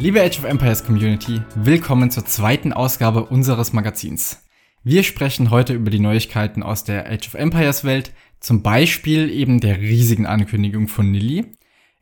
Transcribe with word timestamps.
Liebe 0.00 0.22
Age 0.22 0.38
of 0.38 0.44
Empires 0.44 0.82
Community, 0.82 1.42
willkommen 1.56 2.10
zur 2.10 2.24
zweiten 2.24 2.72
Ausgabe 2.72 3.26
unseres 3.26 3.74
Magazins. 3.74 4.42
Wir 4.82 5.02
sprechen 5.02 5.50
heute 5.50 5.74
über 5.74 5.90
die 5.90 6.00
Neuigkeiten 6.00 6.62
aus 6.62 6.84
der 6.84 7.06
Age 7.12 7.28
of 7.28 7.34
Empires 7.34 7.84
Welt, 7.84 8.14
zum 8.40 8.62
Beispiel 8.62 9.28
eben 9.28 9.60
der 9.60 9.78
riesigen 9.78 10.24
Ankündigung 10.24 10.88
von 10.88 11.10
Nilly. 11.10 11.52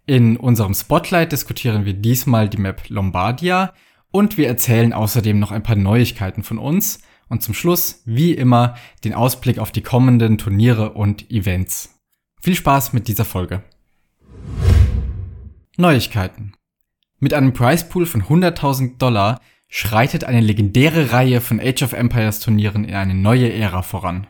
In 0.06 0.36
unserem 0.36 0.74
Spotlight 0.74 1.32
diskutieren 1.32 1.86
wir 1.86 1.92
diesmal 1.92 2.48
die 2.48 2.58
Map 2.58 2.88
Lombardia 2.88 3.74
und 4.12 4.38
wir 4.38 4.46
erzählen 4.46 4.92
außerdem 4.92 5.40
noch 5.40 5.50
ein 5.50 5.64
paar 5.64 5.74
Neuigkeiten 5.74 6.44
von 6.44 6.58
uns 6.58 7.00
und 7.28 7.42
zum 7.42 7.52
Schluss, 7.52 8.02
wie 8.04 8.32
immer, 8.32 8.76
den 9.02 9.12
Ausblick 9.12 9.58
auf 9.58 9.72
die 9.72 9.82
kommenden 9.82 10.38
Turniere 10.38 10.92
und 10.92 11.32
Events. 11.32 11.98
Viel 12.40 12.54
Spaß 12.54 12.92
mit 12.92 13.08
dieser 13.08 13.24
Folge. 13.24 13.64
Neuigkeiten. 15.76 16.52
Mit 17.20 17.34
einem 17.34 17.52
Prizepool 17.52 18.06
von 18.06 18.22
100.000 18.22 18.98
Dollar 18.98 19.40
schreitet 19.68 20.24
eine 20.24 20.40
legendäre 20.40 21.12
Reihe 21.12 21.40
von 21.40 21.60
Age 21.60 21.82
of 21.82 21.92
Empires 21.92 22.40
Turnieren 22.40 22.84
in 22.84 22.94
eine 22.94 23.14
neue 23.14 23.52
Ära 23.52 23.82
voran. 23.82 24.28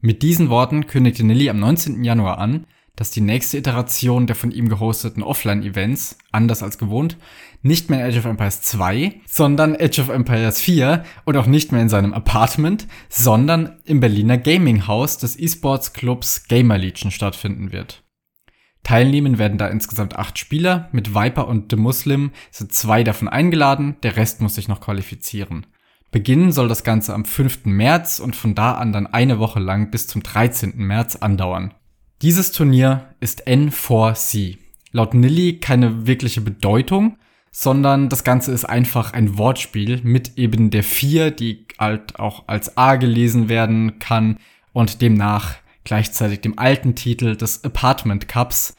Mit 0.00 0.22
diesen 0.22 0.50
Worten 0.50 0.86
kündigte 0.86 1.24
Nilly 1.24 1.48
am 1.48 1.60
19. 1.60 2.02
Januar 2.02 2.38
an, 2.38 2.66
dass 2.96 3.10
die 3.10 3.20
nächste 3.20 3.58
Iteration 3.58 4.26
der 4.26 4.36
von 4.36 4.50
ihm 4.50 4.68
gehosteten 4.68 5.22
Offline-Events, 5.22 6.18
anders 6.32 6.62
als 6.62 6.78
gewohnt, 6.78 7.16
nicht 7.62 7.88
mehr 7.88 8.00
in 8.00 8.12
Age 8.12 8.18
of 8.18 8.24
Empires 8.26 8.62
2, 8.62 9.20
sondern 9.26 9.76
Age 9.76 10.00
of 10.00 10.08
Empires 10.10 10.60
4 10.60 11.04
und 11.24 11.36
auch 11.36 11.46
nicht 11.46 11.72
mehr 11.72 11.82
in 11.82 11.88
seinem 11.88 12.14
Apartment, 12.14 12.86
sondern 13.08 13.80
im 13.84 14.00
Berliner 14.00 14.38
Gaming-Haus 14.38 15.18
des 15.18 15.38
E-Sports-Clubs 15.38 16.46
Gamer 16.48 16.78
Legion 16.78 17.10
stattfinden 17.10 17.72
wird. 17.72 18.03
Teilnehmen 18.84 19.38
werden 19.38 19.58
da 19.58 19.66
insgesamt 19.66 20.16
acht 20.16 20.38
Spieler. 20.38 20.88
Mit 20.92 21.14
Viper 21.14 21.48
und 21.48 21.72
The 21.72 21.76
Muslim 21.76 22.30
sind 22.50 22.72
zwei 22.72 23.02
davon 23.02 23.28
eingeladen, 23.28 23.96
der 24.02 24.16
Rest 24.16 24.40
muss 24.40 24.54
sich 24.54 24.68
noch 24.68 24.80
qualifizieren. 24.80 25.66
Beginnen 26.12 26.52
soll 26.52 26.68
das 26.68 26.84
Ganze 26.84 27.12
am 27.12 27.24
5. 27.24 27.64
März 27.64 28.20
und 28.20 28.36
von 28.36 28.54
da 28.54 28.74
an 28.74 28.92
dann 28.92 29.08
eine 29.08 29.40
Woche 29.40 29.58
lang 29.58 29.90
bis 29.90 30.06
zum 30.06 30.22
13. 30.22 30.76
März 30.76 31.16
andauern. 31.16 31.74
Dieses 32.22 32.52
Turnier 32.52 33.08
ist 33.18 33.48
N4C. 33.48 34.58
Laut 34.92 35.14
Nilly 35.14 35.58
keine 35.58 36.06
wirkliche 36.06 36.40
Bedeutung, 36.40 37.16
sondern 37.50 38.08
das 38.08 38.22
Ganze 38.22 38.52
ist 38.52 38.64
einfach 38.64 39.12
ein 39.12 39.38
Wortspiel 39.38 40.00
mit 40.04 40.38
eben 40.38 40.70
der 40.70 40.84
4, 40.84 41.32
die 41.32 41.66
halt 41.78 42.20
auch 42.20 42.44
als 42.46 42.76
A 42.76 42.94
gelesen 42.96 43.48
werden 43.48 43.98
kann 43.98 44.38
und 44.72 45.02
demnach 45.02 45.56
gleichzeitig 45.84 46.40
dem 46.40 46.58
alten 46.58 46.94
Titel 46.94 47.36
des 47.36 47.64
Apartment 47.64 48.28
Cups. 48.28 48.76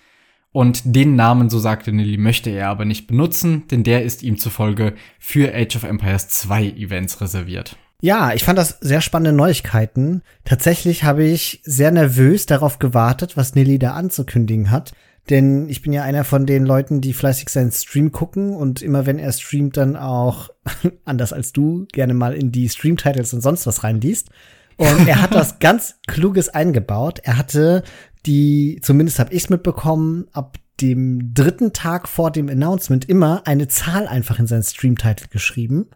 Und 0.51 0.81
den 0.85 1.15
Namen, 1.15 1.49
so 1.49 1.59
sagte 1.59 1.91
Nilly, 1.91 2.17
möchte 2.17 2.49
er 2.49 2.69
aber 2.69 2.85
nicht 2.85 3.07
benutzen, 3.07 3.67
denn 3.69 3.83
der 3.83 4.03
ist 4.03 4.23
ihm 4.23 4.37
zufolge 4.37 4.93
für 5.19 5.53
Age 5.53 5.75
of 5.75 5.83
Empires 5.83 6.29
2 6.29 6.63
Events 6.77 7.19
reserviert. 7.19 7.75
Ja, 8.01 8.33
ich 8.33 8.43
fand 8.43 8.57
das 8.57 8.77
sehr 8.81 9.01
spannende 9.01 9.35
Neuigkeiten. 9.35 10.21
Tatsächlich 10.43 11.03
habe 11.03 11.23
ich 11.23 11.61
sehr 11.63 11.91
nervös 11.91 12.45
darauf 12.45 12.79
gewartet, 12.79 13.35
was 13.35 13.55
Nilly 13.55 13.79
da 13.79 13.93
anzukündigen 13.93 14.71
hat. 14.71 14.93
Denn 15.29 15.69
ich 15.69 15.81
bin 15.81 15.91
ja 15.91 16.03
einer 16.03 16.23
von 16.23 16.45
den 16.45 16.65
Leuten, 16.65 17.01
die 17.01 17.13
fleißig 17.13 17.49
seinen 17.49 17.71
Stream 17.71 18.11
gucken 18.11 18.53
und 18.53 18.81
immer 18.81 19.05
wenn 19.05 19.17
er 19.17 19.31
streamt, 19.31 19.75
dann 19.75 19.95
auch, 19.95 20.49
anders 21.05 21.33
als 21.33 21.51
du, 21.51 21.87
gerne 21.91 22.13
mal 22.13 22.35
in 22.35 22.51
die 22.51 22.69
Stream-Titles 22.69 23.33
und 23.33 23.41
sonst 23.41 23.65
was 23.65 23.83
reinliest. 23.83 24.29
Und 24.77 25.07
er 25.07 25.21
hat 25.21 25.31
was 25.35 25.59
ganz 25.59 25.95
Kluges 26.07 26.49
eingebaut. 26.49 27.19
Er 27.23 27.37
hatte 27.37 27.83
die, 28.25 28.79
zumindest 28.81 29.19
habe 29.19 29.33
ich 29.33 29.43
es 29.43 29.49
mitbekommen, 29.49 30.27
ab 30.33 30.57
dem 30.81 31.33
dritten 31.33 31.73
Tag 31.73 32.07
vor 32.07 32.31
dem 32.31 32.49
Announcement 32.49 33.07
immer 33.07 33.43
eine 33.45 33.67
Zahl 33.67 34.07
einfach 34.07 34.39
in 34.39 34.47
seinen 34.47 34.63
Stream-Title 34.63 35.27
geschrieben, 35.29 35.89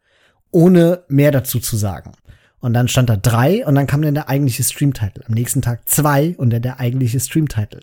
ohne 0.51 1.03
mehr 1.09 1.31
dazu 1.31 1.59
zu 1.59 1.75
sagen. 1.75 2.13
Und 2.59 2.73
dann 2.73 2.87
stand 2.87 3.09
da 3.09 3.15
drei 3.15 3.65
und 3.65 3.75
dann 3.75 3.87
kam 3.87 4.01
dann 4.01 4.13
der 4.13 4.29
eigentliche 4.29 4.63
Stream-Title. 4.63 5.23
Am 5.27 5.33
nächsten 5.33 5.61
Tag 5.61 5.87
zwei 5.87 6.35
und 6.37 6.51
dann 6.51 6.61
der 6.61 6.79
eigentliche 6.79 7.19
Stream-Title. 7.19 7.81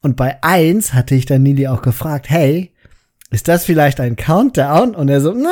Und 0.00 0.16
bei 0.16 0.42
eins 0.42 0.94
hatte 0.94 1.14
ich 1.14 1.26
dann 1.26 1.42
Nili 1.42 1.68
auch 1.68 1.82
gefragt, 1.82 2.28
hey, 2.28 2.72
ist 3.30 3.48
das 3.48 3.64
vielleicht 3.64 4.00
ein 4.00 4.16
Countdown? 4.16 4.94
Und 4.94 5.08
er 5.08 5.20
so, 5.20 5.32
na, 5.32 5.50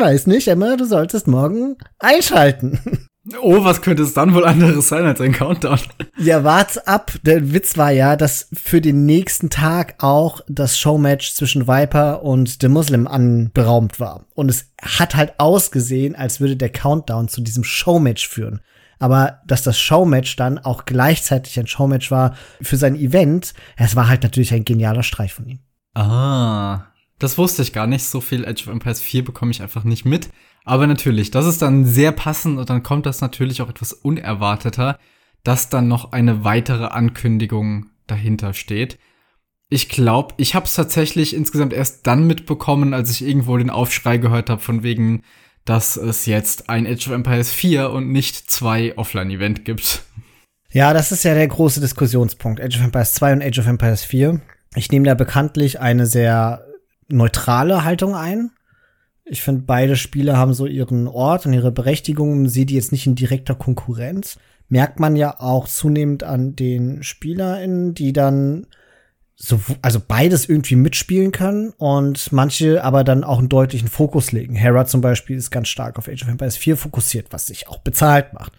weiß 0.00 0.26
nicht, 0.26 0.48
Emma, 0.48 0.76
du 0.76 0.84
solltest 0.84 1.26
morgen 1.26 1.76
einschalten. 1.98 2.78
Oh, 3.42 3.64
was 3.64 3.82
könnte 3.82 4.02
es 4.02 4.14
dann 4.14 4.34
wohl 4.34 4.46
anderes 4.46 4.88
sein 4.88 5.04
als 5.04 5.20
ein 5.20 5.32
Countdown? 5.32 5.78
Ja, 6.16 6.42
wart's 6.42 6.78
ab. 6.78 7.12
Der 7.22 7.52
Witz 7.52 7.76
war 7.76 7.90
ja, 7.90 8.16
dass 8.16 8.48
für 8.52 8.80
den 8.80 9.04
nächsten 9.04 9.50
Tag 9.50 9.96
auch 9.98 10.40
das 10.48 10.78
Showmatch 10.78 11.34
zwischen 11.34 11.68
Viper 11.68 12.22
und 12.22 12.58
The 12.62 12.68
Muslim 12.68 13.06
anberaumt 13.06 14.00
war. 14.00 14.26
Und 14.34 14.50
es 14.50 14.72
hat 14.80 15.16
halt 15.16 15.38
ausgesehen, 15.38 16.14
als 16.14 16.40
würde 16.40 16.56
der 16.56 16.70
Countdown 16.70 17.28
zu 17.28 17.42
diesem 17.42 17.62
Showmatch 17.62 18.26
führen. 18.26 18.60
Aber 18.98 19.40
dass 19.46 19.62
das 19.62 19.78
Showmatch 19.78 20.36
dann 20.36 20.58
auch 20.58 20.86
gleichzeitig 20.86 21.58
ein 21.58 21.66
Showmatch 21.66 22.10
war 22.10 22.34
für 22.62 22.76
sein 22.76 22.96
Event, 22.96 23.54
es 23.76 23.96
war 23.96 24.08
halt 24.08 24.22
natürlich 24.22 24.52
ein 24.54 24.64
genialer 24.64 25.02
Streich 25.02 25.34
von 25.34 25.46
ihm. 25.46 25.58
Ah, 25.94 26.84
das 27.18 27.36
wusste 27.36 27.62
ich 27.62 27.72
gar 27.72 27.86
nicht. 27.86 28.04
So 28.04 28.20
viel 28.20 28.44
Edge 28.44 28.64
of 28.64 28.72
Empires 28.72 29.00
4 29.00 29.24
bekomme 29.24 29.50
ich 29.50 29.62
einfach 29.62 29.84
nicht 29.84 30.04
mit. 30.04 30.30
Aber 30.64 30.86
natürlich, 30.86 31.30
das 31.30 31.46
ist 31.46 31.62
dann 31.62 31.84
sehr 31.84 32.12
passend 32.12 32.58
und 32.58 32.70
dann 32.70 32.82
kommt 32.82 33.06
das 33.06 33.20
natürlich 33.20 33.62
auch 33.62 33.68
etwas 33.68 33.92
unerwarteter, 33.92 34.98
dass 35.42 35.68
dann 35.68 35.88
noch 35.88 36.12
eine 36.12 36.44
weitere 36.44 36.86
Ankündigung 36.86 37.86
dahinter 38.06 38.52
steht. 38.52 38.98
Ich 39.68 39.88
glaube, 39.88 40.34
ich 40.36 40.54
habe 40.54 40.66
es 40.66 40.74
tatsächlich 40.74 41.34
insgesamt 41.34 41.72
erst 41.72 42.06
dann 42.06 42.26
mitbekommen, 42.26 42.92
als 42.92 43.10
ich 43.10 43.22
irgendwo 43.22 43.56
den 43.56 43.70
Aufschrei 43.70 44.18
gehört 44.18 44.50
habe 44.50 44.60
von 44.60 44.82
wegen, 44.82 45.22
dass 45.64 45.96
es 45.96 46.26
jetzt 46.26 46.68
ein 46.68 46.86
Age 46.86 47.06
of 47.06 47.14
Empires 47.14 47.52
4 47.52 47.90
und 47.90 48.10
nicht 48.10 48.50
zwei 48.50 48.96
Offline-Event 48.98 49.64
gibt. 49.64 50.02
Ja, 50.72 50.92
das 50.92 51.12
ist 51.12 51.24
ja 51.24 51.34
der 51.34 51.46
große 51.46 51.80
Diskussionspunkt. 51.80 52.60
Age 52.60 52.76
of 52.76 52.84
Empires 52.84 53.14
2 53.14 53.32
und 53.34 53.42
Age 53.42 53.58
of 53.58 53.66
Empires 53.66 54.04
4. 54.04 54.40
Ich 54.74 54.90
nehme 54.90 55.06
da 55.06 55.14
bekanntlich 55.14 55.80
eine 55.80 56.06
sehr 56.06 56.64
neutrale 57.08 57.84
Haltung 57.84 58.14
ein. 58.14 58.50
Ich 59.30 59.42
finde, 59.42 59.62
beide 59.64 59.94
Spiele 59.94 60.36
haben 60.36 60.54
so 60.54 60.66
ihren 60.66 61.06
Ort 61.06 61.46
und 61.46 61.52
ihre 61.52 61.70
Berechtigung, 61.70 62.48
sehe 62.48 62.66
die 62.66 62.74
jetzt 62.74 62.90
nicht 62.90 63.06
in 63.06 63.14
direkter 63.14 63.54
Konkurrenz. 63.54 64.40
Merkt 64.68 64.98
man 64.98 65.14
ja 65.14 65.38
auch 65.38 65.68
zunehmend 65.68 66.24
an 66.24 66.56
den 66.56 67.04
SpielerInnen, 67.04 67.94
die 67.94 68.12
dann 68.12 68.66
so, 69.36 69.60
also 69.82 70.00
beides 70.06 70.48
irgendwie 70.48 70.74
mitspielen 70.74 71.30
können 71.30 71.70
und 71.78 72.32
manche 72.32 72.82
aber 72.82 73.04
dann 73.04 73.22
auch 73.22 73.38
einen 73.38 73.48
deutlichen 73.48 73.86
Fokus 73.86 74.32
legen. 74.32 74.56
Hera 74.56 74.84
zum 74.84 75.00
Beispiel 75.00 75.36
ist 75.36 75.52
ganz 75.52 75.68
stark 75.68 75.96
auf 75.96 76.08
Age 76.08 76.24
of 76.24 76.28
Empires 76.28 76.56
4 76.56 76.76
fokussiert, 76.76 77.28
was 77.30 77.46
sich 77.46 77.68
auch 77.68 77.78
bezahlt 77.78 78.32
macht. 78.32 78.52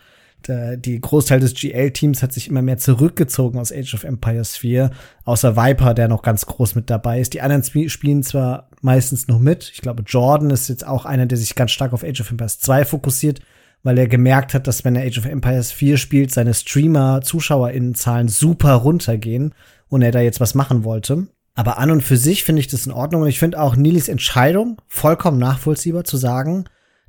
Der, 0.47 0.77
die 0.77 0.99
Großteil 0.99 1.39
des 1.39 1.53
GL-Teams 1.53 2.23
hat 2.23 2.33
sich 2.33 2.47
immer 2.47 2.61
mehr 2.61 2.77
zurückgezogen 2.77 3.59
aus 3.59 3.71
Age 3.71 3.93
of 3.93 4.03
Empires 4.03 4.57
4, 4.57 4.91
außer 5.23 5.55
Viper, 5.55 5.93
der 5.93 6.07
noch 6.07 6.21
ganz 6.21 6.45
groß 6.45 6.75
mit 6.75 6.89
dabei 6.89 7.19
ist. 7.19 7.33
Die 7.33 7.41
anderen 7.41 7.63
sp 7.63 7.89
spielen 7.89 8.23
zwar 8.23 8.69
meistens 8.81 9.27
noch 9.27 9.39
mit. 9.39 9.71
Ich 9.73 9.81
glaube, 9.81 10.03
Jordan 10.05 10.49
ist 10.49 10.69
jetzt 10.69 10.85
auch 10.85 11.05
einer, 11.05 11.25
der 11.25 11.37
sich 11.37 11.55
ganz 11.55 11.71
stark 11.71 11.93
auf 11.93 12.03
Age 12.03 12.21
of 12.21 12.31
Empires 12.31 12.59
2 12.59 12.85
fokussiert, 12.85 13.41
weil 13.83 13.97
er 13.97 14.07
gemerkt 14.07 14.53
hat, 14.53 14.67
dass 14.67 14.83
wenn 14.83 14.95
er 14.95 15.05
Age 15.05 15.19
of 15.19 15.25
Empires 15.25 15.71
4 15.71 15.97
spielt, 15.97 16.31
seine 16.31 16.53
Streamer-ZuschauerInnenzahlen 16.53 18.27
super 18.27 18.73
runtergehen 18.73 19.53
und 19.87 20.01
er 20.01 20.11
da 20.11 20.21
jetzt 20.21 20.39
was 20.39 20.55
machen 20.55 20.83
wollte. 20.83 21.27
Aber 21.53 21.77
an 21.77 21.91
und 21.91 22.01
für 22.01 22.17
sich 22.17 22.43
finde 22.43 22.61
ich 22.61 22.67
das 22.67 22.85
in 22.85 22.91
Ordnung 22.91 23.23
und 23.23 23.27
ich 23.27 23.39
finde 23.39 23.59
auch 23.59 23.75
Nilis 23.75 24.07
Entscheidung 24.07 24.81
vollkommen 24.87 25.37
nachvollziehbar 25.37 26.05
zu 26.05 26.17
sagen, 26.17 26.65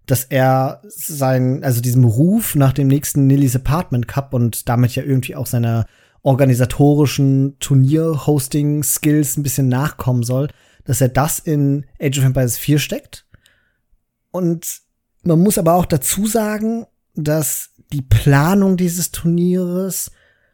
dass 0.07 0.25
er 0.25 0.81
sein, 0.85 1.62
also 1.62 1.81
diesem 1.81 2.05
Ruf 2.05 2.55
nach 2.55 2.73
dem 2.73 2.88
nächsten 2.88 3.26
Nillys 3.26 3.56
Apartment 3.56 4.09
Cup 4.09 4.35
und 4.35 4.69
damit 4.69 4.94
ja 4.94 5.03
irgendwie 5.03 5.37
auch 5.37 5.47
seiner 5.47 5.87
organisatorischen 6.23 7.59
Turnier-Hosting-Skills 7.59 9.37
ein 9.37 9.43
bisschen 9.43 9.69
nachkommen 9.69 10.23
soll, 10.23 10.49
dass 10.85 11.00
er 11.00 11.09
das 11.09 11.38
in 11.38 11.87
Age 12.00 12.19
of 12.19 12.25
Empires 12.25 12.59
4 12.59 12.79
steckt. 12.79 13.26
Und 14.31 14.81
man 15.23 15.41
muss 15.41 15.59
aber 15.59 15.75
auch 15.75 15.87
dazu 15.87 16.26
sagen, 16.26 16.87
dass 17.15 17.71
die 17.93 18.03
Planung 18.03 18.76
dieses 18.76 19.11
Turnieres 19.12 20.11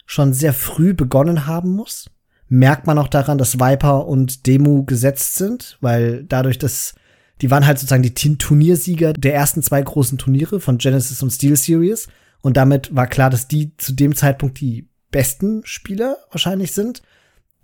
schon 0.06 0.32
sehr 0.32 0.52
früh 0.52 0.94
begonnen 0.94 1.46
haben 1.46 1.70
muss. 1.70 2.10
Merkt 2.48 2.86
man 2.86 2.98
auch 2.98 3.08
daran, 3.08 3.38
dass 3.38 3.60
Viper 3.60 4.06
und 4.06 4.46
Demu 4.46 4.84
gesetzt 4.84 5.36
sind, 5.36 5.76
weil 5.80 6.24
dadurch, 6.24 6.58
dass 6.58 6.94
die 7.40 7.50
waren 7.50 7.66
halt 7.66 7.78
sozusagen 7.78 8.02
die 8.02 8.14
Turniersieger 8.14 9.12
der 9.12 9.34
ersten 9.34 9.62
zwei 9.62 9.80
großen 9.80 10.18
Turniere 10.18 10.60
von 10.60 10.78
Genesis 10.78 11.22
und 11.22 11.30
Steel 11.30 11.56
Series. 11.56 12.08
Und 12.40 12.56
damit 12.56 12.94
war 12.94 13.06
klar, 13.06 13.30
dass 13.30 13.48
die 13.48 13.76
zu 13.76 13.92
dem 13.92 14.14
Zeitpunkt 14.14 14.60
die 14.60 14.88
besten 15.10 15.62
Spieler 15.64 16.18
wahrscheinlich 16.30 16.72
sind. 16.72 17.02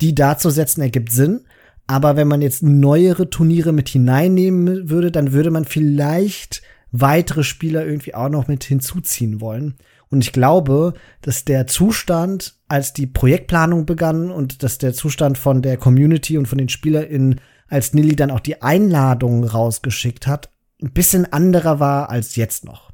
Die 0.00 0.14
da 0.14 0.38
zu 0.38 0.50
setzen 0.50 0.80
ergibt 0.80 1.12
Sinn. 1.12 1.46
Aber 1.86 2.16
wenn 2.16 2.28
man 2.28 2.42
jetzt 2.42 2.62
neuere 2.62 3.30
Turniere 3.30 3.72
mit 3.72 3.88
hineinnehmen 3.88 4.88
würde, 4.88 5.10
dann 5.10 5.32
würde 5.32 5.50
man 5.50 5.64
vielleicht 5.64 6.62
weitere 6.90 7.42
Spieler 7.42 7.84
irgendwie 7.84 8.14
auch 8.14 8.28
noch 8.28 8.48
mit 8.48 8.64
hinzuziehen 8.64 9.40
wollen. 9.40 9.74
Und 10.08 10.22
ich 10.22 10.32
glaube, 10.32 10.94
dass 11.22 11.44
der 11.44 11.66
Zustand, 11.66 12.54
als 12.68 12.92
die 12.92 13.06
Projektplanung 13.06 13.84
begann 13.84 14.30
und 14.30 14.62
dass 14.62 14.78
der 14.78 14.94
Zustand 14.94 15.36
von 15.36 15.60
der 15.60 15.76
Community 15.76 16.38
und 16.38 16.46
von 16.46 16.58
den 16.58 16.68
SpielerInnen 16.68 17.40
als 17.68 17.94
Nilly 17.94 18.16
dann 18.16 18.30
auch 18.30 18.40
die 18.40 18.62
Einladung 18.62 19.44
rausgeschickt 19.44 20.26
hat, 20.26 20.50
ein 20.82 20.92
bisschen 20.92 21.32
anderer 21.32 21.80
war 21.80 22.10
als 22.10 22.36
jetzt 22.36 22.64
noch. 22.64 22.90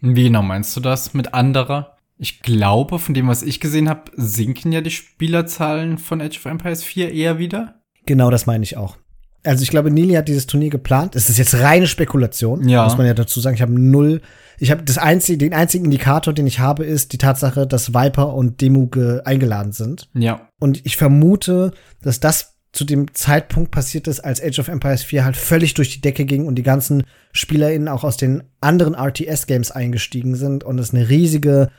Wie 0.00 0.24
genau 0.24 0.42
meinst 0.42 0.76
du 0.76 0.80
das 0.80 1.14
mit 1.14 1.34
anderer? 1.34 1.96
Ich 2.16 2.40
glaube, 2.40 2.98
von 2.98 3.14
dem, 3.14 3.28
was 3.28 3.42
ich 3.42 3.60
gesehen 3.60 3.88
habe, 3.88 4.10
sinken 4.16 4.72
ja 4.72 4.80
die 4.80 4.90
Spielerzahlen 4.90 5.98
von 5.98 6.20
Age 6.20 6.36
of 6.38 6.46
Empires 6.46 6.82
4 6.82 7.12
eher 7.12 7.38
wieder. 7.38 7.80
Genau 8.06 8.30
das 8.30 8.46
meine 8.46 8.64
ich 8.64 8.76
auch. 8.76 8.96
Also 9.44 9.62
ich 9.62 9.70
glaube, 9.70 9.90
Nili 9.90 10.14
hat 10.14 10.26
dieses 10.26 10.46
Turnier 10.46 10.70
geplant. 10.70 11.14
Es 11.14 11.30
ist 11.30 11.38
jetzt 11.38 11.54
reine 11.54 11.86
Spekulation, 11.86 12.68
Ja. 12.68 12.84
muss 12.84 12.96
man 12.98 13.06
ja 13.06 13.14
dazu 13.14 13.38
sagen. 13.40 13.54
Ich 13.54 13.62
habe 13.62 13.72
null. 13.80 14.20
Ich 14.58 14.72
habe 14.72 14.82
das 14.82 14.98
einzige, 14.98 15.38
den 15.38 15.54
einzigen 15.54 15.84
Indikator, 15.84 16.34
den 16.34 16.46
ich 16.48 16.58
habe, 16.58 16.84
ist 16.84 17.12
die 17.12 17.18
Tatsache, 17.18 17.66
dass 17.66 17.94
Viper 17.94 18.34
und 18.34 18.60
Demu 18.60 18.88
ge- 18.88 19.20
eingeladen 19.24 19.70
sind. 19.72 20.08
Ja. 20.14 20.48
Und 20.58 20.84
ich 20.84 20.96
vermute, 20.96 21.72
dass 22.02 22.18
das 22.18 22.57
zu 22.78 22.84
dem 22.84 23.12
Zeitpunkt 23.12 23.72
passiert 23.72 24.06
ist, 24.06 24.20
als 24.20 24.40
Age 24.40 24.60
of 24.60 24.68
Empires 24.68 25.02
4 25.02 25.24
halt 25.24 25.36
völlig 25.36 25.74
durch 25.74 25.92
die 25.92 26.00
Decke 26.00 26.24
ging 26.24 26.46
und 26.46 26.54
die 26.54 26.62
ganzen 26.62 27.02
SpielerInnen 27.32 27.88
auch 27.88 28.04
aus 28.04 28.16
den 28.16 28.44
anderen 28.60 28.94
RTS-Games 28.94 29.72
eingestiegen 29.72 30.36
sind 30.36 30.62
und 30.62 30.78
es 30.78 30.94
eine 30.94 31.08
riesige 31.08 31.70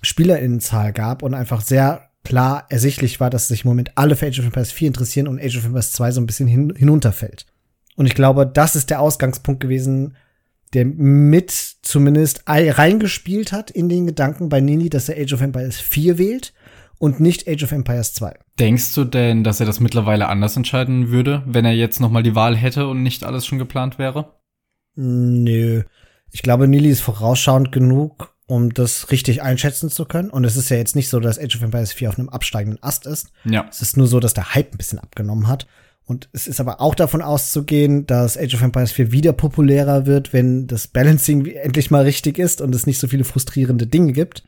SpielerInnenzahl 0.00 0.92
gab 0.92 1.24
und 1.24 1.34
einfach 1.34 1.60
sehr 1.60 2.08
klar 2.22 2.66
ersichtlich 2.70 3.18
war, 3.18 3.30
dass 3.30 3.48
sich 3.48 3.64
im 3.64 3.68
Moment 3.70 3.90
alle 3.96 4.14
für 4.14 4.26
Age 4.28 4.38
of 4.38 4.44
Empires 4.46 4.70
4 4.70 4.86
interessieren 4.86 5.26
und 5.26 5.40
Age 5.42 5.56
of 5.58 5.64
Empires 5.64 5.90
2 5.90 6.12
so 6.12 6.20
ein 6.20 6.26
bisschen 6.26 6.46
hin 6.46 6.72
hinunterfällt. 6.76 7.46
Und 7.96 8.06
ich 8.06 8.14
glaube, 8.14 8.46
das 8.46 8.76
ist 8.76 8.90
der 8.90 9.00
Ausgangspunkt 9.00 9.60
gewesen, 9.60 10.14
der 10.72 10.84
mit 10.84 11.50
zumindest 11.82 12.42
ei- 12.46 12.70
reingespielt 12.70 13.50
hat 13.50 13.72
in 13.72 13.88
den 13.88 14.06
Gedanken 14.06 14.48
bei 14.48 14.60
Nini, 14.60 14.88
dass 14.88 15.08
er 15.08 15.20
Age 15.20 15.32
of 15.32 15.40
Empires 15.40 15.78
4 15.78 16.16
wählt 16.18 16.52
und 16.98 17.20
nicht 17.20 17.48
Age 17.48 17.64
of 17.64 17.72
Empires 17.72 18.14
2. 18.14 18.34
Denkst 18.58 18.94
du 18.94 19.04
denn, 19.04 19.44
dass 19.44 19.60
er 19.60 19.66
das 19.66 19.80
mittlerweile 19.80 20.28
anders 20.28 20.56
entscheiden 20.56 21.10
würde, 21.10 21.42
wenn 21.46 21.64
er 21.64 21.74
jetzt 21.74 22.00
noch 22.00 22.10
mal 22.10 22.22
die 22.22 22.34
Wahl 22.34 22.56
hätte 22.56 22.86
und 22.86 23.02
nicht 23.02 23.24
alles 23.24 23.46
schon 23.46 23.58
geplant 23.58 23.98
wäre? 23.98 24.34
Nö. 24.94 25.82
Ich 26.30 26.42
glaube, 26.42 26.68
Nili 26.68 26.88
ist 26.90 27.00
vorausschauend 27.00 27.72
genug, 27.72 28.34
um 28.46 28.72
das 28.74 29.10
richtig 29.10 29.42
einschätzen 29.42 29.90
zu 29.90 30.04
können. 30.04 30.30
Und 30.30 30.44
es 30.44 30.56
ist 30.56 30.68
ja 30.68 30.76
jetzt 30.76 30.96
nicht 30.96 31.08
so, 31.08 31.20
dass 31.20 31.38
Age 31.38 31.56
of 31.56 31.62
Empires 31.62 31.92
4 31.92 32.08
auf 32.08 32.18
einem 32.18 32.28
absteigenden 32.28 32.82
Ast 32.82 33.06
ist. 33.06 33.30
Ja. 33.44 33.66
Es 33.70 33.82
ist 33.82 33.96
nur 33.96 34.06
so, 34.06 34.20
dass 34.20 34.34
der 34.34 34.54
Hype 34.54 34.74
ein 34.74 34.78
bisschen 34.78 34.98
abgenommen 34.98 35.48
hat. 35.48 35.66
Und 36.06 36.28
es 36.32 36.46
ist 36.46 36.60
aber 36.60 36.80
auch 36.80 36.94
davon 36.94 37.22
auszugehen, 37.22 38.06
dass 38.06 38.36
Age 38.36 38.54
of 38.54 38.62
Empires 38.62 38.92
4 38.92 39.10
wieder 39.10 39.32
populärer 39.32 40.06
wird, 40.06 40.32
wenn 40.32 40.66
das 40.66 40.86
Balancing 40.86 41.46
endlich 41.54 41.90
mal 41.90 42.02
richtig 42.02 42.38
ist 42.38 42.60
und 42.60 42.74
es 42.74 42.86
nicht 42.86 42.98
so 42.98 43.08
viele 43.08 43.24
frustrierende 43.24 43.86
Dinge 43.86 44.12
gibt. 44.12 44.44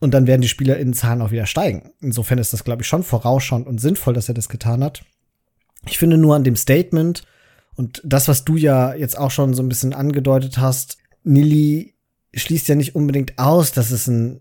Und 0.00 0.14
dann 0.14 0.26
werden 0.26 0.42
die 0.42 0.48
SpielerInnenzahlen 0.48 1.22
auch 1.22 1.32
wieder 1.32 1.46
steigen. 1.46 1.90
Insofern 2.00 2.38
ist 2.38 2.52
das, 2.52 2.64
glaube 2.64 2.82
ich, 2.82 2.88
schon 2.88 3.02
vorausschauend 3.02 3.66
und 3.66 3.80
sinnvoll, 3.80 4.14
dass 4.14 4.28
er 4.28 4.34
das 4.34 4.48
getan 4.48 4.84
hat. 4.84 5.02
Ich 5.86 5.98
finde 5.98 6.18
nur 6.18 6.36
an 6.36 6.44
dem 6.44 6.56
Statement 6.56 7.24
und 7.74 8.02
das, 8.04 8.26
was 8.26 8.44
du 8.44 8.56
ja 8.56 8.94
jetzt 8.94 9.16
auch 9.16 9.30
schon 9.30 9.54
so 9.54 9.62
ein 9.62 9.68
bisschen 9.68 9.94
angedeutet 9.94 10.58
hast, 10.58 10.98
Nili 11.22 11.94
schließt 12.34 12.68
ja 12.68 12.74
nicht 12.74 12.94
unbedingt 12.96 13.38
aus, 13.38 13.72
dass 13.72 13.90
es 13.90 14.08
ein 14.08 14.40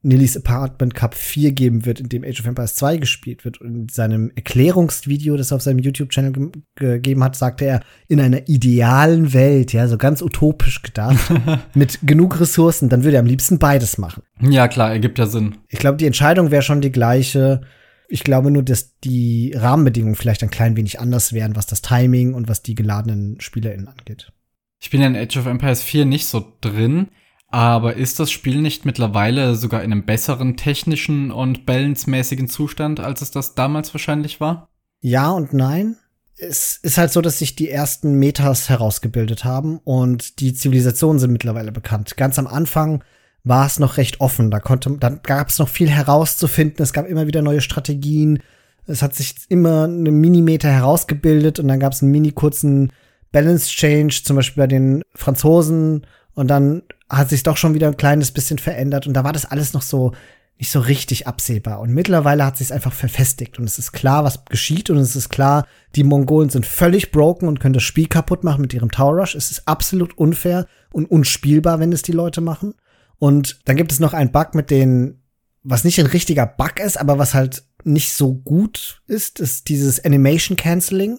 Nillys 0.00 0.36
Apartment 0.36 0.94
Cup 0.94 1.14
4 1.14 1.52
geben 1.52 1.84
wird, 1.84 2.00
in 2.00 2.08
dem 2.08 2.24
Age 2.24 2.40
of 2.40 2.46
Empires 2.46 2.76
2 2.76 2.98
gespielt 2.98 3.44
wird. 3.44 3.60
Und 3.60 3.74
in 3.74 3.88
seinem 3.88 4.30
Erklärungsvideo, 4.34 5.36
das 5.36 5.50
er 5.50 5.56
auf 5.56 5.62
seinem 5.62 5.80
YouTube-Channel 5.80 6.32
ge 6.32 6.50
gegeben 6.76 7.24
hat, 7.24 7.36
sagte 7.36 7.64
er, 7.64 7.82
in 8.06 8.20
einer 8.20 8.48
idealen 8.48 9.34
Welt, 9.34 9.72
ja, 9.72 9.88
so 9.88 9.98
ganz 9.98 10.22
utopisch 10.22 10.82
gedacht, 10.82 11.32
mit 11.74 11.98
genug 12.02 12.40
Ressourcen, 12.40 12.88
dann 12.88 13.02
würde 13.02 13.16
er 13.16 13.20
am 13.20 13.26
liebsten 13.26 13.58
beides 13.58 13.98
machen. 13.98 14.22
Ja, 14.40 14.68
klar, 14.68 14.92
ergibt 14.92 15.18
ja 15.18 15.26
Sinn. 15.26 15.58
Ich 15.68 15.78
glaube, 15.78 15.96
die 15.96 16.06
Entscheidung 16.06 16.50
wäre 16.50 16.62
schon 16.62 16.80
die 16.80 16.92
gleiche. 16.92 17.62
Ich 18.08 18.24
glaube 18.24 18.50
nur, 18.50 18.62
dass 18.62 18.98
die 18.98 19.52
Rahmenbedingungen 19.54 20.16
vielleicht 20.16 20.42
ein 20.42 20.50
klein 20.50 20.76
wenig 20.76 21.00
anders 21.00 21.32
wären, 21.32 21.56
was 21.56 21.66
das 21.66 21.82
Timing 21.82 22.34
und 22.34 22.48
was 22.48 22.62
die 22.62 22.74
geladenen 22.74 23.40
SpielerInnen 23.40 23.88
angeht. 23.88 24.32
Ich 24.80 24.90
bin 24.90 25.00
ja 25.00 25.08
in 25.08 25.16
Age 25.16 25.36
of 25.36 25.46
Empires 25.46 25.82
4 25.82 26.04
nicht 26.04 26.26
so 26.26 26.56
drin, 26.60 27.08
aber 27.48 27.96
ist 27.96 28.20
das 28.20 28.30
Spiel 28.30 28.60
nicht 28.60 28.84
mittlerweile 28.84 29.56
sogar 29.56 29.82
in 29.82 29.92
einem 29.92 30.04
besseren 30.04 30.56
technischen 30.56 31.30
und 31.30 31.66
balancemäßigen 31.66 32.48
Zustand, 32.48 33.00
als 33.00 33.22
es 33.22 33.30
das 33.30 33.54
damals 33.54 33.92
wahrscheinlich 33.92 34.40
war? 34.40 34.68
Ja 35.00 35.30
und 35.30 35.52
nein. 35.52 35.96
Es 36.36 36.76
ist 36.76 36.98
halt 36.98 37.10
so, 37.10 37.20
dass 37.20 37.40
sich 37.40 37.56
die 37.56 37.68
ersten 37.68 38.14
Metas 38.14 38.68
herausgebildet 38.68 39.44
haben 39.44 39.78
und 39.82 40.38
die 40.38 40.54
Zivilisationen 40.54 41.18
sind 41.18 41.32
mittlerweile 41.32 41.72
bekannt. 41.72 42.16
Ganz 42.16 42.38
am 42.38 42.46
Anfang 42.46 43.02
war 43.44 43.66
es 43.66 43.78
noch 43.78 43.96
recht 43.96 44.20
offen. 44.20 44.50
Da 44.50 44.60
konnte, 44.60 44.90
dann 44.98 45.20
gab 45.22 45.48
es 45.48 45.58
noch 45.58 45.68
viel 45.68 45.88
herauszufinden. 45.88 46.82
Es 46.82 46.92
gab 46.92 47.06
immer 47.06 47.26
wieder 47.26 47.42
neue 47.42 47.60
Strategien. 47.60 48.42
Es 48.86 49.02
hat 49.02 49.14
sich 49.14 49.34
immer 49.48 49.84
eine 49.84 50.10
Minimeter 50.10 50.70
herausgebildet 50.70 51.58
und 51.58 51.68
dann 51.68 51.80
gab 51.80 51.92
es 51.92 52.02
einen 52.02 52.12
mini 52.12 52.32
kurzen 52.32 52.92
Balance 53.32 53.68
Change, 53.68 54.22
zum 54.24 54.36
Beispiel 54.36 54.62
bei 54.62 54.66
den 54.66 55.02
Franzosen. 55.14 56.06
Und 56.34 56.48
dann 56.48 56.82
hat 57.10 57.30
sich 57.30 57.42
doch 57.42 57.56
schon 57.56 57.74
wieder 57.74 57.88
ein 57.88 57.96
kleines 57.96 58.30
bisschen 58.30 58.58
verändert. 58.58 59.06
Und 59.06 59.14
da 59.14 59.24
war 59.24 59.32
das 59.32 59.44
alles 59.44 59.72
noch 59.72 59.82
so 59.82 60.12
nicht 60.58 60.72
so 60.72 60.80
richtig 60.80 61.26
absehbar. 61.26 61.78
Und 61.78 61.94
mittlerweile 61.94 62.44
hat 62.44 62.56
sich 62.56 62.72
einfach 62.72 62.92
verfestigt. 62.92 63.58
Und 63.58 63.64
es 63.64 63.78
ist 63.78 63.92
klar, 63.92 64.24
was 64.24 64.44
geschieht. 64.46 64.90
Und 64.90 64.98
es 64.98 65.14
ist 65.14 65.28
klar, 65.28 65.66
die 65.94 66.02
Mongolen 66.02 66.50
sind 66.50 66.66
völlig 66.66 67.12
broken 67.12 67.46
und 67.46 67.60
können 67.60 67.74
das 67.74 67.84
Spiel 67.84 68.08
kaputt 68.08 68.42
machen 68.42 68.62
mit 68.62 68.74
ihrem 68.74 68.90
Tower 68.90 69.20
Rush. 69.20 69.36
Es 69.36 69.52
ist 69.52 69.68
absolut 69.68 70.18
unfair 70.18 70.66
und 70.90 71.08
unspielbar, 71.10 71.78
wenn 71.78 71.92
es 71.92 72.02
die 72.02 72.12
Leute 72.12 72.40
machen. 72.40 72.74
Und 73.18 73.58
dann 73.64 73.76
gibt 73.76 73.92
es 73.92 74.00
noch 74.00 74.14
einen 74.14 74.32
Bug 74.32 74.54
mit 74.54 74.70
den, 74.70 75.22
was 75.62 75.84
nicht 75.84 75.98
ein 75.98 76.06
richtiger 76.06 76.46
Bug 76.46 76.78
ist, 76.80 76.98
aber 76.98 77.18
was 77.18 77.34
halt 77.34 77.64
nicht 77.84 78.12
so 78.12 78.34
gut 78.34 79.02
ist, 79.06 79.40
ist 79.40 79.68
dieses 79.68 80.04
Animation 80.04 80.56
Canceling, 80.56 81.18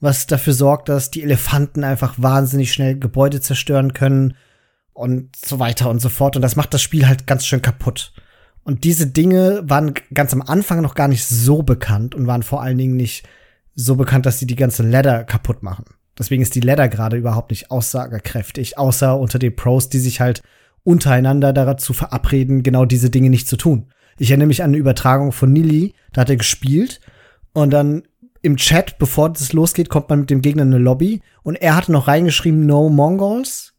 was 0.00 0.26
dafür 0.26 0.52
sorgt, 0.52 0.88
dass 0.88 1.10
die 1.10 1.22
Elefanten 1.22 1.84
einfach 1.84 2.14
wahnsinnig 2.18 2.72
schnell 2.72 2.98
Gebäude 2.98 3.40
zerstören 3.40 3.94
können 3.94 4.36
und 4.92 5.36
so 5.36 5.58
weiter 5.58 5.88
und 5.90 6.00
so 6.00 6.08
fort. 6.08 6.36
Und 6.36 6.42
das 6.42 6.56
macht 6.56 6.74
das 6.74 6.82
Spiel 6.82 7.06
halt 7.06 7.26
ganz 7.26 7.46
schön 7.46 7.62
kaputt. 7.62 8.12
Und 8.64 8.84
diese 8.84 9.06
Dinge 9.06 9.62
waren 9.64 9.94
ganz 10.14 10.32
am 10.32 10.42
Anfang 10.42 10.82
noch 10.82 10.94
gar 10.94 11.08
nicht 11.08 11.24
so 11.24 11.62
bekannt 11.62 12.14
und 12.14 12.26
waren 12.26 12.42
vor 12.42 12.62
allen 12.62 12.78
Dingen 12.78 12.96
nicht 12.96 13.26
so 13.74 13.96
bekannt, 13.96 14.26
dass 14.26 14.38
sie 14.38 14.46
die 14.46 14.56
ganze 14.56 14.82
Ladder 14.82 15.24
kaputt 15.24 15.62
machen. 15.62 15.84
Deswegen 16.18 16.42
ist 16.42 16.54
die 16.54 16.60
Ladder 16.60 16.88
gerade 16.88 17.16
überhaupt 17.16 17.50
nicht 17.50 17.70
aussagekräftig, 17.70 18.78
außer 18.78 19.18
unter 19.18 19.38
den 19.38 19.56
Pros, 19.56 19.88
die 19.88 19.98
sich 19.98 20.20
halt 20.20 20.42
untereinander 20.84 21.52
dazu 21.52 21.92
verabreden, 21.92 22.62
genau 22.62 22.84
diese 22.84 23.10
Dinge 23.10 23.30
nicht 23.30 23.48
zu 23.48 23.56
tun. 23.56 23.86
Ich 24.18 24.30
erinnere 24.30 24.48
mich 24.48 24.62
an 24.62 24.70
eine 24.70 24.78
Übertragung 24.78 25.32
von 25.32 25.52
Nili, 25.52 25.94
da 26.12 26.22
hat 26.22 26.30
er 26.30 26.36
gespielt 26.36 27.00
und 27.52 27.70
dann 27.70 28.02
im 28.42 28.56
Chat, 28.56 28.98
bevor 28.98 29.30
das 29.30 29.52
losgeht, 29.52 29.88
kommt 29.88 30.10
man 30.10 30.20
mit 30.20 30.30
dem 30.30 30.42
Gegner 30.42 30.62
in 30.62 30.74
eine 30.74 30.82
Lobby 30.82 31.22
und 31.42 31.56
er 31.56 31.76
hatte 31.76 31.92
noch 31.92 32.08
reingeschrieben 32.08 32.66
No 32.66 32.88
Mongols, 32.88 33.74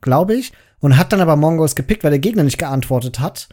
glaube 0.00 0.34
ich, 0.34 0.52
und 0.78 0.96
hat 0.96 1.12
dann 1.12 1.20
aber 1.20 1.36
Mongols 1.36 1.74
gepickt, 1.74 2.04
weil 2.04 2.10
der 2.10 2.20
Gegner 2.20 2.44
nicht 2.44 2.58
geantwortet 2.58 3.18
hat, 3.18 3.48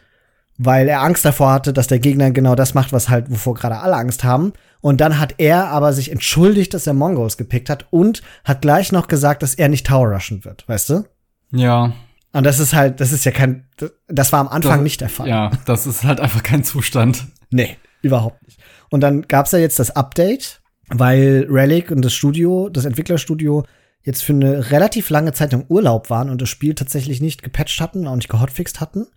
weil 0.58 0.88
er 0.88 1.02
Angst 1.02 1.26
davor 1.26 1.52
hatte, 1.52 1.74
dass 1.74 1.88
der 1.88 2.00
Gegner 2.00 2.30
genau 2.32 2.56
das 2.56 2.74
macht, 2.76 2.94
was 2.94 3.10
halt, 3.10 3.32
wovor 3.32 3.56
gerade 3.56 3.80
alle 3.80 3.96
Angst 3.96 4.24
haben. 4.24 4.54
Und 4.82 5.02
dann 5.02 5.20
hat 5.20 5.36
er 5.38 5.70
aber 5.70 5.94
sich 5.94 6.12
entschuldigt, 6.12 6.74
dass 6.74 6.88
er 6.88 6.94
Mongols 6.94 7.38
gepickt 7.38 7.70
hat 7.70 7.88
und 7.90 8.22
hat 8.44 8.62
gleich 8.62 8.92
noch 8.92 9.08
gesagt, 9.08 9.44
dass 9.44 9.56
er 9.56 9.70
nicht 9.70 9.88
Tower 9.88 10.14
rushen 10.14 10.46
wird, 10.46 10.68
weißt 10.68 10.90
du? 10.90 11.06
Ja. 11.52 11.94
Und 12.34 12.46
das 12.46 12.60
ist 12.60 12.74
halt, 12.74 13.02
das 13.02 13.12
ist 13.12 13.26
ja 13.26 13.32
kein, 13.32 13.68
das 14.08 14.32
war 14.32 14.40
am 14.40 14.48
Anfang 14.48 14.78
Das- 14.78 14.82
nicht 14.84 15.02
der 15.02 15.10
Fall. 15.10 15.28
Ja, 15.28 15.52
das 15.66 15.86
ist 15.86 16.04
halt 16.04 16.20
einfach 16.20 16.44
kein 16.44 16.64
Zustand. 16.64 17.26
Nee, 17.50 17.78
überhaupt 18.02 18.42
nicht. 18.48 18.60
Und 18.90 19.02
dann 19.02 19.24
gab's 19.24 19.52
ja 19.52 19.60
jetzt 19.60 19.80
das 19.80 19.92
Update, 19.96 20.62
weil 20.90 21.46
Relic 21.50 21.92
und 21.92 22.02
das 22.04 22.14
Studio, 22.14 22.70
das 22.70 22.86
Entwicklerstudio, 22.86 23.66
jetzt 24.04 24.24
für 24.24 24.34
eine 24.34 24.72
relativ 24.72 25.10
lange 25.10 25.34
Zeit 25.34 25.54
im 25.54 25.66
Urlaub 25.68 26.10
waren 26.10 26.30
und 26.30 26.42
das 26.42 26.50
Spiel 26.50 26.74
tatsächlich 26.74 27.22
nicht 27.22 27.44
gepatcht 27.44 27.80
hatten, 27.82 28.08
auch 28.08 28.16
nicht 28.16 28.30
gehotfixt 28.30 28.80
hatten. 28.80 29.08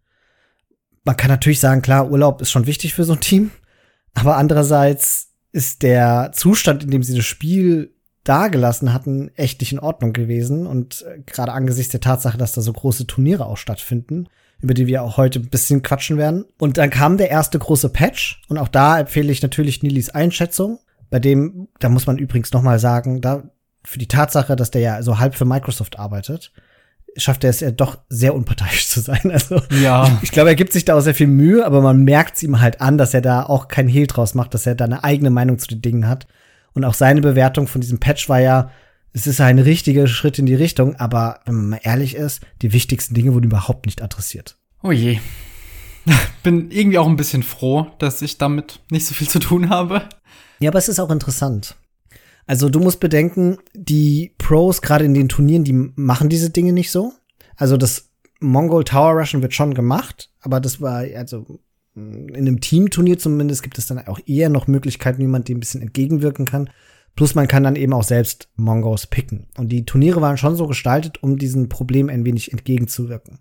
Man 1.04 1.16
kann 1.16 1.30
natürlich 1.30 1.60
sagen, 1.60 1.82
klar, 1.82 2.10
Urlaub 2.10 2.40
ist 2.40 2.50
schon 2.50 2.66
wichtig 2.66 2.94
für 2.94 3.04
so 3.04 3.12
ein 3.14 3.20
Team, 3.20 3.50
aber 4.14 4.36
andererseits 4.36 5.30
ist 5.52 5.82
der 5.82 6.32
Zustand, 6.34 6.82
in 6.84 6.90
dem 6.90 7.02
sie 7.02 7.14
das 7.16 7.24
Spiel 7.24 7.93
dagelassen 8.24 8.92
hatten, 8.92 9.30
echt 9.36 9.60
nicht 9.60 9.72
in 9.72 9.78
Ordnung 9.78 10.12
gewesen. 10.12 10.66
Und 10.66 11.04
äh, 11.08 11.20
gerade 11.26 11.52
angesichts 11.52 11.92
der 11.92 12.00
Tatsache, 12.00 12.38
dass 12.38 12.52
da 12.52 12.60
so 12.60 12.72
große 12.72 13.06
Turniere 13.06 13.46
auch 13.46 13.56
stattfinden, 13.58 14.26
über 14.60 14.74
die 14.74 14.86
wir 14.86 15.02
auch 15.02 15.16
heute 15.16 15.40
ein 15.40 15.48
bisschen 15.48 15.82
quatschen 15.82 16.16
werden. 16.16 16.44
Und 16.58 16.78
dann 16.78 16.90
kam 16.90 17.16
der 17.18 17.30
erste 17.30 17.58
große 17.58 17.90
Patch. 17.90 18.42
Und 18.48 18.58
auch 18.58 18.68
da 18.68 18.98
empfehle 19.00 19.30
ich 19.30 19.42
natürlich 19.42 19.82
Nilis 19.82 20.10
Einschätzung. 20.10 20.78
Bei 21.10 21.18
dem, 21.20 21.68
da 21.78 21.88
muss 21.88 22.06
man 22.06 22.18
übrigens 22.18 22.52
noch 22.52 22.62
mal 22.62 22.78
sagen, 22.78 23.20
da 23.20 23.44
für 23.84 23.98
die 23.98 24.08
Tatsache, 24.08 24.56
dass 24.56 24.70
der 24.70 24.80
ja 24.80 25.02
so 25.02 25.18
halb 25.18 25.34
für 25.34 25.44
Microsoft 25.44 25.98
arbeitet, 25.98 26.52
schafft 27.16 27.44
er 27.44 27.50
es 27.50 27.60
ja 27.60 27.70
doch 27.70 27.98
sehr 28.08 28.34
unparteiisch 28.34 28.88
zu 28.88 29.00
sein. 29.00 29.20
Also 29.32 29.60
Ja. 29.82 30.18
ich 30.22 30.32
glaube, 30.32 30.48
er 30.48 30.54
gibt 30.56 30.72
sich 30.72 30.84
da 30.86 30.96
auch 30.96 31.00
sehr 31.02 31.14
viel 31.14 31.26
Mühe, 31.26 31.64
aber 31.66 31.82
man 31.82 32.02
merkt 32.02 32.36
es 32.36 32.42
ihm 32.42 32.60
halt 32.60 32.80
an, 32.80 32.96
dass 32.98 33.12
er 33.14 33.20
da 33.20 33.42
auch 33.44 33.68
kein 33.68 33.86
Hehl 33.86 34.06
draus 34.06 34.34
macht, 34.34 34.54
dass 34.54 34.66
er 34.66 34.74
da 34.74 34.86
eine 34.86 35.04
eigene 35.04 35.30
Meinung 35.30 35.58
zu 35.58 35.68
den 35.68 35.82
Dingen 35.82 36.08
hat. 36.08 36.26
Und 36.74 36.84
auch 36.84 36.94
seine 36.94 37.20
Bewertung 37.20 37.66
von 37.66 37.80
diesem 37.80 37.98
Patch 37.98 38.28
war 38.28 38.40
ja, 38.40 38.70
es 39.12 39.26
ist 39.28 39.40
ein 39.40 39.60
richtiger 39.60 40.08
Schritt 40.08 40.38
in 40.40 40.46
die 40.46 40.56
Richtung, 40.56 40.96
aber 40.96 41.40
wenn 41.46 41.54
man 41.54 41.68
mal 41.70 41.80
ehrlich 41.84 42.16
ist, 42.16 42.40
die 42.62 42.72
wichtigsten 42.72 43.14
Dinge 43.14 43.32
wurden 43.32 43.46
überhaupt 43.46 43.86
nicht 43.86 44.02
adressiert. 44.02 44.58
Oh 44.82 44.90
je. 44.90 45.18
Bin 46.42 46.70
irgendwie 46.70 46.98
auch 46.98 47.06
ein 47.06 47.16
bisschen 47.16 47.44
froh, 47.44 47.86
dass 47.98 48.20
ich 48.22 48.38
damit 48.38 48.80
nicht 48.90 49.06
so 49.06 49.14
viel 49.14 49.28
zu 49.28 49.38
tun 49.38 49.70
habe. 49.70 50.02
Ja, 50.58 50.70
aber 50.70 50.78
es 50.78 50.88
ist 50.88 50.98
auch 50.98 51.10
interessant. 51.10 51.76
Also 52.46 52.68
du 52.68 52.80
musst 52.80 53.00
bedenken, 53.00 53.58
die 53.72 54.34
Pros 54.36 54.82
gerade 54.82 55.04
in 55.04 55.14
den 55.14 55.28
Turnieren, 55.28 55.64
die 55.64 55.72
machen 55.72 56.28
diese 56.28 56.50
Dinge 56.50 56.72
nicht 56.72 56.90
so. 56.90 57.12
Also 57.56 57.76
das 57.76 58.10
Mongol 58.40 58.84
Tower 58.84 59.12
Rushen 59.12 59.42
wird 59.42 59.54
schon 59.54 59.74
gemacht, 59.74 60.30
aber 60.40 60.60
das 60.60 60.80
war 60.80 61.04
also 61.16 61.60
in 61.94 62.34
einem 62.36 62.60
Teamturnier 62.60 63.18
zumindest 63.18 63.62
gibt 63.62 63.78
es 63.78 63.86
dann 63.86 64.06
auch 64.06 64.18
eher 64.26 64.48
noch 64.48 64.66
Möglichkeiten, 64.66 65.22
wie 65.22 65.28
man 65.28 65.44
dem 65.44 65.58
ein 65.58 65.60
bisschen 65.60 65.82
entgegenwirken 65.82 66.44
kann. 66.44 66.70
Plus 67.14 67.36
man 67.36 67.46
kann 67.46 67.62
dann 67.62 67.76
eben 67.76 67.92
auch 67.92 68.02
selbst 68.02 68.48
Mongos 68.56 69.06
picken. 69.06 69.46
Und 69.56 69.68
die 69.68 69.84
Turniere 69.84 70.20
waren 70.20 70.36
schon 70.36 70.56
so 70.56 70.66
gestaltet, 70.66 71.22
um 71.22 71.38
diesem 71.38 71.68
Problem 71.68 72.08
ein 72.08 72.24
wenig 72.24 72.50
entgegenzuwirken. 72.52 73.38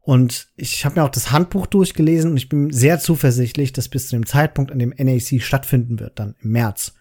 Und 0.00 0.48
ich 0.56 0.84
habe 0.84 0.98
mir 0.98 1.04
auch 1.04 1.10
das 1.10 1.30
Handbuch 1.30 1.66
durchgelesen 1.66 2.30
und 2.30 2.36
ich 2.36 2.48
bin 2.48 2.72
sehr 2.72 3.00
zuversichtlich, 3.00 3.72
dass 3.72 3.88
bis 3.88 4.08
zu 4.08 4.16
dem 4.16 4.26
Zeitpunkt, 4.26 4.72
an 4.72 4.78
dem 4.78 4.94
NAC 4.96 5.42
stattfinden 5.42 6.00
wird, 6.00 6.18
dann 6.18 6.36
im 6.40 6.52
März, 6.52 6.94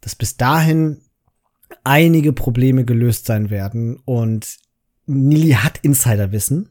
dass 0.00 0.14
bis 0.14 0.36
dahin 0.36 1.02
einige 1.84 2.32
Probleme 2.32 2.84
gelöst 2.84 3.26
sein 3.26 3.50
werden 3.50 4.00
und 4.04 4.58
Nili 5.06 5.52
hat 5.52 5.78
Insiderwissen. 5.82 6.70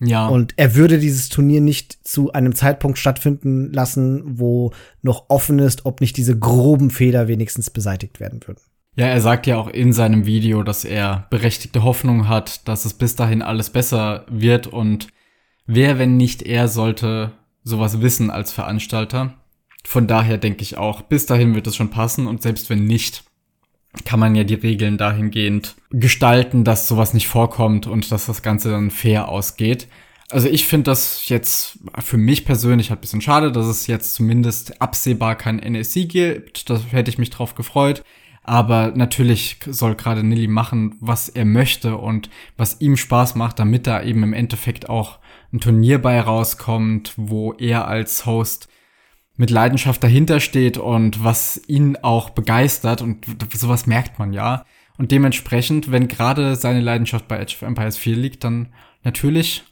Ja. 0.00 0.26
Und 0.26 0.54
er 0.56 0.74
würde 0.74 0.98
dieses 0.98 1.28
Turnier 1.28 1.60
nicht 1.60 2.06
zu 2.06 2.32
einem 2.32 2.54
Zeitpunkt 2.54 2.98
stattfinden 2.98 3.72
lassen, 3.72 4.38
wo 4.38 4.72
noch 5.02 5.26
offen 5.28 5.58
ist, 5.58 5.86
ob 5.86 6.00
nicht 6.00 6.16
diese 6.16 6.38
groben 6.38 6.90
Fehler 6.90 7.28
wenigstens 7.28 7.70
beseitigt 7.70 8.20
werden 8.20 8.40
würden. 8.44 8.60
Ja, 8.96 9.06
er 9.06 9.20
sagt 9.20 9.46
ja 9.46 9.56
auch 9.56 9.68
in 9.68 9.92
seinem 9.92 10.24
Video, 10.24 10.62
dass 10.62 10.84
er 10.84 11.26
berechtigte 11.30 11.82
Hoffnung 11.82 12.28
hat, 12.28 12.68
dass 12.68 12.84
es 12.84 12.94
bis 12.94 13.16
dahin 13.16 13.42
alles 13.42 13.70
besser 13.70 14.24
wird 14.30 14.68
und 14.68 15.08
wer, 15.66 15.98
wenn 15.98 16.16
nicht 16.16 16.42
er, 16.42 16.68
sollte 16.68 17.32
sowas 17.64 18.00
wissen 18.00 18.30
als 18.30 18.52
Veranstalter. 18.52 19.34
Von 19.84 20.06
daher 20.06 20.38
denke 20.38 20.62
ich 20.62 20.76
auch, 20.76 21.02
bis 21.02 21.26
dahin 21.26 21.54
wird 21.54 21.66
es 21.66 21.76
schon 21.76 21.90
passen 21.90 22.26
und 22.26 22.40
selbst 22.42 22.70
wenn 22.70 22.84
nicht, 22.84 23.23
kann 24.04 24.20
man 24.20 24.34
ja 24.34 24.44
die 24.44 24.54
Regeln 24.54 24.98
dahingehend 24.98 25.76
gestalten, 25.90 26.64
dass 26.64 26.88
sowas 26.88 27.14
nicht 27.14 27.28
vorkommt 27.28 27.86
und 27.86 28.10
dass 28.10 28.26
das 28.26 28.42
Ganze 28.42 28.70
dann 28.70 28.90
fair 28.90 29.28
ausgeht. 29.28 29.88
Also 30.30 30.48
ich 30.48 30.66
finde 30.66 30.90
das 30.90 31.28
jetzt 31.28 31.78
für 32.00 32.16
mich 32.16 32.44
persönlich 32.44 32.90
halt 32.90 33.00
bisschen 33.00 33.20
schade, 33.20 33.52
dass 33.52 33.66
es 33.66 33.86
jetzt 33.86 34.14
zumindest 34.14 34.80
absehbar 34.80 35.36
kein 35.36 35.60
NSC 35.60 36.06
gibt. 36.06 36.68
Da 36.70 36.80
hätte 36.90 37.10
ich 37.10 37.18
mich 37.18 37.30
drauf 37.30 37.54
gefreut. 37.54 38.02
Aber 38.42 38.92
natürlich 38.94 39.58
soll 39.66 39.94
gerade 39.94 40.22
Nilly 40.22 40.48
machen, 40.48 40.96
was 41.00 41.30
er 41.30 41.46
möchte 41.46 41.96
und 41.96 42.28
was 42.58 42.80
ihm 42.80 42.96
Spaß 42.96 43.36
macht, 43.36 43.58
damit 43.58 43.86
da 43.86 44.02
eben 44.02 44.22
im 44.22 44.34
Endeffekt 44.34 44.88
auch 44.88 45.18
ein 45.52 45.60
Turnier 45.60 46.00
bei 46.00 46.20
rauskommt, 46.20 47.14
wo 47.16 47.54
er 47.54 47.88
als 47.88 48.26
Host 48.26 48.68
mit 49.36 49.50
Leidenschaft 49.50 50.02
dahinter 50.02 50.40
steht 50.40 50.78
und 50.78 51.24
was 51.24 51.60
ihn 51.66 51.96
auch 52.02 52.30
begeistert 52.30 53.02
und 53.02 53.26
sowas 53.52 53.86
merkt 53.86 54.18
man 54.18 54.32
ja. 54.32 54.64
Und 54.96 55.10
dementsprechend, 55.10 55.90
wenn 55.90 56.06
gerade 56.06 56.54
seine 56.54 56.80
Leidenschaft 56.80 57.26
bei 57.26 57.38
Edge 57.38 57.56
of 57.56 57.62
Empires 57.62 57.96
4 57.96 58.16
liegt, 58.16 58.44
dann 58.44 58.68
natürlich 59.02 59.64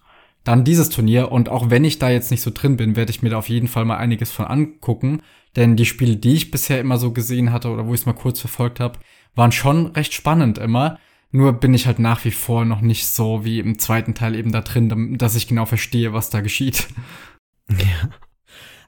dann 0.45 0.65
dieses 0.65 0.89
Turnier. 0.89 1.31
Und 1.31 1.49
auch 1.49 1.71
wenn 1.71 1.85
ich 1.85 2.01
da 2.01 2.11
jetzt 2.11 2.33
nicht 2.33 2.43
so 2.43 2.51
drin 2.53 2.77
bin, 2.77 2.97
werde 2.97 3.11
ich 3.11 3.23
mir 3.23 3.31
da 3.31 3.39
auf 3.39 3.49
jeden 3.49 3.69
Fall 3.69 3.85
mal 3.85 3.99
einiges 3.99 4.33
von 4.33 4.47
angucken. 4.47 5.23
Denn 5.55 5.77
die 5.77 5.87
Spiele, 5.87 6.17
die 6.17 6.35
ich 6.35 6.51
bisher 6.51 6.81
immer 6.81 6.99
so 6.99 7.13
gesehen 7.13 7.53
hatte 7.53 7.71
oder 7.71 7.87
wo 7.87 7.95
ich 7.95 8.01
es 8.01 8.07
mal 8.07 8.15
kurz 8.15 8.41
verfolgt 8.41 8.81
habe, 8.81 8.99
waren 9.35 9.53
schon 9.53 9.87
recht 9.87 10.13
spannend 10.13 10.59
immer. 10.59 10.99
Nur 11.31 11.53
bin 11.55 11.73
ich 11.73 11.87
halt 11.87 11.99
nach 11.99 12.25
wie 12.25 12.31
vor 12.31 12.65
noch 12.65 12.81
nicht 12.81 13.07
so 13.07 13.45
wie 13.45 13.61
im 13.61 13.79
zweiten 13.79 14.15
Teil 14.15 14.35
eben 14.35 14.53
da 14.53 14.61
drin, 14.61 15.17
dass 15.19 15.37
ich 15.37 15.47
genau 15.49 15.67
verstehe, 15.67 16.13
was 16.13 16.31
da 16.31 16.41
geschieht. 16.41 16.89
Ja. 17.71 18.11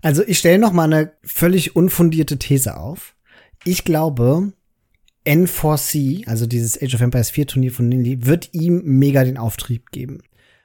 Also 0.04 0.23
ich 0.26 0.37
stelle 0.37 0.58
noch 0.58 0.75
mal 0.75 0.84
eine 0.84 1.12
völlig 1.23 1.76
unfundierte 1.76 2.38
These 2.38 2.76
auf. 2.76 3.16
Ich 3.64 3.84
glaube, 3.84 4.52
N4C, 5.25 6.28
also 6.28 6.46
dieses 6.46 6.80
Age 6.80 6.94
of 6.96 7.00
Empires 7.00 7.30
4 7.30 7.46
Turnier 7.46 7.73
von 7.73 7.88
Nindy, 7.88 8.26
wird 8.26 8.50
ihm 8.52 8.82
mega 8.84 9.25
den 9.25 9.38
Auftrieb 9.38 9.92
geben. 9.92 10.18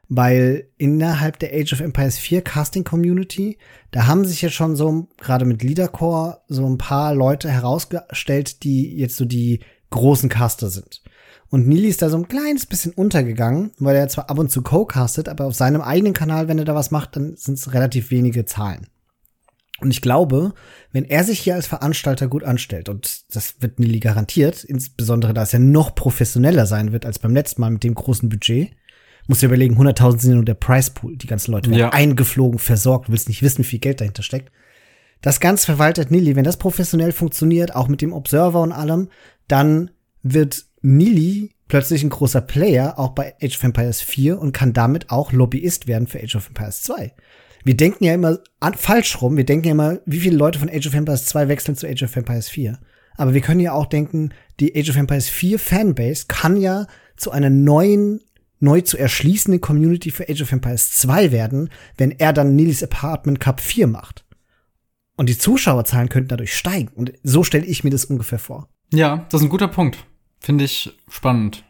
Weil 0.10 0.67
innerhalb 0.77 1.39
der 1.39 1.53
Age 1.53 1.72
of 1.72 1.79
Empires 1.79 2.17
4 2.17 2.41
Casting 2.41 2.84
Community, 2.84 3.58
da 3.91 4.08
haben 4.08 4.25
sich 4.25 4.41
jetzt 4.41 4.55
schon 4.55 4.75
so, 4.75 5.08
gerade 5.17 5.46
mit 5.46 5.63
Leadercore, 5.63 6.41
so 6.50 6.69
ein 6.69 6.77
paar 6.77 7.15
Leute 7.15 7.50
herausgestellt, 7.50 8.63
die 8.63 8.93
jetzt 8.98 9.15
so 9.15 9.24
die 9.24 9.62
großen 9.89 10.27
Caster 10.27 10.69
sind. 10.69 11.01
Und 11.48 11.65
Nili 11.65 11.88
ist 11.88 12.01
da 12.01 12.10
so 12.10 12.17
ein 12.17 12.27
kleines 12.27 12.65
bisschen 12.65 12.91
untergegangen, 12.91 13.72
weil 13.77 13.96
er 13.96 14.10
zwar 14.10 14.29
ab 14.29 14.38
und 14.38 14.51
zu 14.51 14.63
co-castet, 14.63 15.29
aber 15.29 15.46
auf 15.46 15.55
seinem 15.55 15.79
eigenen 15.79 16.13
Kanal, 16.13 16.50
wenn 16.50 16.60
er 16.60 16.65
da 16.65 16.75
was 16.75 16.91
macht, 16.91 17.15
dann 17.15 17.38
sind 17.38 17.58
es 17.58 17.74
relativ 17.74 18.12
wenige 18.12 18.43
Zahlen. 18.43 18.88
Und 19.82 19.92
ich 19.92 20.02
glaube, 20.02 20.54
wenn 20.92 21.06
er 21.06 21.24
sich 21.24 21.40
hier 21.40 21.56
als 21.56 21.68
Veranstalter 21.68 22.28
gut 22.28 22.44
anstellt, 22.44 22.90
und 22.90 23.36
das 23.36 23.56
wird 23.62 23.80
Nili 23.80 24.00
garantiert, 24.00 24.64
insbesondere 24.64 25.34
da 25.34 25.44
es 25.44 25.52
ja 25.52 25.60
noch 25.60 25.96
professioneller 25.96 26.66
sein 26.66 26.92
wird 26.92 27.06
als 27.06 27.20
beim 27.20 27.34
letzten 27.34 27.62
Mal 27.62 27.72
mit 27.72 27.84
dem 27.84 27.96
großen 27.96 28.30
Budget, 28.30 28.72
muss 29.28 29.42
du 29.42 29.46
überlegen, 29.46 29.80
100.000 29.80 30.20
sind 30.20 30.34
nur 30.34 30.46
der 30.46 30.56
Price 30.56 30.90
Pool. 30.90 31.16
Die 31.16 31.28
ganzen 31.28 31.52
Leute 31.52 31.70
werden 31.70 31.80
ja. 31.80 31.90
eingeflogen, 31.90 32.58
versorgt, 32.58 33.08
du 33.08 33.12
willst 33.12 33.28
nicht 33.28 33.44
wissen, 33.44 33.60
wie 33.60 33.68
viel 33.68 33.80
Geld 33.80 34.02
dahinter 34.02 34.24
steckt. 34.24 34.52
Das 35.22 35.40
Ganze 35.40 35.68
verwaltet 35.68 36.10
Nili. 36.10 36.36
Wenn 36.36 36.46
das 36.46 36.58
professionell 36.58 37.12
funktioniert, 37.12 37.76
auch 37.76 37.88
mit 37.88 38.02
dem 38.02 38.14
Observer 38.14 38.62
und 38.62 38.72
allem, 38.72 39.10
dann 39.48 39.92
wird 40.24 40.66
Nili 40.82 41.52
plötzlich 41.68 42.04
ein 42.04 42.10
großer 42.10 42.42
Player, 42.42 42.98
auch 42.98 43.10
bei 43.10 43.36
Age 43.42 43.56
of 43.56 43.64
Empires 43.64 44.02
4 44.02 44.40
und 44.40 44.52
kann 44.54 44.74
damit 44.74 45.12
auch 45.12 45.32
Lobbyist 45.32 45.88
werden 45.88 46.08
für 46.08 46.24
Age 46.24 46.38
of 46.38 46.48
Empires 46.48 46.82
2 46.82 47.14
wir 47.63 47.75
denken 47.75 48.04
ja 48.04 48.13
immer 48.13 48.39
an, 48.60 48.74
falsch 48.74 49.22
rum. 49.22 49.38
Wir 49.38 49.46
denken 49.46 49.66
ja 49.66 49.72
immer, 49.72 50.00
wie 50.06 50.20
viele 50.20 50.38
Leute 50.38 50.60
von 50.60 50.70
Age 50.70 50.88
of 50.88 50.94
Empires 50.94 51.25
2 51.25 51.48
wechseln 51.48 51.75
zu 51.75 51.88
Age 51.88 52.04
of 52.04 52.16
Empires 52.16 52.50
4. 52.50 52.80
Aber 53.18 53.34
wir 53.34 53.42
können 53.42 53.60
ja 53.60 53.74
auch 53.74 53.86
denken, 53.86 54.34
die 54.60 54.75
Age 54.75 54.92
of 54.92 54.96
Empires 54.96 55.28
4 55.30 55.60
Fanbase 55.60 56.25
kann 56.28 56.56
ja 56.56 56.88
zu 57.18 57.32
einer 57.32 57.50
neuen, 57.50 58.22
neu 58.60 58.82
zu 58.82 58.98
erschließenden 58.98 59.60
Community 59.60 60.12
für 60.12 60.30
Age 60.30 60.42
of 60.42 60.51
Empires 60.51 60.92
2 60.94 61.32
werden, 61.32 61.70
wenn 61.98 62.12
er 62.12 62.32
dann 62.32 62.56
Nils 62.56 62.82
Apartment 62.82 63.39
Cup 63.39 63.60
4 63.60 63.88
macht. 63.88 64.25
Und 65.18 65.28
die 65.28 65.38
Zuschauerzahlen 65.38 66.08
könnten 66.08 66.30
dadurch 66.30 66.56
steigen. 66.56 66.92
Und 66.96 67.12
so 67.24 67.44
stelle 67.44 67.66
ich 67.66 67.84
mir 67.84 67.89
das 67.89 68.06
ungefähr 68.06 68.39
vor. 68.39 68.70
Ja, 68.94 69.25
das 69.30 69.42
ist 69.42 69.48
ein 69.48 69.51
guter 69.51 69.68
Punkt. 69.68 69.98
Finde 70.39 70.63
ich 70.63 70.98
spannend. 71.10 71.66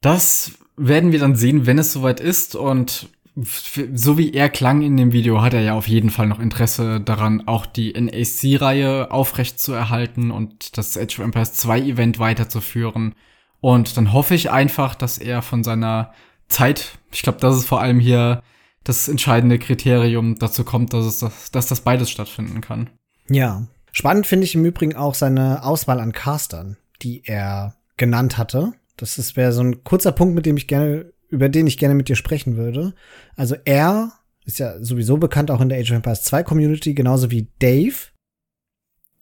Das 0.00 0.52
werden 0.78 1.12
wir 1.12 1.18
dann 1.18 1.36
sehen, 1.36 1.66
wenn 1.66 1.78
es 1.78 1.92
soweit 1.92 2.18
ist. 2.18 2.56
Und 2.56 3.10
so 3.42 4.18
wie 4.18 4.32
er 4.32 4.48
klang 4.48 4.82
in 4.82 4.96
dem 4.96 5.12
Video, 5.12 5.42
hat 5.42 5.54
er 5.54 5.60
ja 5.60 5.74
auf 5.74 5.88
jeden 5.88 6.10
Fall 6.10 6.26
noch 6.26 6.40
Interesse 6.40 7.00
daran, 7.00 7.46
auch 7.46 7.66
die 7.66 7.92
NAC-Reihe 7.92 9.10
aufrecht 9.10 9.60
zu 9.60 9.72
erhalten 9.72 10.30
und 10.30 10.76
das 10.78 10.96
Age 10.96 11.18
of 11.18 11.24
Empires 11.24 11.52
2 11.54 11.80
Event 11.80 12.18
weiterzuführen. 12.18 13.14
Und 13.60 13.96
dann 13.96 14.12
hoffe 14.12 14.34
ich 14.34 14.50
einfach, 14.50 14.94
dass 14.94 15.18
er 15.18 15.42
von 15.42 15.64
seiner 15.64 16.12
Zeit, 16.48 16.98
ich 17.12 17.22
glaube, 17.22 17.38
das 17.40 17.56
ist 17.56 17.66
vor 17.66 17.80
allem 17.80 18.00
hier 18.00 18.42
das 18.84 19.08
entscheidende 19.08 19.58
Kriterium, 19.58 20.38
dazu 20.38 20.64
kommt, 20.64 20.92
dass, 20.92 21.04
es 21.04 21.18
das, 21.18 21.50
dass 21.50 21.66
das 21.66 21.82
beides 21.82 22.10
stattfinden 22.10 22.60
kann. 22.60 22.90
Ja. 23.28 23.66
Spannend 23.92 24.26
finde 24.26 24.44
ich 24.44 24.54
im 24.54 24.64
Übrigen 24.64 24.96
auch 24.96 25.14
seine 25.14 25.64
Auswahl 25.64 26.00
an 26.00 26.12
Castern, 26.12 26.76
die 27.02 27.22
er 27.24 27.74
genannt 27.96 28.38
hatte. 28.38 28.74
Das 28.96 29.36
wäre 29.36 29.52
so 29.52 29.62
ein 29.62 29.84
kurzer 29.84 30.12
Punkt, 30.12 30.34
mit 30.34 30.46
dem 30.46 30.56
ich 30.56 30.66
gerne 30.66 31.12
über 31.28 31.48
den 31.48 31.66
ich 31.66 31.78
gerne 31.78 31.94
mit 31.94 32.08
dir 32.08 32.16
sprechen 32.16 32.56
würde. 32.56 32.94
Also 33.36 33.56
er 33.64 34.12
ist 34.44 34.58
ja 34.58 34.82
sowieso 34.82 35.18
bekannt 35.18 35.50
auch 35.50 35.60
in 35.60 35.68
der 35.68 35.78
Age 35.78 35.90
of 35.90 35.96
Empires 35.96 36.22
2 36.24 36.42
Community, 36.42 36.94
genauso 36.94 37.30
wie 37.30 37.48
Dave. 37.58 37.94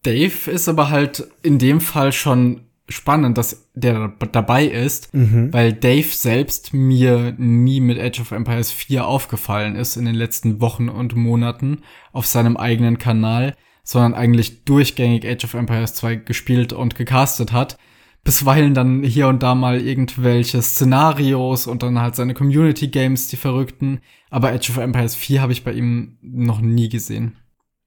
Dave 0.03 0.51
ist 0.51 0.69
aber 0.69 0.89
halt 0.89 1.27
in 1.43 1.59
dem 1.59 1.81
Fall 1.81 2.13
schon 2.13 2.61
spannend, 2.89 3.37
dass 3.37 3.69
der 3.73 4.13
dabei 4.31 4.65
ist, 4.65 5.13
mhm. 5.13 5.51
weil 5.51 5.73
Dave 5.73 6.07
selbst 6.07 6.73
mir 6.73 7.35
nie 7.37 7.81
mit 7.81 7.99
Age 7.99 8.21
of 8.21 8.31
Empires 8.31 8.71
4 8.71 9.05
aufgefallen 9.05 9.75
ist 9.75 9.97
in 9.97 10.05
den 10.05 10.15
letzten 10.15 10.61
Wochen 10.61 10.87
und 10.87 11.15
Monaten 11.15 11.79
auf 12.13 12.25
seinem 12.25 12.55
eigenen 12.55 12.97
Kanal, 12.97 13.55
sondern 13.83 14.13
eigentlich 14.13 14.63
durchgängig 14.63 15.27
Age 15.27 15.43
of 15.43 15.53
Empires 15.55 15.95
2 15.95 16.15
gespielt 16.15 16.71
und 16.71 16.95
gecastet 16.95 17.51
hat 17.51 17.77
bisweilen 18.27 18.73
dann 18.73 19.03
hier 19.03 19.29
und 19.29 19.41
da 19.41 19.55
mal 19.55 19.79
irgendwelche 19.79 20.61
Szenarios 20.61 21.65
und 21.65 21.81
dann 21.81 21.97
halt 21.97 22.17
seine 22.17 22.33
Community 22.33 22.89
Games, 22.89 23.29
die 23.29 23.37
verrückten. 23.37 24.01
Aber 24.29 24.49
Age 24.49 24.69
of 24.69 24.77
Empires 24.79 25.15
4 25.15 25.41
habe 25.41 25.53
ich 25.53 25.63
bei 25.63 25.71
ihm 25.71 26.17
noch 26.21 26.59
nie 26.59 26.89
gesehen. 26.89 27.37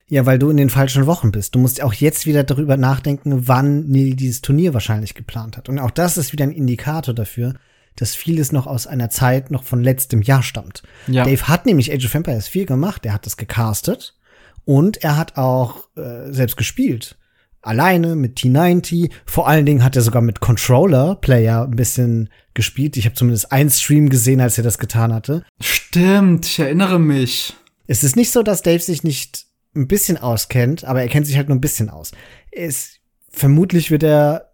Ja, 0.09 0.25
weil 0.25 0.39
du 0.39 0.49
in 0.49 0.57
den 0.57 0.71
falschen 0.71 1.05
Wochen 1.05 1.31
bist. 1.31 1.55
Du 1.55 1.59
musst 1.59 1.83
auch 1.83 1.93
jetzt 1.93 2.25
wieder 2.25 2.43
darüber 2.43 2.79
nachdenken, 2.79 3.49
wann 3.49 3.91
Neil 3.91 4.15
dieses 4.15 4.41
Turnier 4.41 4.73
wahrscheinlich 4.73 5.15
geplant 5.15 5.59
hat. 5.59 5.69
Und 5.69 5.79
auch 5.79 5.91
das 5.91 6.17
ist 6.17 6.33
wieder 6.33 6.45
ein 6.45 6.53
Indikator 6.53 7.13
dafür, 7.13 7.53
dass 7.97 8.15
vieles 8.15 8.51
noch 8.51 8.67
aus 8.67 8.87
einer 8.87 9.11
Zeit 9.11 9.51
noch 9.51 9.63
von 9.63 9.83
letztem 9.83 10.23
Jahr 10.23 10.43
stammt. 10.43 10.83
Ja. 11.07 11.25
Dave 11.25 11.49
hat 11.49 11.67
nämlich 11.67 11.93
Age 11.93 12.07
of 12.07 12.15
Empires 12.15 12.49
4 12.49 12.65
gemacht, 12.65 13.05
er 13.05 13.13
hat 13.13 13.27
das 13.27 13.37
gecastet 13.37 14.17
und 14.65 15.05
er 15.05 15.19
hat 15.19 15.37
auch 15.37 15.87
äh, 15.99 16.33
selbst 16.33 16.57
gespielt 16.57 17.19
alleine 17.63 18.17
mit 18.17 18.39
T90. 18.39 19.11
Vor 19.27 19.49
allen 19.49 19.67
Dingen 19.67 19.85
hat 19.85 19.97
er 19.97 20.03
sogar 20.03 20.23
mit 20.23 20.41
Controller-Player 20.41 21.65
ein 21.65 21.77
bisschen 21.77 22.31
gespielt. 22.55 22.97
Ich 22.97 23.05
habe 23.05 23.15
zumindest 23.15 23.53
einen 23.53 23.71
Stream 23.71 24.09
gesehen, 24.09 24.41
als 24.41 24.59
er 24.59 24.65
das 24.65 24.79
getan 24.79 25.13
hatte. 25.13 25.45
Stimmt, 25.61 26.47
ich 26.47 26.59
erinnere 26.59 26.99
mich. 26.99 27.55
Es 27.87 28.05
ist 28.05 28.17
nicht 28.17 28.31
so, 28.31 28.43
dass 28.43 28.63
Dave 28.63 28.81
sich 28.81 29.03
nicht 29.03 29.47
ein 29.75 29.89
bisschen 29.89 30.17
auskennt, 30.17 30.85
aber 30.85 31.03
er 31.03 31.09
kennt 31.09 31.27
sich 31.27 31.37
halt 31.37 31.49
nur 31.49 31.57
ein 31.57 31.61
bisschen 31.61 31.91
aus. 31.91 32.13
Es, 32.51 32.99
vermutlich 33.31 33.91
wird 33.91 34.03
er 34.03 34.51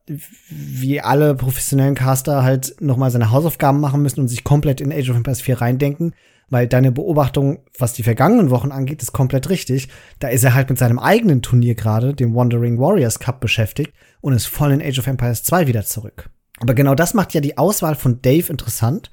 wie 0.49 1.01
alle 1.01 1.35
professionellen 1.35 1.95
Caster 1.95 2.43
halt 2.43 2.77
nochmal 2.81 3.11
seine 3.11 3.31
Hausaufgaben 3.31 3.81
machen 3.81 4.03
müssen 4.03 4.21
und 4.21 4.29
sich 4.29 4.45
komplett 4.45 4.81
in 4.81 4.93
Age 4.93 5.11
of 5.11 5.17
Empires 5.17 5.41
4 5.41 5.61
reindenken, 5.61 6.15
weil 6.49 6.69
deine 6.69 6.93
Beobachtung, 6.93 7.61
was 7.79 7.93
die 7.93 8.03
vergangenen 8.03 8.51
Wochen 8.51 8.71
angeht, 8.71 9.03
ist 9.03 9.13
komplett 9.13 9.49
richtig. 9.49 9.89
Da 10.19 10.29
ist 10.29 10.45
er 10.45 10.55
halt 10.55 10.69
mit 10.69 10.79
seinem 10.79 10.99
eigenen 10.99 11.43
Turnier 11.43 11.75
gerade, 11.75 12.15
dem 12.15 12.35
Wandering 12.35 12.79
Warriors 12.79 13.19
Cup, 13.19 13.41
beschäftigt 13.41 13.93
und 14.21 14.33
ist 14.33 14.47
voll 14.47 14.73
in 14.73 14.83
Age 14.83 14.99
of 14.99 15.07
Empires 15.07 15.43
2 15.43 15.67
wieder 15.67 15.85
zurück. 15.85 16.31
Aber 16.59 16.75
genau 16.75 16.95
das 16.95 17.15
macht 17.15 17.35
ja 17.35 17.41
die 17.41 17.59
Auswahl 17.59 17.95
von 17.95 18.23
Dave 18.23 18.51
interessant. 18.51 19.11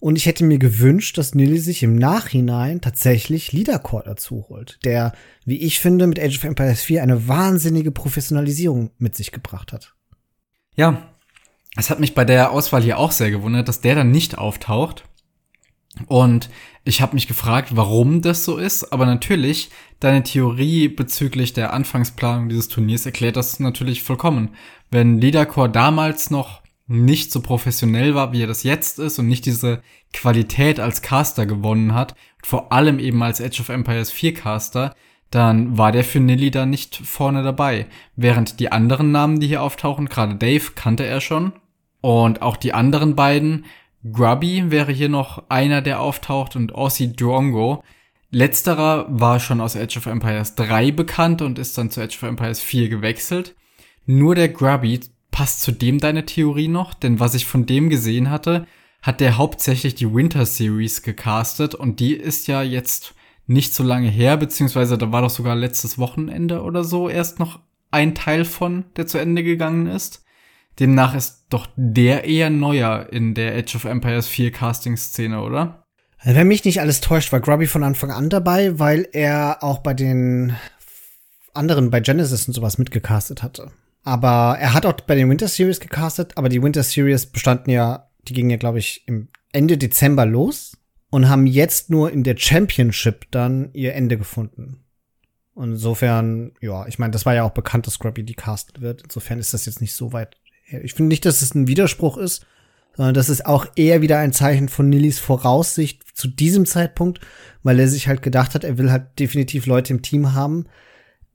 Und 0.00 0.16
ich 0.16 0.26
hätte 0.26 0.44
mir 0.44 0.58
gewünscht, 0.58 1.16
dass 1.16 1.36
Nilly 1.36 1.58
sich 1.58 1.84
im 1.84 1.94
Nachhinein 1.94 2.80
tatsächlich 2.80 3.52
Leadercore 3.52 4.02
dazu 4.04 4.46
holt, 4.48 4.80
der, 4.84 5.12
wie 5.44 5.58
ich 5.58 5.78
finde, 5.78 6.08
mit 6.08 6.18
Age 6.18 6.38
of 6.38 6.44
Empires 6.44 6.82
4 6.82 7.04
eine 7.04 7.28
wahnsinnige 7.28 7.92
Professionalisierung 7.92 8.90
mit 8.98 9.14
sich 9.14 9.30
gebracht 9.30 9.72
hat. 9.72 9.94
Ja, 10.74 11.08
es 11.76 11.88
hat 11.88 12.00
mich 12.00 12.14
bei 12.14 12.24
der 12.24 12.50
Auswahl 12.50 12.82
hier 12.82 12.98
auch 12.98 13.12
sehr 13.12 13.30
gewundert, 13.30 13.68
dass 13.68 13.80
der 13.80 13.94
dann 13.94 14.10
nicht 14.10 14.38
auftaucht. 14.38 15.04
Und 16.06 16.48
ich 16.84 17.00
habe 17.00 17.14
mich 17.14 17.28
gefragt, 17.28 17.76
warum 17.76 18.22
das 18.22 18.44
so 18.44 18.56
ist, 18.56 18.92
aber 18.92 19.06
natürlich, 19.06 19.70
deine 20.00 20.22
Theorie 20.22 20.88
bezüglich 20.88 21.52
der 21.52 21.72
Anfangsplanung 21.72 22.48
dieses 22.48 22.68
Turniers 22.68 23.06
erklärt 23.06 23.36
das 23.36 23.60
natürlich 23.60 24.02
vollkommen. 24.02 24.50
Wenn 24.90 25.20
Leadercore 25.20 25.70
damals 25.70 26.30
noch 26.30 26.62
nicht 26.86 27.30
so 27.30 27.40
professionell 27.40 28.14
war, 28.14 28.32
wie 28.32 28.42
er 28.42 28.46
das 28.46 28.64
jetzt 28.64 28.98
ist 28.98 29.18
und 29.18 29.28
nicht 29.28 29.46
diese 29.46 29.82
Qualität 30.12 30.80
als 30.80 31.02
Caster 31.02 31.46
gewonnen 31.46 31.94
hat, 31.94 32.14
vor 32.42 32.72
allem 32.72 32.98
eben 32.98 33.22
als 33.22 33.40
Edge 33.40 33.60
of 33.60 33.68
Empires 33.68 34.10
4 34.10 34.34
Caster, 34.34 34.94
dann 35.30 35.78
war 35.78 35.92
der 35.92 36.04
für 36.04 36.20
Nilly 36.20 36.50
da 36.50 36.66
nicht 36.66 36.96
vorne 36.96 37.42
dabei. 37.42 37.86
Während 38.16 38.60
die 38.60 38.70
anderen 38.70 39.12
Namen, 39.12 39.40
die 39.40 39.46
hier 39.46 39.62
auftauchen, 39.62 40.08
gerade 40.08 40.34
Dave 40.34 40.72
kannte 40.74 41.06
er 41.06 41.20
schon. 41.20 41.52
Und 42.02 42.42
auch 42.42 42.56
die 42.56 42.74
anderen 42.74 43.14
beiden 43.14 43.64
Grubby 44.10 44.70
wäre 44.70 44.92
hier 44.92 45.08
noch 45.08 45.48
einer, 45.48 45.80
der 45.82 46.00
auftaucht 46.00 46.56
und 46.56 46.74
Aussie 46.74 47.12
Drongo. 47.12 47.84
Letzterer 48.30 49.06
war 49.08 49.38
schon 49.38 49.60
aus 49.60 49.74
Edge 49.74 49.98
of 49.98 50.06
Empires 50.06 50.54
3 50.54 50.90
bekannt 50.90 51.42
und 51.42 51.58
ist 51.58 51.76
dann 51.78 51.90
zu 51.90 52.00
Edge 52.00 52.16
of 52.16 52.28
Empires 52.28 52.60
4 52.60 52.88
gewechselt. 52.88 53.54
Nur 54.06 54.34
der 54.34 54.48
Grubby 54.48 55.00
passt 55.30 55.60
zu 55.60 55.72
dem 55.72 55.98
deine 55.98 56.26
Theorie 56.26 56.68
noch, 56.68 56.94
denn 56.94 57.20
was 57.20 57.34
ich 57.34 57.46
von 57.46 57.66
dem 57.66 57.88
gesehen 57.90 58.30
hatte, 58.30 58.66
hat 59.02 59.20
der 59.20 59.36
hauptsächlich 59.36 59.94
die 59.94 60.12
Winter 60.12 60.46
Series 60.46 61.02
gecastet 61.02 61.74
und 61.74 62.00
die 62.00 62.14
ist 62.14 62.46
ja 62.48 62.62
jetzt 62.62 63.14
nicht 63.46 63.74
so 63.74 63.82
lange 63.82 64.08
her, 64.08 64.36
beziehungsweise 64.36 64.96
da 64.98 65.12
war 65.12 65.22
doch 65.22 65.30
sogar 65.30 65.56
letztes 65.56 65.98
Wochenende 65.98 66.62
oder 66.62 66.84
so 66.84 67.08
erst 67.08 67.38
noch 67.38 67.60
ein 67.90 68.14
Teil 68.14 68.44
von, 68.44 68.84
der 68.96 69.06
zu 69.06 69.18
Ende 69.18 69.42
gegangen 69.42 69.86
ist. 69.86 70.24
Demnach 70.78 71.14
ist 71.14 71.46
doch 71.50 71.68
der 71.76 72.24
eher 72.24 72.50
neuer 72.50 73.08
in 73.10 73.34
der 73.34 73.56
Edge 73.56 73.76
of 73.76 73.84
Empires 73.84 74.26
4 74.28 74.52
Casting-Szene, 74.52 75.42
oder? 75.42 75.86
Wenn 76.24 76.48
mich 76.48 76.64
nicht 76.64 76.80
alles 76.80 77.00
täuscht, 77.00 77.32
war 77.32 77.40
Grubby 77.40 77.66
von 77.66 77.82
Anfang 77.82 78.10
an 78.10 78.30
dabei, 78.30 78.78
weil 78.78 79.08
er 79.12 79.62
auch 79.62 79.78
bei 79.78 79.92
den 79.92 80.54
anderen, 81.52 81.90
bei 81.90 82.00
Genesis 82.00 82.46
und 82.46 82.54
sowas 82.54 82.78
mitgecastet 82.78 83.42
hatte. 83.42 83.70
Aber 84.04 84.56
er 84.58 84.72
hat 84.72 84.86
auch 84.86 84.94
bei 84.94 85.14
den 85.14 85.28
Winter 85.28 85.48
Series 85.48 85.80
gecastet, 85.80 86.32
aber 86.36 86.48
die 86.48 86.62
Winter 86.62 86.82
Series 86.82 87.26
bestanden 87.26 87.70
ja, 87.70 88.08
die 88.26 88.32
gingen 88.32 88.50
ja, 88.50 88.56
glaube 88.56 88.78
ich, 88.78 89.06
im 89.06 89.28
Ende 89.52 89.76
Dezember 89.78 90.24
los 90.24 90.76
und 91.10 91.28
haben 91.28 91.46
jetzt 91.46 91.90
nur 91.90 92.10
in 92.10 92.24
der 92.24 92.36
Championship 92.36 93.26
dann 93.30 93.70
ihr 93.74 93.94
Ende 93.94 94.16
gefunden. 94.16 94.84
Und 95.54 95.72
insofern, 95.72 96.52
ja, 96.60 96.86
ich 96.86 96.98
meine, 96.98 97.10
das 97.10 97.26
war 97.26 97.34
ja 97.34 97.44
auch 97.44 97.50
bekannt, 97.50 97.86
dass 97.86 97.94
Scrubby 97.94 98.24
die 98.24 98.34
castet 98.34 98.80
wird. 98.80 99.02
Insofern 99.02 99.38
ist 99.38 99.52
das 99.52 99.66
jetzt 99.66 99.80
nicht 99.80 99.94
so 99.94 100.12
weit 100.12 100.36
ich 100.82 100.94
finde 100.94 101.08
nicht, 101.08 101.24
dass 101.24 101.42
es 101.42 101.54
ein 101.54 101.66
Widerspruch 101.66 102.16
ist, 102.16 102.46
sondern 102.96 103.14
das 103.14 103.28
ist 103.28 103.46
auch 103.46 103.66
eher 103.76 104.02
wieder 104.02 104.18
ein 104.18 104.32
Zeichen 104.32 104.68
von 104.68 104.88
Nillys 104.88 105.18
Voraussicht 105.18 106.02
zu 106.14 106.28
diesem 106.28 106.66
Zeitpunkt, 106.66 107.20
weil 107.62 107.80
er 107.80 107.88
sich 107.88 108.08
halt 108.08 108.22
gedacht 108.22 108.54
hat, 108.54 108.64
er 108.64 108.78
will 108.78 108.90
halt 108.90 109.18
definitiv 109.18 109.66
Leute 109.66 109.92
im 109.92 110.02
Team 110.02 110.34
haben. 110.34 110.66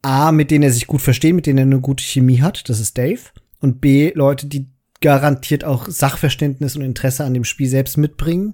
A, 0.03 0.31
mit 0.31 0.51
denen 0.51 0.63
er 0.63 0.71
sich 0.71 0.87
gut 0.87 1.01
versteht, 1.01 1.33
mit 1.33 1.47
denen 1.47 1.57
er 1.57 1.63
eine 1.63 1.81
gute 1.81 2.03
Chemie 2.03 2.41
hat, 2.41 2.69
das 2.69 2.79
ist 2.79 2.97
Dave. 2.97 3.19
Und 3.59 3.81
B, 3.81 4.11
Leute, 4.13 4.45
die 4.45 4.67
garantiert 5.01 5.63
auch 5.63 5.87
Sachverständnis 5.87 6.75
und 6.75 6.83
Interesse 6.83 7.23
an 7.23 7.33
dem 7.33 7.43
Spiel 7.43 7.67
selbst 7.67 7.97
mitbringen. 7.97 8.53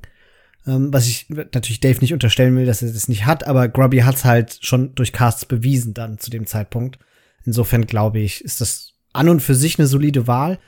Ähm, 0.66 0.94
was 0.94 1.08
ich 1.08 1.28
natürlich 1.30 1.82
Dave 1.82 2.00
nicht 2.00 2.14
unterstellen 2.14 2.56
will, 2.56 2.66
dass 2.66 2.82
er 2.82 2.92
das 2.92 3.10
nicht 3.10 3.26
hat, 3.26 3.46
aber 3.46 3.68
Grubby 3.68 4.00
hat's 4.00 4.24
halt 4.24 4.60
schon 4.62 4.96
durch 4.96 5.12
Casts 5.12 5.46
bewiesen 5.46 5.94
dann 5.94 6.20
zu 6.20 6.30
dem 6.30 6.46
Zeitpunkt. 6.46 7.00
Insofern 7.46 7.86
glaube 7.86 8.20
ich, 8.20 8.44
ist 8.44 8.62
das 8.62 8.94
an 9.12 9.28
und 9.28 9.42
für 9.42 9.56
sich 9.56 9.78
eine 9.78 9.88
solide 9.88 10.28
Wahl 10.28 10.60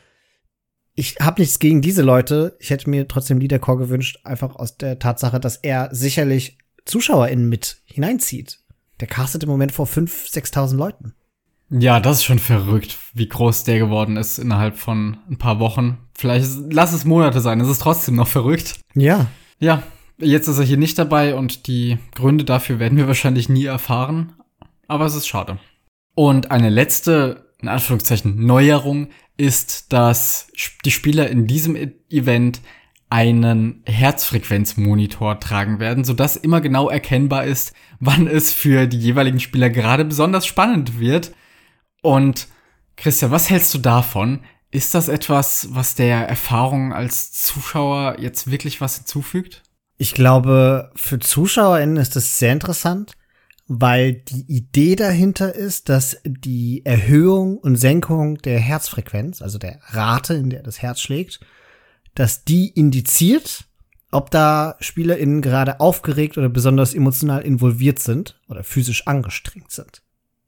ich 0.95 1.17
habe 1.21 1.41
nichts 1.41 1.59
gegen 1.59 1.81
diese 1.81 2.01
Leute. 2.01 2.55
Ich 2.59 2.69
hätte 2.69 2.89
mir 2.89 3.07
trotzdem 3.07 3.39
Leadercore 3.39 3.77
gewünscht, 3.77 4.19
einfach 4.23 4.55
aus 4.55 4.77
der 4.77 4.97
Tatsache, 4.97 5.39
dass 5.39 5.57
er 5.57 5.89
sicherlich 5.91 6.57
ZuschauerInnen 6.85 7.47
mit 7.47 7.81
hineinzieht. 7.85 8.59
Der 8.99 9.07
castet 9.07 9.43
im 9.43 9.49
Moment 9.49 9.73
vor 9.73 9.87
5.000, 9.87 10.33
6.000 10.53 10.75
Leuten. 10.77 11.13
Ja, 11.69 11.99
das 11.99 12.17
ist 12.17 12.25
schon 12.25 12.39
verrückt, 12.39 12.97
wie 13.13 13.27
groß 13.27 13.63
der 13.63 13.79
geworden 13.79 14.17
ist 14.17 14.37
innerhalb 14.37 14.77
von 14.77 15.17
ein 15.29 15.37
paar 15.37 15.59
Wochen. 15.59 15.97
Vielleicht 16.13 16.47
lass 16.69 16.93
es 16.93 17.05
Monate 17.05 17.41
sein, 17.41 17.59
es 17.59 17.67
ist 17.67 17.81
trotzdem 17.81 18.15
noch 18.15 18.27
verrückt. 18.27 18.79
Ja. 18.93 19.27
Ja, 19.59 19.83
jetzt 20.17 20.47
ist 20.47 20.59
er 20.59 20.63
hier 20.63 20.77
nicht 20.77 20.97
dabei 20.97 21.35
und 21.35 21.67
die 21.67 21.97
Gründe 22.13 22.45
dafür 22.45 22.79
werden 22.79 22.97
wir 22.97 23.07
wahrscheinlich 23.07 23.49
nie 23.49 23.65
erfahren. 23.65 24.33
Aber 24.87 25.05
es 25.05 25.15
ist 25.15 25.27
schade. 25.27 25.57
Und 26.13 26.51
eine 26.51 26.69
letzte, 26.69 27.44
in 27.65 27.69
Anführungszeichen, 27.69 28.45
Neuerung 28.45 29.07
ist, 29.37 29.91
dass 29.91 30.51
die 30.85 30.91
Spieler 30.91 31.29
in 31.29 31.47
diesem 31.47 31.75
e- 31.75 31.93
Event 32.11 32.61
einen 33.09 33.81
Herzfrequenzmonitor 33.85 35.39
tragen 35.39 35.79
werden, 35.79 36.03
sodass 36.03 36.35
immer 36.35 36.61
genau 36.61 36.89
erkennbar 36.89 37.45
ist, 37.45 37.73
wann 37.99 38.27
es 38.27 38.53
für 38.53 38.85
die 38.85 38.99
jeweiligen 38.99 39.39
Spieler 39.39 39.69
gerade 39.69 40.05
besonders 40.05 40.45
spannend 40.45 40.99
wird. 40.99 41.33
Und 42.03 42.47
Christian, 42.97 43.31
was 43.31 43.49
hältst 43.49 43.73
du 43.73 43.79
davon? 43.79 44.41
Ist 44.69 44.93
das 44.93 45.07
etwas, 45.07 45.69
was 45.71 45.95
der 45.95 46.27
Erfahrung 46.27 46.93
als 46.93 47.31
Zuschauer 47.31 48.17
jetzt 48.19 48.51
wirklich 48.51 48.79
was 48.79 48.97
hinzufügt? 48.97 49.63
Ich 49.97 50.13
glaube, 50.13 50.91
für 50.95 51.17
ZuschauerInnen 51.17 51.97
ist 51.97 52.15
das 52.15 52.37
sehr 52.37 52.53
interessant, 52.53 53.13
weil 53.67 54.13
die 54.13 54.45
Idee 54.47 54.95
dahinter 54.95 55.55
ist, 55.55 55.89
dass 55.89 56.17
die 56.23 56.85
Erhöhung 56.85 57.57
und 57.57 57.77
Senkung 57.77 58.37
der 58.37 58.59
Herzfrequenz, 58.59 59.41
also 59.41 59.57
der 59.57 59.79
Rate, 59.89 60.35
in 60.35 60.49
der 60.49 60.61
das 60.61 60.81
Herz 60.81 60.99
schlägt, 60.99 61.39
dass 62.13 62.45
die 62.45 62.69
indiziert, 62.69 63.65
ob 64.11 64.29
da 64.31 64.75
SpielerInnen 64.79 65.41
gerade 65.41 65.79
aufgeregt 65.79 66.37
oder 66.37 66.47
besonders 66.47 66.93
emotional 66.93 67.41
involviert 67.41 67.99
sind 67.99 68.39
oder 68.47 68.63
physisch 68.63 69.07
angestrengt 69.07 69.71
sind. 69.71 70.01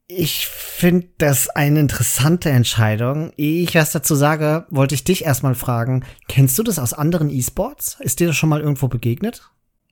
Ich 0.06 0.46
finde 0.46 1.08
das 1.18 1.50
eine 1.50 1.80
interessante 1.80 2.48
Entscheidung. 2.48 3.32
Ehe 3.36 3.62
ich 3.62 3.74
was 3.74 3.92
dazu 3.92 4.14
sage, 4.14 4.64
wollte 4.70 4.94
ich 4.94 5.04
dich 5.04 5.24
erstmal 5.24 5.54
fragen, 5.54 6.02
kennst 6.28 6.58
du 6.58 6.62
das 6.62 6.78
aus 6.78 6.94
anderen 6.94 7.28
E-Sports? 7.28 7.98
Ist 8.00 8.20
dir 8.20 8.28
das 8.28 8.36
schon 8.36 8.48
mal 8.48 8.62
irgendwo 8.62 8.88
begegnet? 8.88 9.50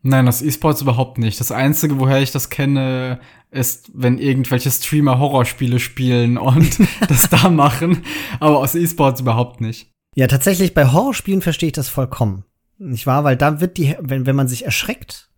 Nein, 0.08 0.28
aus 0.28 0.40
E-Sports 0.40 0.82
überhaupt 0.82 1.18
nicht. 1.18 1.40
Das 1.40 1.50
Einzige, 1.50 1.98
woher 1.98 2.22
ich 2.22 2.30
das 2.30 2.48
kenne, 2.48 3.18
ist, 3.50 3.90
wenn 3.92 4.18
irgendwelche 4.18 4.70
Streamer 4.70 5.18
Horrorspiele 5.18 5.80
spielen 5.80 6.38
und 6.38 6.78
das 7.08 7.28
da 7.28 7.48
machen. 7.48 8.04
Aber 8.38 8.58
aus 8.58 8.76
E-Sports 8.76 9.20
überhaupt 9.20 9.60
nicht. 9.60 9.90
Ja, 10.14 10.28
tatsächlich, 10.28 10.74
bei 10.74 10.92
Horrorspielen 10.92 11.42
verstehe 11.42 11.68
ich 11.68 11.72
das 11.72 11.88
vollkommen. 11.88 12.44
Nicht 12.78 13.06
wahr? 13.06 13.24
Weil 13.24 13.36
da 13.36 13.60
wird 13.60 13.78
die, 13.78 13.96
wenn, 13.98 14.26
wenn 14.26 14.36
man 14.36 14.46
sich 14.46 14.64
erschreckt, 14.64 15.28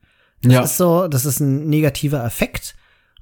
das 0.43 0.53
ja. 0.53 0.63
ist 0.63 0.77
so, 0.77 1.09
das 1.09 1.25
ist 1.25 1.41
ein 1.41 1.69
negativer 1.69 2.23
Effekt. 2.23 2.75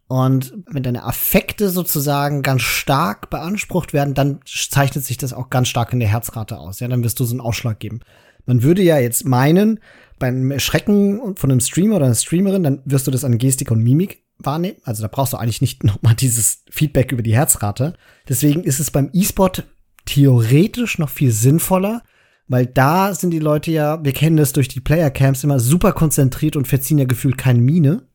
Und 0.08 0.52
wenn 0.68 0.82
deine 0.82 1.04
Affekte 1.04 1.70
sozusagen 1.70 2.42
ganz 2.42 2.62
stark 2.62 3.30
beansprucht 3.30 3.92
werden, 3.92 4.14
dann 4.14 4.40
zeichnet 4.44 5.04
sich 5.04 5.16
das 5.16 5.32
auch 5.32 5.48
ganz 5.48 5.68
stark 5.68 5.92
in 5.92 6.00
der 6.00 6.08
Herzrate 6.08 6.58
aus. 6.58 6.80
Ja, 6.80 6.88
dann 6.88 7.04
wirst 7.04 7.20
du 7.20 7.24
so 7.24 7.32
einen 7.32 7.40
Ausschlag 7.40 7.78
geben. 7.78 8.00
Man 8.46 8.62
würde 8.62 8.82
ja 8.82 8.98
jetzt 8.98 9.24
meinen, 9.26 9.80
beim 10.18 10.50
Erschrecken 10.50 11.36
von 11.36 11.50
einem 11.50 11.60
Streamer 11.60 11.96
oder 11.96 12.06
einer 12.06 12.14
Streamerin, 12.14 12.62
dann 12.62 12.80
wirst 12.84 13.06
du 13.06 13.10
das 13.10 13.24
an 13.24 13.38
Gestik 13.38 13.70
und 13.70 13.82
Mimik 13.82 14.24
wahrnehmen. 14.38 14.78
Also 14.84 15.02
da 15.02 15.08
brauchst 15.08 15.32
du 15.32 15.36
eigentlich 15.36 15.60
nicht 15.60 15.84
nochmal 15.84 16.14
dieses 16.14 16.62
Feedback 16.70 17.12
über 17.12 17.22
die 17.22 17.34
Herzrate. 17.34 17.94
Deswegen 18.28 18.64
ist 18.64 18.80
es 18.80 18.90
beim 18.90 19.10
E-Sport 19.12 19.66
theoretisch 20.06 20.98
noch 20.98 21.10
viel 21.10 21.32
sinnvoller, 21.32 22.02
weil 22.48 22.66
da 22.66 23.12
sind 23.12 23.30
die 23.30 23.40
Leute 23.40 23.72
ja, 23.72 24.02
wir 24.04 24.12
kennen 24.12 24.36
das 24.36 24.52
durch 24.52 24.68
die 24.68 24.80
Player-Camps 24.80 25.42
immer 25.42 25.58
super 25.58 25.92
konzentriert 25.92 26.56
und 26.56 26.68
verziehen 26.68 26.98
ja 26.98 27.04
gefühlt 27.04 27.36
keine 27.36 27.60
Miene. 27.60 28.06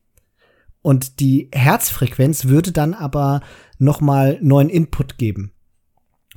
Und 0.80 1.20
die 1.20 1.48
Herzfrequenz 1.52 2.46
würde 2.46 2.72
dann 2.72 2.94
aber 2.94 3.42
nochmal 3.78 4.38
neuen 4.42 4.68
Input 4.68 5.18
geben. 5.18 5.52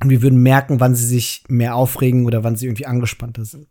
Und 0.00 0.10
wir 0.10 0.22
würden 0.22 0.42
merken, 0.42 0.78
wann 0.78 0.94
sie 0.94 1.06
sich 1.06 1.42
mehr 1.48 1.74
aufregen 1.74 2.26
oder 2.26 2.44
wann 2.44 2.54
sie 2.54 2.66
irgendwie 2.66 2.86
angespannter 2.86 3.44
sind. 3.44 3.66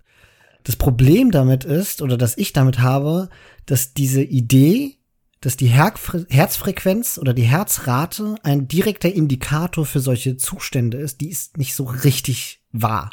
Das 0.66 0.76
Problem 0.76 1.30
damit 1.30 1.64
ist, 1.64 2.02
oder 2.02 2.18
dass 2.18 2.38
ich 2.38 2.52
damit 2.52 2.80
habe, 2.80 3.30
dass 3.68 3.94
diese 3.94 4.24
Idee, 4.24 4.96
dass 5.40 5.58
die 5.58 5.68
Her 5.68 5.94
Herzfrequenz 6.28 7.20
oder 7.20 7.36
die 7.36 7.44
Herzrate 7.44 8.36
ein 8.42 8.68
direkter 8.68 9.14
Indikator 9.14 9.86
für 9.86 10.00
solche 10.00 10.38
Zustände 10.38 10.98
ist, 10.98 11.22
die 11.22 11.30
ist 11.30 11.58
nicht 11.58 11.76
so 11.76 11.84
richtig 11.84 12.64
wahr. 12.72 13.12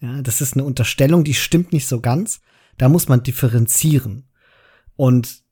Ja, 0.00 0.22
das 0.22 0.40
ist 0.40 0.54
eine 0.54 0.64
Unterstellung, 0.64 1.22
die 1.22 1.34
stimmt 1.34 1.74
nicht 1.74 1.86
so 1.86 2.00
ganz. 2.00 2.40
Da 2.78 2.88
muss 2.88 3.08
man 3.08 3.22
differenzieren. 3.22 4.24
Und 4.96 5.42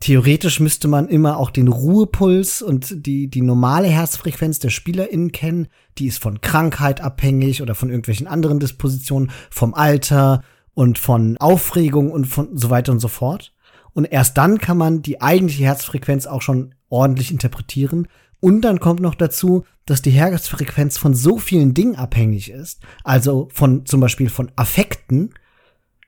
theoretisch 0.00 0.58
müsste 0.58 0.88
man 0.88 1.08
immer 1.08 1.36
auch 1.36 1.50
den 1.50 1.68
Ruhepuls 1.68 2.60
und 2.60 3.06
die, 3.06 3.28
die 3.28 3.42
normale 3.42 3.86
Herzfrequenz 3.86 4.58
der 4.58 4.70
SpielerInnen 4.70 5.30
kennen. 5.30 5.68
Die 5.98 6.08
ist 6.08 6.18
von 6.18 6.40
Krankheit 6.40 7.00
abhängig 7.00 7.62
oder 7.62 7.76
von 7.76 7.88
irgendwelchen 7.88 8.26
anderen 8.26 8.58
Dispositionen, 8.58 9.30
vom 9.48 9.74
Alter 9.74 10.42
und 10.74 10.98
von 10.98 11.36
Aufregung 11.38 12.10
und 12.10 12.26
von 12.26 12.56
so 12.56 12.70
weiter 12.70 12.92
und 12.92 13.00
so 13.00 13.08
fort. 13.08 13.52
Und 13.92 14.06
erst 14.06 14.38
dann 14.38 14.58
kann 14.58 14.78
man 14.78 15.02
die 15.02 15.20
eigentliche 15.20 15.64
Herzfrequenz 15.64 16.26
auch 16.26 16.42
schon 16.42 16.74
ordentlich 16.88 17.30
interpretieren. 17.30 18.08
Und 18.40 18.62
dann 18.62 18.80
kommt 18.80 19.00
noch 19.00 19.14
dazu, 19.14 19.64
dass 19.84 20.02
die 20.02 20.10
Herzfrequenz 20.10 20.98
von 20.98 21.14
so 21.14 21.38
vielen 21.38 21.74
Dingen 21.74 21.96
abhängig 21.96 22.50
ist. 22.50 22.80
Also 23.04 23.48
von 23.52 23.84
zum 23.86 24.00
Beispiel 24.00 24.30
von 24.30 24.50
Affekten, 24.56 25.34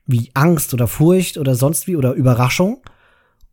wie 0.05 0.31
Angst 0.33 0.73
oder 0.73 0.87
Furcht 0.87 1.37
oder 1.37 1.55
sonst 1.55 1.87
wie 1.87 1.95
oder 1.95 2.13
Überraschung 2.13 2.81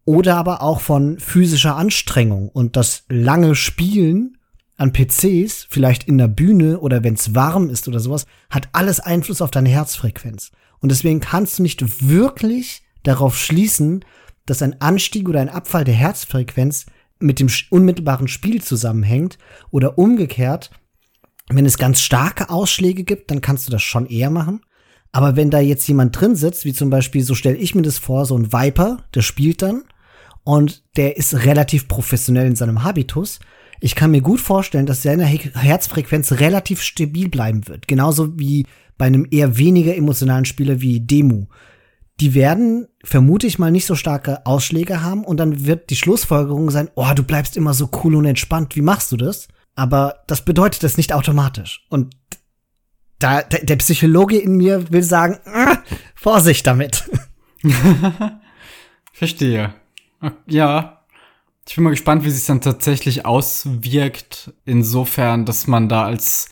oder 0.04 0.36
aber 0.36 0.62
auch 0.62 0.80
von 0.80 1.18
physischer 1.18 1.76
Anstrengung 1.76 2.48
und 2.48 2.76
das 2.76 3.04
lange 3.08 3.54
Spielen 3.54 4.38
an 4.76 4.92
PCs, 4.92 5.66
vielleicht 5.70 6.04
in 6.08 6.18
der 6.18 6.28
Bühne 6.28 6.80
oder 6.80 7.04
wenn 7.04 7.14
es 7.14 7.34
warm 7.34 7.70
ist 7.70 7.86
oder 7.86 8.00
sowas, 8.00 8.26
hat 8.50 8.68
alles 8.72 9.00
Einfluss 9.00 9.40
auf 9.40 9.50
deine 9.50 9.68
Herzfrequenz. 9.68 10.50
Und 10.82 10.90
deswegen 10.90 11.20
kannst 11.20 11.58
du 11.58 11.62
nicht 11.62 12.06
wirklich 12.06 12.82
darauf 13.02 13.38
schließen, 13.38 14.04
dass 14.44 14.62
ein 14.62 14.80
Anstieg 14.80 15.28
oder 15.28 15.40
ein 15.40 15.48
Abfall 15.48 15.84
der 15.84 15.94
Herzfrequenz 15.94 16.86
mit 17.20 17.40
dem 17.40 17.48
unmittelbaren 17.70 18.28
Spiel 18.28 18.60
zusammenhängt 18.60 19.38
oder 19.70 19.96
umgekehrt, 19.96 20.70
wenn 21.48 21.66
es 21.66 21.78
ganz 21.78 22.00
starke 22.00 22.50
Ausschläge 22.50 23.04
gibt, 23.04 23.30
dann 23.30 23.40
kannst 23.40 23.66
du 23.66 23.72
das 23.72 23.82
schon 23.82 24.06
eher 24.06 24.30
machen. 24.30 24.60
Aber 25.12 25.36
wenn 25.36 25.50
da 25.50 25.60
jetzt 25.60 25.86
jemand 25.86 26.18
drin 26.18 26.34
sitzt, 26.34 26.64
wie 26.64 26.72
zum 26.72 26.90
Beispiel, 26.90 27.22
so 27.22 27.34
stelle 27.34 27.56
ich 27.56 27.74
mir 27.74 27.82
das 27.82 27.98
vor, 27.98 28.24
so 28.24 28.36
ein 28.36 28.52
Viper, 28.52 29.04
der 29.14 29.22
spielt 29.22 29.62
dann 29.62 29.84
und 30.42 30.82
der 30.96 31.16
ist 31.16 31.44
relativ 31.44 31.86
professionell 31.86 32.46
in 32.46 32.56
seinem 32.56 32.82
Habitus. 32.82 33.38
Ich 33.80 33.94
kann 33.94 34.12
mir 34.12 34.22
gut 34.22 34.40
vorstellen, 34.40 34.86
dass 34.86 35.02
seine 35.02 35.26
Herzfrequenz 35.26 36.32
relativ 36.32 36.80
stabil 36.82 37.28
bleiben 37.28 37.68
wird. 37.68 37.88
Genauso 37.88 38.38
wie 38.38 38.64
bei 38.98 39.06
einem 39.06 39.26
eher 39.30 39.58
weniger 39.58 39.96
emotionalen 39.96 40.44
Spieler 40.44 40.80
wie 40.80 41.00
Demu. 41.00 41.46
Die 42.20 42.34
werden, 42.34 42.88
vermute 43.02 43.46
ich 43.46 43.58
mal, 43.58 43.70
nicht 43.70 43.86
so 43.86 43.94
starke 43.94 44.46
Ausschläge 44.46 45.02
haben 45.02 45.24
und 45.24 45.38
dann 45.38 45.64
wird 45.66 45.90
die 45.90 45.96
Schlussfolgerung 45.96 46.70
sein, 46.70 46.90
oh, 46.94 47.12
du 47.14 47.22
bleibst 47.22 47.56
immer 47.56 47.74
so 47.74 47.90
cool 48.02 48.14
und 48.14 48.26
entspannt, 48.26 48.76
wie 48.76 48.82
machst 48.82 49.10
du 49.12 49.16
das? 49.16 49.48
Aber 49.74 50.22
das 50.26 50.44
bedeutet 50.44 50.82
das 50.82 50.96
nicht 50.96 51.12
automatisch. 51.12 51.86
Und 51.88 52.14
da, 53.18 53.42
der, 53.42 53.64
der 53.64 53.76
Psychologe 53.76 54.38
in 54.38 54.56
mir 54.56 54.90
will 54.90 55.02
sagen, 55.02 55.38
äh, 55.44 55.76
Vorsicht 56.14 56.66
damit. 56.66 57.08
Verstehe. 59.12 59.74
Ja. 60.46 60.98
Ich 61.68 61.76
bin 61.76 61.84
mal 61.84 61.90
gespannt, 61.90 62.24
wie 62.24 62.30
sich 62.30 62.44
dann 62.46 62.60
tatsächlich 62.60 63.24
auswirkt, 63.24 64.52
insofern, 64.64 65.46
dass 65.46 65.68
man 65.68 65.88
da 65.88 66.04
als 66.04 66.51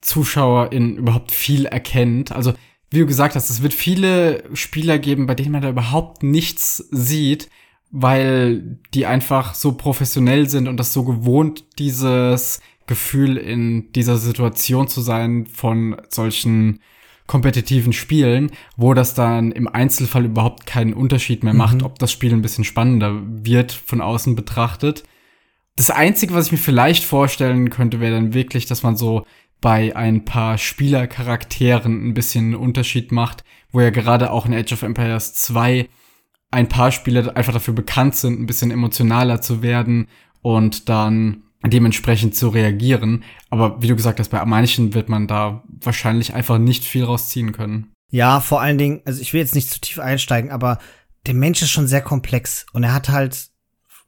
Zuschauerin 0.00 0.96
überhaupt 0.96 1.32
viel 1.32 1.66
erkennt. 1.66 2.32
Also, 2.32 2.54
wie 2.90 3.00
du 3.00 3.06
gesagt 3.06 3.34
hast, 3.34 3.50
es 3.50 3.62
wird 3.62 3.74
viele 3.74 4.44
Spieler 4.54 4.98
geben, 4.98 5.26
bei 5.26 5.34
denen 5.34 5.52
man 5.52 5.62
da 5.62 5.68
überhaupt 5.68 6.22
nichts 6.22 6.76
sieht, 6.90 7.50
weil 7.90 8.78
die 8.94 9.06
einfach 9.06 9.54
so 9.54 9.72
professionell 9.72 10.48
sind 10.48 10.68
und 10.68 10.76
das 10.78 10.92
so 10.92 11.04
gewohnt, 11.04 11.64
dieses 11.78 12.60
Gefühl 12.86 13.36
in 13.36 13.92
dieser 13.92 14.16
Situation 14.16 14.88
zu 14.88 15.00
sein 15.00 15.46
von 15.46 15.96
solchen 16.08 16.80
kompetitiven 17.26 17.92
Spielen, 17.92 18.50
wo 18.76 18.94
das 18.94 19.14
dann 19.14 19.52
im 19.52 19.68
Einzelfall 19.68 20.24
überhaupt 20.24 20.66
keinen 20.66 20.94
Unterschied 20.94 21.44
mehr 21.44 21.52
macht, 21.52 21.78
mhm. 21.78 21.84
ob 21.84 21.98
das 21.98 22.10
Spiel 22.10 22.32
ein 22.32 22.42
bisschen 22.42 22.64
spannender 22.64 23.20
wird 23.22 23.70
von 23.70 24.00
außen 24.00 24.34
betrachtet. 24.34 25.04
Das 25.76 25.90
Einzige, 25.90 26.34
was 26.34 26.46
ich 26.46 26.52
mir 26.52 26.58
vielleicht 26.58 27.04
vorstellen 27.04 27.70
könnte, 27.70 28.00
wäre 28.00 28.14
dann 28.14 28.34
wirklich, 28.34 28.66
dass 28.66 28.82
man 28.82 28.96
so 28.96 29.26
bei 29.60 29.94
ein 29.96 30.24
paar 30.24 30.58
Spielercharakteren 30.58 32.08
ein 32.08 32.14
bisschen 32.14 32.46
einen 32.46 32.54
Unterschied 32.54 33.12
macht, 33.12 33.44
wo 33.72 33.80
ja 33.80 33.90
gerade 33.90 34.30
auch 34.30 34.46
in 34.46 34.54
Age 34.54 34.72
of 34.72 34.82
Empires 34.82 35.34
2 35.34 35.88
ein 36.50 36.68
paar 36.68 36.92
Spieler 36.92 37.36
einfach 37.36 37.52
dafür 37.52 37.74
bekannt 37.74 38.14
sind, 38.14 38.40
ein 38.40 38.46
bisschen 38.46 38.70
emotionaler 38.70 39.40
zu 39.40 39.62
werden 39.62 40.08
und 40.40 40.88
dann 40.88 41.42
dementsprechend 41.66 42.34
zu 42.34 42.48
reagieren. 42.48 43.24
Aber 43.50 43.82
wie 43.82 43.88
du 43.88 43.96
gesagt 43.96 44.20
hast, 44.20 44.28
bei 44.28 44.44
manchen 44.44 44.94
wird 44.94 45.08
man 45.08 45.26
da 45.26 45.64
wahrscheinlich 45.66 46.34
einfach 46.34 46.58
nicht 46.58 46.84
viel 46.84 47.04
rausziehen 47.04 47.52
können. 47.52 47.92
Ja, 48.10 48.40
vor 48.40 48.60
allen 48.60 48.78
Dingen, 48.78 49.02
also 49.04 49.20
ich 49.20 49.32
will 49.32 49.40
jetzt 49.40 49.54
nicht 49.54 49.68
zu 49.68 49.80
tief 49.80 49.98
einsteigen, 49.98 50.50
aber 50.50 50.78
der 51.26 51.34
Mensch 51.34 51.60
ist 51.60 51.70
schon 51.70 51.88
sehr 51.88 52.00
komplex 52.00 52.64
und 52.72 52.84
er 52.84 52.94
hat 52.94 53.08
halt 53.08 53.50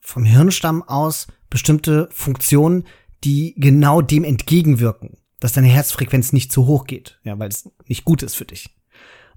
vom 0.00 0.24
Hirnstamm 0.24 0.82
aus 0.82 1.26
bestimmte 1.50 2.08
Funktionen, 2.12 2.84
die 3.24 3.54
genau 3.58 4.00
dem 4.00 4.24
entgegenwirken, 4.24 5.18
dass 5.40 5.52
deine 5.52 5.68
Herzfrequenz 5.68 6.32
nicht 6.32 6.52
zu 6.52 6.66
hoch 6.66 6.86
geht, 6.86 7.18
ja, 7.24 7.38
weil 7.38 7.48
es 7.48 7.70
nicht 7.86 8.04
gut 8.04 8.22
ist 8.22 8.36
für 8.36 8.44
dich. 8.44 8.76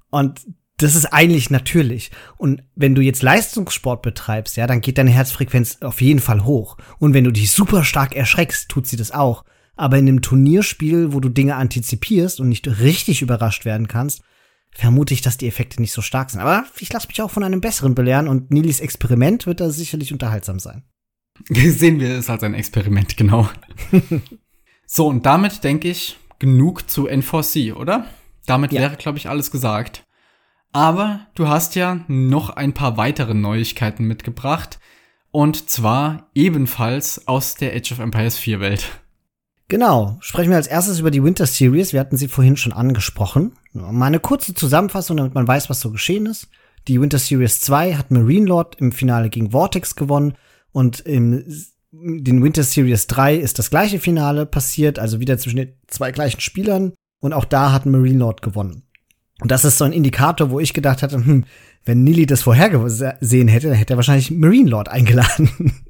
Und 0.09 0.41
das 0.77 0.95
ist 0.95 1.05
eigentlich 1.05 1.49
natürlich. 1.49 2.11
Und 2.37 2.63
wenn 2.75 2.95
du 2.95 3.01
jetzt 3.01 3.21
Leistungssport 3.21 4.01
betreibst, 4.01 4.57
ja, 4.57 4.67
dann 4.67 4.81
geht 4.81 4.97
deine 4.97 5.11
Herzfrequenz 5.11 5.77
auf 5.81 6.01
jeden 6.01 6.19
Fall 6.19 6.45
hoch. 6.45 6.77
Und 6.99 7.13
wenn 7.13 7.23
du 7.23 7.31
dich 7.31 7.51
super 7.51 7.83
stark 7.83 8.15
erschreckst, 8.15 8.69
tut 8.69 8.87
sie 8.87 8.97
das 8.97 9.11
auch. 9.11 9.45
Aber 9.75 9.97
in 9.97 10.07
einem 10.07 10.21
Turnierspiel, 10.21 11.13
wo 11.13 11.19
du 11.19 11.29
Dinge 11.29 11.55
antizipierst 11.55 12.39
und 12.39 12.49
nicht 12.49 12.67
richtig 12.79 13.21
überrascht 13.21 13.65
werden 13.65 13.87
kannst, 13.87 14.21
vermute 14.71 15.13
ich, 15.13 15.21
dass 15.21 15.37
die 15.37 15.47
Effekte 15.47 15.81
nicht 15.81 15.93
so 15.93 16.01
stark 16.01 16.31
sind. 16.31 16.41
Aber 16.41 16.65
ich 16.79 16.91
lasse 16.91 17.07
mich 17.07 17.21
auch 17.21 17.31
von 17.31 17.43
einem 17.43 17.61
besseren 17.61 17.95
belehren 17.95 18.27
und 18.27 18.51
Nilis 18.51 18.79
Experiment 18.79 19.45
wird 19.45 19.61
da 19.61 19.69
sicherlich 19.69 20.11
unterhaltsam 20.11 20.59
sein. 20.59 20.83
Sehen 21.49 21.99
wir 21.99 22.17
es 22.17 22.29
als 22.29 22.43
ein 22.43 22.53
Experiment, 22.53 23.17
genau. 23.17 23.49
so, 24.95 25.07
und 25.07 25.25
damit 25.25 25.63
denke 25.63 25.89
ich, 25.89 26.19
genug 26.37 26.87
zu 26.87 27.09
N4C, 27.09 27.73
oder? 27.73 28.05
Damit 28.45 28.71
ja. 28.71 28.81
wäre, 28.81 28.95
glaube 28.95 29.17
ich, 29.17 29.27
alles 29.27 29.49
gesagt. 29.49 30.03
Aber 30.71 31.21
du 31.33 31.47
hast 31.47 31.73
ja 31.73 32.01
noch 32.07 32.51
ein 32.51 32.73
paar 32.73 32.95
weitere 32.95 33.33
Neuigkeiten 33.33 34.05
mitgebracht. 34.05 34.79
Und 35.31 35.67
zwar 35.67 36.29
ebenfalls 36.35 37.27
aus 37.27 37.55
der 37.55 37.75
Age 37.75 37.93
of 37.93 37.97
Empires 37.97 38.37
4 38.37 38.59
Welt. 38.59 38.85
Genau. 39.67 40.17
Sprechen 40.19 40.51
wir 40.51 40.57
als 40.57 40.67
erstes 40.67 40.99
über 40.99 41.09
die 41.09 41.23
Winter 41.23 41.47
Series. 41.47 41.91
Wir 41.91 41.99
hatten 41.99 42.17
sie 42.17 42.27
vorhin 42.27 42.55
schon 42.55 42.71
angesprochen. 42.71 43.53
Mal 43.73 44.05
eine 44.05 44.19
kurze 44.19 44.53
Zusammenfassung, 44.53 45.17
damit 45.17 45.33
man 45.33 45.47
weiß, 45.47 45.71
was 45.71 45.79
so 45.79 45.89
geschehen 45.89 46.27
ist. 46.27 46.49
Die 46.87 47.01
Winter 47.01 47.17
Series 47.17 47.61
2 47.61 47.95
hat 47.95 48.11
Marine 48.11 48.45
Lord 48.45 48.75
im 48.75 48.91
Finale 48.91 49.31
gegen 49.31 49.49
Vortex 49.49 49.95
gewonnen 49.95 50.35
und 50.71 50.99
im 50.99 51.43
den 51.93 52.43
Winter 52.43 52.63
Series 52.63 53.05
3 53.07 53.35
ist 53.35 53.59
das 53.59 53.69
gleiche 53.69 53.99
Finale 53.99 54.45
passiert, 54.47 54.97
also 54.97 55.19
wieder 55.19 55.37
zwischen 55.37 55.57
den 55.57 55.73
zwei 55.87 56.11
gleichen 56.11 56.41
Spielern 56.41 56.93
und 57.21 57.33
auch 57.33 57.45
da 57.45 57.71
hat 57.71 57.85
Marine 57.85 58.17
Lord 58.17 58.41
gewonnen. 58.41 58.83
Und 59.41 59.51
das 59.51 59.63
ist 59.63 59.77
so 59.77 59.85
ein 59.85 59.93
Indikator, 59.93 60.49
wo 60.49 60.59
ich 60.59 60.73
gedacht 60.73 61.03
hatte, 61.03 61.17
hm, 61.17 61.45
wenn 61.85 62.03
Nili 62.03 62.25
das 62.25 62.41
vorhergesehen 62.41 63.47
hätte, 63.47 63.67
dann 63.67 63.75
hätte 63.75 63.93
er 63.93 63.97
wahrscheinlich 63.97 64.31
Marine 64.31 64.69
Lord 64.69 64.89
eingeladen. 64.89 65.73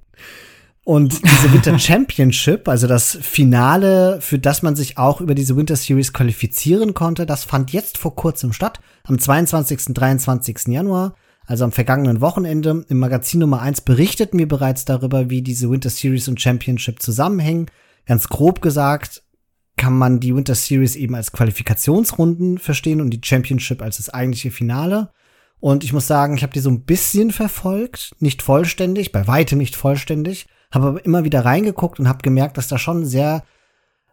Und 0.85 1.23
diese 1.23 1.53
Winter 1.53 1.79
Championship, 1.79 2.67
also 2.67 2.87
das 2.87 3.17
Finale, 3.21 4.19
für 4.19 4.37
das 4.37 4.63
man 4.63 4.75
sich 4.75 4.97
auch 4.97 5.21
über 5.21 5.33
diese 5.33 5.55
Winter 5.55 5.77
Series 5.77 6.11
qualifizieren 6.11 6.93
konnte, 6.93 7.25
das 7.25 7.45
fand 7.45 7.71
jetzt 7.71 7.97
vor 7.97 8.15
kurzem 8.15 8.51
statt, 8.51 8.81
am 9.05 9.17
22. 9.17 9.87
und 9.87 9.93
23. 9.93 10.67
Januar, 10.67 11.15
also 11.45 11.65
am 11.65 11.71
vergangenen 11.71 12.21
Wochenende. 12.21 12.85
Im 12.87 12.99
Magazin 12.99 13.41
Nummer 13.41 13.61
1 13.61 13.81
berichteten 13.81 14.39
wir 14.39 14.47
bereits 14.47 14.85
darüber, 14.85 15.29
wie 15.29 15.41
diese 15.41 15.69
Winter 15.69 15.89
Series 15.89 16.27
und 16.27 16.41
Championship 16.41 17.01
zusammenhängen. 17.01 17.67
Ganz 18.05 18.27
grob 18.29 18.61
gesagt, 18.61 19.23
kann 19.77 19.97
man 19.97 20.19
die 20.19 20.35
Winter 20.35 20.55
Series 20.55 20.95
eben 20.95 21.15
als 21.15 21.31
Qualifikationsrunden 21.31 22.57
verstehen 22.57 23.01
und 23.01 23.09
die 23.09 23.21
Championship 23.23 23.81
als 23.81 23.97
das 23.97 24.09
eigentliche 24.09 24.51
Finale. 24.51 25.11
Und 25.59 25.83
ich 25.83 25.93
muss 25.93 26.07
sagen, 26.07 26.35
ich 26.35 26.43
habe 26.43 26.53
die 26.53 26.59
so 26.59 26.69
ein 26.69 26.83
bisschen 26.83 27.31
verfolgt, 27.31 28.15
nicht 28.19 28.41
vollständig, 28.41 29.11
bei 29.11 29.27
weitem 29.27 29.57
nicht 29.57 29.75
vollständig, 29.75 30.47
habe 30.71 30.87
aber 30.87 31.05
immer 31.05 31.23
wieder 31.23 31.45
reingeguckt 31.45 31.99
und 31.99 32.07
habe 32.07 32.21
gemerkt, 32.21 32.57
dass 32.57 32.67
da 32.67 32.77
schon 32.77 33.05
sehr 33.05 33.43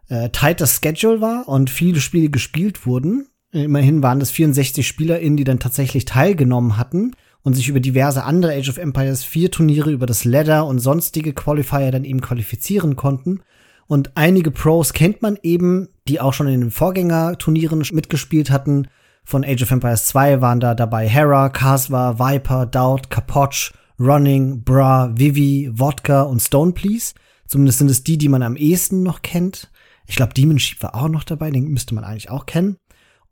äh, 0.07 0.29
tight 0.29 0.61
das 0.61 0.79
Schedule 0.81 1.21
war 1.21 1.47
und 1.47 1.69
viele 1.69 1.99
Spiele 1.99 2.29
gespielt 2.29 2.85
wurden. 2.85 3.27
Immerhin 3.51 4.01
waren 4.01 4.19
das 4.19 4.31
64 4.31 4.87
SpielerInnen, 4.87 5.37
die 5.37 5.43
dann 5.43 5.59
tatsächlich 5.59 6.05
teilgenommen 6.05 6.77
hatten 6.77 7.11
und 7.43 7.53
sich 7.53 7.67
über 7.67 7.79
diverse 7.79 8.23
andere 8.23 8.53
Age 8.53 8.69
of 8.69 8.77
Empires 8.77 9.23
4 9.23 9.51
Turniere, 9.51 9.91
über 9.91 10.05
das 10.05 10.23
Ladder 10.23 10.65
und 10.65 10.79
sonstige 10.79 11.33
Qualifier 11.33 11.91
dann 11.91 12.05
eben 12.05 12.21
qualifizieren 12.21 12.95
konnten. 12.95 13.41
Und 13.87 14.11
einige 14.15 14.51
Pros 14.51 14.93
kennt 14.93 15.21
man 15.21 15.37
eben, 15.43 15.89
die 16.07 16.21
auch 16.21 16.33
schon 16.33 16.47
in 16.47 16.61
den 16.61 16.71
Vorgängerturnieren 16.71 17.83
mitgespielt 17.91 18.49
hatten. 18.49 18.87
Von 19.25 19.43
Age 19.43 19.63
of 19.63 19.71
Empires 19.71 20.05
2 20.05 20.39
waren 20.39 20.61
da 20.61 20.73
dabei 20.73 21.09
Hera, 21.09 21.49
Kasva, 21.49 22.17
Viper, 22.17 22.65
Doubt, 22.65 23.09
Kapoch, 23.09 23.71
Running, 23.99 24.63
Bra, 24.63 25.11
Vivi, 25.13 25.69
Wodka 25.73 26.21
und 26.21 26.39
Stone 26.39 26.71
Please. 26.71 27.13
Zumindest 27.47 27.79
sind 27.79 27.91
es 27.91 28.03
die, 28.03 28.17
die 28.17 28.29
man 28.29 28.43
am 28.43 28.55
ehesten 28.55 29.03
noch 29.03 29.21
kennt. 29.21 29.69
Ich 30.07 30.15
glaube, 30.15 30.33
Demon 30.33 30.57
Sheep 30.57 30.81
war 30.83 30.95
auch 30.95 31.09
noch 31.09 31.25
dabei, 31.25 31.51
den 31.51 31.67
müsste 31.67 31.93
man 31.93 32.05
eigentlich 32.05 32.29
auch 32.29 32.45
kennen. 32.45 32.77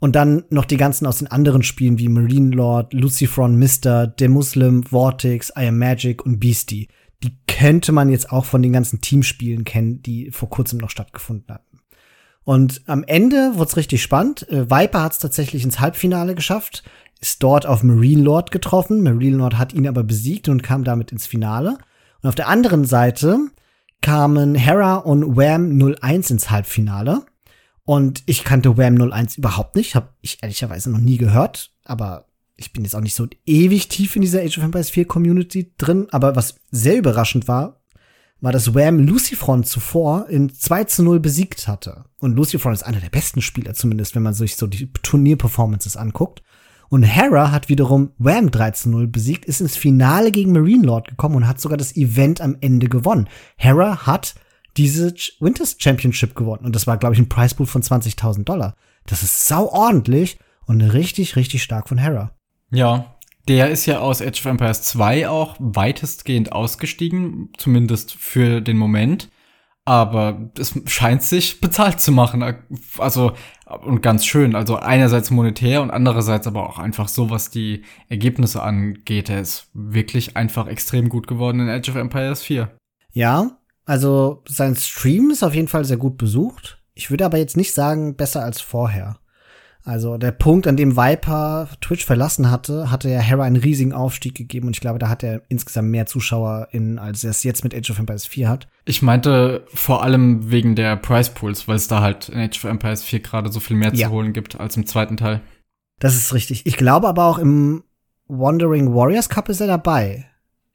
Und 0.00 0.16
dann 0.16 0.44
noch 0.48 0.64
die 0.64 0.78
ganzen 0.78 1.06
aus 1.06 1.18
den 1.18 1.28
anderen 1.28 1.62
Spielen 1.62 1.98
wie 1.98 2.08
Marine 2.08 2.56
Lord, 2.56 2.94
Lucifron 2.94 3.56
Mister, 3.56 4.12
The 4.18 4.28
Muslim, 4.28 4.82
Vortex, 4.82 5.50
I 5.50 5.68
Am 5.68 5.78
Magic 5.78 6.24
und 6.24 6.40
Beastie. 6.40 6.88
Die 7.22 7.36
könnte 7.46 7.92
man 7.92 8.08
jetzt 8.08 8.32
auch 8.32 8.46
von 8.46 8.62
den 8.62 8.72
ganzen 8.72 9.02
Teamspielen 9.02 9.64
kennen, 9.64 10.02
die 10.02 10.30
vor 10.30 10.48
kurzem 10.48 10.78
noch 10.78 10.88
stattgefunden 10.88 11.54
hatten. 11.54 11.80
Und 12.44 12.80
am 12.86 13.04
Ende 13.04 13.52
wurde 13.56 13.68
es 13.68 13.76
richtig 13.76 14.02
spannend. 14.02 14.48
Äh, 14.48 14.70
Viper 14.70 15.02
hat 15.02 15.12
es 15.12 15.18
tatsächlich 15.18 15.64
ins 15.64 15.80
Halbfinale 15.80 16.34
geschafft, 16.34 16.82
ist 17.20 17.42
dort 17.42 17.66
auf 17.66 17.82
Marine 17.82 18.22
Lord 18.22 18.50
getroffen. 18.50 19.02
Marine 19.02 19.36
Lord 19.36 19.58
hat 19.58 19.74
ihn 19.74 19.86
aber 19.86 20.02
besiegt 20.02 20.48
und 20.48 20.62
kam 20.62 20.82
damit 20.82 21.12
ins 21.12 21.26
Finale. 21.26 21.76
Und 22.22 22.28
auf 22.28 22.34
der 22.34 22.48
anderen 22.48 22.86
Seite 22.86 23.38
kamen 24.00 24.54
Hera 24.54 24.96
und 24.96 25.36
Wham 25.36 25.78
01 26.00 26.30
ins 26.30 26.50
Halbfinale. 26.50 27.22
Und 27.84 28.22
ich 28.26 28.44
kannte 28.44 28.76
Wham 28.76 29.00
01 29.00 29.38
überhaupt 29.38 29.76
nicht, 29.76 29.94
habe 29.94 30.10
ich 30.20 30.42
ehrlicherweise 30.42 30.90
noch 30.90 31.00
nie 31.00 31.16
gehört, 31.16 31.72
aber 31.84 32.26
ich 32.56 32.72
bin 32.72 32.84
jetzt 32.84 32.94
auch 32.94 33.00
nicht 33.00 33.14
so 33.14 33.26
ewig 33.46 33.88
tief 33.88 34.16
in 34.16 34.22
dieser 34.22 34.42
Age 34.42 34.58
of 34.58 34.64
Empires 34.64 34.90
4 34.90 35.06
Community 35.06 35.72
drin, 35.78 36.06
aber 36.10 36.36
was 36.36 36.56
sehr 36.70 36.98
überraschend 36.98 37.48
war, 37.48 37.80
war, 38.40 38.52
dass 38.52 38.74
Wham 38.74 38.98
Lucifron 39.00 39.64
zuvor 39.64 40.28
in 40.28 40.52
2 40.52 40.84
zu 40.84 41.02
0 41.02 41.20
besiegt 41.20 41.68
hatte. 41.68 42.04
Und 42.18 42.36
Lucifron 42.36 42.72
ist 42.72 42.82
einer 42.82 43.00
der 43.00 43.10
besten 43.10 43.42
Spieler, 43.42 43.74
zumindest 43.74 44.14
wenn 44.14 44.22
man 44.22 44.34
sich 44.34 44.56
so 44.56 44.66
die 44.66 44.92
Turnierperformances 44.92 45.96
anguckt. 45.96 46.42
Und 46.88 47.02
Hera 47.04 47.52
hat 47.52 47.68
wiederum 47.68 48.12
Wham 48.18 48.50
3 48.50 48.70
zu 48.72 48.90
0 48.90 49.06
besiegt, 49.06 49.44
ist 49.44 49.60
ins 49.60 49.76
Finale 49.76 50.32
gegen 50.32 50.52
Marine 50.52 50.86
Lord 50.86 51.08
gekommen 51.08 51.36
und 51.36 51.48
hat 51.48 51.60
sogar 51.60 51.78
das 51.78 51.96
Event 51.96 52.40
am 52.40 52.56
Ende 52.60 52.88
gewonnen. 52.88 53.28
Hera 53.56 54.06
hat 54.06 54.34
diese 54.76 55.14
Winters 55.40 55.76
Championship 55.78 56.34
gewonnen. 56.34 56.64
Und 56.64 56.74
das 56.74 56.86
war, 56.86 56.96
glaube 56.96 57.14
ich, 57.14 57.20
ein 57.20 57.28
Preispool 57.28 57.66
von 57.66 57.82
20.000 57.82 58.44
Dollar. 58.44 58.74
Das 59.06 59.22
ist 59.22 59.46
sau 59.46 59.68
ordentlich 59.68 60.38
und 60.66 60.80
richtig, 60.80 61.36
richtig 61.36 61.62
stark 61.62 61.88
von 61.88 61.98
Hera. 61.98 62.32
Ja, 62.70 63.16
der 63.48 63.70
ist 63.70 63.86
ja 63.86 63.98
aus 63.98 64.22
Age 64.22 64.40
of 64.40 64.46
Empires 64.46 64.82
2 64.82 65.28
auch 65.28 65.56
weitestgehend 65.58 66.52
ausgestiegen, 66.52 67.50
zumindest 67.56 68.12
für 68.12 68.60
den 68.60 68.76
Moment. 68.76 69.28
Aber 69.86 70.52
es 70.56 70.78
scheint 70.86 71.22
sich 71.22 71.60
bezahlt 71.60 72.00
zu 72.00 72.12
machen. 72.12 72.44
Also, 72.98 73.32
und 73.82 74.02
ganz 74.02 74.24
schön. 74.24 74.54
Also 74.54 74.76
einerseits 74.76 75.30
monetär 75.30 75.82
und 75.82 75.90
andererseits 75.90 76.46
aber 76.46 76.68
auch 76.68 76.78
einfach 76.78 77.08
so, 77.08 77.30
was 77.30 77.50
die 77.50 77.82
Ergebnisse 78.08 78.62
angeht. 78.62 79.30
Er 79.30 79.40
ist 79.40 79.68
wirklich 79.72 80.36
einfach 80.36 80.68
extrem 80.68 81.08
gut 81.08 81.26
geworden 81.26 81.60
in 81.60 81.68
Age 81.68 81.88
of 81.88 81.96
Empires 81.96 82.42
4. 82.42 82.70
Ja, 83.12 83.58
also 83.84 84.42
sein 84.46 84.76
Stream 84.76 85.30
ist 85.30 85.42
auf 85.42 85.54
jeden 85.54 85.68
Fall 85.68 85.84
sehr 85.84 85.96
gut 85.96 86.16
besucht. 86.16 86.82
Ich 86.94 87.10
würde 87.10 87.24
aber 87.24 87.38
jetzt 87.38 87.56
nicht 87.56 87.72
sagen, 87.72 88.16
besser 88.16 88.42
als 88.42 88.60
vorher. 88.60 89.18
Also 89.82 90.18
der 90.18 90.32
Punkt, 90.32 90.66
an 90.66 90.76
dem 90.76 90.96
Viper 90.96 91.68
Twitch 91.80 92.04
verlassen 92.04 92.50
hatte, 92.50 92.90
hatte 92.90 93.08
ja 93.08 93.18
Hera 93.18 93.44
einen 93.44 93.56
riesigen 93.56 93.94
Aufstieg 93.94 94.34
gegeben 94.34 94.66
und 94.66 94.76
ich 94.76 94.80
glaube, 94.80 94.98
da 94.98 95.08
hat 95.08 95.22
er 95.22 95.42
insgesamt 95.48 95.88
mehr 95.88 96.04
ZuschauerInnen, 96.04 96.98
als 96.98 97.24
er 97.24 97.30
es 97.30 97.42
jetzt 97.42 97.64
mit 97.64 97.74
Age 97.74 97.90
of 97.90 97.98
Empires 97.98 98.26
4 98.26 98.48
hat. 98.48 98.68
Ich 98.84 99.00
meinte 99.00 99.64
vor 99.72 100.02
allem 100.02 100.50
wegen 100.50 100.76
der 100.76 100.96
Price 100.96 101.30
Pools, 101.30 101.66
weil 101.66 101.76
es 101.76 101.88
da 101.88 102.02
halt 102.02 102.28
in 102.28 102.38
Age 102.38 102.58
of 102.58 102.70
Empires 102.70 103.02
4 103.02 103.20
gerade 103.20 103.50
so 103.50 103.58
viel 103.58 103.76
mehr 103.76 103.94
ja. 103.94 104.08
zu 104.08 104.12
holen 104.12 104.34
gibt 104.34 104.60
als 104.60 104.76
im 104.76 104.86
zweiten 104.86 105.16
Teil. 105.16 105.40
Das 105.98 106.14
ist 106.14 106.34
richtig. 106.34 106.66
Ich 106.66 106.76
glaube 106.76 107.08
aber 107.08 107.24
auch 107.24 107.38
im 107.38 107.82
Wandering 108.28 108.94
Warriors 108.94 109.28
Cup 109.28 109.48
ist 109.48 109.60
er 109.60 109.66
dabei. 109.66 110.29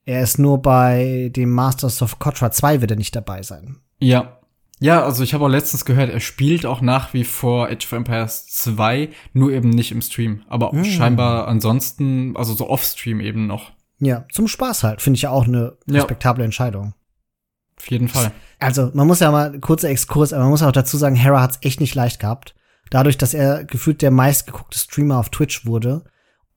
Er 0.05 0.21
ist 0.21 0.37
nur 0.37 0.61
bei 0.61 1.31
dem 1.35 1.49
Masters 1.49 2.01
of 2.01 2.19
Kotra 2.19 2.51
2 2.51 2.81
wird 2.81 2.91
er 2.91 2.97
nicht 2.97 3.15
dabei 3.15 3.41
sein. 3.41 3.77
Ja. 3.99 4.39
Ja, 4.79 5.03
also 5.03 5.23
ich 5.23 5.33
habe 5.33 5.45
auch 5.45 5.49
letztens 5.49 5.85
gehört, 5.85 6.09
er 6.09 6.19
spielt 6.19 6.65
auch 6.65 6.81
nach 6.81 7.13
wie 7.13 7.23
vor 7.23 7.67
Age 7.67 7.85
of 7.85 7.91
Empires 7.93 8.45
2, 8.47 9.09
nur 9.33 9.51
eben 9.51 9.69
nicht 9.69 9.91
im 9.91 10.01
Stream. 10.01 10.43
Aber 10.47 10.73
mm. 10.73 10.83
scheinbar 10.83 11.47
ansonsten, 11.47 12.35
also 12.35 12.53
so 12.53 12.69
off-Stream 12.69 13.21
eben 13.21 13.47
noch. 13.47 13.71
Ja, 13.99 14.25
zum 14.31 14.47
Spaß 14.47 14.83
halt. 14.83 15.01
Finde 15.01 15.15
ich 15.15 15.23
ja 15.23 15.29
auch 15.29 15.45
eine 15.45 15.77
respektable 15.87 16.41
ja. 16.41 16.45
Entscheidung. 16.45 16.93
Auf 17.79 17.89
jeden 17.89 18.09
Fall. 18.09 18.31
Also, 18.59 18.91
man 18.93 19.07
muss 19.07 19.21
ja 19.21 19.31
mal, 19.31 19.59
kurzer 19.59 19.89
Exkurs, 19.89 20.33
aber 20.33 20.43
man 20.43 20.51
muss 20.51 20.63
auch 20.63 20.71
dazu 20.71 20.97
sagen, 20.97 21.15
Hera 21.15 21.41
hat's 21.41 21.59
echt 21.61 21.79
nicht 21.79 21.95
leicht 21.95 22.19
gehabt. 22.19 22.53
Dadurch, 22.89 23.17
dass 23.17 23.33
er 23.33 23.63
gefühlt 23.63 24.01
der 24.01 24.11
meistgeguckte 24.11 24.77
Streamer 24.77 25.19
auf 25.19 25.29
Twitch 25.29 25.65
wurde, 25.65 26.03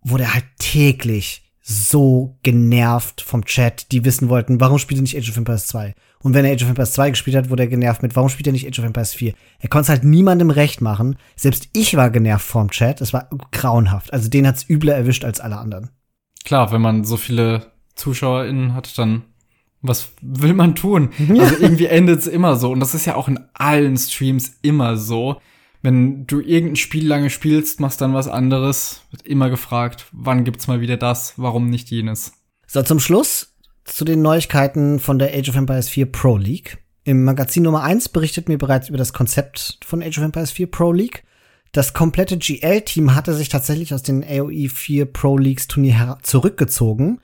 wurde 0.02 0.24
er 0.24 0.34
halt 0.34 0.46
täglich 0.58 1.47
so 1.70 2.38
genervt 2.42 3.20
vom 3.20 3.44
Chat, 3.44 3.92
die 3.92 4.06
wissen 4.06 4.30
wollten, 4.30 4.58
warum 4.58 4.78
spielt 4.78 5.00
er 5.00 5.02
nicht 5.02 5.18
Age 5.18 5.28
of 5.28 5.36
Empires 5.36 5.66
2? 5.66 5.94
Und 6.20 6.32
wenn 6.32 6.46
er 6.46 6.54
Age 6.54 6.62
of 6.62 6.70
Empires 6.70 6.92
2 6.92 7.10
gespielt 7.10 7.36
hat, 7.36 7.50
wurde 7.50 7.64
er 7.64 7.68
genervt 7.68 8.02
mit, 8.02 8.16
warum 8.16 8.30
spielt 8.30 8.46
er 8.46 8.54
nicht 8.54 8.66
Age 8.66 8.78
of 8.78 8.86
Empires 8.86 9.12
4? 9.12 9.34
Er 9.58 9.68
konnte 9.68 9.82
es 9.82 9.88
halt 9.90 10.02
niemandem 10.02 10.48
recht 10.48 10.80
machen. 10.80 11.16
Selbst 11.36 11.68
ich 11.74 11.94
war 11.94 12.08
genervt 12.08 12.46
vom 12.46 12.70
Chat. 12.70 13.02
Es 13.02 13.12
war 13.12 13.28
grauenhaft. 13.52 14.14
Also 14.14 14.30
den 14.30 14.46
hat's 14.46 14.66
übler 14.66 14.94
erwischt 14.94 15.26
als 15.26 15.40
alle 15.40 15.58
anderen. 15.58 15.90
Klar, 16.42 16.72
wenn 16.72 16.80
man 16.80 17.04
so 17.04 17.18
viele 17.18 17.70
ZuschauerInnen 17.96 18.72
hat, 18.72 18.96
dann 18.96 19.24
was 19.82 20.08
will 20.22 20.54
man 20.54 20.74
tun? 20.74 21.10
Also 21.28 21.56
irgendwie 21.60 21.86
endet 21.86 22.20
es 22.20 22.26
immer 22.26 22.56
so. 22.56 22.70
Und 22.72 22.80
das 22.80 22.94
ist 22.94 23.04
ja 23.04 23.14
auch 23.14 23.28
in 23.28 23.40
allen 23.52 23.98
Streams 23.98 24.56
immer 24.62 24.96
so 24.96 25.38
wenn 25.82 26.26
du 26.26 26.40
irgendein 26.40 26.76
Spiel 26.76 27.06
lange 27.06 27.30
spielst, 27.30 27.80
machst 27.80 28.00
dann 28.00 28.14
was 28.14 28.28
anderes, 28.28 29.02
wird 29.10 29.26
immer 29.26 29.50
gefragt, 29.50 30.06
wann 30.12 30.44
gibt's 30.44 30.66
mal 30.66 30.80
wieder 30.80 30.96
das, 30.96 31.34
warum 31.36 31.70
nicht 31.70 31.90
jenes. 31.90 32.32
So, 32.66 32.82
zum 32.82 33.00
Schluss 33.00 33.54
zu 33.84 34.04
den 34.04 34.22
Neuigkeiten 34.22 34.98
von 34.98 35.18
der 35.18 35.34
Age 35.34 35.50
of 35.50 35.56
Empires 35.56 35.88
4 35.88 36.06
Pro 36.06 36.36
League. 36.36 36.78
Im 37.04 37.24
Magazin 37.24 37.62
Nummer 37.62 37.82
1 37.84 38.10
berichtet 38.10 38.48
mir 38.48 38.58
bereits 38.58 38.88
über 38.88 38.98
das 38.98 39.12
Konzept 39.12 39.78
von 39.84 40.02
Age 40.02 40.18
of 40.18 40.24
Empires 40.24 40.50
4 40.50 40.70
Pro 40.70 40.92
League. 40.92 41.24
Das 41.72 41.94
komplette 41.94 42.38
GL-Team 42.38 43.14
hatte 43.14 43.34
sich 43.34 43.48
tatsächlich 43.48 43.94
aus 43.94 44.02
den 44.02 44.24
AOE 44.24 44.68
4 44.68 45.06
Pro 45.06 45.38
Leagues 45.38 45.68
Turnier 45.68 46.18
zurückgezogen. 46.22 47.20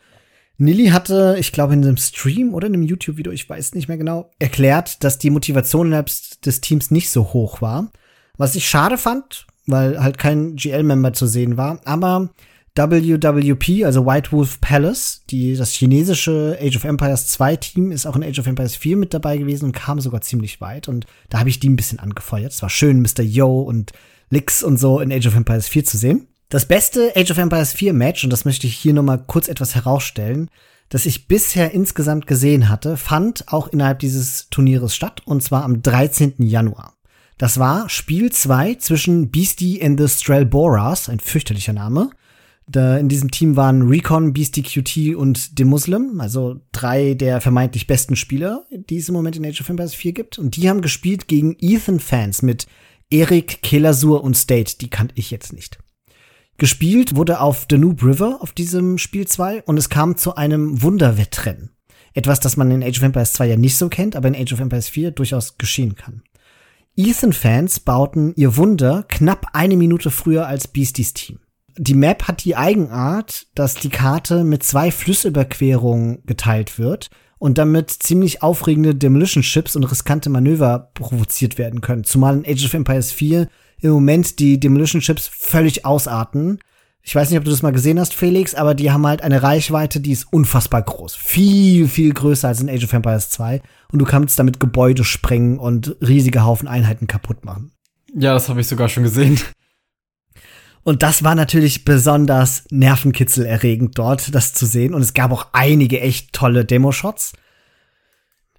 Nilly 0.56 0.88
hatte, 0.88 1.36
ich 1.38 1.52
glaube, 1.52 1.74
in 1.74 1.84
einem 1.84 1.96
Stream 1.96 2.54
oder 2.54 2.68
in 2.68 2.74
einem 2.74 2.84
YouTube-Video, 2.84 3.32
ich 3.32 3.48
weiß 3.48 3.74
nicht 3.74 3.88
mehr 3.88 3.98
genau, 3.98 4.30
erklärt, 4.38 5.02
dass 5.02 5.18
die 5.18 5.30
Motivation 5.30 5.88
innerhalb 5.88 6.10
des 6.44 6.60
Teams 6.60 6.90
nicht 6.90 7.10
so 7.10 7.32
hoch 7.32 7.60
war. 7.60 7.90
Was 8.36 8.54
ich 8.54 8.68
schade 8.68 8.98
fand, 8.98 9.46
weil 9.66 10.02
halt 10.02 10.18
kein 10.18 10.56
GL-Member 10.56 11.12
zu 11.12 11.26
sehen 11.26 11.56
war, 11.56 11.80
aber 11.84 12.30
WWP, 12.76 13.84
also 13.84 14.04
White 14.04 14.32
Wolf 14.32 14.60
Palace, 14.60 15.22
die, 15.30 15.54
das 15.54 15.70
chinesische 15.70 16.58
Age 16.60 16.76
of 16.76 16.84
Empires 16.84 17.28
2 17.28 17.56
Team, 17.56 17.92
ist 17.92 18.04
auch 18.04 18.16
in 18.16 18.24
Age 18.24 18.40
of 18.40 18.48
Empires 18.48 18.74
4 18.74 18.96
mit 18.96 19.14
dabei 19.14 19.36
gewesen 19.36 19.66
und 19.66 19.72
kam 19.72 20.00
sogar 20.00 20.22
ziemlich 20.22 20.60
weit. 20.60 20.88
Und 20.88 21.06
da 21.30 21.38
habe 21.38 21.48
ich 21.48 21.60
die 21.60 21.68
ein 21.68 21.76
bisschen 21.76 22.00
angefeuert. 22.00 22.52
Es 22.52 22.62
war 22.62 22.70
schön, 22.70 23.00
Mr. 23.00 23.22
Yo 23.22 23.60
und 23.60 23.92
Lix 24.30 24.64
und 24.64 24.78
so 24.78 24.98
in 24.98 25.12
Age 25.12 25.28
of 25.28 25.36
Empires 25.36 25.68
4 25.68 25.84
zu 25.84 25.98
sehen. 25.98 26.26
Das 26.48 26.66
beste 26.66 27.12
Age 27.16 27.30
of 27.30 27.38
Empires 27.38 27.72
4 27.72 27.92
Match, 27.92 28.24
und 28.24 28.30
das 28.30 28.44
möchte 28.44 28.66
ich 28.66 28.74
hier 28.74 28.92
nochmal 28.92 29.22
kurz 29.24 29.48
etwas 29.48 29.76
herausstellen, 29.76 30.50
das 30.88 31.06
ich 31.06 31.28
bisher 31.28 31.72
insgesamt 31.72 32.26
gesehen 32.26 32.68
hatte, 32.68 32.96
fand 32.96 33.52
auch 33.52 33.68
innerhalb 33.68 34.00
dieses 34.00 34.48
Turnieres 34.50 34.94
statt, 34.94 35.22
und 35.24 35.42
zwar 35.42 35.64
am 35.64 35.80
13. 35.80 36.34
Januar. 36.38 36.93
Das 37.38 37.58
war 37.58 37.88
Spiel 37.88 38.30
2 38.30 38.76
zwischen 38.76 39.30
Beastie 39.30 39.82
and 39.82 40.00
the 40.00 40.08
Strelboras, 40.08 41.08
ein 41.08 41.18
fürchterlicher 41.18 41.72
Name. 41.72 42.10
Da 42.66 42.96
in 42.96 43.08
diesem 43.08 43.30
Team 43.30 43.56
waren 43.56 43.82
Recon, 43.82 44.32
Beastie 44.32 44.62
QT 44.62 45.16
und 45.16 45.50
The 45.56 45.64
Muslim, 45.64 46.20
also 46.20 46.60
drei 46.72 47.14
der 47.14 47.40
vermeintlich 47.40 47.86
besten 47.86 48.16
Spieler, 48.16 48.64
die 48.70 48.96
es 48.96 49.08
im 49.08 49.14
Moment 49.14 49.36
in 49.36 49.44
Age 49.44 49.60
of 49.60 49.68
Empires 49.68 49.94
4 49.94 50.12
gibt. 50.12 50.38
Und 50.38 50.56
die 50.56 50.68
haben 50.68 50.80
gespielt 50.80 51.28
gegen 51.28 51.56
Ethan 51.60 52.00
Fans 52.00 52.40
mit 52.40 52.66
Erik, 53.10 53.62
Kelasur 53.62 54.24
und 54.24 54.36
State. 54.36 54.78
Die 54.80 54.88
kannte 54.88 55.14
ich 55.16 55.30
jetzt 55.30 55.52
nicht. 55.52 55.78
Gespielt 56.56 57.16
wurde 57.16 57.40
auf 57.40 57.66
Danube 57.66 58.06
River 58.06 58.38
auf 58.40 58.52
diesem 58.52 58.96
Spiel 58.96 59.26
2 59.26 59.64
und 59.64 59.76
es 59.76 59.88
kam 59.88 60.16
zu 60.16 60.36
einem 60.36 60.82
Wunderwettrennen. 60.82 61.70
Etwas, 62.14 62.38
das 62.38 62.56
man 62.56 62.70
in 62.70 62.82
Age 62.82 62.98
of 62.98 63.02
Empires 63.02 63.32
2 63.32 63.48
ja 63.48 63.56
nicht 63.56 63.76
so 63.76 63.88
kennt, 63.88 64.14
aber 64.14 64.28
in 64.28 64.36
Age 64.36 64.52
of 64.52 64.60
Empires 64.60 64.88
4 64.88 65.10
durchaus 65.10 65.58
geschehen 65.58 65.96
kann. 65.96 66.22
Ethan-Fans 66.96 67.80
bauten 67.80 68.34
ihr 68.36 68.56
Wunder 68.56 69.04
knapp 69.08 69.48
eine 69.52 69.76
Minute 69.76 70.10
früher 70.10 70.46
als 70.46 70.68
Beasties 70.68 71.12
Team. 71.12 71.40
Die 71.76 71.94
Map 71.94 72.28
hat 72.28 72.44
die 72.44 72.54
Eigenart, 72.54 73.48
dass 73.56 73.74
die 73.74 73.88
Karte 73.88 74.44
mit 74.44 74.62
zwei 74.62 74.92
Flussüberquerungen 74.92 76.22
geteilt 76.24 76.78
wird 76.78 77.10
und 77.38 77.58
damit 77.58 77.90
ziemlich 77.90 78.44
aufregende 78.44 78.94
Demolition 78.94 79.42
Ships 79.42 79.74
und 79.74 79.82
riskante 79.84 80.30
Manöver 80.30 80.90
provoziert 80.94 81.58
werden 81.58 81.80
können. 81.80 82.04
Zumal 82.04 82.36
in 82.36 82.46
Age 82.46 82.64
of 82.64 82.74
Empires 82.74 83.10
4 83.10 83.48
im 83.80 83.90
Moment 83.90 84.38
die 84.38 84.60
Demolition 84.60 85.02
Ships 85.02 85.26
völlig 85.26 85.84
ausarten 85.84 86.60
ich 87.06 87.14
weiß 87.14 87.28
nicht, 87.28 87.38
ob 87.38 87.44
du 87.44 87.50
das 87.50 87.60
mal 87.60 87.70
gesehen 87.70 88.00
hast, 88.00 88.14
Felix, 88.14 88.54
aber 88.54 88.74
die 88.74 88.90
haben 88.90 89.06
halt 89.06 89.20
eine 89.20 89.42
Reichweite, 89.42 90.00
die 90.00 90.12
ist 90.12 90.32
unfassbar 90.32 90.80
groß. 90.80 91.14
Viel, 91.14 91.86
viel 91.86 92.14
größer 92.14 92.48
als 92.48 92.62
in 92.62 92.70
Age 92.70 92.84
of 92.84 92.94
Empires 92.94 93.28
2. 93.28 93.60
Und 93.92 93.98
du 93.98 94.06
kannst 94.06 94.38
damit 94.38 94.58
Gebäude 94.58 95.04
sprengen 95.04 95.58
und 95.58 95.96
riesige 96.00 96.44
Haufen 96.44 96.66
Einheiten 96.66 97.06
kaputt 97.06 97.44
machen. 97.44 97.72
Ja, 98.14 98.32
das 98.32 98.48
habe 98.48 98.62
ich 98.62 98.66
sogar 98.66 98.88
schon 98.88 99.02
gesehen. 99.02 99.38
Und 100.82 101.02
das 101.02 101.22
war 101.22 101.34
natürlich 101.34 101.84
besonders 101.84 102.64
nervenkitzelerregend 102.70 103.98
dort, 103.98 104.34
das 104.34 104.54
zu 104.54 104.64
sehen. 104.64 104.94
Und 104.94 105.02
es 105.02 105.12
gab 105.12 105.30
auch 105.30 105.48
einige 105.52 106.00
echt 106.00 106.32
tolle 106.32 106.64
Demo-Shots. 106.64 107.32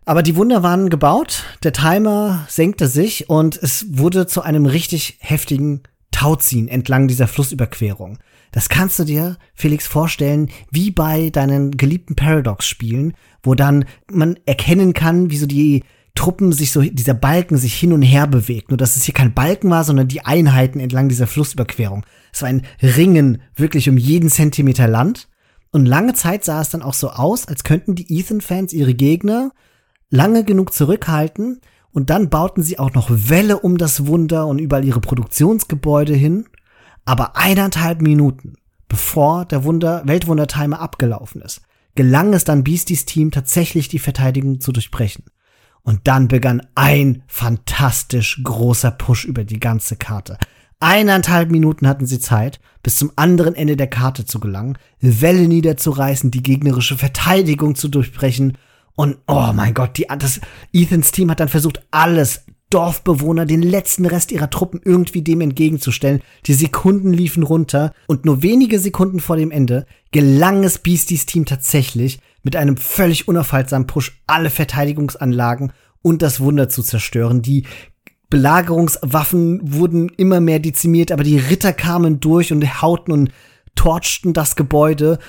Aber 0.05 0.21
die 0.21 0.35
Wunder 0.35 0.61
waren 0.61 0.91
gebaut, 0.91 1.45
der 1.63 1.73
Timer 1.73 2.45
senkte 2.47 2.87
sich 2.87 3.27
und 3.27 3.57
es 3.57 3.87
wurde 3.89 4.27
zu 4.27 4.43
einem 4.43 4.67
richtig 4.67 5.17
heftigen 5.19 5.81
Tauziehen 6.11 6.67
entlang 6.67 7.07
dieser 7.07 7.27
Flussüberquerung. 7.27 8.19
Das 8.55 8.69
kannst 8.69 8.97
du 8.99 9.03
dir, 9.03 9.35
Felix, 9.53 9.85
vorstellen, 9.85 10.49
wie 10.71 10.89
bei 10.89 11.29
deinen 11.29 11.71
geliebten 11.75 12.15
Paradox-Spielen, 12.15 13.13
wo 13.43 13.53
dann 13.53 13.83
man 14.09 14.39
erkennen 14.45 14.93
kann, 14.93 15.29
wie 15.29 15.35
so 15.35 15.45
die 15.45 15.83
Truppen 16.15 16.53
sich 16.53 16.71
so, 16.71 16.81
dieser 16.81 17.15
Balken 17.15 17.57
sich 17.57 17.73
hin 17.73 17.91
und 17.91 18.01
her 18.01 18.27
bewegt. 18.27 18.69
Nur, 18.69 18.77
dass 18.77 18.95
es 18.95 19.03
hier 19.03 19.13
kein 19.13 19.33
Balken 19.33 19.69
war, 19.69 19.83
sondern 19.83 20.07
die 20.07 20.23
Einheiten 20.23 20.79
entlang 20.79 21.09
dieser 21.09 21.27
Flussüberquerung. 21.27 22.05
Es 22.31 22.43
war 22.43 22.47
ein 22.47 22.61
Ringen 22.81 23.41
wirklich 23.57 23.89
um 23.89 23.97
jeden 23.97 24.29
Zentimeter 24.29 24.87
Land. 24.87 25.27
Und 25.73 25.85
lange 25.85 26.13
Zeit 26.13 26.45
sah 26.45 26.61
es 26.61 26.69
dann 26.69 26.81
auch 26.81 26.93
so 26.93 27.09
aus, 27.09 27.49
als 27.49 27.65
könnten 27.65 27.93
die 27.93 28.19
Ethan-Fans 28.19 28.71
ihre 28.71 28.93
Gegner 28.93 29.51
lange 30.09 30.45
genug 30.45 30.71
zurückhalten 30.71 31.59
und 31.91 32.09
dann 32.09 32.29
bauten 32.29 32.63
sie 32.63 32.79
auch 32.79 32.93
noch 32.93 33.09
Wälle 33.11 33.59
um 33.59 33.77
das 33.77 34.07
Wunder 34.07 34.47
und 34.47 34.59
überall 34.59 34.85
ihre 34.85 35.01
Produktionsgebäude 35.01 36.13
hin. 36.13 36.45
Aber 37.05 37.37
eineinhalb 37.37 38.01
Minuten, 38.01 38.55
bevor 38.87 39.45
der 39.45 39.63
Wunder 39.63 40.03
Weltwundertimer 40.05 40.79
abgelaufen 40.79 41.41
ist, 41.41 41.61
gelang 41.93 42.33
es 42.33 42.43
dann 42.43 42.63
Beasties 42.63 43.05
Team 43.05 43.31
tatsächlich 43.31 43.87
die 43.87 43.99
Verteidigung 43.99 44.59
zu 44.59 44.71
durchbrechen. 44.71 45.25
Und 45.83 46.07
dann 46.07 46.27
begann 46.27 46.65
ein 46.73 47.23
fantastisch 47.27 48.41
großer 48.43 48.89
Push 48.89 49.25
über 49.25 49.43
die 49.43 49.59
ganze 49.59 49.95
Karte. 49.95 50.39
Eineinhalb 50.79 51.51
Minuten 51.51 51.87
hatten 51.87 52.07
sie 52.07 52.19
Zeit, 52.19 52.59
bis 52.83 52.97
zum 52.97 53.11
anderen 53.15 53.55
Ende 53.55 53.77
der 53.77 53.87
Karte 53.87 54.25
zu 54.25 54.39
gelangen, 54.39 54.77
Welle 54.99 55.47
niederzureißen, 55.47 56.31
die 56.31 56.43
gegnerische 56.43 56.97
Verteidigung 56.97 57.75
zu 57.75 57.87
durchbrechen. 57.87 58.57
Und 58.95 59.17
oh 59.27 59.51
mein 59.53 59.73
Gott, 59.73 59.97
die, 59.97 60.07
das, 60.19 60.41
Ethans 60.73 61.11
Team 61.11 61.29
hat 61.31 61.39
dann 61.39 61.49
versucht, 61.49 61.85
alles, 61.91 62.45
Dorfbewohner, 62.69 63.45
den 63.45 63.61
letzten 63.61 64.05
Rest 64.05 64.31
ihrer 64.31 64.49
Truppen 64.49 64.81
irgendwie 64.83 65.21
dem 65.21 65.41
entgegenzustellen. 65.41 66.21
Die 66.45 66.53
Sekunden 66.53 67.13
liefen 67.13 67.43
runter 67.43 67.93
und 68.07 68.25
nur 68.25 68.41
wenige 68.41 68.79
Sekunden 68.79 69.19
vor 69.19 69.37
dem 69.37 69.51
Ende 69.51 69.85
gelang 70.11 70.63
es 70.63 70.79
Beasties 70.79 71.25
Team 71.25 71.45
tatsächlich, 71.45 72.19
mit 72.43 72.55
einem 72.55 72.77
völlig 72.77 73.27
unaufhaltsamen 73.27 73.87
Push 73.87 74.21
alle 74.27 74.49
Verteidigungsanlagen 74.49 75.73
und 76.01 76.21
das 76.21 76.39
Wunder 76.39 76.69
zu 76.69 76.83
zerstören. 76.83 77.41
Die 77.41 77.65
Belagerungswaffen 78.29 79.59
wurden 79.63 80.09
immer 80.09 80.39
mehr 80.39 80.59
dezimiert, 80.59 81.11
aber 81.11 81.23
die 81.23 81.37
Ritter 81.37 81.73
kamen 81.73 82.19
durch 82.19 82.51
und 82.51 82.81
hauten 82.81 83.11
und 83.11 83.31
torchten 83.75 84.33
das 84.33 84.55
Gebäude. 84.55 85.19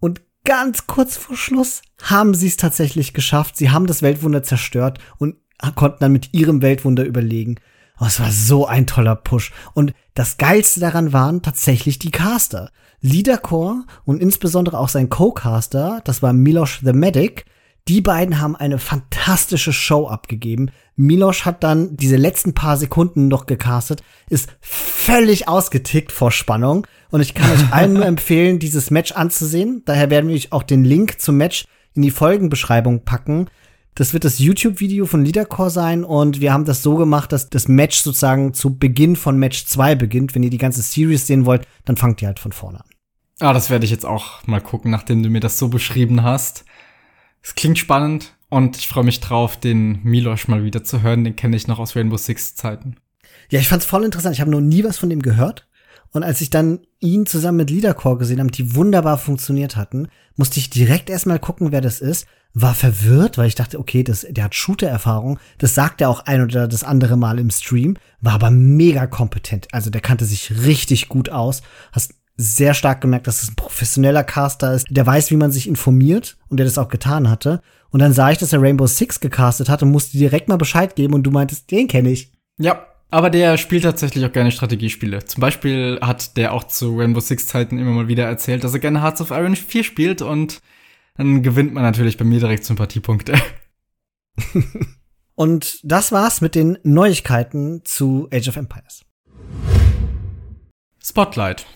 Und 0.00 0.22
ganz 0.44 0.86
kurz 0.86 1.16
vor 1.16 1.36
Schluss 1.36 1.82
haben 2.02 2.34
sie 2.34 2.48
es 2.48 2.56
tatsächlich 2.56 3.12
geschafft. 3.12 3.56
Sie 3.56 3.70
haben 3.70 3.86
das 3.86 4.02
Weltwunder 4.02 4.42
zerstört 4.42 4.98
und 5.18 5.36
konnten 5.74 5.98
dann 6.00 6.12
mit 6.12 6.32
ihrem 6.32 6.62
Weltwunder 6.62 7.04
überlegen. 7.04 7.56
Oh, 8.00 8.04
es 8.06 8.20
war 8.20 8.30
so 8.30 8.66
ein 8.66 8.86
toller 8.86 9.16
Push. 9.16 9.52
Und 9.74 9.92
das 10.14 10.36
Geilste 10.36 10.80
daran 10.80 11.12
waren 11.12 11.42
tatsächlich 11.42 11.98
die 11.98 12.10
Caster. 12.10 12.70
Leadercore 13.00 13.84
und 14.04 14.20
insbesondere 14.20 14.78
auch 14.78 14.88
sein 14.88 15.08
Co-Caster, 15.08 16.00
das 16.04 16.22
war 16.22 16.32
Milosh 16.32 16.80
the 16.82 16.92
Medic, 16.92 17.44
die 17.88 18.02
beiden 18.02 18.38
haben 18.38 18.54
eine 18.54 18.78
fantastische 18.78 19.72
Show 19.72 20.08
abgegeben. 20.08 20.70
Milosh 20.96 21.46
hat 21.46 21.64
dann 21.64 21.96
diese 21.96 22.16
letzten 22.16 22.52
paar 22.52 22.76
Sekunden 22.76 23.28
noch 23.28 23.46
gecastet, 23.46 24.02
ist 24.28 24.50
völlig 24.60 25.48
ausgetickt 25.48 26.12
vor 26.12 26.30
Spannung. 26.30 26.86
Und 27.10 27.22
ich 27.22 27.32
kann 27.34 27.50
euch 27.50 27.64
allen 27.72 27.94
nur 27.94 28.04
empfehlen, 28.04 28.58
dieses 28.58 28.90
Match 28.90 29.12
anzusehen. 29.12 29.82
Daher 29.86 30.10
werden 30.10 30.28
wir 30.28 30.38
auch 30.50 30.64
den 30.64 30.84
Link 30.84 31.18
zum 31.20 31.38
Match 31.38 31.64
in 31.94 32.02
die 32.02 32.10
Folgenbeschreibung 32.10 33.04
packen. 33.04 33.46
Das 33.98 34.12
wird 34.12 34.24
das 34.24 34.38
YouTube-Video 34.38 35.06
von 35.06 35.24
Leadercore 35.24 35.70
sein 35.70 36.04
und 36.04 36.40
wir 36.40 36.52
haben 36.52 36.64
das 36.64 36.84
so 36.84 36.94
gemacht, 36.94 37.32
dass 37.32 37.50
das 37.50 37.66
Match 37.66 37.98
sozusagen 37.98 38.54
zu 38.54 38.78
Beginn 38.78 39.16
von 39.16 39.36
Match 39.36 39.66
2 39.66 39.96
beginnt. 39.96 40.36
Wenn 40.36 40.44
ihr 40.44 40.50
die 40.50 40.56
ganze 40.56 40.82
Series 40.82 41.26
sehen 41.26 41.46
wollt, 41.46 41.66
dann 41.84 41.96
fangt 41.96 42.22
ihr 42.22 42.28
halt 42.28 42.38
von 42.38 42.52
vorne 42.52 42.78
an. 42.78 42.86
Ah, 43.40 43.52
das 43.52 43.70
werde 43.70 43.84
ich 43.84 43.90
jetzt 43.90 44.06
auch 44.06 44.46
mal 44.46 44.60
gucken, 44.60 44.92
nachdem 44.92 45.24
du 45.24 45.30
mir 45.30 45.40
das 45.40 45.58
so 45.58 45.66
beschrieben 45.66 46.22
hast. 46.22 46.64
Es 47.42 47.56
klingt 47.56 47.76
spannend 47.76 48.36
und 48.50 48.76
ich 48.76 48.86
freue 48.86 49.02
mich 49.02 49.18
drauf, 49.18 49.56
den 49.56 50.00
Milosch 50.04 50.46
mal 50.46 50.62
wieder 50.62 50.84
zu 50.84 51.02
hören. 51.02 51.24
Den 51.24 51.34
kenne 51.34 51.56
ich 51.56 51.66
noch 51.66 51.80
aus 51.80 51.96
Rainbow 51.96 52.18
Six 52.18 52.54
Zeiten. 52.54 52.98
Ja, 53.50 53.58
ich 53.58 53.66
fand's 53.66 53.84
voll 53.84 54.04
interessant. 54.04 54.32
Ich 54.32 54.40
habe 54.40 54.52
noch 54.52 54.60
nie 54.60 54.84
was 54.84 54.96
von 54.96 55.10
dem 55.10 55.22
gehört. 55.22 55.67
Und 56.12 56.22
als 56.22 56.40
ich 56.40 56.50
dann 56.50 56.80
ihn 57.00 57.26
zusammen 57.26 57.58
mit 57.58 57.70
Leadercore 57.70 58.18
gesehen 58.18 58.40
habe, 58.40 58.50
die 58.50 58.74
wunderbar 58.74 59.18
funktioniert 59.18 59.76
hatten, 59.76 60.08
musste 60.36 60.58
ich 60.58 60.70
direkt 60.70 61.10
erstmal 61.10 61.38
gucken, 61.38 61.72
wer 61.72 61.80
das 61.80 62.00
ist. 62.00 62.26
War 62.54 62.74
verwirrt, 62.74 63.36
weil 63.36 63.48
ich 63.48 63.54
dachte, 63.54 63.78
okay, 63.78 64.02
das, 64.02 64.26
der 64.28 64.44
hat 64.44 64.54
Shooter-Erfahrung. 64.54 65.38
Das 65.58 65.74
sagt 65.74 66.00
er 66.00 66.08
auch 66.08 66.20
ein 66.20 66.42
oder 66.42 66.66
das 66.66 66.82
andere 66.82 67.16
Mal 67.16 67.38
im 67.38 67.50
Stream. 67.50 67.96
War 68.20 68.34
aber 68.34 68.50
mega 68.50 69.06
kompetent. 69.06 69.68
Also 69.72 69.90
der 69.90 70.00
kannte 70.00 70.24
sich 70.24 70.64
richtig 70.64 71.08
gut 71.08 71.28
aus. 71.28 71.62
Hast 71.92 72.14
sehr 72.38 72.72
stark 72.72 73.00
gemerkt, 73.00 73.26
dass 73.26 73.42
es 73.42 73.50
ein 73.50 73.56
professioneller 73.56 74.24
Caster 74.24 74.72
ist, 74.72 74.86
der 74.88 75.04
weiß, 75.04 75.30
wie 75.32 75.36
man 75.36 75.50
sich 75.50 75.68
informiert 75.68 76.38
und 76.48 76.56
der 76.58 76.66
das 76.66 76.78
auch 76.78 76.88
getan 76.88 77.28
hatte. 77.28 77.60
Und 77.90 78.00
dann 78.00 78.12
sah 78.12 78.30
ich, 78.30 78.38
dass 78.38 78.52
er 78.52 78.62
Rainbow 78.62 78.86
Six 78.86 79.20
gecastet 79.20 79.68
hat 79.68 79.82
und 79.82 79.90
musste 79.90 80.16
direkt 80.16 80.48
mal 80.48 80.56
Bescheid 80.56 80.94
geben 80.94 81.14
und 81.14 81.24
du 81.24 81.30
meintest, 81.30 81.70
den 81.70 81.88
kenne 81.88 82.10
ich. 82.10 82.32
Ja, 82.58 82.86
aber 83.10 83.30
der 83.30 83.56
spielt 83.56 83.84
tatsächlich 83.84 84.24
auch 84.24 84.32
gerne 84.32 84.52
Strategiespiele. 84.52 85.24
Zum 85.24 85.40
Beispiel 85.40 85.98
hat 86.02 86.36
der 86.36 86.52
auch 86.52 86.64
zu 86.64 86.96
Rainbow 86.96 87.20
Six 87.20 87.46
Zeiten 87.46 87.78
immer 87.78 87.92
mal 87.92 88.08
wieder 88.08 88.24
erzählt, 88.24 88.64
dass 88.64 88.74
er 88.74 88.80
gerne 88.80 89.02
Hearts 89.02 89.20
of 89.20 89.30
Iron 89.30 89.56
4 89.56 89.84
spielt 89.84 90.22
und 90.22 90.60
dann 91.16 91.42
gewinnt 91.42 91.72
man 91.72 91.82
natürlich 91.82 92.16
bei 92.16 92.24
mir 92.24 92.38
direkt 92.38 92.64
Sympathiepunkte. 92.64 93.34
und 95.34 95.80
das 95.82 96.12
war's 96.12 96.40
mit 96.40 96.54
den 96.54 96.78
Neuigkeiten 96.82 97.82
zu 97.84 98.28
Age 98.32 98.48
of 98.48 98.56
Empires. 98.56 99.04
Spotlight. 101.02 101.66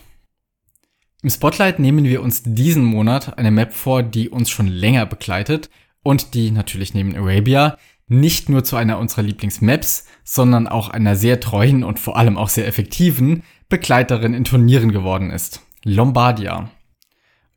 Im 1.23 1.29
Spotlight 1.29 1.79
nehmen 1.79 2.03
wir 2.03 2.21
uns 2.21 2.43
diesen 2.45 2.83
Monat 2.83 3.37
eine 3.37 3.49
Map 3.49 3.73
vor, 3.73 4.03
die 4.03 4.29
uns 4.29 4.49
schon 4.49 4.67
länger 4.67 5.05
begleitet 5.05 5.69
und 6.03 6.33
die 6.33 6.51
natürlich 6.51 6.93
neben 6.93 7.15
Arabia 7.15 7.77
nicht 8.07 8.49
nur 8.49 8.63
zu 8.63 8.75
einer 8.75 8.99
unserer 8.99 9.23
Lieblingsmaps, 9.23 10.05
sondern 10.23 10.67
auch 10.67 10.89
einer 10.89 11.15
sehr 11.15 11.39
treuen 11.39 11.83
und 11.83 11.99
vor 11.99 12.17
allem 12.17 12.37
auch 12.37 12.49
sehr 12.49 12.67
effektiven 12.67 13.43
Begleiterin 13.69 14.33
in 14.33 14.43
Turnieren 14.43 14.91
geworden 14.91 15.31
ist. 15.31 15.61
Lombardia. 15.83 16.69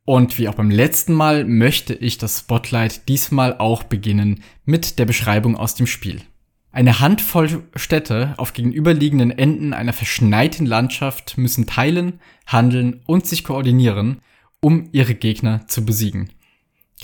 Und 0.05 0.39
wie 0.39 0.49
auch 0.49 0.55
beim 0.55 0.71
letzten 0.71 1.15
Mal 1.15 1.45
möchte 1.45 1.93
ich 1.93 2.17
das 2.17 2.41
Spotlight 2.41 3.09
diesmal 3.09 3.59
auch 3.59 3.83
beginnen 3.83 4.43
mit 4.65 4.99
der 4.99 5.05
Beschreibung 5.05 5.57
aus 5.57 5.75
dem 5.75 5.87
Spiel. 5.87 6.23
Eine 6.71 7.01
Handvoll 7.01 7.65
Städte 7.75 8.35
auf 8.37 8.53
gegenüberliegenden 8.53 9.31
Enden 9.31 9.73
einer 9.73 9.93
verschneiten 9.93 10.67
Landschaft 10.67 11.39
müssen 11.39 11.67
teilen, 11.67 12.21
handeln 12.47 13.01
und 13.07 13.27
sich 13.27 13.45
koordinieren, 13.45 14.21
um 14.61 14.89
ihre 14.93 15.15
Gegner 15.15 15.67
zu 15.67 15.85
besiegen. 15.85 16.31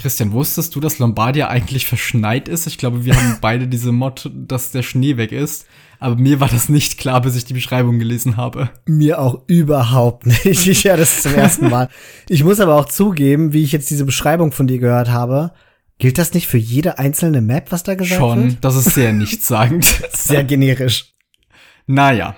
Christian, 0.01 0.33
wusstest 0.33 0.75
du, 0.75 0.81
dass 0.81 0.99
Lombardia 0.99 1.49
eigentlich 1.49 1.87
verschneit 1.87 2.49
ist? 2.49 2.67
Ich 2.67 2.79
glaube, 2.79 3.05
wir 3.05 3.15
haben 3.15 3.39
beide 3.41 3.69
diese 3.69 3.93
Mod, 3.93 4.31
dass 4.35 4.73
der 4.73 4.83
Schnee 4.83 5.17
weg 5.17 5.33
ist. 5.33 5.67
Aber 6.01 6.17
mir 6.17 6.41
war 6.41 6.49
das 6.49 6.69
nicht 6.69 6.99
klar, 6.99 7.21
bis 7.21 7.37
ich 7.37 7.45
die 7.45 7.55
Beschreibung 7.55 7.99
gelesen 7.99 8.37
habe. 8.37 8.71
Mir 8.87 9.21
auch 9.21 9.43
überhaupt 9.47 10.27
nicht. 10.27 10.67
Ich 10.67 10.85
höre 10.85 10.97
das 10.97 11.23
zum 11.23 11.35
ersten 11.35 11.69
Mal. 11.69 11.89
Ich 12.29 12.43
muss 12.43 12.59
aber 12.59 12.75
auch 12.75 12.87
zugeben, 12.87 13.53
wie 13.53 13.63
ich 13.63 13.71
jetzt 13.71 13.91
diese 13.91 14.05
Beschreibung 14.05 14.51
von 14.51 14.67
dir 14.67 14.79
gehört 14.79 15.11
habe, 15.11 15.53
Gilt 16.03 16.19
das 16.19 16.35
nicht 16.35 16.49
für 16.49 16.59
jede 16.59 16.99
einzelne 16.99 17.41
Map, 17.41 17.71
was 17.71 17.85
da 17.85 17.95
gesagt 17.95 18.19
Schon, 18.19 18.39
wird? 18.39 18.51
Schon, 18.55 18.61
das 18.61 18.75
ist 18.75 18.95
sehr 18.95 19.13
nichtssagend. 19.13 19.85
sehr 20.13 20.43
generisch. 20.43 21.15
Naja. 21.87 22.35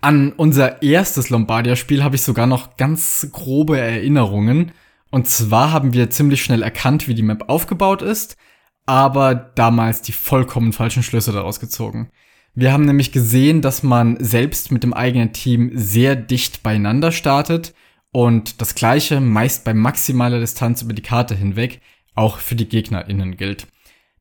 An 0.00 0.32
unser 0.32 0.82
erstes 0.82 1.28
Lombardia-Spiel 1.28 2.02
habe 2.02 2.16
ich 2.16 2.22
sogar 2.22 2.46
noch 2.46 2.78
ganz 2.78 3.28
grobe 3.30 3.78
Erinnerungen. 3.78 4.72
Und 5.12 5.28
zwar 5.28 5.72
haben 5.72 5.92
wir 5.92 6.08
ziemlich 6.08 6.42
schnell 6.42 6.62
erkannt, 6.62 7.06
wie 7.06 7.14
die 7.14 7.22
Map 7.22 7.50
aufgebaut 7.50 8.00
ist, 8.00 8.38
aber 8.86 9.34
damals 9.34 10.00
die 10.00 10.12
vollkommen 10.12 10.72
falschen 10.72 11.02
Schlüsse 11.02 11.32
daraus 11.32 11.60
gezogen. 11.60 12.10
Wir 12.54 12.72
haben 12.72 12.86
nämlich 12.86 13.12
gesehen, 13.12 13.60
dass 13.60 13.82
man 13.82 14.16
selbst 14.24 14.72
mit 14.72 14.82
dem 14.82 14.94
eigenen 14.94 15.34
Team 15.34 15.70
sehr 15.74 16.16
dicht 16.16 16.62
beieinander 16.62 17.12
startet 17.12 17.74
und 18.10 18.62
das 18.62 18.74
gleiche 18.74 19.20
meist 19.20 19.66
bei 19.66 19.74
maximaler 19.74 20.40
Distanz 20.40 20.80
über 20.80 20.94
die 20.94 21.02
Karte 21.02 21.34
hinweg 21.34 21.82
auch 22.14 22.38
für 22.38 22.54
die 22.54 22.68
GegnerInnen 22.68 23.36
gilt. 23.36 23.66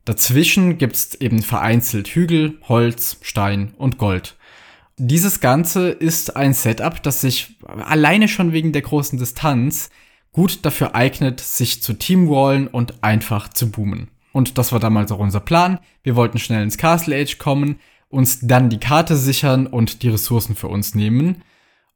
Dazwischen 0.03 0.77
gibt's 0.77 1.15
eben 1.15 1.41
vereinzelt 1.41 2.09
Hügel, 2.09 2.57
Holz, 2.67 3.17
Stein 3.21 3.73
und 3.77 3.97
Gold. 3.97 4.35
Dieses 4.97 5.39
Ganze 5.39 5.89
ist 5.89 6.35
ein 6.35 6.53
Setup, 6.53 7.01
das 7.01 7.21
sich 7.21 7.55
alleine 7.65 8.27
schon 8.27 8.51
wegen 8.51 8.73
der 8.73 8.81
großen 8.81 9.17
Distanz 9.17 9.89
gut 10.31 10.65
dafür 10.65 10.95
eignet, 10.95 11.39
sich 11.39 11.81
zu 11.81 11.93
teamwallen 11.93 12.67
und 12.67 13.03
einfach 13.03 13.49
zu 13.49 13.71
boomen. 13.71 14.09
Und 14.33 14.57
das 14.57 14.71
war 14.71 14.79
damals 14.79 15.11
auch 15.11 15.19
unser 15.19 15.41
Plan. 15.41 15.79
Wir 16.03 16.15
wollten 16.15 16.39
schnell 16.39 16.63
ins 16.63 16.77
Castle 16.77 17.15
Age 17.15 17.37
kommen, 17.37 17.79
uns 18.09 18.39
dann 18.41 18.69
die 18.69 18.79
Karte 18.79 19.15
sichern 19.15 19.67
und 19.67 20.03
die 20.03 20.09
Ressourcen 20.09 20.55
für 20.55 20.67
uns 20.67 20.95
nehmen. 20.95 21.43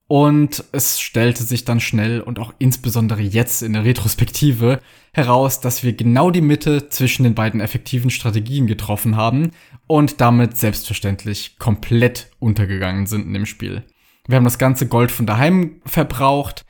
Und 0.07 0.63
es 0.71 1.01
stellte 1.01 1.43
sich 1.43 1.65
dann 1.65 1.79
schnell 1.79 2.21
und 2.21 2.37
auch 2.37 2.53
insbesondere 2.59 3.21
jetzt 3.21 3.63
in 3.63 3.73
der 3.73 3.85
Retrospektive 3.85 4.79
heraus, 5.13 5.61
dass 5.61 5.81
wir 5.81 5.93
genau 5.93 6.29
die 6.29 6.41
Mitte 6.41 6.89
zwischen 6.89 7.23
den 7.23 7.33
beiden 7.33 7.59
effektiven 7.59 8.11
Strategien 8.11 8.67
getroffen 8.67 9.15
haben 9.15 9.51
und 9.87 10.21
damit 10.21 10.57
selbstverständlich 10.57 11.57
komplett 11.57 12.29
untergegangen 12.37 13.07
sind 13.07 13.25
in 13.25 13.33
dem 13.33 13.47
Spiel. 13.47 13.83
Wir 14.27 14.35
haben 14.35 14.43
das 14.43 14.59
ganze 14.59 14.87
Gold 14.87 15.11
von 15.11 15.25
daheim 15.25 15.81
verbraucht, 15.85 16.65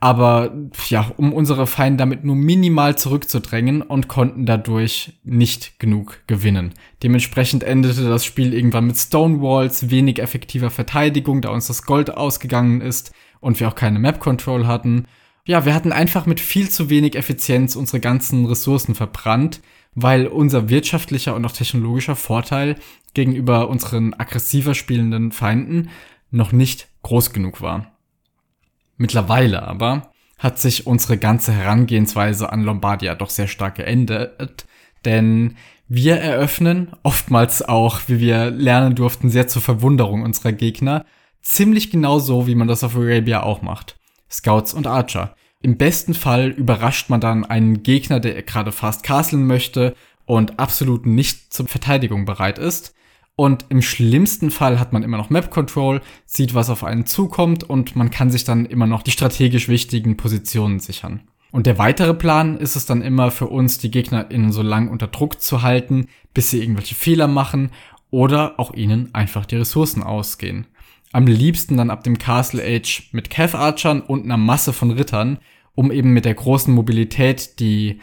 aber 0.00 0.52
ja, 0.88 1.10
um 1.16 1.32
unsere 1.32 1.66
Feinde 1.66 1.98
damit 1.98 2.24
nur 2.24 2.36
minimal 2.36 2.96
zurückzudrängen 2.96 3.82
und 3.82 4.06
konnten 4.06 4.46
dadurch 4.46 5.14
nicht 5.24 5.80
genug 5.80 6.20
gewinnen. 6.28 6.74
Dementsprechend 7.02 7.64
endete 7.64 8.08
das 8.08 8.24
Spiel 8.24 8.54
irgendwann 8.54 8.86
mit 8.86 8.96
Stonewalls, 8.96 9.90
wenig 9.90 10.20
effektiver 10.20 10.70
Verteidigung, 10.70 11.42
da 11.42 11.50
uns 11.50 11.66
das 11.66 11.82
Gold 11.82 12.16
ausgegangen 12.16 12.80
ist 12.80 13.12
und 13.40 13.58
wir 13.58 13.68
auch 13.68 13.74
keine 13.74 13.98
Map 13.98 14.20
Control 14.20 14.68
hatten. 14.68 15.06
Ja, 15.44 15.64
wir 15.64 15.74
hatten 15.74 15.92
einfach 15.92 16.26
mit 16.26 16.38
viel 16.38 16.68
zu 16.68 16.90
wenig 16.90 17.16
Effizienz 17.16 17.74
unsere 17.74 17.98
ganzen 17.98 18.46
Ressourcen 18.46 18.94
verbrannt, 18.94 19.60
weil 19.96 20.28
unser 20.28 20.68
wirtschaftlicher 20.68 21.34
und 21.34 21.44
auch 21.44 21.52
technologischer 21.52 22.14
Vorteil 22.14 22.76
gegenüber 23.14 23.68
unseren 23.68 24.14
aggressiver 24.14 24.74
spielenden 24.74 25.32
Feinden 25.32 25.88
noch 26.30 26.52
nicht 26.52 26.88
groß 27.02 27.32
genug 27.32 27.62
war. 27.62 27.97
Mittlerweile 28.98 29.62
aber 29.62 30.12
hat 30.38 30.58
sich 30.58 30.86
unsere 30.86 31.16
ganze 31.16 31.52
Herangehensweise 31.52 32.52
an 32.52 32.62
Lombardia 32.62 33.14
doch 33.14 33.30
sehr 33.30 33.48
stark 33.48 33.76
geändert, 33.76 34.66
denn 35.04 35.56
wir 35.88 36.16
eröffnen, 36.16 36.92
oftmals 37.02 37.62
auch, 37.62 38.00
wie 38.08 38.20
wir 38.20 38.50
lernen 38.50 38.94
durften, 38.94 39.30
sehr 39.30 39.48
zur 39.48 39.62
Verwunderung 39.62 40.22
unserer 40.22 40.52
Gegner, 40.52 41.06
ziemlich 41.40 41.90
genau 41.90 42.18
so, 42.18 42.46
wie 42.46 42.54
man 42.54 42.68
das 42.68 42.84
auf 42.84 42.94
Arabia 42.94 43.42
auch 43.42 43.62
macht. 43.62 43.98
Scouts 44.30 44.74
und 44.74 44.86
Archer. 44.86 45.34
Im 45.60 45.78
besten 45.78 46.14
Fall 46.14 46.48
überrascht 46.48 47.08
man 47.08 47.20
dann 47.20 47.44
einen 47.44 47.82
Gegner, 47.82 48.20
der 48.20 48.42
gerade 48.42 48.70
fast 48.70 49.02
castlen 49.02 49.46
möchte 49.46 49.94
und 50.26 50.58
absolut 50.58 51.06
nicht 51.06 51.52
zur 51.52 51.66
Verteidigung 51.66 52.26
bereit 52.26 52.58
ist. 52.58 52.94
Und 53.40 53.66
im 53.68 53.82
schlimmsten 53.82 54.50
Fall 54.50 54.80
hat 54.80 54.92
man 54.92 55.04
immer 55.04 55.16
noch 55.16 55.30
Map 55.30 55.48
Control, 55.48 56.00
sieht, 56.26 56.54
was 56.54 56.70
auf 56.70 56.82
einen 56.82 57.06
zukommt 57.06 57.62
und 57.62 57.94
man 57.94 58.10
kann 58.10 58.32
sich 58.32 58.42
dann 58.42 58.66
immer 58.66 58.88
noch 58.88 59.04
die 59.04 59.12
strategisch 59.12 59.68
wichtigen 59.68 60.16
Positionen 60.16 60.80
sichern. 60.80 61.20
Und 61.52 61.66
der 61.68 61.78
weitere 61.78 62.14
Plan 62.14 62.56
ist 62.56 62.74
es 62.74 62.84
dann 62.84 63.00
immer 63.00 63.30
für 63.30 63.46
uns, 63.46 63.78
die 63.78 63.92
GegnerInnen 63.92 64.50
so 64.50 64.62
lang 64.62 64.88
unter 64.88 65.06
Druck 65.06 65.40
zu 65.40 65.62
halten, 65.62 66.08
bis 66.34 66.50
sie 66.50 66.60
irgendwelche 66.60 66.96
Fehler 66.96 67.28
machen 67.28 67.70
oder 68.10 68.58
auch 68.58 68.74
ihnen 68.74 69.14
einfach 69.14 69.46
die 69.46 69.54
Ressourcen 69.54 70.02
ausgehen. 70.02 70.66
Am 71.12 71.28
liebsten 71.28 71.76
dann 71.76 71.90
ab 71.90 72.02
dem 72.02 72.18
Castle 72.18 72.64
Age 72.64 73.08
mit 73.12 73.30
Cav 73.30 73.54
Archern 73.56 74.00
und 74.00 74.24
einer 74.24 74.36
Masse 74.36 74.72
von 74.72 74.90
Rittern, 74.90 75.38
um 75.76 75.92
eben 75.92 76.12
mit 76.12 76.24
der 76.24 76.34
großen 76.34 76.74
Mobilität 76.74 77.60
die 77.60 78.00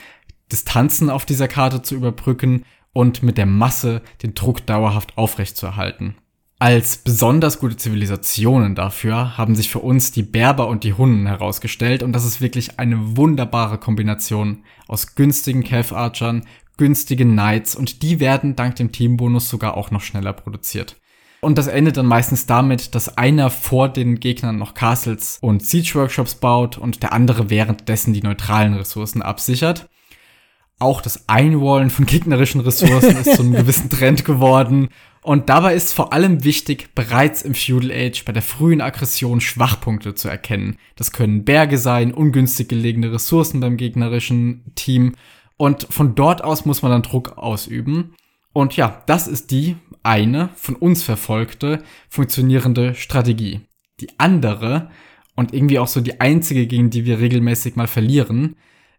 Distanzen 0.49 1.09
auf 1.09 1.25
dieser 1.25 1.49
Karte 1.49 1.81
zu 1.81 1.93
überbrücken 1.93 2.63
und 2.95 3.23
mit 3.23 3.37
der 3.37 3.45
Masse 3.45 4.01
den 4.23 4.33
Druck 4.35 4.65
dauerhaft 4.65 5.17
aufrechtzuerhalten. 5.17 6.15
Als 6.59 6.95
besonders 6.95 7.59
gute 7.59 7.75
Zivilisationen 7.75 8.73
dafür 8.73 9.37
haben 9.37 9.53
sich 9.53 9.69
für 9.69 9.79
uns 9.79 10.13
die 10.13 10.23
Berber 10.23 10.69
und 10.69 10.85
die 10.85 10.93
Hunnen 10.93 11.27
herausgestellt 11.27 12.03
und 12.03 12.13
das 12.13 12.23
ist 12.23 12.39
wirklich 12.39 12.79
eine 12.79 13.17
wunderbare 13.17 13.77
Kombination 13.77 14.63
aus 14.87 15.15
günstigen 15.15 15.65
Cav-Archern, 15.65 16.45
günstigen 16.77 17.33
Knights 17.33 17.75
und 17.75 18.01
die 18.01 18.21
werden 18.21 18.55
dank 18.55 18.77
dem 18.77 18.93
Teambonus 18.93 19.49
sogar 19.49 19.75
auch 19.75 19.91
noch 19.91 20.01
schneller 20.01 20.31
produziert. 20.31 20.95
Und 21.41 21.57
das 21.57 21.67
endet 21.67 21.97
dann 21.97 22.05
meistens 22.05 22.45
damit, 22.45 22.95
dass 22.95 23.17
einer 23.17 23.49
vor 23.49 23.89
den 23.89 24.21
Gegnern 24.21 24.57
noch 24.57 24.73
Castles 24.73 25.37
und 25.41 25.65
Siege 25.65 25.95
Workshops 25.95 26.35
baut 26.35 26.77
und 26.77 27.03
der 27.03 27.11
andere 27.11 27.49
währenddessen 27.49 28.13
die 28.13 28.23
neutralen 28.23 28.73
Ressourcen 28.73 29.21
absichert 29.21 29.89
auch 30.79 31.01
das 31.01 31.29
Einwallen 31.29 31.89
von 31.89 32.05
gegnerischen 32.05 32.61
Ressourcen 32.61 33.17
ist 33.17 33.35
zu 33.35 33.41
einem 33.41 33.53
gewissen 33.53 33.89
Trend 33.89 34.25
geworden. 34.25 34.89
Und 35.21 35.49
dabei 35.49 35.73
ist 35.73 35.93
vor 35.93 36.13
allem 36.13 36.43
wichtig, 36.43 36.89
bereits 36.93 37.41
im 37.41 37.55
Feudal 37.55 37.91
Age 37.91 38.25
bei 38.25 38.31
der 38.31 38.41
frühen 38.41 38.81
Aggression 38.81 39.41
Schwachpunkte 39.41 40.13
zu 40.13 40.27
erkennen. 40.29 40.77
Das 40.95 41.11
können 41.11 41.45
Berge 41.45 41.77
sein, 41.77 42.13
ungünstig 42.13 42.67
gelegene 42.67 43.11
Ressourcen 43.11 43.59
beim 43.59 43.77
gegnerischen 43.77 44.63
Team. 44.75 45.15
Und 45.57 45.87
von 45.89 46.13
dort 46.15 46.43
aus 46.43 46.65
muss 46.65 46.81
man 46.81 46.91
dann 46.91 47.01
Druck 47.01 47.37
ausüben. 47.37 48.13
Und 48.53 48.75
ja, 48.75 49.01
das 49.07 49.27
ist 49.27 49.51
die 49.51 49.77
eine 50.03 50.49
von 50.55 50.75
uns 50.75 51.03
verfolgte 51.03 51.81
funktionierende 52.09 52.93
Strategie. 52.93 53.61
Die 53.99 54.09
andere 54.19 54.91
und 55.35 55.53
irgendwie 55.53 55.79
auch 55.79 55.87
so 55.87 56.01
die 56.01 56.21
einzige, 56.21 56.67
gegen 56.67 56.89
die 56.89 57.05
wir 57.05 57.19
regelmäßig 57.19 57.75
mal 57.75 57.87
verlieren, 57.87 58.55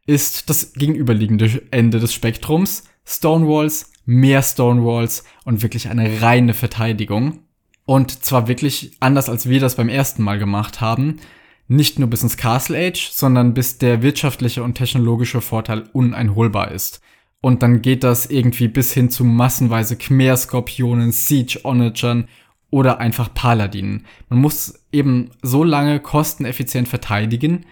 ist 0.07 0.49
das 0.49 0.73
gegenüberliegende 0.73 1.63
Ende 1.71 1.99
des 1.99 2.15
Spektrums. 2.15 2.85
Stonewalls, 3.05 3.93
mehr 4.05 4.43
Stonewalls 4.43 5.25
und 5.45 5.63
wirklich 5.63 5.89
eine 5.89 6.23
reine 6.23 6.55
Verteidigung. 6.55 7.41
Und 7.85 8.25
zwar 8.25 8.49
wirklich 8.49 8.97
anders, 9.01 9.29
als 9.29 9.49
wir 9.49 9.61
das 9.61 9.77
beim 9.77 9.89
ersten 9.89 10.23
Mal 10.23 10.39
gemacht 10.39 10.81
haben. 10.81 11.21
Nicht 11.69 11.99
nur 11.99 12.09
bis 12.09 12.23
ins 12.23 12.37
Castle 12.37 12.79
Age, 12.79 13.11
sondern 13.13 13.55
bis 13.55 13.79
der 13.79 14.03
wirtschaftliche 14.03 14.63
und 14.63 14.75
technologische 14.75 15.41
Vorteil 15.41 15.85
uneinholbar 15.93 16.71
ist. 16.71 17.01
Und 17.41 17.63
dann 17.63 17.83
geht 17.83 18.03
das 18.03 18.27
irgendwie 18.27 18.69
bis 18.69 18.93
hin 18.93 19.11
zu 19.11 19.25
massenweise 19.25 19.97
Khmer-Skorpionen, 19.97 21.13
Siege-Onagern 21.13 22.29
oder 22.71 22.99
einfach 22.99 23.33
Paladinen. 23.33 24.05
Man 24.29 24.41
muss 24.41 24.85
eben 24.91 25.31
so 25.43 25.63
lange 25.63 26.01
kosteneffizient 26.01 26.89
verteidigen, 26.89 27.67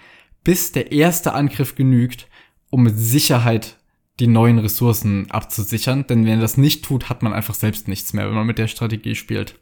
bis 0.45 0.73
der 0.73 0.93
erste 0.93 1.33
Angriff 1.33 1.75
genügt, 1.75 2.29
um 2.71 2.83
mit 2.83 2.99
Sicherheit 2.99 3.79
die 4.21 4.27
neuen 4.27 4.59
Ressourcen 4.59 5.31
abzusichern. 5.31 6.07
Denn 6.07 6.25
wenn 6.25 6.35
er 6.35 6.41
das 6.41 6.57
nicht 6.57 6.85
tut, 6.85 7.09
hat 7.09 7.23
man 7.23 7.33
einfach 7.33 7.55
selbst 7.55 7.89
nichts 7.89 8.13
mehr, 8.13 8.29
wenn 8.29 8.35
man 8.35 8.47
mit 8.47 8.59
der 8.59 8.69
Strategie 8.69 9.15
spielt. 9.15 9.59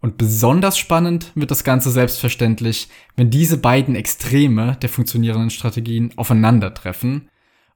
Und 0.00 0.18
besonders 0.18 0.76
spannend 0.76 1.32
wird 1.34 1.50
das 1.50 1.64
Ganze 1.64 1.90
selbstverständlich, 1.90 2.88
wenn 3.16 3.30
diese 3.30 3.56
beiden 3.56 3.96
Extreme 3.96 4.76
der 4.82 4.88
funktionierenden 4.88 5.50
Strategien 5.50 6.12
aufeinandertreffen. 6.16 7.28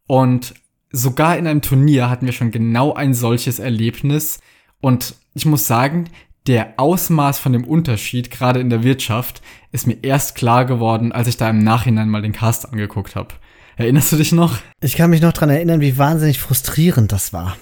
Und 0.06 0.54
sogar 0.92 1.38
in 1.38 1.46
einem 1.46 1.62
Turnier 1.62 2.11
hatten 2.11 2.26
wir 2.26 2.32
schon 2.32 2.50
genau 2.50 2.92
ein 2.92 3.14
solches 3.14 3.58
Erlebnis. 3.58 4.40
Und 4.80 5.14
ich 5.34 5.46
muss 5.46 5.66
sagen, 5.66 6.11
der 6.47 6.74
Ausmaß 6.78 7.38
von 7.38 7.53
dem 7.53 7.64
Unterschied, 7.64 8.30
gerade 8.30 8.61
in 8.61 8.70
der 8.70 8.82
Wirtschaft, 8.82 9.43
ist 9.72 9.86
mir 9.86 9.99
erst 10.03 10.34
klar 10.34 10.64
geworden, 10.64 11.12
als 11.12 11.28
ich 11.28 11.36
da 11.36 11.49
im 11.51 11.59
Nachhinein 11.59 12.09
mal 12.09 12.22
den 12.22 12.32
Cast 12.32 12.68
angeguckt 12.72 13.14
habe. 13.14 13.34
Erinnerst 13.76 14.12
du 14.12 14.16
dich 14.16 14.32
noch? 14.32 14.59
Ich 14.80 14.97
kann 14.97 15.11
mich 15.11 15.22
noch 15.22 15.32
dran 15.32 15.51
erinnern, 15.51 15.80
wie 15.80 15.97
wahnsinnig 15.97 16.38
frustrierend 16.38 17.12
das 17.12 17.32
war. 17.32 17.57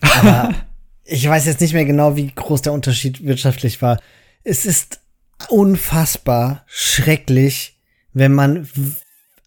Aber 0.00 0.54
ich 1.04 1.26
weiß 1.28 1.46
jetzt 1.46 1.60
nicht 1.60 1.74
mehr 1.74 1.84
genau, 1.84 2.16
wie 2.16 2.26
groß 2.26 2.62
der 2.62 2.72
Unterschied 2.72 3.24
wirtschaftlich 3.24 3.80
war. 3.82 4.00
Es 4.42 4.66
ist 4.66 5.00
unfassbar 5.48 6.64
schrecklich, 6.66 7.80
wenn 8.12 8.32
man 8.32 8.68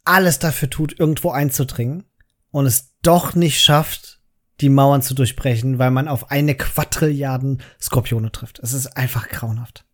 alles 0.06 0.40
dafür 0.40 0.70
tut, 0.70 1.00
irgendwo 1.00 1.32
einzudringen 1.32 2.04
und 2.52 2.66
es 2.66 2.96
doch 3.02 3.36
nicht 3.36 3.62
schafft, 3.62 4.19
die 4.62 4.70
Mauern 4.70 5.02
zu 5.02 5.14
durchbrechen, 5.14 5.80
weil 5.80 5.92
man 5.92 6.08
auf 6.08 6.32
eine 6.32 6.56
Quadrilliarden 6.56 7.62
Skorpione 7.82 8.32
trifft. 8.32 8.60
Es 8.60 8.74
ist 8.74 8.98
einfach 8.98 9.30
grauenhaft. 9.30 9.86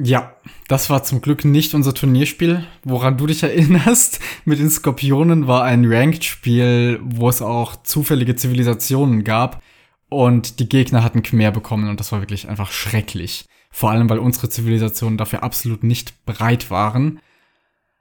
Ja, 0.00 0.36
das 0.68 0.90
war 0.90 1.02
zum 1.02 1.20
Glück 1.20 1.44
nicht 1.44 1.74
unser 1.74 1.92
Turnierspiel. 1.92 2.64
Woran 2.84 3.16
du 3.16 3.26
dich 3.26 3.42
erinnerst, 3.42 4.20
mit 4.44 4.60
den 4.60 4.70
Skorpionen 4.70 5.48
war 5.48 5.64
ein 5.64 5.84
Ranked-Spiel, 5.92 7.00
wo 7.02 7.28
es 7.28 7.42
auch 7.42 7.82
zufällige 7.82 8.36
Zivilisationen 8.36 9.24
gab 9.24 9.60
und 10.08 10.60
die 10.60 10.68
Gegner 10.68 11.02
hatten 11.02 11.24
Khmer 11.24 11.50
bekommen 11.50 11.88
und 11.88 11.98
das 11.98 12.12
war 12.12 12.20
wirklich 12.20 12.48
einfach 12.48 12.70
schrecklich. 12.70 13.46
Vor 13.70 13.90
allem, 13.90 14.08
weil 14.08 14.20
unsere 14.20 14.48
Zivilisationen 14.48 15.18
dafür 15.18 15.42
absolut 15.42 15.82
nicht 15.82 16.24
bereit 16.24 16.70
waren. 16.70 17.20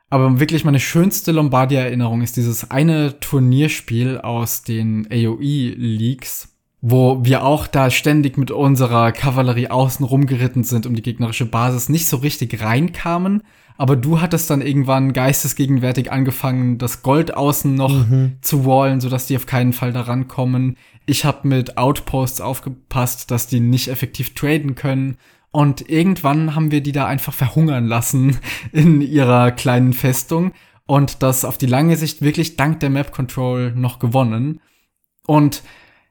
Aber 0.09 0.39
wirklich 0.39 0.63
meine 0.63 0.79
schönste 0.79 1.33
Lombardia-Erinnerung 1.33 2.21
ist 2.21 2.37
dieses 2.37 2.71
eine 2.71 3.19
Turnierspiel 3.19 4.19
aus 4.19 4.63
den 4.63 5.07
AOE-Leagues, 5.11 6.55
wo 6.79 7.25
wir 7.25 7.43
auch 7.43 7.67
da 7.67 7.89
ständig 7.89 8.37
mit 8.37 8.49
unserer 8.51 9.11
Kavallerie 9.11 9.67
außen 9.67 10.05
rumgeritten 10.05 10.63
sind, 10.63 10.85
um 10.85 10.95
die 10.95 11.01
gegnerische 11.01 11.45
Basis 11.45 11.89
nicht 11.89 12.07
so 12.07 12.17
richtig 12.17 12.61
reinkamen. 12.61 13.43
Aber 13.77 13.95
du 13.95 14.21
hattest 14.21 14.49
dann 14.49 14.61
irgendwann 14.61 15.13
geistesgegenwärtig 15.13 16.11
angefangen, 16.11 16.77
das 16.77 17.03
Gold 17.03 17.35
außen 17.35 17.75
noch 17.75 17.93
mhm. 17.93 18.37
zu 18.41 18.65
wallen, 18.65 19.01
sodass 19.01 19.27
die 19.27 19.35
auf 19.35 19.45
keinen 19.45 19.73
Fall 19.73 19.93
da 19.93 20.01
rankommen. 20.01 20.77
Ich 21.05 21.25
habe 21.25 21.47
mit 21.47 21.77
Outposts 21.77 22.41
aufgepasst, 22.41 23.29
dass 23.29 23.47
die 23.47 23.59
nicht 23.59 23.89
effektiv 23.89 24.33
traden 24.33 24.73
können. 24.75 25.17
Und 25.57 25.89
irgendwann 25.89 26.53
haben 26.53 26.69
wir 26.69 26.81
die 26.81 26.91
da 26.91 27.07
einfach 27.07 27.33
verhungern 27.33 27.87
lassen 27.87 28.37
in 28.73 29.01
ihrer 29.01 29.49
kleinen 29.49 29.93
Festung 29.93 30.51
und 30.85 31.23
das 31.23 31.45
auf 31.45 31.57
die 31.57 31.65
lange 31.65 31.97
Sicht 31.97 32.21
wirklich 32.21 32.57
dank 32.57 32.79
der 32.79 32.91
Map 32.91 33.11
Control 33.11 33.71
noch 33.71 33.97
gewonnen. 33.97 34.61
Und 35.25 35.63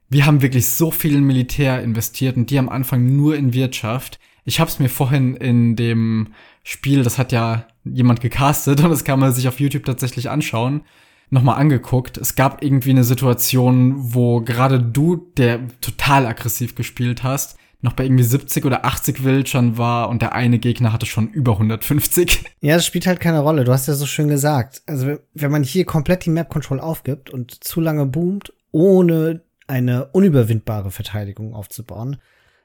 wir 0.08 0.26
haben 0.26 0.42
wirklich 0.42 0.72
so 0.72 0.90
viel 0.90 1.14
in 1.14 1.22
Militär 1.22 1.80
investiert 1.80 2.36
und 2.36 2.50
die 2.50 2.58
am 2.58 2.68
Anfang 2.68 3.14
nur 3.14 3.36
in 3.36 3.54
Wirtschaft. 3.54 4.18
Ich 4.44 4.58
habe 4.58 4.68
es 4.68 4.80
mir 4.80 4.88
vorhin 4.88 5.36
in 5.36 5.76
dem 5.76 6.32
Spiel, 6.64 7.04
das 7.04 7.16
hat 7.16 7.30
ja 7.30 7.68
jemand 7.84 8.20
gecastet 8.20 8.80
und 8.82 8.90
das 8.90 9.04
kann 9.04 9.20
man 9.20 9.32
sich 9.32 9.46
auf 9.46 9.60
YouTube 9.60 9.84
tatsächlich 9.84 10.28
anschauen, 10.28 10.82
nochmal 11.30 11.60
angeguckt. 11.60 12.18
Es 12.18 12.34
gab 12.34 12.64
irgendwie 12.64 12.90
eine 12.90 13.04
Situation, 13.04 14.12
wo 14.12 14.40
gerade 14.40 14.80
du, 14.80 15.30
der 15.36 15.60
total 15.80 16.26
aggressiv 16.26 16.74
gespielt 16.74 17.22
hast, 17.22 17.56
noch 17.86 17.94
bei 17.94 18.04
irgendwie 18.04 18.24
70 18.24 18.64
oder 18.64 18.84
80 18.84 19.24
Villagern 19.24 19.78
war 19.78 20.10
und 20.10 20.20
der 20.20 20.34
eine 20.34 20.58
Gegner 20.58 20.92
hatte 20.92 21.06
schon 21.06 21.28
über 21.28 21.52
150. 21.52 22.44
Ja, 22.60 22.74
das 22.74 22.84
spielt 22.84 23.06
halt 23.06 23.20
keine 23.20 23.40
Rolle. 23.40 23.62
Du 23.62 23.72
hast 23.72 23.86
ja 23.86 23.94
so 23.94 24.06
schön 24.06 24.28
gesagt. 24.28 24.82
Also, 24.86 25.18
wenn 25.34 25.50
man 25.52 25.62
hier 25.62 25.84
komplett 25.84 26.24
die 26.24 26.30
Map 26.30 26.48
Control 26.48 26.80
aufgibt 26.80 27.30
und 27.30 27.62
zu 27.62 27.80
lange 27.80 28.06
boomt, 28.06 28.52
ohne 28.72 29.42
eine 29.68 30.06
unüberwindbare 30.06 30.90
Verteidigung 30.90 31.54
aufzubauen, 31.54 32.16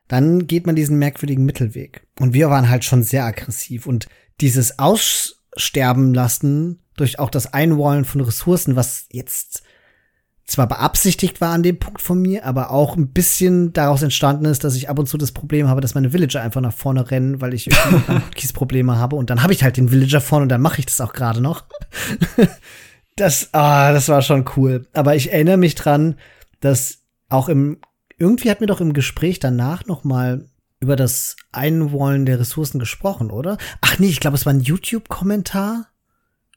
dann 0.08 0.48
geht 0.48 0.66
man 0.66 0.76
diesen 0.76 0.98
merkwürdigen 0.98 1.46
Mittelweg. 1.46 2.08
Und 2.20 2.34
wir 2.34 2.50
waren 2.50 2.70
halt 2.70 2.84
schon 2.84 3.04
sehr 3.04 3.26
aggressiv 3.26 3.86
und 3.86 4.08
dieses 4.40 4.80
Aussterben 4.80 6.16
lassen 6.16 6.80
durch 6.98 7.20
auch 7.20 7.30
das 7.30 7.54
Einwallen 7.54 8.06
von 8.06 8.22
Ressourcen, 8.22 8.76
was 8.76 9.06
jetzt 9.12 9.62
zwar 10.52 10.68
beabsichtigt 10.68 11.42
war 11.42 11.54
an 11.54 11.64
dem 11.64 11.80
Punkt 11.80 12.02
von 12.02 12.22
mir, 12.22 12.46
aber 12.46 12.72
auch 12.72 12.96
ein 12.98 13.12
bisschen 13.12 13.74
daraus 13.74 14.02
entstanden 14.02 14.46
ist, 14.46 14.64
dass 14.64 14.76
ich 14.76 14.90
ab 14.90 15.00
und 15.00 15.08
zu 15.08 15.18
das 15.18 15.32
Problem 15.32 15.68
habe, 15.68 15.82
dass 15.82 15.96
meine 15.96 16.14
Villager 16.14 16.42
einfach 16.42 16.62
nach 16.62 16.74
vorne 16.74 17.10
rennen, 17.10 17.42
weil 17.42 17.54
ich 17.54 17.70
Kies-Probleme 18.36 18.98
habe 18.98 19.16
und 19.16 19.30
dann 19.30 19.44
habe 19.44 19.54
ich 19.54 19.64
halt 19.64 19.78
den 19.78 19.92
Villager 19.92 20.22
vorne 20.22 20.44
und 20.44 20.50
dann 20.50 20.62
mache 20.62 20.80
ich 20.80 20.86
das 20.86 21.02
auch 21.02 21.14
gerade 21.14 21.42
noch. 21.42 21.64
das, 23.16 23.54
ah, 23.54 23.94
das 23.94 24.10
war 24.10 24.22
schon 24.22 24.46
cool. 24.56 24.88
Aber 24.94 25.16
ich 25.16 25.32
erinnere 25.32 25.58
mich 25.58 25.76
dran, 25.76 26.16
dass 26.60 27.00
auch 27.30 27.50
im 27.50 27.78
irgendwie 28.18 28.52
hat 28.52 28.62
mir 28.62 28.68
doch 28.68 28.82
im 28.82 28.94
Gespräch 28.94 29.40
danach 29.40 29.88
noch 29.88 30.04
mal 30.04 30.46
über 30.80 30.96
das 30.96 31.38
Einwollen 31.52 32.26
der 32.26 32.40
Ressourcen 32.40 32.78
gesprochen, 32.78 33.32
oder? 33.32 33.58
Ach 33.82 33.98
nee, 34.00 34.08
ich 34.08 34.20
glaube, 34.20 34.36
es 34.36 34.46
war 34.46 34.54
ein 34.54 34.60
YouTube-Kommentar 34.60 35.88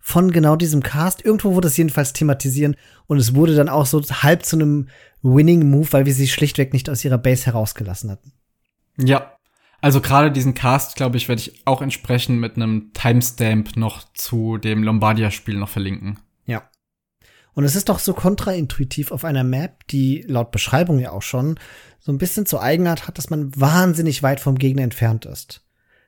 von 0.07 0.33
genau 0.33 0.55
diesem 0.55 0.83
Cast. 0.83 1.25
Irgendwo 1.25 1.55
wurde 1.55 1.69
es 1.69 1.79
jedenfalls 1.79 2.13
thematisieren 2.13 2.77
und 3.07 3.17
es 3.17 3.35
wurde 3.35 3.55
dann 3.55 3.71
auch 3.71 3.87
so 3.87 4.03
halb 4.03 4.45
zu 4.45 4.57
einem 4.57 4.89
Winning 5.23 5.71
Move, 5.71 5.91
weil 5.93 6.05
wir 6.05 6.13
sie 6.13 6.29
schlichtweg 6.29 6.75
nicht 6.75 6.91
aus 6.91 7.03
ihrer 7.07 7.17
Base 7.17 7.47
herausgelassen 7.47 8.11
hatten. 8.11 8.33
Ja. 8.99 9.33
Also 9.81 10.03
gerade 10.03 10.31
diesen 10.31 10.53
Cast, 10.53 10.97
glaube 10.97 11.17
ich, 11.17 11.29
werde 11.29 11.41
ich 11.41 11.67
auch 11.67 11.81
entsprechend 11.81 12.39
mit 12.39 12.57
einem 12.57 12.93
Timestamp 12.93 13.77
noch 13.77 14.05
zu 14.13 14.59
dem 14.59 14.83
Lombardia-Spiel 14.83 15.57
noch 15.57 15.71
verlinken. 15.71 16.19
Ja. 16.45 16.69
Und 17.55 17.65
es 17.65 17.75
ist 17.75 17.89
doch 17.89 17.99
so 17.99 18.13
kontraintuitiv 18.13 19.11
auf 19.11 19.25
einer 19.25 19.45
Map, 19.45 19.87
die 19.89 20.23
laut 20.29 20.51
Beschreibung 20.51 20.99
ja 20.99 21.13
auch 21.13 21.23
schon 21.23 21.59
so 21.99 22.13
ein 22.13 22.19
bisschen 22.19 22.45
zur 22.45 22.63
Eigenart 22.63 23.09
hat, 23.09 23.17
dass 23.17 23.31
man 23.31 23.59
wahnsinnig 23.59 24.23
weit 24.23 24.41
vom 24.41 24.59
Gegner 24.59 24.83
entfernt 24.83 25.25
ist. 25.25 25.65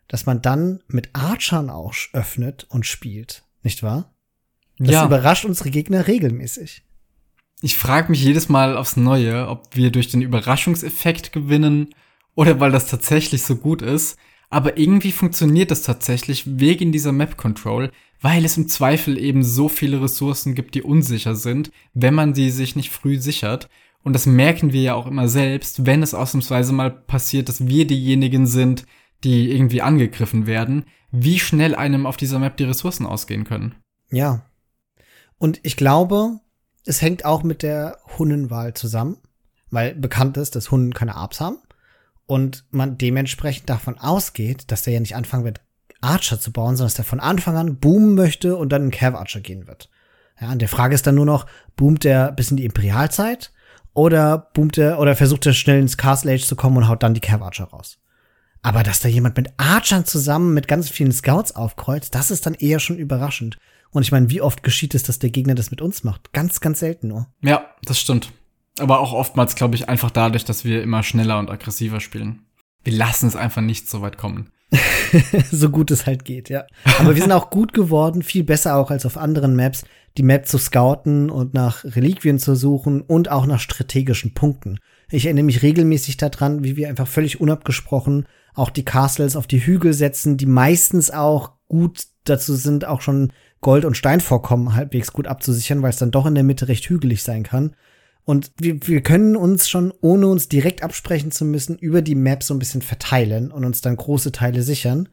Dass 0.07 0.27
man 0.27 0.43
dann 0.43 0.83
mit 0.87 1.11
Archern 1.15 1.71
auch 1.71 1.95
öffnet 2.13 2.67
und 2.69 2.85
spielt. 2.85 3.46
Nicht 3.67 3.83
wahr? 3.83 4.15
Das 4.79 4.93
ja. 4.93 5.05
überrascht 5.05 5.45
unsere 5.45 5.71
Gegner 5.71 6.07
regelmäßig. 6.07 6.85
Ich 7.63 7.77
frage 7.77 8.13
mich 8.13 8.23
jedes 8.23 8.49
Mal 8.49 8.77
aufs 8.77 8.97
Neue, 8.97 9.49
ob 9.49 9.75
wir 9.75 9.91
durch 9.91 10.07
den 10.07 10.23
Überraschungseffekt 10.23 11.33
gewinnen 11.33 11.89
oder 12.37 12.61
weil 12.61 12.71
das 12.71 12.87
tatsächlich 12.87 13.43
so 13.43 13.57
gut 13.57 13.83
ist. 13.83 14.19
Aber 14.51 14.79
irgendwie 14.79 15.11
funktioniert 15.11 15.73
das 15.73 15.83
tatsächlich 15.83 16.61
wegen 16.61 16.93
dieser 16.93 17.11
Map 17.11 17.37
Control, 17.37 17.91
weil 18.21 18.45
es 18.45 18.57
im 18.57 18.69
Zweifel 18.69 19.19
eben 19.19 19.43
so 19.43 19.69
viele 19.69 20.01
Ressourcen 20.01 20.55
gibt, 20.55 20.77
die 20.77 20.83
unsicher 20.83 21.35
sind, 21.35 21.73
wenn 21.93 22.15
man 22.15 22.35
sie 22.35 22.51
sich 22.51 22.77
nicht 22.77 22.93
früh 22.93 23.19
sichert. 23.19 23.69
Und 24.05 24.13
das 24.13 24.27
merken 24.27 24.73
wir 24.73 24.83
ja 24.83 24.95
auch 24.95 25.09
immer 25.09 25.27
selbst, 25.27 25.87
wenn 25.87 26.05
es 26.05 26.15
ausnahmsweise 26.15 26.73
mal 26.73 26.93
passiert, 26.93 27.49
dass 27.49 27.67
wir 27.67 27.85
diejenigen 27.85 28.47
sind, 28.47 28.87
die 29.25 29.51
irgendwie 29.51 29.83
angegriffen 29.83 30.47
werden, 30.47 30.85
wie 31.19 31.39
schnell 31.39 31.75
einem 31.75 32.07
auf 32.07 32.17
dieser 32.17 32.39
Map 32.39 32.57
die 32.57 32.65
Ressourcen 32.65 33.07
ausgehen 33.07 33.45
können. 33.45 33.75
Ja. 34.11 34.43
Und 35.39 35.61
ich 35.63 35.77
glaube, 35.77 36.41
es 36.85 37.03
hängt 37.03 37.25
auch 37.25 37.43
mit 37.43 37.63
der 37.63 37.99
Hunnenwahl 38.19 38.75
zusammen, 38.75 39.19
weil 39.71 39.95
bekannt 39.95 40.37
ist, 40.37 40.57
dass 40.57 40.71
Hunden 40.71 40.95
keine 40.95 41.17
Arps 41.17 41.41
haben 41.41 41.59
und 42.27 42.65
man 42.71 42.99
dementsprechend 42.99 43.69
davon 43.69 43.99
ausgeht, 43.99 44.71
dass 44.71 44.83
der 44.83 44.95
ja 44.95 45.01
nicht 45.01 45.17
anfangen 45.17 45.45
wird, 45.45 45.61
Archer 46.01 46.39
zu 46.39 46.53
bauen, 46.53 46.77
sondern 46.77 46.87
dass 46.87 46.95
der 46.95 47.05
von 47.05 47.21
Anfang 47.21 47.57
an 47.57 47.79
boomen 47.79 48.15
möchte 48.15 48.57
und 48.57 48.71
dann 48.71 48.85
in 48.85 48.91
Cav 48.91 49.17
Archer 49.17 49.41
gehen 49.41 49.67
wird. 49.67 49.91
Ja, 50.41 50.53
und 50.53 50.61
die 50.61 50.67
Frage 50.67 50.95
ist 50.95 51.07
dann 51.07 51.15
nur 51.15 51.27
noch, 51.27 51.47
boomt 51.77 52.05
der 52.05 52.33
bis 52.33 52.51
in 52.51 52.57
die 52.57 52.65
Imperialzeit 52.65 53.53
oder 53.95 54.51
boomt 54.53 54.77
er 54.77 54.99
oder 54.99 55.17
versucht 55.17 55.47
er 55.47 55.55
schnell 55.55 55.81
ins 55.81 55.97
Castle 55.97 56.33
Age 56.33 56.45
zu 56.45 56.57
kommen 56.57 56.77
und 56.77 56.89
haut 56.89 57.03
dann 57.03 57.15
die 57.15 57.21
Cav 57.21 57.43
Archer 57.43 57.65
raus? 57.65 57.99
Aber 58.67 58.83
dass 58.83 58.99
da 58.99 59.09
jemand 59.09 59.37
mit 59.37 59.53
Archern 59.59 60.07
zusammen 60.07 60.53
mit 60.53 60.67
ganz 60.67 60.91
vielen 60.91 61.13
Scouts 61.13 61.55
aufkreuzt, 61.55 62.17
das 62.17 62.33
ist 62.33 62.47
dann 62.47 62.55
eher 62.55 62.81
schon 62.81 62.99
überraschend. 62.99 63.59
Und 63.93 64.03
ich 64.03 64.11
meine, 64.11 64.29
wie 64.29 64.41
oft 64.41 64.65
geschieht 64.65 64.97
es, 64.97 65.05
dass 65.05 65.21
der 65.21 65.31
Gegner 65.31 65.55
das 65.55 65.71
mit 65.71 65.81
uns 65.81 66.03
macht? 66.03 66.33
Ganz, 66.33 66.61
ganz 66.61 66.81
selten 66.81 67.07
nur. 67.07 67.29
Ja, 67.43 67.65
das 67.85 68.01
stimmt. 68.01 68.33
Aber 68.81 68.99
auch 68.99 69.13
oftmals, 69.13 69.55
glaube 69.55 69.77
ich, 69.77 69.89
einfach 69.89 70.11
dadurch, 70.11 70.45
dass 70.45 70.65
wir 70.65 70.83
immer 70.83 71.05
schneller 71.05 71.39
und 71.39 71.49
aggressiver 71.49 72.01
spielen. 72.01 72.41
Wir 72.83 72.95
lassen 72.95 73.29
es 73.29 73.37
einfach 73.37 73.63
nicht 73.63 73.89
so 73.89 74.03
weit 74.03 74.19
kommen. 74.19 74.51
so 75.53 75.71
gut 75.71 75.93
es 75.93 76.05
halt 76.07 76.25
geht, 76.25 76.49
ja. 76.49 76.67
Aber 76.99 77.15
wir 77.15 77.23
sind 77.23 77.31
auch 77.31 77.51
gut 77.51 77.73
geworden, 77.73 78.25
viel 78.25 78.43
besser 78.43 78.75
auch 78.75 78.91
als 78.91 79.07
auf 79.07 79.17
anderen 79.17 79.55
Maps, 79.55 79.85
die 80.19 80.25
Map 80.25 80.49
zu 80.49 80.59
scouten 80.59 81.31
und 81.31 81.55
nach 81.55 81.85
Reliquien 81.85 82.41
zu 82.41 82.57
suchen 82.57 83.01
und 83.03 83.31
auch 83.31 83.47
nach 83.47 83.61
strategischen 83.61 84.35
Punkten. 84.35 84.81
Ich 85.09 85.27
erinnere 85.27 85.45
mich 85.45 85.63
regelmäßig 85.63 86.17
daran, 86.17 86.65
wie 86.65 86.77
wir 86.77 86.89
einfach 86.89 87.07
völlig 87.07 87.41
unabgesprochen 87.41 88.27
auch 88.57 88.71
die 88.71 88.85
Castles 88.85 89.37
auf 89.37 89.47
die 89.47 89.65
Hügel 89.65 89.93
setzen, 89.93 90.37
die 90.37 90.47
meistens 90.47 91.11
auch 91.11 91.53
gut 91.69 92.07
dazu 92.25 92.55
sind, 92.55 92.85
auch 92.85 93.03
schon 93.03 93.33
Gold- 93.61 93.85
und 93.85 93.97
Steinvorkommen 93.97 94.75
halbwegs 94.75 95.13
gut 95.13 95.27
abzusichern, 95.27 95.83
weil 95.83 95.91
es 95.91 95.99
dann 95.99 96.11
doch 96.11 96.27
in 96.27 96.35
der 96.35 96.45
Mitte 96.45 96.69
recht 96.69 96.89
hügelig 96.89 97.23
sein 97.23 97.43
kann. 97.43 97.77
Und 98.25 98.51
wir, 98.59 98.79
wir 98.87 99.03
können 99.03 99.37
uns 99.37 99.69
schon, 99.69 99.93
ohne 100.01 100.27
uns 100.27 100.49
direkt 100.49 100.83
absprechen 100.83 101.31
zu 101.31 101.45
müssen, 101.45 101.79
über 101.79 102.03
die 102.03 102.17
Map 102.17 102.43
so 102.43 102.55
ein 102.55 102.59
bisschen 102.59 102.83
verteilen 102.83 103.53
und 103.53 103.65
uns 103.65 103.83
dann 103.83 103.97
große 103.97 104.33
Teile 104.33 104.63
sichern. 104.63 105.09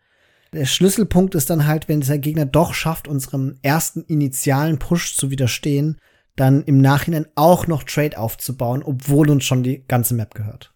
Der 0.54 0.66
Schlüsselpunkt 0.66 1.36
ist 1.36 1.50
dann 1.50 1.68
halt, 1.68 1.90
wenn 1.90 2.02
der 2.02 2.20
Gegner 2.20 2.46
doch 2.46 2.74
schafft, 2.74 3.08
unserem 3.08 3.56
ersten 3.62 4.04
initialen 4.04 4.80
Push 4.80 5.16
zu 5.16 5.30
widerstehen, 5.30 6.00
dann 6.36 6.64
im 6.64 6.80
Nachhinein 6.80 7.28
auch 7.36 7.68
noch 7.68 7.84
Trade 7.84 8.18
aufzubauen, 8.18 8.82
obwohl 8.84 9.30
uns 9.30 9.44
schon 9.44 9.64
die 9.64 9.84
ganze 9.88 10.16
Map 10.16 10.34
gehört. 10.34 10.74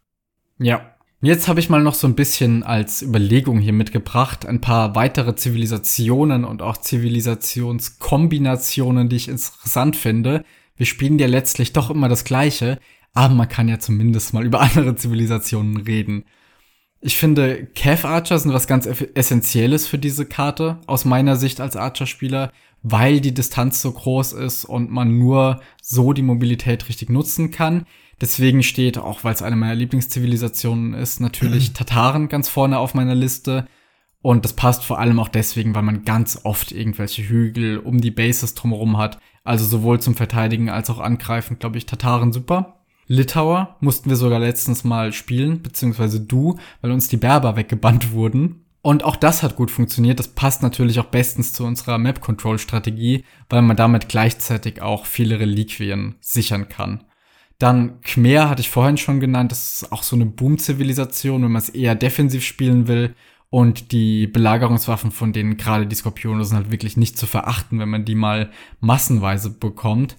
Ja, 0.60 0.97
Jetzt 1.22 1.48
habe 1.48 1.60
ich 1.60 1.68
mal 1.68 1.82
noch 1.82 1.96
so 1.96 2.06
ein 2.06 2.14
bisschen 2.14 2.62
als 2.62 3.02
Überlegung 3.02 3.60
hier 3.60 3.74
mitgebracht, 3.74 4.46
ein 4.46 4.62
paar 4.62 4.94
weitere 4.94 5.36
Zivilisationen 5.36 6.46
und 6.46 6.62
auch 6.62 6.78
Zivilisationskombinationen, 6.78 9.10
die 9.10 9.16
ich 9.16 9.28
interessant 9.28 9.96
finde. 9.96 10.46
Wir 10.76 10.86
spielen 10.86 11.18
ja 11.18 11.26
letztlich 11.26 11.74
doch 11.74 11.90
immer 11.90 12.08
das 12.08 12.24
Gleiche, 12.24 12.78
aber 13.16 13.34
man 13.34 13.50
kann 13.50 13.68
ja 13.68 13.80
zumindest 13.80 14.36
mal 14.36 14.46
über 14.46 14.62
andere 14.68 14.96
Zivilisationen 14.96 15.78
reden. 15.78 16.24
Ich 17.02 17.18
finde, 17.18 17.66
Cav 17.74 18.06
Archer 18.06 18.38
sind 18.38 18.54
was 18.54 18.68
ganz 18.68 18.86
Essentielles 18.86 19.88
für 19.88 19.98
diese 19.98 20.28
Karte, 20.28 20.82
aus 20.86 21.04
meiner 21.04 21.36
Sicht 21.36 21.60
als 21.62 21.76
Archer-Spieler, 21.76 22.52
weil 22.84 23.22
die 23.22 23.34
Distanz 23.34 23.82
so 23.82 23.92
groß 23.92 24.34
ist 24.34 24.66
und 24.66 24.92
man 24.92 25.18
nur 25.18 25.62
so 25.82 26.14
die 26.14 26.22
Mobilität 26.22 26.88
richtig 26.90 27.10
nutzen 27.10 27.52
kann. 27.52 27.86
Deswegen 28.20 28.64
steht, 28.64 28.98
auch 28.98 29.24
weil 29.24 29.34
es 29.34 29.42
eine 29.42 29.56
meiner 29.56 29.76
Lieblingszivilisationen 29.76 30.94
ist, 30.94 31.20
natürlich 31.20 31.74
Tataren 31.74 32.30
ganz 32.30 32.50
vorne 32.50 32.80
auf 32.80 32.94
meiner 32.94 33.16
Liste. 33.16 33.68
Und 34.22 34.44
das 34.44 34.54
passt 34.54 34.84
vor 34.84 35.00
allem 35.00 35.20
auch 35.20 35.28
deswegen, 35.28 35.76
weil 35.76 35.84
man 35.84 36.04
ganz 36.04 36.42
oft 36.44 36.72
irgendwelche 36.72 37.24
Hügel 37.30 37.78
um 37.78 38.02
die 38.02 38.12
Bases 38.12 38.56
drumherum 38.56 38.98
hat. 38.98 39.20
Also 39.44 39.66
sowohl 39.66 40.02
zum 40.02 40.16
Verteidigen 40.16 40.70
als 40.70 40.90
auch 40.90 41.00
angreifen, 41.00 41.60
glaube 41.60 41.78
ich, 41.78 41.86
Tataren 41.86 42.34
super. 42.34 42.78
Litauer 43.08 43.78
mussten 43.80 44.10
wir 44.10 44.18
sogar 44.18 44.40
letztens 44.40 44.84
mal 44.84 45.14
spielen, 45.14 45.62
beziehungsweise 45.62 46.20
du, 46.20 46.58
weil 46.82 46.92
uns 46.92 47.08
die 47.08 47.18
Berber 47.18 47.56
weggebannt 47.56 48.12
wurden. 48.12 48.66
Und 48.88 49.04
auch 49.04 49.18
das 49.18 49.44
hat 49.44 49.58
gut 49.58 49.70
funktioniert. 49.70 50.18
Das 50.18 50.30
passt 50.30 50.64
natürlich 50.64 50.98
auch 51.02 51.08
bestens 51.08 51.52
zu 51.52 51.66
unserer 51.66 51.98
Map-Control-Strategie, 51.98 53.26
weil 53.50 53.62
man 53.62 53.76
damit 53.76 54.08
gleichzeitig 54.08 54.82
auch 54.82 55.06
viele 55.06 55.42
Reliquien 55.42 56.16
sichern 56.22 56.70
kann. 56.70 57.04
Dann 57.60 58.00
Khmer 58.00 58.50
hatte 58.50 58.62
ich 58.62 58.70
vorhin 58.70 58.96
schon 58.96 59.20
genannt, 59.20 59.52
das 59.52 59.82
ist 59.82 59.92
auch 59.92 60.04
so 60.04 60.16
eine 60.16 60.26
Boom-Zivilisation, 60.26 61.44
wenn 61.44 61.52
man 61.52 61.62
es 61.62 61.68
eher 61.68 61.96
defensiv 61.96 62.46
spielen 62.46 62.88
will. 62.88 63.14
Und 63.50 63.92
die 63.92 64.26
Belagerungswaffen 64.26 65.12
von 65.12 65.34
denen, 65.34 65.58
gerade 65.58 65.86
die 65.86 65.96
Skorpione, 65.96 66.46
sind 66.46 66.56
halt 66.56 66.72
wirklich 66.72 66.96
nicht 66.96 67.18
zu 67.18 67.28
verachten, 67.28 67.80
wenn 67.80 67.90
man 67.90 68.06
die 68.06 68.16
mal 68.16 68.52
massenweise 68.80 69.50
bekommt. 69.50 70.16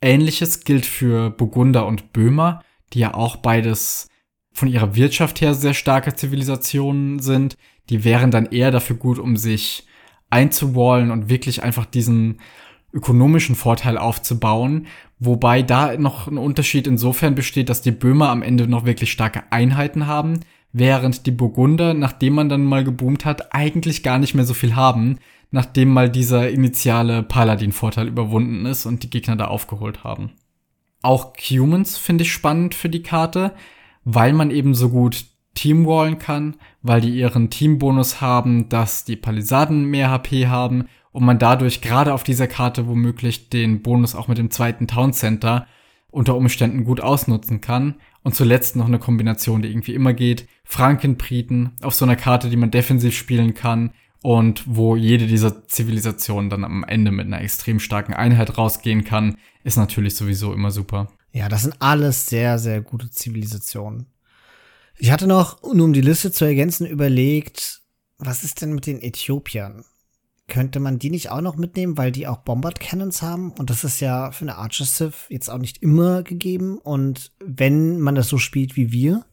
Ähnliches 0.00 0.62
gilt 0.62 0.86
für 0.86 1.30
Burgunder 1.30 1.84
und 1.84 2.12
Böhmer, 2.12 2.62
die 2.92 3.00
ja 3.00 3.14
auch 3.14 3.34
beides 3.34 4.06
von 4.52 4.68
ihrer 4.68 4.94
Wirtschaft 4.94 5.40
her 5.40 5.52
sehr 5.52 5.74
starke 5.74 6.14
Zivilisationen 6.14 7.18
sind. 7.18 7.56
Die 7.90 8.04
wären 8.04 8.30
dann 8.30 8.46
eher 8.46 8.70
dafür 8.70 8.96
gut, 8.96 9.18
um 9.18 9.36
sich 9.36 9.86
einzuwallen 10.30 11.10
und 11.10 11.28
wirklich 11.28 11.62
einfach 11.62 11.86
diesen 11.86 12.40
ökonomischen 12.92 13.56
Vorteil 13.56 13.98
aufzubauen, 13.98 14.86
wobei 15.18 15.62
da 15.62 15.96
noch 15.96 16.28
ein 16.28 16.38
Unterschied 16.38 16.86
insofern 16.86 17.34
besteht, 17.34 17.68
dass 17.68 17.82
die 17.82 17.90
Böhmer 17.90 18.30
am 18.30 18.42
Ende 18.42 18.68
noch 18.68 18.84
wirklich 18.84 19.10
starke 19.10 19.42
Einheiten 19.50 20.06
haben, 20.06 20.40
während 20.72 21.26
die 21.26 21.30
Burgunder, 21.30 21.94
nachdem 21.94 22.34
man 22.34 22.48
dann 22.48 22.64
mal 22.64 22.84
geboomt 22.84 23.24
hat, 23.24 23.54
eigentlich 23.54 24.02
gar 24.02 24.18
nicht 24.18 24.34
mehr 24.34 24.44
so 24.44 24.54
viel 24.54 24.76
haben, 24.76 25.18
nachdem 25.50 25.88
mal 25.88 26.10
dieser 26.10 26.50
initiale 26.50 27.22
Paladin-Vorteil 27.22 28.08
überwunden 28.08 28.66
ist 28.66 28.86
und 28.86 29.02
die 29.02 29.10
Gegner 29.10 29.36
da 29.36 29.46
aufgeholt 29.46 30.02
haben. 30.04 30.32
Auch 31.02 31.34
Humans 31.36 31.96
finde 31.96 32.22
ich 32.22 32.32
spannend 32.32 32.74
für 32.74 32.88
die 32.88 33.02
Karte, 33.02 33.52
weil 34.04 34.32
man 34.32 34.50
eben 34.50 34.74
so 34.74 34.88
gut 34.90 35.26
teamwallen 35.54 36.18
kann, 36.18 36.56
weil 36.82 37.00
die 37.00 37.16
ihren 37.16 37.50
Teambonus 37.50 38.20
haben, 38.20 38.68
dass 38.68 39.04
die 39.04 39.16
Palisaden 39.16 39.84
mehr 39.84 40.10
HP 40.10 40.48
haben 40.48 40.86
und 41.12 41.24
man 41.24 41.38
dadurch 41.38 41.80
gerade 41.80 42.12
auf 42.12 42.24
dieser 42.24 42.48
Karte 42.48 42.86
womöglich 42.88 43.48
den 43.48 43.82
Bonus 43.82 44.14
auch 44.14 44.28
mit 44.28 44.38
dem 44.38 44.50
zweiten 44.50 44.86
Town 44.86 45.12
Center 45.12 45.66
unter 46.10 46.36
Umständen 46.36 46.84
gut 46.84 47.00
ausnutzen 47.00 47.60
kann. 47.60 47.94
Und 48.22 48.34
zuletzt 48.34 48.74
noch 48.74 48.86
eine 48.86 48.98
Kombination, 48.98 49.60
die 49.60 49.68
irgendwie 49.68 49.94
immer 49.94 50.14
geht. 50.14 50.48
Frankenbriten 50.64 51.72
auf 51.82 51.94
so 51.94 52.04
einer 52.04 52.16
Karte, 52.16 52.48
die 52.48 52.56
man 52.56 52.70
defensiv 52.70 53.14
spielen 53.14 53.54
kann 53.54 53.92
und 54.22 54.64
wo 54.66 54.96
jede 54.96 55.26
dieser 55.26 55.68
Zivilisationen 55.68 56.48
dann 56.48 56.64
am 56.64 56.82
Ende 56.84 57.10
mit 57.10 57.26
einer 57.26 57.42
extrem 57.42 57.78
starken 57.78 58.14
Einheit 58.14 58.56
rausgehen 58.56 59.04
kann, 59.04 59.36
ist 59.64 59.76
natürlich 59.76 60.16
sowieso 60.16 60.54
immer 60.54 60.70
super. 60.70 61.08
Ja, 61.32 61.50
das 61.50 61.62
sind 61.62 61.76
alles 61.80 62.26
sehr, 62.28 62.58
sehr 62.58 62.80
gute 62.80 63.10
Zivilisationen. 63.10 64.06
Ich 64.98 65.10
hatte 65.10 65.26
noch, 65.26 65.62
nur 65.62 65.86
um 65.86 65.92
die 65.92 66.00
Liste 66.00 66.32
zu 66.32 66.44
ergänzen, 66.44 66.86
überlegt, 66.86 67.82
was 68.18 68.44
ist 68.44 68.62
denn 68.62 68.72
mit 68.72 68.86
den 68.86 69.02
Äthiopiern? 69.02 69.84
könnte 70.46 70.80
man 70.80 70.98
die 70.98 71.10
nicht 71.10 71.30
auch 71.30 71.40
noch 71.40 71.56
mitnehmen, 71.56 71.96
weil 71.96 72.12
die 72.12 72.26
auch 72.26 72.38
Bombard 72.38 72.80
Cannons 72.80 73.22
haben? 73.22 73.52
Und 73.52 73.70
das 73.70 73.84
ist 73.84 74.00
ja 74.00 74.30
für 74.30 74.44
eine 74.44 74.56
Archer 74.56 74.84
Civ 74.84 75.26
jetzt 75.30 75.48
auch 75.48 75.58
nicht 75.58 75.82
immer 75.82 76.22
gegeben. 76.22 76.78
Und 76.78 77.32
wenn 77.44 78.00
man 78.00 78.14
das 78.14 78.28
so 78.28 78.38
spielt 78.38 78.76
wie 78.76 78.92
wir, 78.92 79.24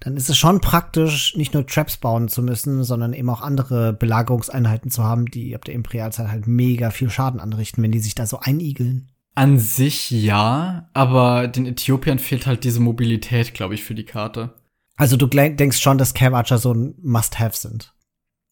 dann 0.00 0.16
ist 0.16 0.28
es 0.28 0.36
schon 0.36 0.60
praktisch, 0.60 1.34
nicht 1.36 1.54
nur 1.54 1.66
Traps 1.66 1.96
bauen 1.96 2.28
zu 2.28 2.42
müssen, 2.42 2.84
sondern 2.84 3.12
eben 3.12 3.30
auch 3.30 3.40
andere 3.40 3.92
Belagerungseinheiten 3.92 4.90
zu 4.90 5.02
haben, 5.02 5.26
die 5.26 5.54
ab 5.54 5.64
der 5.64 5.74
Imperialzeit 5.74 6.28
halt 6.28 6.46
mega 6.46 6.90
viel 6.90 7.10
Schaden 7.10 7.40
anrichten, 7.40 7.82
wenn 7.82 7.92
die 7.92 7.98
sich 7.98 8.14
da 8.14 8.26
so 8.26 8.38
einigeln. 8.38 9.10
An 9.34 9.58
sich 9.58 10.10
ja, 10.10 10.88
aber 10.94 11.46
den 11.46 11.66
Äthiopiern 11.66 12.18
fehlt 12.18 12.46
halt 12.46 12.64
diese 12.64 12.80
Mobilität, 12.80 13.54
glaube 13.54 13.74
ich, 13.74 13.84
für 13.84 13.94
die 13.94 14.04
Karte. 14.04 14.54
Also 14.98 15.16
du 15.16 15.26
denkst 15.26 15.80
schon, 15.80 15.96
dass 15.96 16.12
Cav 16.12 16.34
Archer 16.34 16.58
so 16.58 16.74
ein 16.74 16.94
Must-Have 17.00 17.56
sind. 17.56 17.94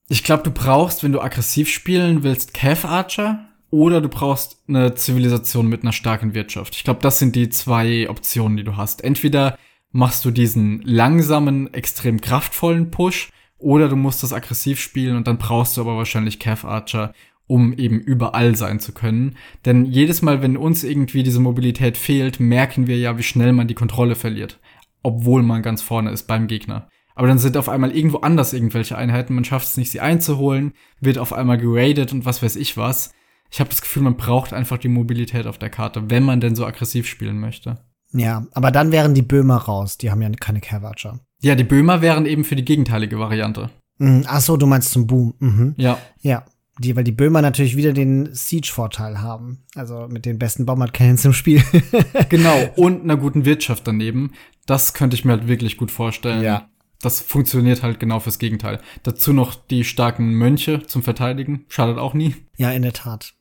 Ich 0.09 0.23
glaube, 0.23 0.45
du 0.45 0.53
brauchst, 0.53 1.03
wenn 1.03 1.11
du 1.11 1.21
aggressiv 1.21 1.69
spielen 1.69 2.23
willst, 2.23 2.55
Cav 2.55 2.87
Archer 2.87 3.49
oder 3.71 4.01
du 4.01 4.09
brauchst 4.09 4.63
eine 4.69 4.95
Zivilisation 4.95 5.67
mit 5.67 5.83
einer 5.83 5.93
starken 5.93 6.35
Wirtschaft. 6.35 6.77
Ich 6.77 6.85
glaube, 6.85 7.01
das 7.03 7.19
sind 7.19 7.35
die 7.35 7.49
zwei 7.49 8.09
Optionen, 8.09 8.57
die 8.57 8.63
du 8.63 8.77
hast. 8.77 9.03
Entweder 9.03 9.59
machst 9.91 10.25
du 10.25 10.31
diesen 10.31 10.83
langsamen, 10.83 11.75
extrem 11.75 12.21
kraftvollen 12.21 12.93
Push 12.93 13.31
oder 13.59 13.89
du 13.89 13.97
musst 13.97 14.23
das 14.23 14.33
aggressiv 14.33 14.81
spielen 14.81 15.17
und 15.17 15.27
dann 15.27 15.39
brauchst 15.39 15.77
du 15.77 15.81
aber 15.81 15.97
wahrscheinlich 15.97 16.39
Cav 16.39 16.65
Archer, 16.65 17.13
um 17.49 17.73
eben 17.73 17.99
überall 17.99 18.55
sein 18.55 18.79
zu 18.79 18.93
können. 18.93 19.37
Denn 19.65 19.85
jedes 19.85 20.23
Mal, 20.23 20.43
wenn 20.43 20.57
uns 20.57 20.85
irgendwie 20.85 21.25
diese 21.25 21.41
Mobilität 21.41 21.97
fehlt, 21.97 22.39
merken 22.39 22.87
wir 22.87 22.99
ja, 22.99 23.19
wie 23.19 23.25
schnell 23.25 23.53
man 23.53 23.67
die 23.67 23.75
Kontrolle 23.75 24.15
verliert. 24.15 24.61
Obwohl 25.07 25.45
man 25.45 25.63
ganz 25.63 25.83
vorne 25.83 26.11
ist 26.11 26.27
beim 26.27 26.49
Gegner. 26.49 26.89
Aber 27.15 27.29
dann 27.29 27.39
sind 27.39 27.57
auf 27.57 27.69
einmal 27.69 27.97
irgendwo 27.97 28.19
anders 28.19 28.53
irgendwelche 28.53 28.99
Einheiten, 28.99 29.37
man 29.37 29.45
schafft 29.45 29.69
es 29.69 29.77
nicht, 29.77 29.93
sie 29.93 30.01
einzuholen, 30.01 30.73
wird 31.01 31.19
auf 31.19 31.33
einmal 31.33 31.59
geradet 31.59 32.13
und 32.13 32.25
was 32.25 32.43
weiß 32.43 32.57
ich 32.57 32.77
was. 32.77 33.13
Ich 33.53 33.61
habe 33.61 33.71
das 33.71 33.83
Gefühl, 33.83 34.03
man 34.03 34.17
braucht 34.17 34.53
einfach 34.53 34.79
die 34.79 34.89
Mobilität 34.89 35.47
auf 35.47 35.59
der 35.59 35.71
Karte, 35.71 36.11
wenn 36.11 36.25
man 36.25 36.41
denn 36.41 36.57
so 36.57 36.67
aggressiv 36.67 37.07
spielen 37.07 37.39
möchte. 37.39 37.79
Ja, 38.11 38.49
aber 38.51 38.73
dann 38.73 38.91
wären 38.91 39.15
die 39.15 39.23
Böhmer 39.23 39.59
raus, 39.59 39.97
die 39.97 40.11
haben 40.11 40.23
ja 40.23 40.29
keine 40.31 40.61
Carvager. 40.61 41.21
Ja, 41.41 41.55
die 41.55 41.63
Böhmer 41.63 42.03
wären 42.03 42.27
eben 42.27 42.43
für 42.43 42.57
die 42.57 42.65
gegenteilige 42.65 43.21
Variante. 43.21 43.71
Mhm, 43.99 44.25
ach 44.27 44.41
so, 44.41 44.57
du 44.57 44.67
meinst 44.67 44.91
zum 44.91 45.07
Boom. 45.07 45.35
Mhm. 45.39 45.75
Ja. 45.77 45.99
Ja, 46.21 46.45
die, 46.79 46.97
weil 46.97 47.05
die 47.05 47.13
Böhmer 47.13 47.41
natürlich 47.41 47.77
wieder 47.77 47.93
den 47.93 48.35
Siege-Vorteil 48.35 49.23
haben. 49.23 49.65
Also 49.75 50.09
mit 50.09 50.27
den 50.27 50.39
besten 50.39 50.67
Bombard 50.67 50.93
Cannons 50.93 51.25
im 51.25 51.33
Spiel. 51.33 51.63
genau, 52.29 52.57
und 52.77 53.03
einer 53.05 53.17
guten 53.17 53.45
Wirtschaft 53.45 53.87
daneben. 53.87 54.33
Das 54.67 54.95
könnte 54.95 55.15
ich 55.17 55.25
mir 55.25 55.33
halt 55.33 55.49
wirklich 55.49 55.77
gut 55.77 55.91
vorstellen. 55.91 56.43
Ja 56.43 56.69
das 57.01 57.21
funktioniert 57.21 57.83
halt 57.83 58.01
genau 58.01 58.21
fürs 58.21 58.39
Gegenteil. 58.39 58.81
Dazu 59.03 59.33
noch 59.33 59.55
die 59.55 59.85
starken 59.85 60.33
Mönche 60.33 60.83
zum 60.87 61.03
Verteidigen. 61.03 61.65
Schadet 61.69 61.99
auch 61.99 62.15
nie. 62.15 62.35
Ja, 62.57 62.71
in 62.71 62.83
der 62.83 62.93
Tat. 62.93 63.35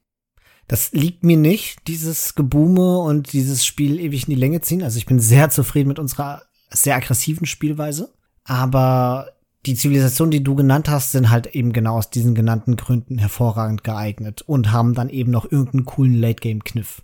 Das 0.67 0.91
liegt 0.93 1.23
mir 1.23 1.37
nicht, 1.37 1.87
dieses 1.87 2.35
Gebume 2.35 2.99
und 2.99 3.33
dieses 3.33 3.65
Spiel 3.65 3.99
ewig 3.99 4.27
in 4.27 4.33
die 4.33 4.39
Länge 4.39 4.61
ziehen. 4.61 4.83
Also 4.83 4.97
ich 4.97 5.05
bin 5.05 5.19
sehr 5.19 5.49
zufrieden 5.49 5.89
mit 5.89 5.99
unserer 5.99 6.41
sehr 6.69 6.95
aggressiven 6.95 7.45
Spielweise. 7.45 8.13
Aber 8.43 9.29
die 9.65 9.75
Zivilisationen, 9.75 10.31
die 10.31 10.43
du 10.43 10.55
genannt 10.55 10.89
hast, 10.89 11.11
sind 11.11 11.29
halt 11.29 11.47
eben 11.47 11.71
genau 11.71 11.97
aus 11.97 12.09
diesen 12.09 12.35
genannten 12.35 12.75
Gründen 12.75 13.17
hervorragend 13.17 13.83
geeignet 13.83 14.41
und 14.41 14.71
haben 14.71 14.93
dann 14.93 15.09
eben 15.09 15.31
noch 15.31 15.51
irgendeinen 15.51 15.85
coolen 15.85 16.15
Late-Game-Kniff. 16.15 17.03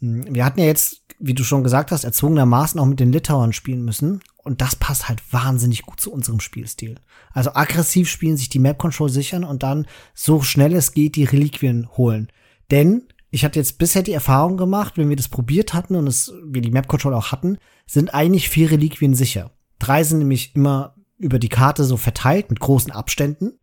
Hm, 0.00 0.34
wir 0.34 0.44
hatten 0.44 0.60
ja 0.60 0.66
jetzt, 0.66 1.03
wie 1.18 1.34
du 1.34 1.44
schon 1.44 1.62
gesagt 1.62 1.90
hast, 1.90 2.04
erzwungenermaßen 2.04 2.78
auch 2.80 2.86
mit 2.86 3.00
den 3.00 3.12
Litauern 3.12 3.52
spielen 3.52 3.84
müssen. 3.84 4.20
Und 4.42 4.60
das 4.60 4.76
passt 4.76 5.08
halt 5.08 5.22
wahnsinnig 5.32 5.82
gut 5.82 6.00
zu 6.00 6.12
unserem 6.12 6.40
Spielstil. 6.40 6.96
Also 7.32 7.54
aggressiv 7.54 8.08
spielen, 8.08 8.36
sich 8.36 8.48
die 8.48 8.58
Map 8.58 8.78
Control 8.78 9.08
sichern 9.08 9.44
und 9.44 9.62
dann 9.62 9.86
so 10.12 10.42
schnell 10.42 10.74
es 10.74 10.92
geht 10.92 11.16
die 11.16 11.24
Reliquien 11.24 11.88
holen. 11.96 12.28
Denn 12.70 13.04
ich 13.30 13.44
hatte 13.44 13.58
jetzt 13.58 13.78
bisher 13.78 14.02
die 14.02 14.12
Erfahrung 14.12 14.56
gemacht, 14.56 14.96
wenn 14.96 15.08
wir 15.08 15.16
das 15.16 15.28
probiert 15.28 15.74
hatten 15.74 15.96
und 15.96 16.06
es, 16.06 16.32
wir 16.44 16.62
die 16.62 16.70
Map 16.70 16.88
Control 16.88 17.14
auch 17.14 17.32
hatten, 17.32 17.58
sind 17.86 18.14
eigentlich 18.14 18.48
vier 18.48 18.70
Reliquien 18.70 19.14
sicher. 19.14 19.50
Drei 19.78 20.04
sind 20.04 20.18
nämlich 20.18 20.54
immer 20.54 20.94
über 21.18 21.38
die 21.38 21.48
Karte 21.48 21.84
so 21.84 21.96
verteilt 21.96 22.50
mit 22.50 22.60
großen 22.60 22.92
Abständen. 22.92 23.58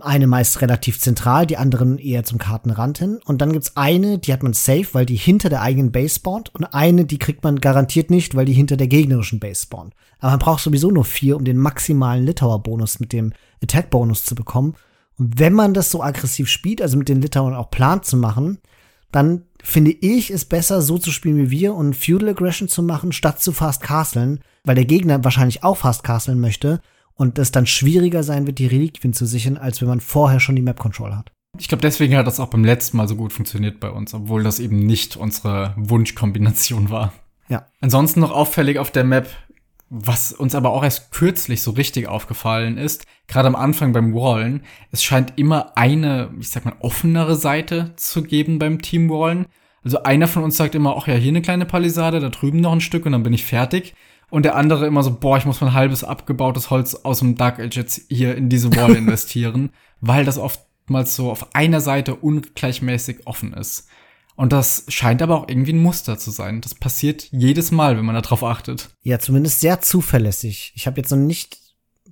Eine 0.00 0.26
meist 0.26 0.60
relativ 0.60 0.98
zentral, 0.98 1.46
die 1.46 1.56
anderen 1.56 1.98
eher 1.98 2.24
zum 2.24 2.38
Kartenrand 2.38 2.98
hin. 2.98 3.20
Und 3.24 3.40
dann 3.40 3.52
gibt's 3.52 3.76
eine, 3.76 4.18
die 4.18 4.32
hat 4.32 4.42
man 4.42 4.52
safe, 4.52 4.88
weil 4.92 5.06
die 5.06 5.16
hinter 5.16 5.48
der 5.48 5.62
eigenen 5.62 5.92
Base 5.92 6.16
spawnt. 6.16 6.54
Und 6.54 6.64
eine, 6.64 7.04
die 7.04 7.18
kriegt 7.18 7.44
man 7.44 7.60
garantiert 7.60 8.10
nicht, 8.10 8.34
weil 8.34 8.44
die 8.44 8.52
hinter 8.52 8.76
der 8.76 8.88
gegnerischen 8.88 9.40
Base 9.40 9.62
spawnt. 9.62 9.94
Aber 10.18 10.32
man 10.32 10.40
braucht 10.40 10.62
sowieso 10.62 10.90
nur 10.90 11.04
vier, 11.04 11.36
um 11.36 11.44
den 11.44 11.58
maximalen 11.58 12.24
Litauer-Bonus 12.24 12.98
mit 12.98 13.12
dem 13.12 13.32
Attack-Bonus 13.62 14.24
zu 14.24 14.34
bekommen. 14.34 14.74
Und 15.18 15.38
wenn 15.38 15.52
man 15.52 15.74
das 15.74 15.90
so 15.90 16.02
aggressiv 16.02 16.48
spielt, 16.48 16.82
also 16.82 16.96
mit 16.96 17.08
den 17.08 17.22
Litauern 17.22 17.54
auch 17.54 17.70
plant 17.70 18.04
zu 18.04 18.16
machen, 18.16 18.58
dann 19.12 19.42
finde 19.62 19.92
ich 19.92 20.30
es 20.30 20.44
besser, 20.44 20.82
so 20.82 20.98
zu 20.98 21.12
spielen 21.12 21.36
wie 21.36 21.50
wir 21.50 21.74
und 21.74 21.94
Feudal 21.94 22.30
Aggression 22.30 22.68
zu 22.68 22.82
machen, 22.82 23.12
statt 23.12 23.40
zu 23.40 23.52
Fast 23.52 23.80
Castlen, 23.80 24.40
weil 24.64 24.74
der 24.74 24.86
Gegner 24.86 25.22
wahrscheinlich 25.22 25.62
auch 25.62 25.76
Fast 25.76 26.02
Castlen 26.02 26.40
möchte 26.40 26.80
und 27.14 27.38
es 27.38 27.52
dann 27.52 27.66
schwieriger 27.66 28.22
sein 28.22 28.46
wird, 28.46 28.58
die 28.58 28.66
Reliquien 28.66 29.12
zu 29.12 29.26
sichern, 29.26 29.56
als 29.56 29.80
wenn 29.80 29.88
man 29.88 30.00
vorher 30.00 30.40
schon 30.40 30.56
die 30.56 30.62
Map 30.62 30.78
Control 30.78 31.14
hat. 31.14 31.30
Ich 31.58 31.68
glaube, 31.68 31.82
deswegen 31.82 32.16
hat 32.16 32.26
das 32.26 32.40
auch 32.40 32.48
beim 32.48 32.64
letzten 32.64 32.96
Mal 32.96 33.06
so 33.06 33.14
gut 33.14 33.32
funktioniert 33.32 33.78
bei 33.78 33.90
uns, 33.90 34.12
obwohl 34.12 34.42
das 34.42 34.58
eben 34.58 34.78
nicht 34.84 35.16
unsere 35.16 35.72
Wunschkombination 35.76 36.90
war. 36.90 37.12
Ja. 37.48 37.66
Ansonsten 37.80 38.20
noch 38.20 38.32
auffällig 38.32 38.78
auf 38.78 38.90
der 38.90 39.04
Map, 39.04 39.28
was 39.88 40.32
uns 40.32 40.56
aber 40.56 40.70
auch 40.70 40.82
erst 40.82 41.12
kürzlich 41.12 41.62
so 41.62 41.70
richtig 41.70 42.08
aufgefallen 42.08 42.76
ist, 42.78 43.06
gerade 43.28 43.46
am 43.46 43.54
Anfang 43.54 43.92
beim 43.92 44.14
Wallen, 44.14 44.62
es 44.90 45.04
scheint 45.04 45.34
immer 45.36 45.76
eine, 45.76 46.30
ich 46.40 46.50
sag 46.50 46.64
mal, 46.64 46.74
offenere 46.80 47.36
Seite 47.36 47.92
zu 47.96 48.22
geben 48.22 48.58
beim 48.58 48.82
Team 48.82 49.08
Wallen. 49.08 49.46
Also 49.84 50.02
einer 50.02 50.26
von 50.26 50.42
uns 50.42 50.56
sagt 50.56 50.74
immer, 50.74 50.96
ach 50.96 51.06
ja, 51.06 51.14
hier 51.14 51.28
eine 51.28 51.42
kleine 51.42 51.66
Palisade, 51.66 52.18
da 52.18 52.30
drüben 52.30 52.60
noch 52.60 52.72
ein 52.72 52.80
Stück 52.80 53.06
und 53.06 53.12
dann 53.12 53.22
bin 53.22 53.34
ich 53.34 53.44
fertig 53.44 53.94
und 54.34 54.42
der 54.42 54.56
andere 54.56 54.84
immer 54.88 55.04
so, 55.04 55.14
boah, 55.14 55.38
ich 55.38 55.46
muss 55.46 55.60
mein 55.60 55.74
halbes 55.74 56.02
abgebautes 56.02 56.68
Holz 56.68 56.96
aus 56.96 57.20
dem 57.20 57.36
Dark 57.36 57.60
Age 57.60 57.76
jetzt 57.76 58.00
hier 58.08 58.34
in 58.34 58.48
diese 58.48 58.74
Wall 58.74 58.96
investieren, 58.96 59.70
weil 60.00 60.24
das 60.24 60.38
oftmals 60.38 61.14
so 61.14 61.30
auf 61.30 61.54
einer 61.54 61.80
Seite 61.80 62.16
ungleichmäßig 62.16 63.28
offen 63.28 63.52
ist. 63.52 63.86
Und 64.34 64.52
das 64.52 64.86
scheint 64.88 65.22
aber 65.22 65.36
auch 65.36 65.48
irgendwie 65.48 65.72
ein 65.72 65.80
Muster 65.80 66.18
zu 66.18 66.32
sein. 66.32 66.60
Das 66.62 66.74
passiert 66.74 67.28
jedes 67.30 67.70
Mal, 67.70 67.96
wenn 67.96 68.04
man 68.04 68.20
darauf 68.20 68.42
achtet. 68.42 68.90
Ja, 69.04 69.20
zumindest 69.20 69.60
sehr 69.60 69.80
zuverlässig. 69.80 70.72
Ich 70.74 70.88
habe 70.88 71.00
jetzt 71.00 71.10
noch 71.10 71.16
nicht 71.16 71.56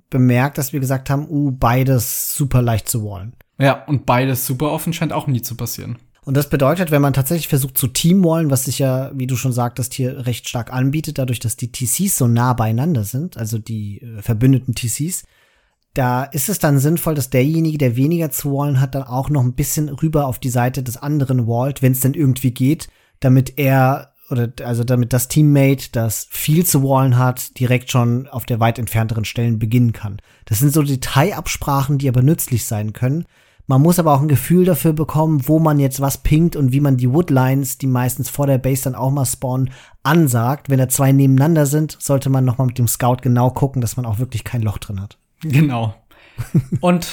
bemerkt, 0.09 0.57
dass 0.57 0.71
wir 0.71 0.79
gesagt 0.79 1.09
haben, 1.09 1.27
uh, 1.29 1.51
beides 1.51 2.35
super 2.35 2.61
leicht 2.61 2.87
zu 2.87 3.03
wallen. 3.03 3.35
Ja, 3.59 3.83
und 3.83 4.05
beides 4.05 4.45
super 4.45 4.71
offen 4.71 4.93
scheint 4.93 5.11
auch 5.11 5.27
nie 5.27 5.41
zu 5.41 5.57
passieren. 5.57 5.97
Und 6.25 6.37
das 6.37 6.49
bedeutet, 6.49 6.91
wenn 6.91 7.01
man 7.01 7.13
tatsächlich 7.13 7.49
versucht 7.49 7.77
zu 7.77 7.87
teamwallen, 7.87 8.49
was 8.49 8.65
sich 8.65 8.79
ja, 8.79 9.11
wie 9.13 9.27
du 9.27 9.35
schon 9.35 9.51
sagtest, 9.51 9.93
hier 9.93 10.25
recht 10.25 10.47
stark 10.47 10.71
anbietet, 10.71 11.17
dadurch, 11.17 11.39
dass 11.39 11.57
die 11.57 11.71
TCs 11.71 12.17
so 12.17 12.27
nah 12.27 12.53
beieinander 12.53 13.03
sind, 13.03 13.37
also 13.37 13.57
die 13.57 14.01
äh, 14.01 14.21
verbündeten 14.21 14.73
TCs, 14.73 15.23
da 15.93 16.23
ist 16.23 16.49
es 16.49 16.59
dann 16.59 16.79
sinnvoll, 16.79 17.13
dass 17.13 17.29
derjenige, 17.29 17.77
der 17.77 17.95
weniger 17.95 18.31
zu 18.31 18.51
wallen 18.51 18.79
hat, 18.79 18.95
dann 18.95 19.03
auch 19.03 19.29
noch 19.29 19.43
ein 19.43 19.53
bisschen 19.53 19.89
rüber 19.89 20.25
auf 20.25 20.39
die 20.39 20.49
Seite 20.49 20.81
des 20.81 20.97
anderen 20.97 21.45
wallt, 21.45 21.81
wenn 21.81 21.91
es 21.91 21.99
denn 21.99 22.15
irgendwie 22.15 22.51
geht, 22.51 22.87
damit 23.19 23.57
er 23.57 24.13
oder 24.29 24.51
also 24.63 24.83
damit 24.83 25.13
das 25.13 25.27
Teammate, 25.27 25.91
das 25.91 26.27
viel 26.31 26.65
zu 26.65 26.81
wallen 26.81 27.17
hat, 27.17 27.59
direkt 27.59 27.91
schon 27.91 28.27
auf 28.27 28.45
der 28.45 28.59
weit 28.59 28.79
entfernteren 28.79 29.25
Stellen 29.25 29.59
beginnen 29.59 29.91
kann. 29.91 30.19
Das 30.45 30.59
sind 30.59 30.73
so 30.73 30.81
Detailabsprachen, 30.81 31.99
die 31.99 32.09
aber 32.09 32.23
nützlich 32.23 32.65
sein 32.65 32.93
können. 32.93 33.25
Man 33.65 33.81
muss 33.81 33.97
aber 33.97 34.13
auch 34.13 34.21
ein 34.21 34.27
Gefühl 34.27 34.65
dafür 34.65 34.91
bekommen, 34.91 35.47
wo 35.47 35.57
man 35.57 35.79
jetzt 35.79 36.01
was 36.01 36.17
pinkt 36.17 36.55
und 36.55 36.73
wie 36.73 36.81
man 36.81 36.97
die 36.97 37.11
Woodlines, 37.11 37.77
die 37.77 37.87
meistens 37.87 38.29
vor 38.29 38.45
der 38.45 38.57
Base 38.57 38.83
dann 38.83 38.95
auch 38.95 39.11
mal 39.11 39.25
spawnen, 39.25 39.71
ansagt. 40.03 40.69
Wenn 40.69 40.79
da 40.79 40.89
zwei 40.89 41.13
nebeneinander 41.13 41.65
sind, 41.65 41.97
sollte 42.01 42.29
man 42.29 42.43
noch 42.43 42.57
mal 42.57 42.67
mit 42.67 42.77
dem 42.77 42.87
Scout 42.87 43.17
genau 43.21 43.51
gucken, 43.51 43.81
dass 43.81 43.95
man 43.95 44.05
auch 44.05 44.19
wirklich 44.19 44.43
kein 44.43 44.61
Loch 44.61 44.79
drin 44.79 45.01
hat. 45.01 45.17
Genau. 45.41 45.95
Und 46.81 47.07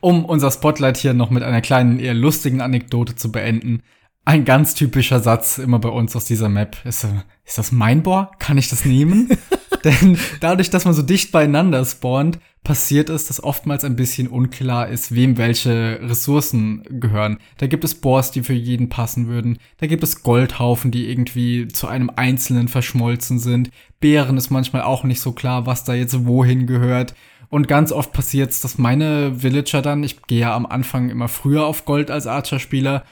um 0.00 0.24
unser 0.24 0.50
Spotlight 0.50 0.96
hier 0.96 1.14
noch 1.14 1.30
mit 1.30 1.42
einer 1.42 1.60
kleinen, 1.60 2.00
eher 2.00 2.14
lustigen 2.14 2.60
Anekdote 2.60 3.14
zu 3.14 3.30
beenden. 3.30 3.82
Ein 4.24 4.44
ganz 4.44 4.74
typischer 4.74 5.20
Satz 5.20 5.58
immer 5.58 5.78
bei 5.78 5.90
uns 5.90 6.16
aus 6.16 6.24
dieser 6.24 6.48
Map 6.48 6.76
ist, 6.84 7.04
äh, 7.04 7.08
ist 7.44 7.58
das 7.58 7.72
mein 7.72 8.02
Bohr? 8.02 8.32
Kann 8.38 8.58
ich 8.58 8.68
das 8.68 8.84
nehmen? 8.84 9.28
Denn 10.02 10.18
dadurch, 10.40 10.70
dass 10.70 10.86
man 10.86 10.94
so 10.94 11.02
dicht 11.02 11.30
beieinander 11.30 11.84
spawnt, 11.84 12.38
passiert 12.62 13.10
es, 13.10 13.26
dass 13.26 13.44
oftmals 13.44 13.84
ein 13.84 13.96
bisschen 13.96 14.28
unklar 14.28 14.88
ist, 14.88 15.14
wem 15.14 15.36
welche 15.36 16.00
Ressourcen 16.02 16.82
gehören. 16.88 17.36
Da 17.58 17.66
gibt 17.66 17.84
es 17.84 17.94
Boars, 17.94 18.30
die 18.30 18.42
für 18.42 18.54
jeden 18.54 18.88
passen 18.88 19.28
würden. 19.28 19.58
Da 19.78 19.86
gibt 19.86 20.02
es 20.02 20.22
Goldhaufen, 20.22 20.90
die 20.90 21.10
irgendwie 21.10 21.68
zu 21.68 21.86
einem 21.86 22.10
einzelnen 22.16 22.68
verschmolzen 22.68 23.38
sind. 23.38 23.70
Bären 24.00 24.38
ist 24.38 24.48
manchmal 24.48 24.82
auch 24.82 25.04
nicht 25.04 25.20
so 25.20 25.32
klar, 25.32 25.66
was 25.66 25.84
da 25.84 25.92
jetzt 25.92 26.24
wohin 26.24 26.66
gehört. 26.66 27.14
Und 27.50 27.68
ganz 27.68 27.92
oft 27.92 28.12
passiert 28.12 28.52
es, 28.52 28.62
dass 28.62 28.78
meine 28.78 29.42
Villager 29.42 29.82
dann, 29.82 30.02
ich 30.02 30.22
gehe 30.22 30.40
ja 30.40 30.56
am 30.56 30.64
Anfang 30.64 31.10
immer 31.10 31.28
früher 31.28 31.66
auf 31.66 31.84
Gold 31.84 32.10
als 32.10 32.26
Archer-Spieler, 32.26 33.04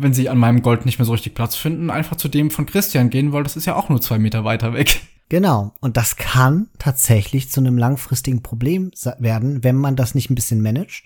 wenn 0.00 0.14
sie 0.14 0.28
an 0.30 0.38
meinem 0.38 0.62
Gold 0.62 0.86
nicht 0.86 0.98
mehr 0.98 1.04
so 1.04 1.12
richtig 1.12 1.34
Platz 1.34 1.56
finden, 1.56 1.90
einfach 1.90 2.16
zu 2.16 2.28
dem 2.28 2.50
von 2.50 2.64
Christian 2.64 3.10
gehen, 3.10 3.32
weil 3.32 3.42
das 3.42 3.56
ist 3.56 3.66
ja 3.66 3.76
auch 3.76 3.90
nur 3.90 4.00
zwei 4.00 4.18
Meter 4.18 4.44
weiter 4.44 4.72
weg. 4.72 5.02
Genau. 5.28 5.74
Und 5.80 5.96
das 5.96 6.16
kann 6.16 6.68
tatsächlich 6.78 7.50
zu 7.50 7.60
einem 7.60 7.78
langfristigen 7.78 8.42
Problem 8.42 8.90
werden, 9.18 9.62
wenn 9.62 9.76
man 9.76 9.94
das 9.94 10.14
nicht 10.14 10.30
ein 10.30 10.34
bisschen 10.34 10.62
managt. 10.62 11.04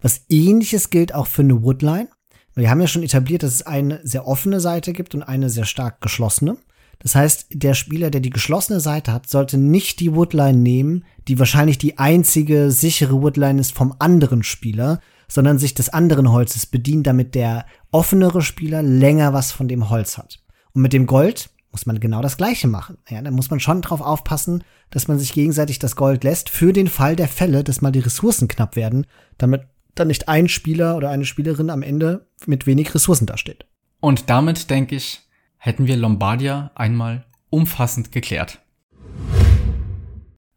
Was 0.00 0.24
ähnliches 0.28 0.90
gilt 0.90 1.14
auch 1.14 1.26
für 1.26 1.42
eine 1.42 1.62
Woodline. 1.62 2.08
Wir 2.54 2.70
haben 2.70 2.80
ja 2.80 2.88
schon 2.88 3.02
etabliert, 3.02 3.42
dass 3.42 3.52
es 3.52 3.62
eine 3.62 4.00
sehr 4.02 4.26
offene 4.26 4.58
Seite 4.58 4.92
gibt 4.92 5.14
und 5.14 5.22
eine 5.22 5.50
sehr 5.50 5.66
stark 5.66 6.00
geschlossene. 6.00 6.56
Das 6.98 7.14
heißt, 7.14 7.46
der 7.52 7.74
Spieler, 7.74 8.10
der 8.10 8.20
die 8.20 8.30
geschlossene 8.30 8.80
Seite 8.80 9.12
hat, 9.12 9.28
sollte 9.28 9.56
nicht 9.56 10.00
die 10.00 10.14
Woodline 10.14 10.58
nehmen, 10.58 11.04
die 11.28 11.38
wahrscheinlich 11.38 11.78
die 11.78 11.98
einzige 11.98 12.70
sichere 12.70 13.22
Woodline 13.22 13.60
ist 13.60 13.72
vom 13.72 13.94
anderen 13.98 14.42
Spieler, 14.42 15.00
sondern 15.30 15.58
sich 15.58 15.74
des 15.74 15.88
anderen 15.88 16.30
Holzes 16.30 16.66
bedienen, 16.66 17.02
damit 17.02 17.34
der 17.34 17.64
offenere 17.90 18.42
Spieler 18.42 18.82
länger 18.82 19.32
was 19.32 19.52
von 19.52 19.68
dem 19.68 19.88
Holz 19.88 20.18
hat. 20.18 20.42
Und 20.74 20.82
mit 20.82 20.92
dem 20.92 21.06
Gold 21.06 21.48
muss 21.72 21.86
man 21.86 22.00
genau 22.00 22.20
das 22.20 22.36
Gleiche 22.36 22.66
machen. 22.68 22.98
Ja, 23.08 23.22
da 23.22 23.30
muss 23.30 23.50
man 23.50 23.60
schon 23.60 23.80
drauf 23.80 24.00
aufpassen, 24.00 24.64
dass 24.90 25.08
man 25.08 25.18
sich 25.18 25.32
gegenseitig 25.32 25.78
das 25.78 25.96
Gold 25.96 26.24
lässt 26.24 26.50
für 26.50 26.72
den 26.72 26.88
Fall 26.88 27.16
der 27.16 27.28
Fälle, 27.28 27.62
dass 27.62 27.80
mal 27.80 27.92
die 27.92 28.00
Ressourcen 28.00 28.48
knapp 28.48 28.76
werden, 28.76 29.06
damit 29.38 29.62
dann 29.94 30.08
nicht 30.08 30.28
ein 30.28 30.48
Spieler 30.48 30.96
oder 30.96 31.10
eine 31.10 31.24
Spielerin 31.24 31.70
am 31.70 31.82
Ende 31.82 32.26
mit 32.46 32.66
wenig 32.66 32.94
Ressourcen 32.94 33.26
dasteht. 33.26 33.66
Und 34.00 34.30
damit, 34.30 34.70
denke 34.70 34.96
ich, 34.96 35.20
hätten 35.58 35.86
wir 35.86 35.96
Lombardia 35.96 36.70
einmal 36.74 37.26
umfassend 37.50 38.12
geklärt. 38.12 38.60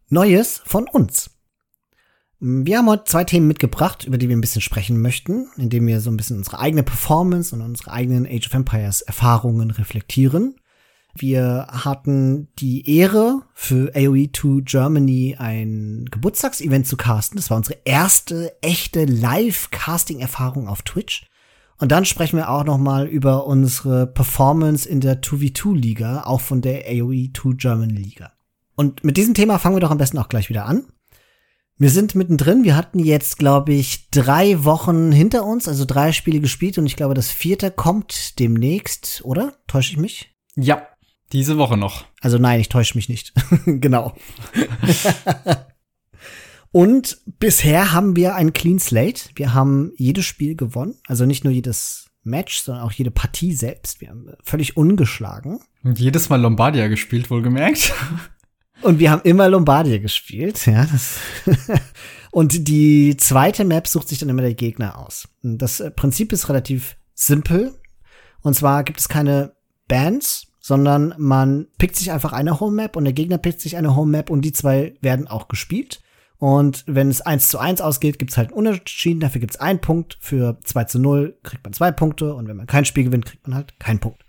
Neues 0.10 0.62
von 0.66 0.88
uns. 0.88 1.33
Wir 2.46 2.80
haben 2.80 2.89
heute 2.89 3.06
zwei 3.06 3.24
Themen 3.24 3.48
mitgebracht, 3.48 4.04
über 4.04 4.18
die 4.18 4.28
wir 4.28 4.36
ein 4.36 4.41
bisschen 4.41 4.62
sprechen 4.62 5.02
möchten, 5.02 5.48
indem 5.56 5.88
wir 5.88 6.02
so 6.02 6.12
ein 6.12 6.18
bisschen 6.18 6.36
unsere 6.36 6.60
eigene 6.60 6.84
Performance 6.84 7.56
und 7.56 7.62
unsere 7.62 7.91
eigenen 7.91 8.26
Age 8.26 8.48
of 8.48 8.54
Empires 8.54 9.00
Erfahrungen 9.00 9.72
reflektieren. 9.72 10.58
Wir 11.16 11.68
hatten 11.72 12.50
die 12.60 12.98
Ehre, 12.98 13.44
für 13.54 13.96
AOE2 13.96 14.62
Germany 14.66 15.38
ein 15.39 16.04
Geburtstagsevent 16.12 16.86
zu 16.86 16.98
casten. 16.98 17.38
Das 17.38 17.50
war 17.50 17.56
unsere 17.56 17.80
erste 17.86 18.54
echte 18.62 19.06
Live-Casting-Erfahrung 19.06 20.68
auf 20.68 20.82
Twitch. 20.82 21.26
Und 21.78 21.94
dann 21.94 22.04
sprechen 22.04 22.36
wir 22.36 22.50
auch 22.50 22.66
noch 22.66 22.78
mal 22.78 23.08
über 23.08 23.48
unsere 23.48 24.06
Performance 24.06 24.89
in 24.89 25.00
der 25.00 25.22
2v2-Liga, 25.22 26.24
auch 26.24 26.41
von 26.41 26.62
der 26.62 26.91
AOE2 26.91 27.56
German 27.56 27.89
Liga. 27.89 28.34
Und 28.76 29.06
mit 29.06 29.16
diesem 29.16 29.34
Thema 29.34 29.60
fangen 29.60 29.78
wir 29.78 29.80
doch 29.80 29.91
am 29.91 29.98
besten 29.98 30.18
auch 30.18 30.28
gleich 30.28 30.50
wieder 30.50 30.66
an. 30.66 30.88
Wir 31.78 31.90
sind 31.90 32.16
mittendrin. 32.16 32.64
Wir 32.64 32.76
hatten 32.76 33.00
jetzt, 33.00 33.40
glaube 33.40 33.74
ich, 33.74 34.10
drei 34.12 34.64
Wochen 34.64 35.12
hinter 35.12 35.44
uns, 35.44 35.68
also 35.68 35.86
drei 35.86 36.12
Spiele 36.12 36.40
gespielt 36.40 36.78
und 36.78 36.86
ich 36.86 36.96
glaube, 36.96 37.14
das 37.14 37.32
vierte 37.32 37.72
kommt 37.72 38.40
demnächst, 38.40 39.22
oder? 39.26 39.54
Täusche 39.68 39.94
ich 39.94 39.98
mich? 39.98 40.36
Ja, 40.56 40.88
diese 41.32 41.58
Woche 41.58 41.78
noch. 41.78 42.06
Also 42.22 42.38
nein, 42.38 42.60
ich 42.60 42.70
täusche 42.70 42.96
mich 42.96 43.10
nicht. 43.10 43.34
genau. 43.66 44.16
Und 46.72 47.20
bisher 47.38 47.92
haben 47.92 48.16
wir 48.16 48.34
ein 48.34 48.52
Clean 48.52 48.80
Slate. 48.80 49.30
Wir 49.36 49.54
haben 49.54 49.92
jedes 49.96 50.26
Spiel 50.26 50.56
gewonnen. 50.56 50.96
Also 51.06 51.28
nicht 51.28 51.44
nur 51.44 51.54
jedes 51.54 52.10
Match, 52.24 52.58
sondern 52.58 52.84
auch 52.84 52.92
jede 52.92 53.12
Partie 53.12 53.54
selbst. 53.54 54.02
Wir 54.02 54.10
haben 54.10 54.32
völlig 54.44 54.76
ungeschlagen. 54.76 55.60
Und 55.84 56.00
jedes 56.00 56.30
Mal 56.30 56.42
Lombardia 56.42 56.88
gespielt, 56.88 57.30
wohlgemerkt. 57.30 57.94
Und 58.84 59.00
wir 59.00 59.12
haben 59.12 59.22
immer 59.24 59.50
Lombardia 59.50 59.98
gespielt, 59.98 60.66
ja. 60.66 60.86
Das 60.86 61.20
und 62.32 62.68
die 62.68 63.16
zweite 63.18 63.66
Map 63.66 63.88
sucht 63.88 64.10
sich 64.10 64.20
dann 64.20 64.30
immer 64.30 64.42
der 64.42 64.54
Gegner 64.54 64.98
aus. 64.98 65.28
Das 65.42 65.84
Prinzip 65.96 66.34
ist 66.34 66.50
relativ 66.50 66.98
simpel. 67.14 67.74
Und 68.42 68.56
zwar 68.56 68.84
gibt 68.84 69.00
es 69.00 69.08
keine 69.08 69.54
Bands, 69.88 70.48
sondern 70.60 71.16
man 71.18 71.68
pickt 71.78 71.96
sich 71.96 72.12
einfach 72.12 72.34
eine 72.34 72.60
Home 72.60 72.76
Map 72.76 72.96
und 72.96 73.06
der 73.06 73.14
Gegner 73.14 73.38
pickt 73.38 73.62
sich 73.62 73.78
eine 73.78 73.96
Home 73.96 74.12
Map 74.12 74.30
und 74.30 74.42
die 74.44 74.52
zwei 74.52 74.96
werden 75.02 75.28
auch 75.28 75.48
gespielt. 75.48 76.02
Und 76.38 76.84
wenn 76.88 77.10
es 77.10 77.22
eins 77.22 77.48
zu 77.48 77.58
eins 77.58 77.80
ausgeht, 77.80 78.20
gibt's 78.20 78.36
halt 78.36 78.50
einen 78.50 78.58
Unentschieden. 78.58 79.22
Dafür 79.22 79.40
gibt's 79.40 79.56
einen 79.56 79.80
Punkt. 79.80 80.18
Für 80.20 80.58
2 80.62 80.84
zu 80.84 81.00
0 81.00 81.38
kriegt 81.42 81.64
man 81.64 81.72
zwei 81.72 81.92
Punkte. 81.92 82.34
Und 82.34 82.50
wenn 82.50 82.58
man 82.58 82.68
kein 82.68 82.84
Spiel 82.84 83.06
gewinnt, 83.06 83.26
kriegt 83.26 83.48
man 83.48 83.56
halt 83.56 83.80
keinen 83.80 84.00
Punkt. 84.00 84.23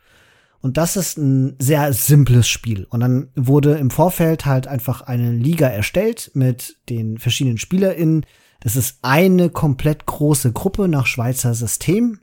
Und 0.64 0.78
das 0.78 0.96
ist 0.96 1.18
ein 1.18 1.56
sehr 1.58 1.92
simples 1.92 2.48
Spiel. 2.48 2.86
Und 2.88 3.00
dann 3.00 3.28
wurde 3.36 3.74
im 3.74 3.90
Vorfeld 3.90 4.46
halt 4.46 4.66
einfach 4.66 5.02
eine 5.02 5.30
Liga 5.30 5.68
erstellt 5.68 6.30
mit 6.32 6.78
den 6.88 7.18
verschiedenen 7.18 7.58
SpielerInnen. 7.58 8.24
Das 8.60 8.74
ist 8.74 9.00
eine 9.02 9.50
komplett 9.50 10.06
große 10.06 10.52
Gruppe 10.52 10.88
nach 10.88 11.04
Schweizer 11.04 11.52
System. 11.52 12.18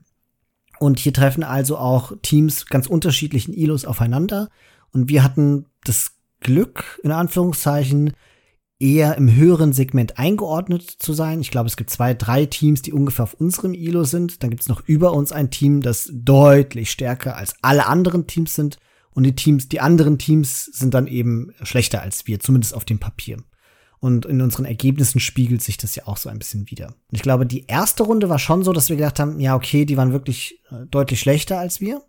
Und 0.80 0.98
hier 0.98 1.14
treffen 1.14 1.44
also 1.44 1.78
auch 1.78 2.14
Teams 2.24 2.66
ganz 2.66 2.88
unterschiedlichen 2.88 3.54
ILOs 3.54 3.86
aufeinander. 3.86 4.50
Und 4.92 5.08
wir 5.08 5.24
hatten 5.24 5.68
das 5.84 6.14
Glück, 6.40 7.00
in 7.04 7.12
Anführungszeichen, 7.12 8.14
eher 8.82 9.16
im 9.18 9.34
höheren 9.34 9.74
Segment 9.74 10.18
eingeordnet 10.18 10.84
zu 10.90 11.14
sein. 11.14 11.42
Ich 11.42 11.52
glaube, 11.52 11.68
es 11.68 11.78
gibt 11.78 11.90
zwei, 11.90 12.14
drei 12.14 12.46
Teams, 12.46 12.82
die 12.82 12.94
ungefähr 12.94 13.24
auf 13.24 13.36
unserem 13.36 13.74
ILO 13.74 14.04
sind. 14.04 14.42
Dann 14.42 14.50
gibt 14.50 14.64
es 14.64 14.70
noch 14.70 14.82
über 14.88 15.14
uns 15.14 15.32
ein 15.32 15.52
Team, 15.52 15.82
das 15.82 16.10
deutlich 16.12 16.92
stärker 16.92 17.38
als 17.38 17.56
alle 17.62 17.86
anderen 17.86 18.28
Teams 18.28 18.56
sind. 18.56 18.78
Und 19.14 19.24
die 19.24 19.36
Teams, 19.36 19.70
die 19.70 19.82
anderen 19.82 20.18
Teams 20.18 20.66
sind 20.66 20.94
dann 20.94 21.08
eben 21.08 21.54
schlechter 21.62 22.02
als 22.02 22.28
wir, 22.28 22.40
zumindest 22.40 22.74
auf 22.74 22.86
dem 22.86 23.00
Papier. 23.00 23.38
Und 24.00 24.26
in 24.26 24.42
unseren 24.42 24.66
Ergebnissen 24.66 25.20
spiegelt 25.20 25.62
sich 25.62 25.78
das 25.78 25.96
ja 25.96 26.08
auch 26.08 26.18
so 26.18 26.30
ein 26.30 26.40
bisschen 26.40 26.72
wieder. 26.72 26.88
Und 26.88 27.16
ich 27.16 27.22
glaube, 27.22 27.46
die 27.46 27.68
erste 27.68 28.02
Runde 28.04 28.30
war 28.30 28.40
schon 28.40 28.64
so, 28.64 28.74
dass 28.74 28.90
wir 28.90 28.96
gedacht 28.96 29.20
haben, 29.20 29.40
ja, 29.40 29.56
okay, 29.56 29.86
die 29.86 29.96
waren 29.96 30.12
wirklich 30.12 30.60
äh, 30.72 30.88
deutlich 30.90 31.20
schlechter 31.20 31.60
als 31.60 31.82
wir. 31.82 32.02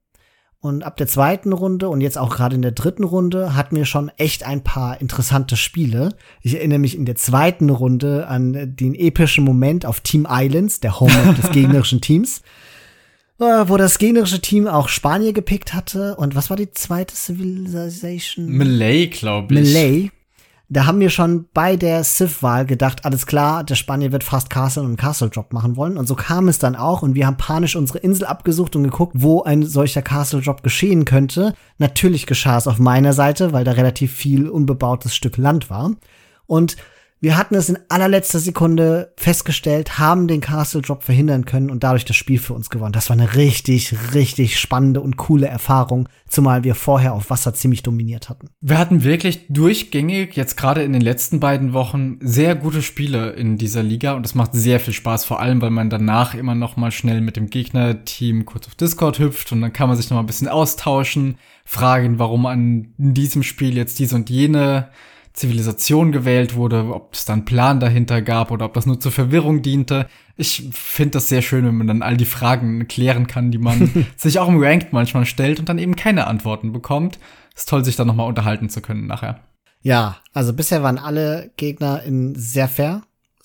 Und 0.63 0.85
ab 0.85 0.97
der 0.97 1.09
zweiten 1.09 1.53
Runde 1.53 1.89
und 1.89 2.03
jetzt 2.03 2.17
auch 2.17 2.37
gerade 2.37 2.55
in 2.55 2.63
der 2.63 2.71
dritten 2.71 3.03
Runde 3.03 3.57
hatten 3.57 3.75
wir 3.75 3.85
schon 3.85 4.13
echt 4.17 4.47
ein 4.47 4.63
paar 4.63 5.01
interessante 5.01 5.57
Spiele. 5.57 6.11
Ich 6.41 6.55
erinnere 6.55 6.79
mich 6.79 6.97
in 6.97 7.05
der 7.05 7.17
zweiten 7.17 7.69
Runde 7.69 8.29
an 8.29 8.77
den 8.77 8.95
epischen 8.95 9.45
Moment 9.45 9.85
auf 9.85 10.03
Team 10.03 10.25
Islands, 10.31 10.79
der 10.79 11.01
Home 11.01 11.35
des 11.35 11.51
gegnerischen 11.53 12.01
Teams, 12.01 12.43
äh, 13.41 13.65
wo 13.67 13.77
das 13.77 13.99
gegnerische 13.99 14.41
Team 14.41 14.69
auch 14.69 14.89
Spanier 14.89 15.33
gepickt 15.33 15.75
hatte. 15.75 16.15
Und 16.15 16.37
was 16.37 16.49
war 16.49 16.57
die 16.57 16.71
zweite 16.71 17.17
Civilization? 17.17 18.57
Malay, 18.57 19.09
glaube 19.09 19.55
ich. 19.55 19.75
Malay, 19.75 20.11
da 20.73 20.87
haben 20.87 21.01
wir 21.01 21.11
schon 21.11 21.49
bei 21.53 21.77
der 21.77 22.03
Civ-Wahl 22.03 22.65
gedacht, 22.65 23.05
alles 23.05 23.27
klar, 23.27 23.63
der 23.63 23.75
Spanier 23.75 24.11
wird 24.11 24.25
fast 24.25 24.49
Castle 24.49 24.83
und 24.85 24.97
Castle 24.97 25.29
Drop 25.29 25.53
machen 25.53 25.77
wollen. 25.77 25.99
Und 25.99 26.07
so 26.07 26.15
kam 26.15 26.49
es 26.49 26.59
dann 26.59 26.77
auch. 26.77 27.03
Und 27.03 27.15
wir 27.15 27.27
haben 27.27 27.37
panisch 27.37 27.77
unsere 27.77 27.99
Insel 27.99 28.25
abgesucht 28.25 28.75
und 28.75 28.85
geguckt, 28.85 29.13
wo 29.15 29.43
ein 29.43 29.65
solcher 29.65 30.01
Castle 30.01 30.41
Drop 30.41 30.63
geschehen 30.63 31.05
könnte. 31.05 31.55
Natürlich 31.77 32.25
geschah 32.25 32.57
es 32.57 32.67
auf 32.67 32.79
meiner 32.79 33.13
Seite, 33.13 33.53
weil 33.53 33.65
da 33.65 33.73
relativ 33.73 34.15
viel 34.15 34.49
unbebautes 34.49 35.15
Stück 35.15 35.37
Land 35.37 35.69
war. 35.69 35.91
Und 36.47 36.77
wir 37.23 37.39
hatten 37.39 37.55
es 37.55 37.69
in 37.69 37.79
allerletzter 37.89 38.41
Sekunde 38.41 39.13
festgestellt, 39.17 40.01
haben 40.01 40.27
den 40.27 40.41
Castle 40.41 40.83
Drop 40.83 41.05
verhindern 41.05 41.45
können 41.45 41.71
und 41.71 41.85
dadurch 41.85 42.05
das 42.05 42.17
Spiel 42.17 42.41
für 42.41 42.53
uns 42.53 42.69
gewonnen. 42.69 42.93
Das 42.93 43.11
war 43.11 43.17
eine 43.17 43.37
richtig, 43.37 43.95
richtig 44.13 44.59
spannende 44.59 45.01
und 45.01 45.19
coole 45.19 45.47
Erfahrung, 45.47 46.09
zumal 46.29 46.65
wir 46.65 46.75
vorher 46.75 47.15
auf 47.15 47.31
Wasser 47.31 47.55
ziemlich 47.55 47.85
dominiert 47.85 48.29
hatten. 48.29 48.49
Wir 48.61 48.77
hatten 48.77 49.05
wirklich 49.05 49.47
durchgängig, 49.49 50.35
jetzt 50.35 50.57
gerade 50.57 50.83
in 50.83 50.93
den 50.93 51.01
letzten 51.01 51.39
beiden 51.39 51.75
Wochen, 51.75 52.19
sehr 52.23 52.57
gute 52.57 52.83
Spiele 52.83 53.31
in 53.31 53.57
dieser 53.57 53.85
Liga 53.85 54.15
und 54.15 54.27
es 54.27 54.35
macht 54.35 54.53
sehr 54.55 54.81
viel 54.81 54.93
Spaß, 54.93 55.25
vor 55.25 55.39
allem, 55.39 55.63
weil 55.63 55.71
man 55.71 55.91
danach 55.91 56.35
immer 56.35 56.57
noch 56.57 56.77
mal 56.77 56.91
schnell 56.91 57.21
mit 57.21 57.37
dem 57.37 57.51
Gegnerteam 57.51 58.47
kurz 58.47 58.67
auf 58.67 58.75
Discord 58.75 59.21
hüpft 59.21 59.53
und 59.53 59.61
dann 59.61 59.73
kann 59.73 59.87
man 59.87 59.97
sich 59.97 60.11
noch 60.11 60.17
mal 60.17 60.25
ein 60.25 60.27
bisschen 60.27 60.49
austauschen, 60.49 61.37
fragen, 61.65 62.19
warum 62.19 62.47
an 62.47 62.95
diesem 62.97 63.45
Spiel 63.45 63.77
jetzt 63.77 64.01
diese 64.01 64.17
und 64.17 64.29
jene 64.29 64.89
Zivilisation 65.33 66.13
gewählt 66.13 66.55
wurde, 66.55 66.95
ob 66.95 67.15
es 67.15 67.25
da 67.25 67.33
einen 67.33 67.45
Plan 67.45 67.81
dahinter 67.81 68.21
gab 68.21 68.51
oder 68.51 68.67
ob 68.67 68.75
das 68.75 68.87
nur 68.87 69.01
zur 69.01 69.13
Verwirrung 69.13 69.63
diente. 69.63 70.07
Ich 70.37 70.69
finde 70.73 71.13
das 71.13 71.29
sehr 71.29 71.43
schön, 71.43 71.65
wenn 71.65 71.77
man 71.77 71.87
dann 71.87 72.03
all 72.03 72.17
die 72.17 72.27
Fragen 72.27 72.87
klären 72.87 73.27
kann, 73.27 73.51
die 73.51 73.59
man 73.59 74.07
sich 74.17 74.39
auch 74.39 74.49
im 74.49 74.63
Ranked 74.63 74.93
manchmal 74.93 75.25
stellt 75.25 75.59
und 75.59 75.69
dann 75.69 75.79
eben 75.79 75.97
keine 75.97 76.27
Antworten 76.27 76.73
bekommt. 76.73 77.19
Ist 77.55 77.69
toll, 77.69 77.85
sich 77.85 77.97
dann 77.97 78.07
nochmal 78.07 78.29
unterhalten 78.29 78.69
zu 78.69 78.81
können 78.81 79.07
nachher. 79.07 79.41
Ja, 79.83 80.19
also 80.33 80.53
bisher 80.53 80.83
waren 80.83 80.99
alle 80.99 81.51
Gegner 81.57 82.03
in 82.03 82.35
sehr 82.35 82.69
fair 82.69 83.03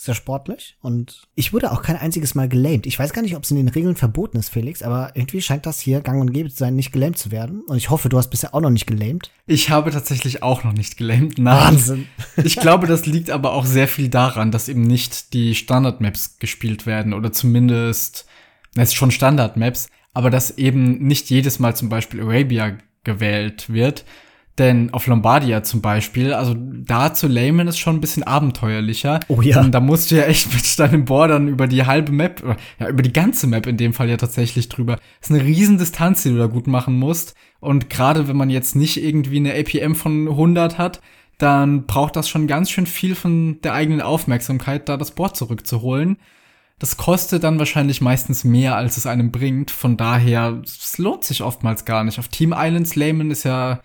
sehr 0.07 0.15
sportlich 0.15 0.77
und 0.81 1.27
ich 1.35 1.53
wurde 1.53 1.71
auch 1.71 1.83
kein 1.83 1.95
einziges 1.95 2.33
Mal 2.33 2.49
gelähmt. 2.49 2.87
Ich 2.87 2.97
weiß 2.97 3.13
gar 3.13 3.21
nicht, 3.21 3.35
ob 3.35 3.43
es 3.43 3.51
in 3.51 3.57
den 3.57 3.67
Regeln 3.67 3.95
verboten 3.95 4.37
ist, 4.37 4.49
Felix, 4.49 4.81
aber 4.81 5.11
irgendwie 5.13 5.41
scheint 5.41 5.67
das 5.67 5.79
hier 5.79 6.01
gang 6.01 6.19
und 6.19 6.33
gäbe 6.33 6.49
zu 6.49 6.57
sein, 6.57 6.75
nicht 6.75 6.91
gelähmt 6.91 7.17
zu 7.17 7.29
werden. 7.29 7.61
Und 7.67 7.77
ich 7.77 7.89
hoffe, 7.89 8.09
du 8.09 8.17
hast 8.17 8.29
bisher 8.29 8.55
auch 8.55 8.61
noch 8.61 8.71
nicht 8.71 8.87
gelähmt. 8.87 9.31
Ich 9.45 9.69
habe 9.69 9.91
tatsächlich 9.91 10.41
auch 10.41 10.63
noch 10.63 10.73
nicht 10.73 10.97
gelähmt. 10.97 11.37
Nein. 11.37 11.57
Wahnsinn. 11.57 12.07
Ich 12.43 12.55
glaube, 12.55 12.87
das 12.87 13.05
liegt 13.05 13.29
aber 13.29 13.53
auch 13.53 13.65
sehr 13.65 13.87
viel 13.87 14.09
daran, 14.09 14.51
dass 14.51 14.69
eben 14.69 14.81
nicht 14.81 15.33
die 15.33 15.55
Standard-Maps 15.55 16.39
gespielt 16.39 16.85
werden 16.85 17.13
oder 17.13 17.31
zumindest, 17.31 18.25
es 18.75 18.89
ist 18.89 18.95
schon 18.95 19.11
Standard-Maps, 19.11 19.89
aber 20.13 20.29
dass 20.29 20.57
eben 20.57 21.05
nicht 21.05 21.29
jedes 21.29 21.59
Mal 21.59 21.75
zum 21.75 21.89
Beispiel 21.89 22.21
Arabia 22.21 22.77
gewählt 23.03 23.69
wird, 23.69 24.05
denn 24.57 24.91
auf 24.91 25.05
Lombardia 25.05 25.61
zum 25.63 25.81
Beispiel, 25.81 26.33
also 26.33 26.55
da 26.57 27.13
zu 27.13 27.27
lamen 27.27 27.67
ist 27.67 27.77
schon 27.77 27.97
ein 27.97 28.01
bisschen 28.01 28.23
abenteuerlicher. 28.23 29.19
Oh 29.27 29.41
ja. 29.41 29.61
Und 29.61 29.71
da 29.71 29.79
musst 29.79 30.09
du 30.09 30.15
ja 30.15 30.23
echt 30.23 30.51
mit 30.53 30.79
deinem 30.79 31.05
Bordern 31.05 31.47
über 31.47 31.67
die 31.67 31.85
halbe 31.85 32.11
Map, 32.11 32.43
ja, 32.79 32.89
über 32.89 33.03
die 33.03 33.13
ganze 33.13 33.45
Map 33.45 33.67
in 33.67 33.77
dem 33.77 33.93
Fall 33.93 34.09
ja 34.09 34.17
tatsächlich 34.17 34.69
drüber. 34.69 34.97
Das 35.19 35.29
ist 35.29 35.35
eine 35.35 35.45
riesen 35.45 35.77
Distanz, 35.77 36.23
die 36.23 36.29
du 36.29 36.37
da 36.37 36.47
gut 36.47 36.67
machen 36.67 36.97
musst. 36.97 37.35
Und 37.59 37.89
gerade 37.89 38.27
wenn 38.27 38.37
man 38.37 38.49
jetzt 38.49 38.75
nicht 38.75 39.03
irgendwie 39.03 39.37
eine 39.37 39.53
APM 39.53 39.93
von 39.93 40.27
100 40.27 40.77
hat, 40.77 41.01
dann 41.37 41.85
braucht 41.85 42.15
das 42.15 42.27
schon 42.27 42.47
ganz 42.47 42.71
schön 42.71 42.87
viel 42.87 43.13
von 43.13 43.61
der 43.61 43.73
eigenen 43.73 44.01
Aufmerksamkeit, 44.01 44.89
da 44.89 44.97
das 44.97 45.11
Board 45.11 45.37
zurückzuholen. 45.37 46.17
Das 46.79 46.97
kostet 46.97 47.43
dann 47.43 47.59
wahrscheinlich 47.59 48.01
meistens 48.01 48.43
mehr, 48.43 48.75
als 48.75 48.97
es 48.97 49.05
einem 49.05 49.31
bringt. 49.31 49.71
Von 49.71 49.97
daher, 49.97 50.61
es 50.63 50.97
lohnt 50.97 51.23
sich 51.23 51.43
oftmals 51.43 51.85
gar 51.85 52.03
nicht. 52.03 52.19
Auf 52.19 52.27
Team 52.27 52.55
Islands 52.57 52.95
Layman 52.95 53.31
ist 53.31 53.43
ja 53.43 53.81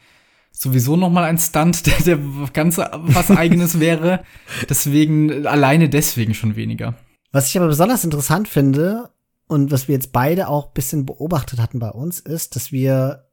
sowieso 0.52 0.96
noch 0.96 1.10
mal 1.10 1.24
ein 1.24 1.38
Stunt, 1.38 1.86
der, 2.06 2.16
der 2.16 2.18
ganz 2.52 2.78
was 2.78 3.30
eigenes 3.30 3.80
wäre. 3.80 4.24
Deswegen, 4.68 5.46
alleine 5.46 5.88
deswegen 5.88 6.34
schon 6.34 6.56
weniger. 6.56 6.94
Was 7.32 7.48
ich 7.48 7.56
aber 7.56 7.68
besonders 7.68 8.04
interessant 8.04 8.46
finde 8.46 9.10
und 9.46 9.70
was 9.70 9.88
wir 9.88 9.94
jetzt 9.94 10.12
beide 10.12 10.48
auch 10.48 10.72
bisschen 10.72 11.06
beobachtet 11.06 11.58
hatten 11.58 11.78
bei 11.78 11.90
uns, 11.90 12.20
ist, 12.20 12.56
dass 12.56 12.72
wir 12.72 13.26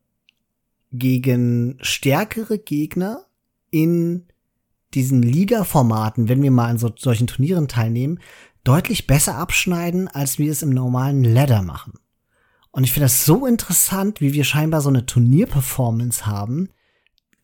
gegen 0.92 1.78
stärkere 1.82 2.58
Gegner 2.58 3.26
in 3.70 4.26
diesen 4.94 5.22
Liga-Formaten, 5.22 6.30
wenn 6.30 6.42
wir 6.42 6.50
mal 6.50 6.70
an 6.70 6.78
so, 6.80 6.92
solchen 6.98 7.28
Turnieren 7.28 7.68
teilnehmen, 7.68 8.20
deutlich 8.64 9.06
besser 9.06 9.36
abschneiden, 9.36 10.08
als 10.08 10.40
wir 10.40 10.52
es 10.52 10.64
im 10.64 10.72
normalen 10.72 11.24
Ladder 11.24 11.62
machen. 11.62 11.94
Und 12.72 12.84
ich 12.84 12.92
finde 12.92 13.06
das 13.06 13.26
so 13.26 13.46
interessant, 13.46 14.22
wie 14.22 14.34
wir 14.34 14.44
scheinbar 14.44 14.82
so 14.82 14.90
eine 14.90 15.06
Turnierperformance 15.06 16.26
haben, 16.26 16.70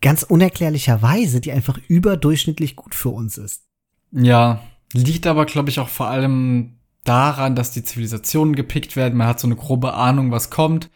ganz 0.06 0.22
unerklärlicherweise, 0.22 1.42
die 1.42 1.52
einfach 1.52 1.80
überdurchschnittlich 1.88 2.76
gut 2.76 2.94
für 2.94 3.10
uns 3.10 3.40
ist. 3.40 3.64
Ja, 4.12 4.62
liegt 4.94 5.26
aber, 5.26 5.48
glaube 5.48 5.72
ich, 5.72 5.80
auch 5.80 5.90
vor 5.90 6.10
allem 6.10 6.78
daran, 7.04 7.56
dass 7.56 7.72
die 7.72 7.84
Zivilisationen 7.84 8.56
gepickt 8.56 8.96
werden. 8.96 9.18
Man 9.18 9.26
hat 9.26 9.40
so 9.40 9.48
eine 9.48 9.56
grobe 9.56 9.96
Ahnung, 9.96 10.30
was 10.30 10.52
kommt 10.52 10.92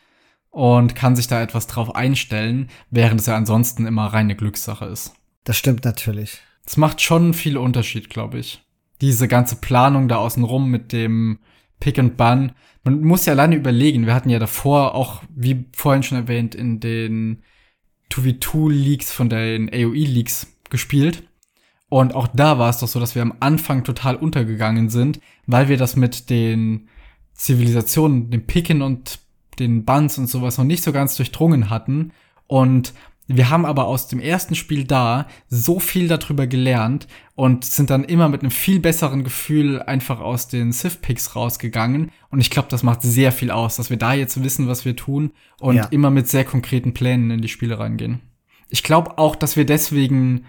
und 0.51 0.93
kann 0.93 1.15
sich 1.15 1.27
da 1.27 1.41
etwas 1.41 1.65
drauf 1.65 1.95
einstellen, 1.95 2.69
während 2.91 3.21
es 3.21 3.25
ja 3.25 3.35
ansonsten 3.35 3.87
immer 3.87 4.05
reine 4.05 4.35
Glückssache 4.35 4.85
ist. 4.85 5.15
Das 5.43 5.57
stimmt 5.57 5.85
natürlich. 5.85 6.37
Es 6.63 6.77
macht 6.77 7.01
schon 7.01 7.33
viel 7.33 7.57
Unterschied, 7.57 8.11
glaube 8.11 8.37
ich. 8.37 8.63
Diese 9.01 9.27
ganze 9.27 9.55
Planung 9.55 10.07
da 10.07 10.17
außenrum 10.17 10.69
mit 10.69 10.93
dem 10.93 11.39
Pick 11.79 11.97
and 11.97 12.15
Bun. 12.15 12.51
Man 12.83 13.01
muss 13.01 13.25
ja 13.25 13.33
alleine 13.33 13.55
überlegen, 13.55 14.05
wir 14.05 14.13
hatten 14.13 14.29
ja 14.29 14.37
davor 14.37 14.93
auch, 14.93 15.23
wie 15.35 15.65
vorhin 15.75 16.03
schon 16.03 16.19
erwähnt, 16.19 16.53
in 16.53 16.79
den 16.79 17.41
2v2-Leaks 18.11 19.11
von 19.11 19.29
den 19.29 19.69
AOE-Leaks 19.69 20.47
gespielt. 20.69 21.23
Und 21.89 22.13
auch 22.13 22.27
da 22.27 22.59
war 22.59 22.69
es 22.69 22.79
doch 22.79 22.87
so, 22.87 22.99
dass 22.99 23.15
wir 23.15 23.21
am 23.21 23.33
Anfang 23.39 23.83
total 23.83 24.15
untergegangen 24.15 24.89
sind, 24.89 25.19
weil 25.47 25.69
wir 25.69 25.77
das 25.77 25.95
mit 25.95 26.29
den 26.29 26.87
Zivilisationen, 27.33 28.29
dem 28.29 28.45
Picken 28.45 28.81
und 28.81 29.19
den 29.57 29.85
Buns 29.85 30.17
und 30.17 30.27
sowas 30.27 30.57
noch 30.57 30.65
nicht 30.65 30.83
so 30.83 30.91
ganz 30.91 31.15
durchdrungen 31.15 31.69
hatten. 31.69 32.11
Und 32.47 32.93
wir 33.31 33.51
haben 33.51 33.65
aber 33.65 33.85
aus 33.85 34.07
dem 34.07 34.19
ersten 34.19 34.55
Spiel 34.55 34.85
da 34.85 35.27
so 35.47 35.79
viel 35.79 36.07
darüber 36.07 36.47
gelernt 36.47 37.07
und 37.35 37.63
sind 37.63 37.91
dann 37.91 38.03
immer 38.03 38.27
mit 38.27 38.41
einem 38.41 38.49
viel 38.49 38.79
besseren 38.79 39.23
Gefühl 39.23 39.83
einfach 39.83 40.19
aus 40.19 40.47
den 40.47 40.73
Civ-Picks 40.73 41.35
rausgegangen. 41.35 42.11
Und 42.31 42.39
ich 42.39 42.49
glaube, 42.49 42.69
das 42.71 42.81
macht 42.81 43.03
sehr 43.03 43.31
viel 43.31 43.51
aus, 43.51 43.75
dass 43.75 43.91
wir 43.91 43.97
da 43.97 44.13
jetzt 44.13 44.43
wissen, 44.43 44.67
was 44.67 44.83
wir 44.83 44.95
tun 44.95 45.31
und 45.59 45.75
ja. 45.75 45.85
immer 45.85 46.09
mit 46.09 46.27
sehr 46.27 46.43
konkreten 46.43 46.95
Plänen 46.95 47.29
in 47.29 47.41
die 47.41 47.49
Spiele 47.49 47.77
reingehen. 47.77 48.19
Ich 48.69 48.81
glaube 48.81 49.19
auch, 49.19 49.35
dass 49.35 49.55
wir 49.55 49.65
deswegen 49.65 50.45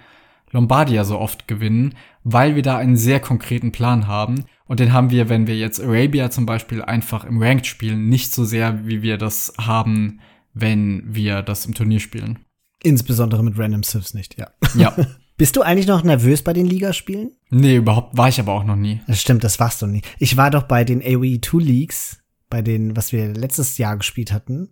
Lombardia 0.50 1.04
so 1.04 1.18
oft 1.18 1.46
gewinnen, 1.46 1.94
weil 2.24 2.56
wir 2.56 2.62
da 2.62 2.78
einen 2.78 2.96
sehr 2.96 3.20
konkreten 3.20 3.72
Plan 3.72 4.06
haben. 4.06 4.46
Und 4.66 4.80
den 4.80 4.94
haben 4.94 5.10
wir, 5.10 5.28
wenn 5.28 5.46
wir 5.46 5.56
jetzt 5.56 5.82
Arabia 5.82 6.30
zum 6.30 6.46
Beispiel 6.46 6.80
einfach 6.80 7.24
im 7.24 7.42
Ranked 7.42 7.66
spielen, 7.66 8.08
nicht 8.08 8.32
so 8.32 8.44
sehr, 8.44 8.86
wie 8.86 9.02
wir 9.02 9.18
das 9.18 9.52
haben, 9.58 10.20
wenn 10.54 11.02
wir 11.06 11.42
das 11.42 11.66
im 11.66 11.74
Turnier 11.74 12.00
spielen. 12.00 12.38
Insbesondere 12.82 13.42
mit 13.42 13.58
Random 13.58 13.82
Civs 13.82 14.14
nicht, 14.14 14.38
ja. 14.38 14.48
Ja. 14.74 14.96
Bist 15.36 15.56
du 15.56 15.62
eigentlich 15.62 15.86
noch 15.86 16.02
nervös 16.02 16.42
bei 16.42 16.52
den 16.52 16.66
Ligaspielen? 16.66 17.32
Nee, 17.48 17.76
überhaupt 17.76 18.14
war 18.16 18.28
ich 18.28 18.38
aber 18.40 18.52
auch 18.52 18.64
noch 18.64 18.76
nie. 18.76 19.00
Das 19.06 19.22
stimmt, 19.22 19.42
das 19.42 19.58
warst 19.58 19.80
du 19.80 19.86
nie. 19.86 20.02
Ich 20.18 20.36
war 20.36 20.50
doch 20.50 20.64
bei 20.64 20.84
den 20.84 21.02
AOE 21.02 21.40
2 21.40 21.58
Leagues, 21.62 22.22
bei 22.50 22.60
denen, 22.60 22.94
was 22.94 23.12
wir 23.12 23.32
letztes 23.32 23.78
Jahr 23.78 23.96
gespielt 23.96 24.32
hatten. 24.32 24.68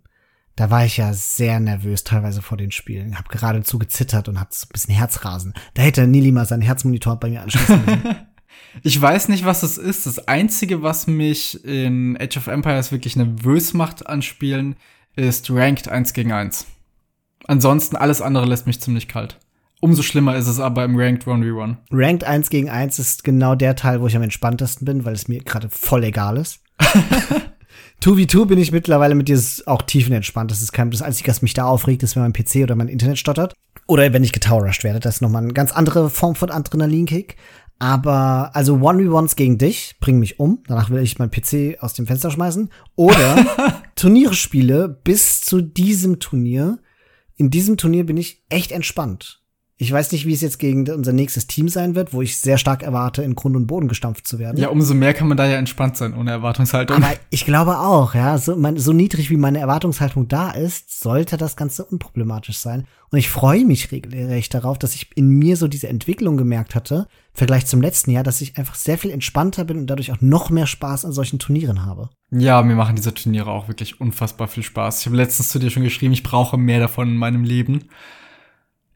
Da 0.57 0.71
war 0.71 0.85
ich 0.85 0.97
ja 0.97 1.15
sehr 1.15 1.61
nervös 1.61 2.05
teilweise 2.05 2.43
vor 2.43 2.59
den 2.59 2.71
Spielen. 2.71 3.17
Hab 3.17 3.29
geradezu 3.29 3.79
gezittert 3.79 4.29
und 4.29 4.41
hatte 4.41 4.57
so 4.59 4.67
ein 4.67 4.73
bisschen 4.73 4.95
Herzrasen. 4.95 5.55
Da 5.75 5.83
hätte 5.83 6.07
Nili 6.07 6.33
mal 6.33 6.47
seinen 6.47 6.63
Herzmonitor 6.63 7.17
bei 7.19 7.31
mir 7.31 7.43
anschließen 7.43 7.81
müssen. 7.87 8.17
ich 8.83 9.01
weiß 9.01 9.29
nicht, 9.29 9.47
was 9.47 9.63
es 9.63 9.79
ist. 9.79 10.05
Das 10.05 10.29
Einzige, 10.29 10.83
was 10.83 11.07
mich 11.07 11.65
in 11.65 12.19
Age 12.21 12.37
of 12.37 12.49
Empires 12.49 12.93
wirklich 12.93 13.17
nervös 13.17 13.73
macht 13.73 14.07
an 14.07 14.21
Spielen, 14.21 14.77
ist 15.17 15.49
Ranked 15.51 15.89
1 15.89 16.13
gegen 16.13 16.33
1. 16.33 16.67
Ansonsten 17.49 17.97
alles 17.97 18.21
andere 18.21 18.45
lässt 18.45 18.67
mich 18.67 18.81
ziemlich 18.81 19.09
kalt. 19.09 19.39
Umso 19.81 20.03
schlimmer 20.03 20.37
ist 20.37 20.49
es 20.49 20.61
aber 20.61 20.85
im 20.85 20.97
Ranked 20.97 21.27
1v1. 21.27 21.77
Ranked 21.91 22.25
1 22.25 22.51
gegen 22.51 22.69
1 22.69 22.99
ist 22.99 23.25
genau 23.25 23.55
der 23.55 23.75
Teil, 23.75 24.01
wo 24.03 24.07
ich 24.07 24.17
am 24.17 24.23
entspanntesten 24.23 24.85
bin, 24.85 25.05
weil 25.05 25.15
es 25.15 25.29
mir 25.29 25.41
gerade 25.41 25.69
voll 25.71 26.05
egal 26.05 26.37
ist. 26.37 26.61
2v2 28.03 28.45
bin 28.45 28.59
ich 28.59 28.71
mittlerweile 28.71 29.15
mit 29.15 29.29
dir 29.29 29.41
auch 29.67 29.83
tiefenentspannt. 29.83 30.51
Das 30.51 30.61
ist 30.61 30.73
kein, 30.73 30.91
das 30.91 31.01
Einzige, 31.01 31.31
was 31.31 31.43
mich 31.43 31.55
da 31.55 31.65
aufregt, 31.65 32.03
ist, 32.03 32.17
wenn 32.17 32.23
mein 32.23 32.33
PC 32.35 32.57
oder 32.63 32.75
mein 32.75 32.89
Internet 32.89 33.19
stottert. 33.19 33.55
Oder 33.87 34.13
wenn 34.13 34.25
ich 34.25 34.33
getowerrushed 34.33 34.85
werde. 34.85 35.01
Das 35.01 35.17
ist 35.17 35.21
nochmal 35.23 35.43
eine 35.43 35.55
ganz 35.55 35.73
andere 35.73 36.11
Form 36.11 36.35
von 36.35 36.51
Adrenalinkick. 36.51 37.37
Aber, 37.79 38.51
also 38.55 38.77
1v1s 38.77 39.37
gegen 39.37 39.57
dich 39.57 39.97
bringen 40.01 40.19
mich 40.19 40.39
um. 40.39 40.63
Danach 40.67 40.91
will 40.91 41.03
ich 41.03 41.19
mein 41.19 41.31
PC 41.31 41.79
aus 41.81 41.95
dem 41.95 42.07
Fenster 42.07 42.31
schmeißen. 42.31 42.69
Oder 42.95 43.47
Turniere 43.97 44.35
spiele 44.35 44.89
bis 44.89 45.41
zu 45.41 45.63
diesem 45.63 46.21
Turnier 46.21 46.79
in 47.39 47.51
diesem 47.51 47.77
Turnier 47.77 48.05
bin 48.05 48.17
ich 48.17 48.43
echt 48.51 48.73
entspannt. 48.73 49.38
Ich 49.81 49.93
weiß 49.93 50.11
nicht, 50.11 50.27
wie 50.27 50.33
es 50.33 50.41
jetzt 50.41 50.59
gegen 50.59 50.91
unser 50.91 51.13
nächstes 51.13 51.47
Team 51.47 51.69
sein 51.69 51.95
wird, 51.95 52.13
wo 52.13 52.21
ich 52.21 52.37
sehr 52.37 52.59
stark 52.59 52.83
erwarte, 52.83 53.23
in 53.23 53.37
Grund 53.37 53.55
und 53.55 53.69
Boden 53.69 53.87
gestampft 53.87 54.27
zu 54.27 54.41
werden. 54.41 54.57
Ja, 54.57 54.71
umso 54.71 54.93
mehr 54.93 55.15
kann 55.15 55.29
man 55.29 55.37
da 55.37 55.47
ja 55.47 55.57
entspannt 55.57 55.97
sein, 55.97 56.15
ohne 56.15 56.33
Erwartungshaltung. 56.33 56.97
Aber 56.97 57.15
ich 57.31 57.45
glaube 57.45 57.79
auch, 57.79 58.13
ja, 58.13 58.39
so, 58.39 58.57
mein, 58.57 58.77
so 58.77 58.93
niedrig 58.93 59.31
wie 59.31 59.37
meine 59.37 59.61
Erwartungshaltung 59.61 60.27
da 60.27 60.51
ist, 60.51 61.01
sollte 61.01 61.37
das 61.37 61.55
Ganze 61.55 61.85
unproblematisch 61.85 62.59
sein. 62.59 62.89
Und 63.11 63.19
ich 63.19 63.31
freue 63.31 63.65
mich 63.65 63.93
regelrecht 63.93 64.53
darauf, 64.53 64.79
dass 64.79 64.97
ich 64.97 65.17
in 65.17 65.29
mir 65.29 65.57
so 65.57 65.69
diese 65.69 65.89
Entwicklung 65.89 66.37
gemerkt 66.37 66.75
hatte, 66.75 67.07
im 67.35 67.39
Vergleich 67.39 67.67
zum 67.67 67.81
letzten 67.81 68.11
Jahr, 68.11 68.25
dass 68.25 68.41
ich 68.41 68.59
einfach 68.59 68.75
sehr 68.75 68.99
viel 68.99 69.13
entspannter 69.13 69.65
bin 69.65 69.79
und 69.79 69.87
dadurch 69.87 70.11
auch 70.11 70.21
noch 70.21 70.51
mehr 70.51 70.67
Spaß 70.67 71.05
an 71.05 71.13
solchen 71.13 71.39
Turnieren 71.39 71.87
habe. 71.87 72.11
Ja, 72.33 72.61
mir 72.63 72.75
machen 72.75 72.97
diese 72.97 73.15
Turniere 73.15 73.53
auch 73.53 73.69
wirklich 73.69 74.01
unfassbar 74.01 74.49
viel 74.49 74.65
Spaß. 74.65 75.01
Ich 75.01 75.07
habe 75.07 75.17
letztens 75.17 75.51
zu 75.51 75.61
dir 75.61 75.71
schon 75.71 75.85
geschrieben, 75.85 76.13
ich 76.13 76.25
brauche 76.25 76.59
mehr 76.59 76.81
davon 76.81 77.11
in 77.11 77.17
meinem 77.17 77.45
Leben. 77.45 77.85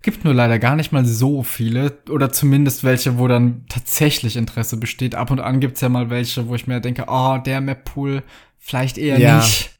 Gibt 0.02 0.24
nur 0.24 0.34
leider 0.34 0.58
gar 0.58 0.74
nicht 0.74 0.92
mal 0.92 1.04
so 1.04 1.44
viele 1.44 1.96
oder 2.10 2.32
zumindest 2.32 2.82
welche, 2.82 3.18
wo 3.18 3.28
dann 3.28 3.64
tatsächlich 3.68 4.36
Interesse 4.36 4.76
besteht. 4.76 5.14
Ab 5.14 5.30
und 5.30 5.40
an 5.40 5.60
gibt's 5.60 5.80
ja 5.80 5.88
mal 5.88 6.10
welche, 6.10 6.48
wo 6.48 6.56
ich 6.56 6.66
mir 6.66 6.80
denke, 6.80 7.04
oh, 7.06 7.38
der 7.38 7.60
Map-Pool 7.60 8.24
vielleicht 8.58 8.98
eher 8.98 9.18
ja. 9.18 9.38
nicht. 9.38 9.70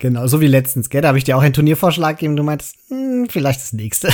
Genau, 0.00 0.28
so 0.28 0.40
wie 0.40 0.46
letztens, 0.46 0.90
gell? 0.90 1.02
Da 1.02 1.08
habe 1.08 1.18
ich 1.18 1.24
dir 1.24 1.36
auch 1.36 1.42
einen 1.42 1.54
Turniervorschlag 1.54 2.18
gegeben, 2.18 2.36
du 2.36 2.44
meintest, 2.44 2.76
hm, 2.88 3.26
vielleicht 3.28 3.60
das 3.60 3.72
nächste. 3.72 4.08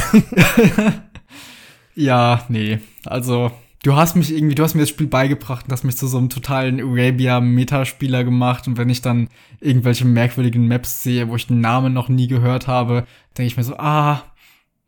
ja, 1.95 2.43
nee. 2.49 2.79
Also, 3.05 3.51
du 3.83 3.95
hast 3.95 4.17
mich 4.17 4.35
irgendwie, 4.35 4.55
du 4.55 4.63
hast 4.63 4.75
mir 4.75 4.81
das 4.81 4.89
Spiel 4.89 5.07
beigebracht 5.07 5.67
und 5.67 5.73
hast 5.73 5.85
mich 5.85 5.97
zu 5.97 6.07
so 6.07 6.17
einem 6.17 6.31
totalen 6.31 6.81
Arabia-Metaspieler 6.81 8.25
gemacht. 8.25 8.67
Und 8.67 8.79
wenn 8.79 8.89
ich 8.89 9.03
dann 9.03 9.29
irgendwelche 9.61 10.07
merkwürdigen 10.07 10.69
Maps 10.69 11.03
sehe, 11.03 11.29
wo 11.29 11.37
ich 11.37 11.47
den 11.47 11.61
Namen 11.61 11.93
noch 11.93 12.09
nie 12.09 12.29
gehört 12.29 12.67
habe, 12.67 13.07
denke 13.37 13.49
ich 13.49 13.59
mir 13.59 13.65
so, 13.65 13.77
ah, 13.77 14.23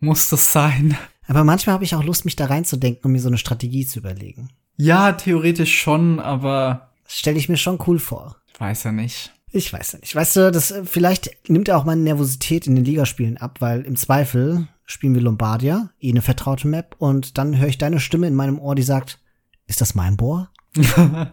muss 0.01 0.28
das 0.28 0.53
sein? 0.53 0.97
Aber 1.26 1.44
manchmal 1.44 1.74
habe 1.74 1.84
ich 1.84 1.94
auch 1.94 2.05
Lust, 2.05 2.24
mich 2.24 2.36
da 2.36 2.47
reinzudenken 2.47 3.05
und 3.05 3.12
mir 3.12 3.20
so 3.20 3.28
eine 3.28 3.38
Strategie 3.38 3.86
zu 3.86 3.99
überlegen. 3.99 4.51
Ja, 4.76 5.12
theoretisch 5.12 5.80
schon, 5.80 6.20
aber. 6.20 6.90
Stelle 7.07 7.38
ich 7.38 7.49
mir 7.49 7.57
schon 7.57 7.78
cool 7.86 7.99
vor. 7.99 8.36
Weiß 8.59 8.84
ja 8.84 8.92
nicht. 8.92 9.32
Ich 9.51 9.72
weiß 9.72 9.92
ja 9.92 9.99
nicht. 10.01 10.14
Weißt 10.14 10.36
du, 10.36 10.51
das 10.51 10.74
vielleicht 10.84 11.49
nimmt 11.49 11.68
er 11.68 11.78
auch 11.78 11.84
meine 11.84 12.03
Nervosität 12.03 12.66
in 12.66 12.74
den 12.74 12.84
Ligaspielen 12.84 13.36
ab, 13.36 13.61
weil 13.61 13.82
im 13.82 13.97
Zweifel 13.97 14.68
spielen 14.84 15.14
wir 15.14 15.22
Lombardia, 15.22 15.90
eh 16.01 16.11
eine 16.11 16.22
vertraute 16.22 16.68
Map, 16.68 16.94
und 16.99 17.38
dann 17.38 17.59
höre 17.59 17.68
ich 17.68 17.78
deine 17.78 18.01
Stimme 18.01 18.26
in 18.26 18.34
meinem 18.34 18.59
Ohr, 18.59 18.74
die 18.74 18.82
sagt, 18.82 19.20
ist 19.66 19.80
das 19.80 19.94
mein 19.94 20.16
Bohr? 20.16 20.51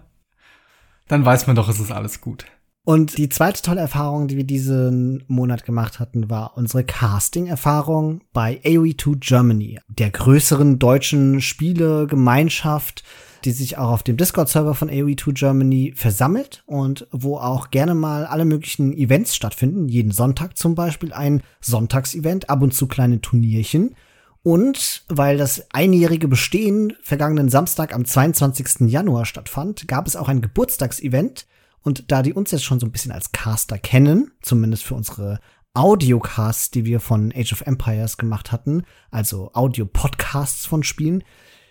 dann 1.08 1.26
weiß 1.26 1.48
man 1.48 1.56
doch, 1.56 1.70
es 1.70 1.80
ist 1.80 1.92
alles 1.92 2.22
gut. 2.22 2.46
Und 2.86 3.18
die 3.18 3.30
zweite 3.30 3.62
tolle 3.62 3.80
Erfahrung, 3.80 4.28
die 4.28 4.36
wir 4.36 4.44
diesen 4.44 5.24
Monat 5.28 5.64
gemacht 5.64 6.02
hatten, 6.02 6.30
war 6.30 6.58
unsere 6.58 6.84
Casting-Erfahrung 6.84 8.22
bei 8.34 8.60
AOE2 8.66 9.20
Germany, 9.20 9.80
der 9.88 10.10
größeren 10.10 10.80
deutschen 10.80 11.40
Spielegemeinschaft, 11.40 13.06
die 13.46 13.52
sich 13.52 13.78
auch 13.78 13.90
auf 13.90 14.04
dem 14.04 14.18
Discord-Server 14.18 14.76
von 14.76 14.90
AOE2 14.90 15.34
Germany 15.34 15.94
versammelt 15.96 16.64
und 16.66 17.08
wo 17.12 17.38
auch 17.38 17.72
gerne 17.72 17.96
mal 17.96 18.26
alle 18.26 18.44
möglichen 18.44 18.92
Events 18.92 19.34
stattfinden. 19.34 19.88
Jeden 19.88 20.12
Sonntag 20.12 20.58
zum 20.58 20.76
Beispiel 20.76 21.14
ein 21.14 21.42
Sonntagsevent, 21.62 22.50
ab 22.50 22.62
und 22.62 22.74
zu 22.74 22.88
kleine 22.88 23.22
Turnierchen. 23.22 23.96
Und 24.44 25.06
weil 25.08 25.38
das 25.38 25.68
einjährige 25.72 26.28
Bestehen 26.28 26.94
vergangenen 27.02 27.48
Samstag 27.48 27.96
am 27.96 28.04
22. 28.04 28.90
Januar 28.90 29.26
stattfand, 29.26 29.88
gab 29.88 30.06
es 30.06 30.18
auch 30.18 30.28
ein 30.28 30.42
Geburtstagsevent. 30.42 31.46
Und 31.84 32.12
da 32.12 32.22
die 32.22 32.34
uns 32.34 32.52
jetzt 32.52 32.64
schon 32.64 32.80
so 32.80 32.86
ein 32.86 32.92
bisschen 32.92 33.12
als 33.12 33.32
Caster 33.32 33.78
kennen, 33.78 34.32
zumindest 34.42 34.84
für 34.84 34.96
unsere 34.96 35.40
Audiocasts, 35.74 36.72
die 36.72 36.86
wir 36.86 37.00
von 37.00 37.34
Age 37.36 37.54
of 37.54 37.62
Empires 37.62 38.18
gemacht 38.18 38.52
hatten, 38.52 38.84
also 39.12 39.52
Audio-Podcasts 39.54 40.66
von 40.66 40.84
Spielen, 40.84 41.24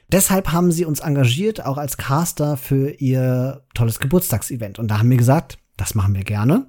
deshalb 0.09 0.53
haben 0.53 0.71
sie 0.71 0.85
uns 0.85 1.01
engagiert, 1.01 1.65
auch 1.65 1.79
als 1.79 1.97
Caster 1.97 2.57
für 2.57 2.91
ihr 2.91 3.65
tolles 3.75 4.01
Geburtstagsevent. 4.01 4.79
Und 4.79 4.89
da 4.89 4.99
haben 4.99 5.11
wir 5.11 5.17
gesagt, 5.17 5.59
das 5.77 5.95
machen 5.95 6.15
wir 6.15 6.25
gerne. 6.25 6.67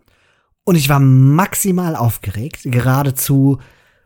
Und 0.64 0.76
ich 0.76 0.88
war 0.88 1.00
maximal 1.00 1.96
aufgeregt, 1.96 2.62
geradezu 2.64 3.60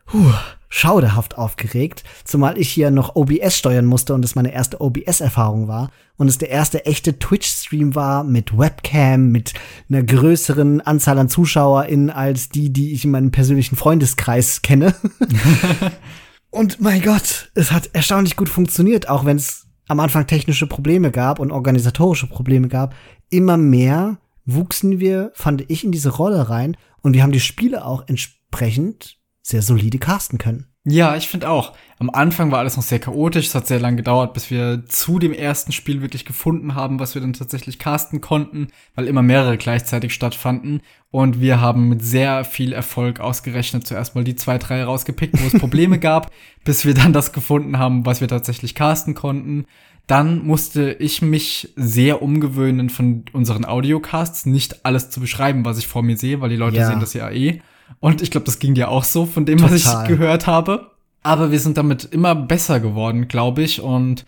puh, 0.08 0.32
schauderhaft 0.68 1.38
aufgeregt, 1.38 2.04
zumal 2.24 2.58
ich 2.58 2.68
hier 2.68 2.90
noch 2.90 3.14
OBS 3.16 3.56
steuern 3.56 3.86
musste 3.86 4.14
und 4.14 4.24
es 4.24 4.34
meine 4.34 4.52
erste 4.52 4.80
OBS-Erfahrung 4.80 5.68
war 5.68 5.90
und 6.16 6.28
es 6.28 6.38
der 6.38 6.50
erste 6.50 6.84
echte 6.84 7.18
Twitch-Stream 7.18 7.94
war 7.94 8.24
mit 8.24 8.56
Webcam, 8.56 9.30
mit 9.30 9.54
einer 9.88 10.02
größeren 10.02 10.80
Anzahl 10.80 11.18
an 11.18 11.28
ZuschauerInnen 11.28 12.10
als 12.10 12.48
die, 12.48 12.70
die 12.72 12.92
ich 12.92 13.04
in 13.04 13.12
meinem 13.12 13.30
persönlichen 13.30 13.76
Freundeskreis 13.76 14.62
kenne. 14.62 14.94
Und 16.50 16.80
mein 16.80 17.02
Gott, 17.02 17.50
es 17.54 17.72
hat 17.72 17.90
erstaunlich 17.92 18.34
gut 18.34 18.48
funktioniert, 18.48 19.08
auch 19.10 19.26
wenn 19.26 19.36
es 19.36 19.66
am 19.86 20.00
Anfang 20.00 20.26
technische 20.26 20.66
Probleme 20.66 21.10
gab 21.10 21.40
und 21.40 21.52
organisatorische 21.52 22.26
Probleme 22.26 22.68
gab. 22.68 22.94
Immer 23.28 23.58
mehr 23.58 24.18
wuchsen 24.46 24.98
wir, 24.98 25.30
fand 25.34 25.70
ich, 25.70 25.84
in 25.84 25.92
diese 25.92 26.08
Rolle 26.08 26.48
rein 26.48 26.76
und 27.02 27.12
wir 27.12 27.22
haben 27.22 27.32
die 27.32 27.40
Spiele 27.40 27.84
auch 27.84 28.04
entsprechend 28.06 29.17
sehr 29.48 29.62
solide 29.62 29.98
casten 29.98 30.38
können. 30.38 30.66
Ja, 30.84 31.16
ich 31.16 31.28
finde 31.28 31.48
auch. 31.48 31.74
Am 31.98 32.10
Anfang 32.10 32.50
war 32.50 32.60
alles 32.60 32.76
noch 32.76 32.82
sehr 32.82 32.98
chaotisch. 32.98 33.46
Es 33.46 33.54
hat 33.54 33.66
sehr 33.66 33.80
lange 33.80 33.96
gedauert, 33.96 34.32
bis 34.34 34.50
wir 34.50 34.84
zu 34.86 35.18
dem 35.18 35.32
ersten 35.32 35.72
Spiel 35.72 36.02
wirklich 36.02 36.24
gefunden 36.24 36.74
haben, 36.74 37.00
was 37.00 37.14
wir 37.14 37.22
dann 37.22 37.32
tatsächlich 37.32 37.78
casten 37.78 38.20
konnten, 38.20 38.68
weil 38.94 39.06
immer 39.06 39.22
mehrere 39.22 39.56
gleichzeitig 39.56 40.14
stattfanden. 40.14 40.80
Und 41.10 41.40
wir 41.40 41.60
haben 41.60 41.88
mit 41.88 42.02
sehr 42.02 42.44
viel 42.44 42.72
Erfolg 42.72 43.20
ausgerechnet 43.20 43.86
zuerst 43.86 44.14
mal 44.14 44.24
die 44.24 44.36
zwei, 44.36 44.58
drei 44.58 44.84
rausgepickt, 44.84 45.40
wo 45.42 45.46
es 45.46 45.52
Probleme 45.60 45.98
gab, 45.98 46.30
bis 46.64 46.84
wir 46.84 46.94
dann 46.94 47.12
das 47.12 47.32
gefunden 47.32 47.78
haben, 47.78 48.04
was 48.04 48.20
wir 48.20 48.28
tatsächlich 48.28 48.74
casten 48.74 49.14
konnten. 49.14 49.64
Dann 50.06 50.46
musste 50.46 50.92
ich 50.92 51.20
mich 51.20 51.72
sehr 51.76 52.22
umgewöhnen 52.22 52.88
von 52.88 53.24
unseren 53.32 53.64
Audiocasts, 53.66 54.46
nicht 54.46 54.86
alles 54.86 55.10
zu 55.10 55.20
beschreiben, 55.20 55.64
was 55.64 55.78
ich 55.78 55.86
vor 55.86 56.02
mir 56.02 56.16
sehe, 56.16 56.40
weil 56.40 56.50
die 56.50 56.56
Leute 56.56 56.78
ja. 56.78 56.86
sehen 56.86 57.00
das 57.00 57.12
ja 57.14 57.30
eh. 57.30 57.60
Und 58.00 58.22
ich 58.22 58.30
glaube, 58.30 58.46
das 58.46 58.58
ging 58.58 58.74
dir 58.74 58.90
auch 58.90 59.04
so, 59.04 59.26
von 59.26 59.44
dem, 59.44 59.58
Total. 59.58 59.74
was 59.74 60.02
ich 60.02 60.08
gehört 60.08 60.46
habe. 60.46 60.92
Aber 61.22 61.50
wir 61.50 61.60
sind 61.60 61.76
damit 61.76 62.04
immer 62.04 62.34
besser 62.34 62.80
geworden, 62.80 63.28
glaube 63.28 63.62
ich. 63.62 63.80
Und 63.80 64.24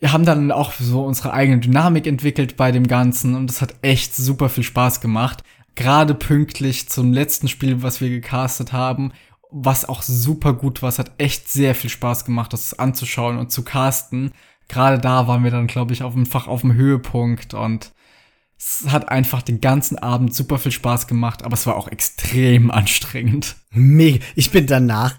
wir 0.00 0.12
haben 0.12 0.24
dann 0.24 0.50
auch 0.50 0.72
so 0.72 1.04
unsere 1.04 1.32
eigene 1.32 1.58
Dynamik 1.58 2.06
entwickelt 2.06 2.56
bei 2.56 2.72
dem 2.72 2.86
Ganzen. 2.86 3.34
Und 3.34 3.50
es 3.50 3.60
hat 3.60 3.74
echt 3.82 4.14
super 4.14 4.48
viel 4.48 4.64
Spaß 4.64 5.00
gemacht. 5.00 5.42
Gerade 5.74 6.14
pünktlich 6.14 6.88
zum 6.88 7.12
letzten 7.12 7.48
Spiel, 7.48 7.82
was 7.82 8.00
wir 8.00 8.08
gecastet 8.08 8.72
haben. 8.72 9.12
Was 9.50 9.88
auch 9.88 10.02
super 10.02 10.54
gut 10.54 10.82
war. 10.82 10.88
Es 10.88 10.98
hat 10.98 11.12
echt 11.18 11.48
sehr 11.48 11.74
viel 11.74 11.90
Spaß 11.90 12.24
gemacht, 12.24 12.52
das 12.52 12.78
anzuschauen 12.78 13.38
und 13.38 13.50
zu 13.52 13.62
casten. 13.62 14.32
Gerade 14.68 14.98
da 14.98 15.26
waren 15.26 15.44
wir 15.44 15.50
dann, 15.50 15.66
glaube 15.66 15.94
ich, 15.94 16.02
auf 16.02 16.12
dem 16.12 16.26
Fach 16.26 16.46
auf 16.46 16.60
dem 16.60 16.74
Höhepunkt 16.74 17.54
und 17.54 17.92
es 18.58 18.86
hat 18.88 19.08
einfach 19.08 19.42
den 19.42 19.60
ganzen 19.60 19.98
Abend 19.98 20.34
super 20.34 20.58
viel 20.58 20.72
Spaß 20.72 21.06
gemacht, 21.06 21.44
aber 21.44 21.54
es 21.54 21.66
war 21.66 21.76
auch 21.76 21.86
extrem 21.86 22.72
anstrengend. 22.72 23.54
Mega. 23.70 24.24
Ich 24.34 24.50
bin 24.50 24.66
danach 24.66 25.14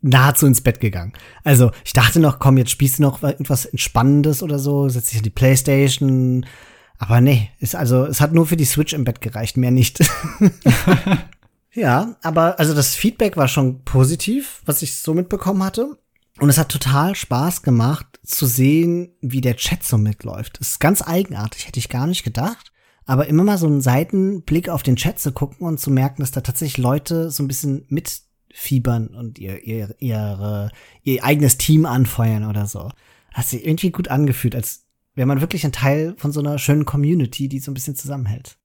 nahezu 0.00 0.46
ins 0.46 0.60
Bett 0.60 0.78
gegangen. 0.78 1.12
Also, 1.42 1.72
ich 1.84 1.92
dachte 1.92 2.20
noch, 2.20 2.38
komm, 2.38 2.56
jetzt 2.56 2.70
spielst 2.70 2.98
du 2.98 3.02
noch 3.02 3.20
irgendwas 3.24 3.64
Entspannendes 3.64 4.44
oder 4.44 4.60
so, 4.60 4.88
setz 4.88 5.08
dich 5.08 5.18
an 5.18 5.24
die 5.24 5.30
Playstation. 5.30 6.46
Aber 6.96 7.20
nee, 7.20 7.50
ist 7.58 7.74
also, 7.74 8.04
es 8.04 8.20
hat 8.20 8.32
nur 8.32 8.46
für 8.46 8.56
die 8.56 8.64
Switch 8.64 8.92
im 8.92 9.02
Bett 9.02 9.20
gereicht, 9.20 9.56
mehr 9.56 9.72
nicht. 9.72 9.98
ja, 11.72 12.14
aber 12.22 12.60
also 12.60 12.74
das 12.74 12.94
Feedback 12.94 13.36
war 13.36 13.48
schon 13.48 13.82
positiv, 13.84 14.62
was 14.66 14.82
ich 14.82 14.98
so 14.98 15.14
mitbekommen 15.14 15.64
hatte. 15.64 15.98
Und 16.38 16.48
es 16.48 16.58
hat 16.58 16.68
total 16.68 17.16
Spaß 17.16 17.62
gemacht 17.62 18.06
zu 18.24 18.46
sehen, 18.46 19.16
wie 19.20 19.40
der 19.40 19.56
Chat 19.56 19.82
so 19.82 19.98
mitläuft. 19.98 20.60
Das 20.60 20.70
ist 20.70 20.80
ganz 20.80 21.02
eigenartig, 21.02 21.66
hätte 21.66 21.80
ich 21.80 21.88
gar 21.88 22.06
nicht 22.06 22.22
gedacht 22.22 22.70
aber 23.06 23.26
immer 23.26 23.44
mal 23.44 23.58
so 23.58 23.66
einen 23.66 23.80
Seitenblick 23.80 24.68
auf 24.68 24.82
den 24.82 24.96
Chat 24.96 25.18
zu 25.18 25.32
gucken 25.32 25.66
und 25.66 25.78
zu 25.78 25.90
merken, 25.90 26.22
dass 26.22 26.30
da 26.30 26.40
tatsächlich 26.40 26.78
Leute 26.78 27.30
so 27.30 27.42
ein 27.42 27.48
bisschen 27.48 27.84
mitfiebern 27.88 29.08
und 29.08 29.38
ihr, 29.38 29.64
ihr, 29.64 29.94
ihre, 29.98 30.70
ihr 31.02 31.24
eigenes 31.24 31.58
Team 31.58 31.86
anfeuern 31.86 32.44
oder 32.44 32.66
so. 32.66 32.90
Hat 33.32 33.46
sich 33.46 33.66
irgendwie 33.66 33.90
gut 33.90 34.08
angefühlt, 34.08 34.54
als 34.54 34.84
wäre 35.14 35.26
man 35.26 35.40
wirklich 35.40 35.64
ein 35.64 35.72
Teil 35.72 36.14
von 36.18 36.32
so 36.32 36.40
einer 36.40 36.58
schönen 36.58 36.84
Community, 36.84 37.48
die 37.48 37.58
so 37.58 37.70
ein 37.70 37.74
bisschen 37.74 37.96
zusammenhält. 37.96 38.56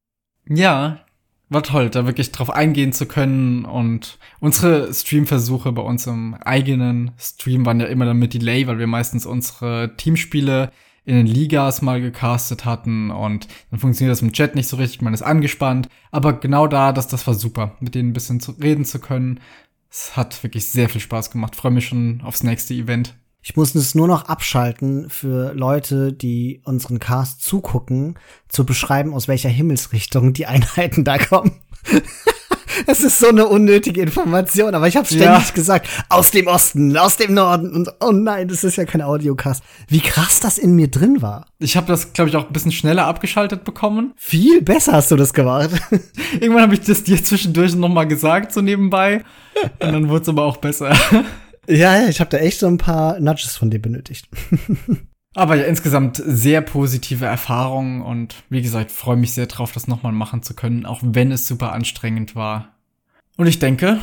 Ja, 0.47 1.05
war 1.49 1.63
toll, 1.63 1.89
da 1.89 2.05
wirklich 2.05 2.31
drauf 2.31 2.51
eingehen 2.51 2.93
zu 2.93 3.07
können 3.07 3.65
und 3.65 4.19
unsere 4.39 4.93
Streamversuche 4.93 5.71
bei 5.71 5.81
uns 5.81 6.05
im 6.05 6.35
eigenen 6.35 7.11
Stream 7.17 7.65
waren 7.65 7.79
ja 7.79 7.87
immer 7.87 8.05
dann 8.05 8.17
mit 8.17 8.35
Delay, 8.35 8.67
weil 8.67 8.77
wir 8.77 8.87
meistens 8.87 9.25
unsere 9.25 9.95
Teamspiele 9.97 10.71
in 11.05 11.15
den 11.15 11.25
Ligas 11.25 11.81
mal 11.81 12.01
gecastet 12.01 12.65
hatten 12.65 13.11
und 13.11 13.47
dann 13.71 13.79
funktioniert 13.79 14.11
das 14.11 14.21
im 14.21 14.33
Chat 14.33 14.55
nicht 14.55 14.67
so 14.67 14.77
richtig, 14.77 15.01
man 15.01 15.13
ist 15.13 15.21
angespannt. 15.21 15.89
Aber 16.11 16.33
genau 16.33 16.67
da, 16.67 16.91
das, 16.91 17.07
das 17.07 17.25
war 17.27 17.33
super, 17.33 17.75
mit 17.79 17.95
denen 17.95 18.09
ein 18.09 18.13
bisschen 18.13 18.39
zu 18.39 18.51
reden 18.51 18.85
zu 18.85 18.99
können. 18.99 19.39
Es 19.89 20.15
hat 20.15 20.43
wirklich 20.43 20.67
sehr 20.67 20.89
viel 20.89 21.01
Spaß 21.01 21.31
gemacht. 21.31 21.55
Freue 21.55 21.71
mich 21.71 21.87
schon 21.87 22.21
aufs 22.23 22.43
nächste 22.43 22.73
Event. 22.73 23.15
Ich 23.41 23.55
muss 23.55 23.73
es 23.73 23.95
nur 23.95 24.07
noch 24.07 24.25
abschalten 24.25 25.09
für 25.09 25.53
Leute, 25.53 26.11
die 26.13 26.61
unseren 26.65 26.99
Cast 26.99 27.41
zugucken, 27.41 28.19
zu 28.49 28.65
beschreiben, 28.65 29.13
aus 29.13 29.27
welcher 29.27 29.49
Himmelsrichtung 29.49 30.33
die 30.33 30.45
Einheiten 30.45 31.03
da 31.03 31.17
kommen. 31.17 31.53
Es 32.87 33.01
ist 33.01 33.19
so 33.19 33.29
eine 33.29 33.47
unnötige 33.47 34.01
Information, 34.01 34.73
aber 34.75 34.87
ich 34.87 34.95
habe 34.95 35.05
ständig 35.05 35.25
ja. 35.47 35.53
gesagt, 35.53 35.87
aus 36.09 36.31
dem 36.31 36.47
Osten, 36.47 36.97
aus 36.97 37.17
dem 37.17 37.33
Norden 37.33 37.73
und 37.73 37.89
oh 37.99 38.11
nein, 38.11 38.47
das 38.47 38.63
ist 38.63 38.77
ja 38.77 38.85
kein 38.85 39.01
Audiocast. 39.01 39.63
Wie 39.87 39.99
krass 39.99 40.39
das 40.39 40.57
in 40.57 40.75
mir 40.75 40.89
drin 40.89 41.21
war. 41.21 41.45
Ich 41.59 41.75
habe 41.77 41.87
das, 41.87 42.13
glaube 42.13 42.29
ich, 42.29 42.35
auch 42.35 42.47
ein 42.47 42.53
bisschen 42.53 42.71
schneller 42.71 43.05
abgeschaltet 43.05 43.63
bekommen. 43.63 44.13
Viel 44.15 44.61
besser 44.61 44.93
hast 44.93 45.11
du 45.11 45.15
das 45.15 45.33
gemacht. 45.33 45.69
Irgendwann 46.39 46.63
habe 46.63 46.73
ich 46.73 46.81
das 46.81 47.03
dir 47.03 47.23
zwischendurch 47.23 47.75
noch 47.75 47.89
mal 47.89 48.05
gesagt, 48.05 48.53
so 48.53 48.61
nebenbei. 48.61 49.23
Und 49.79 49.91
dann 49.91 50.09
wurde 50.09 50.23
es 50.23 50.29
aber 50.29 50.43
auch 50.43 50.57
besser. 50.57 50.95
Ja, 51.69 52.01
ja, 52.01 52.09
ich 52.09 52.19
habe 52.19 52.31
da 52.31 52.37
echt 52.37 52.59
so 52.59 52.65
ein 52.65 52.79
paar 52.79 53.19
Nudges 53.19 53.55
von 53.55 53.69
dir 53.69 53.79
benötigt. 53.79 54.27
Aber 55.35 55.55
ja, 55.55 55.65
insgesamt 55.65 56.21
sehr 56.25 56.61
positive 56.61 57.25
Erfahrungen 57.25 58.01
und 58.01 58.43
wie 58.49 58.61
gesagt, 58.61 58.91
freue 58.91 59.17
mich 59.17 59.33
sehr 59.33 59.45
drauf, 59.45 59.71
das 59.71 59.87
nochmal 59.87 60.11
machen 60.11 60.41
zu 60.41 60.55
können, 60.55 60.85
auch 60.85 61.01
wenn 61.03 61.31
es 61.31 61.47
super 61.47 61.71
anstrengend 61.73 62.35
war. 62.35 62.75
Und 63.37 63.45
ich 63.45 63.59
denke, 63.59 63.99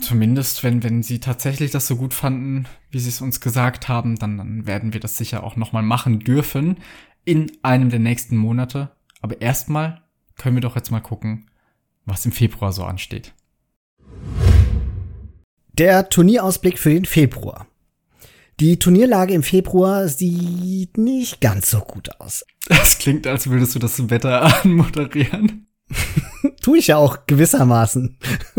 zumindest 0.00 0.62
wenn, 0.62 0.82
wenn 0.82 1.02
sie 1.02 1.18
tatsächlich 1.18 1.72
das 1.72 1.86
so 1.86 1.96
gut 1.96 2.14
fanden, 2.14 2.66
wie 2.90 3.00
sie 3.00 3.08
es 3.08 3.20
uns 3.20 3.40
gesagt 3.40 3.88
haben, 3.88 4.16
dann, 4.16 4.38
dann 4.38 4.66
werden 4.66 4.92
wir 4.92 5.00
das 5.00 5.16
sicher 5.16 5.42
auch 5.42 5.56
nochmal 5.56 5.82
machen 5.82 6.20
dürfen 6.20 6.78
in 7.24 7.50
einem 7.62 7.90
der 7.90 7.98
nächsten 7.98 8.36
Monate. 8.36 8.90
Aber 9.20 9.40
erstmal 9.40 10.02
können 10.36 10.56
wir 10.56 10.62
doch 10.62 10.76
jetzt 10.76 10.90
mal 10.90 11.00
gucken, 11.00 11.50
was 12.06 12.24
im 12.24 12.32
Februar 12.32 12.72
so 12.72 12.84
ansteht. 12.84 13.34
Der 15.72 16.08
Turnierausblick 16.08 16.78
für 16.78 16.90
den 16.90 17.04
Februar. 17.04 17.66
Die 18.60 18.78
Turnierlage 18.78 19.32
im 19.32 19.42
Februar 19.42 20.06
sieht 20.06 20.98
nicht 20.98 21.40
ganz 21.40 21.70
so 21.70 21.78
gut 21.78 22.10
aus. 22.20 22.44
Das 22.68 22.98
klingt, 22.98 23.26
als 23.26 23.48
würdest 23.48 23.74
du 23.74 23.78
das 23.78 24.10
Wetter 24.10 24.62
anmoderieren. 24.64 25.66
tu 26.60 26.74
ich 26.74 26.88
ja 26.88 26.98
auch 26.98 27.24
gewissermaßen. 27.26 28.18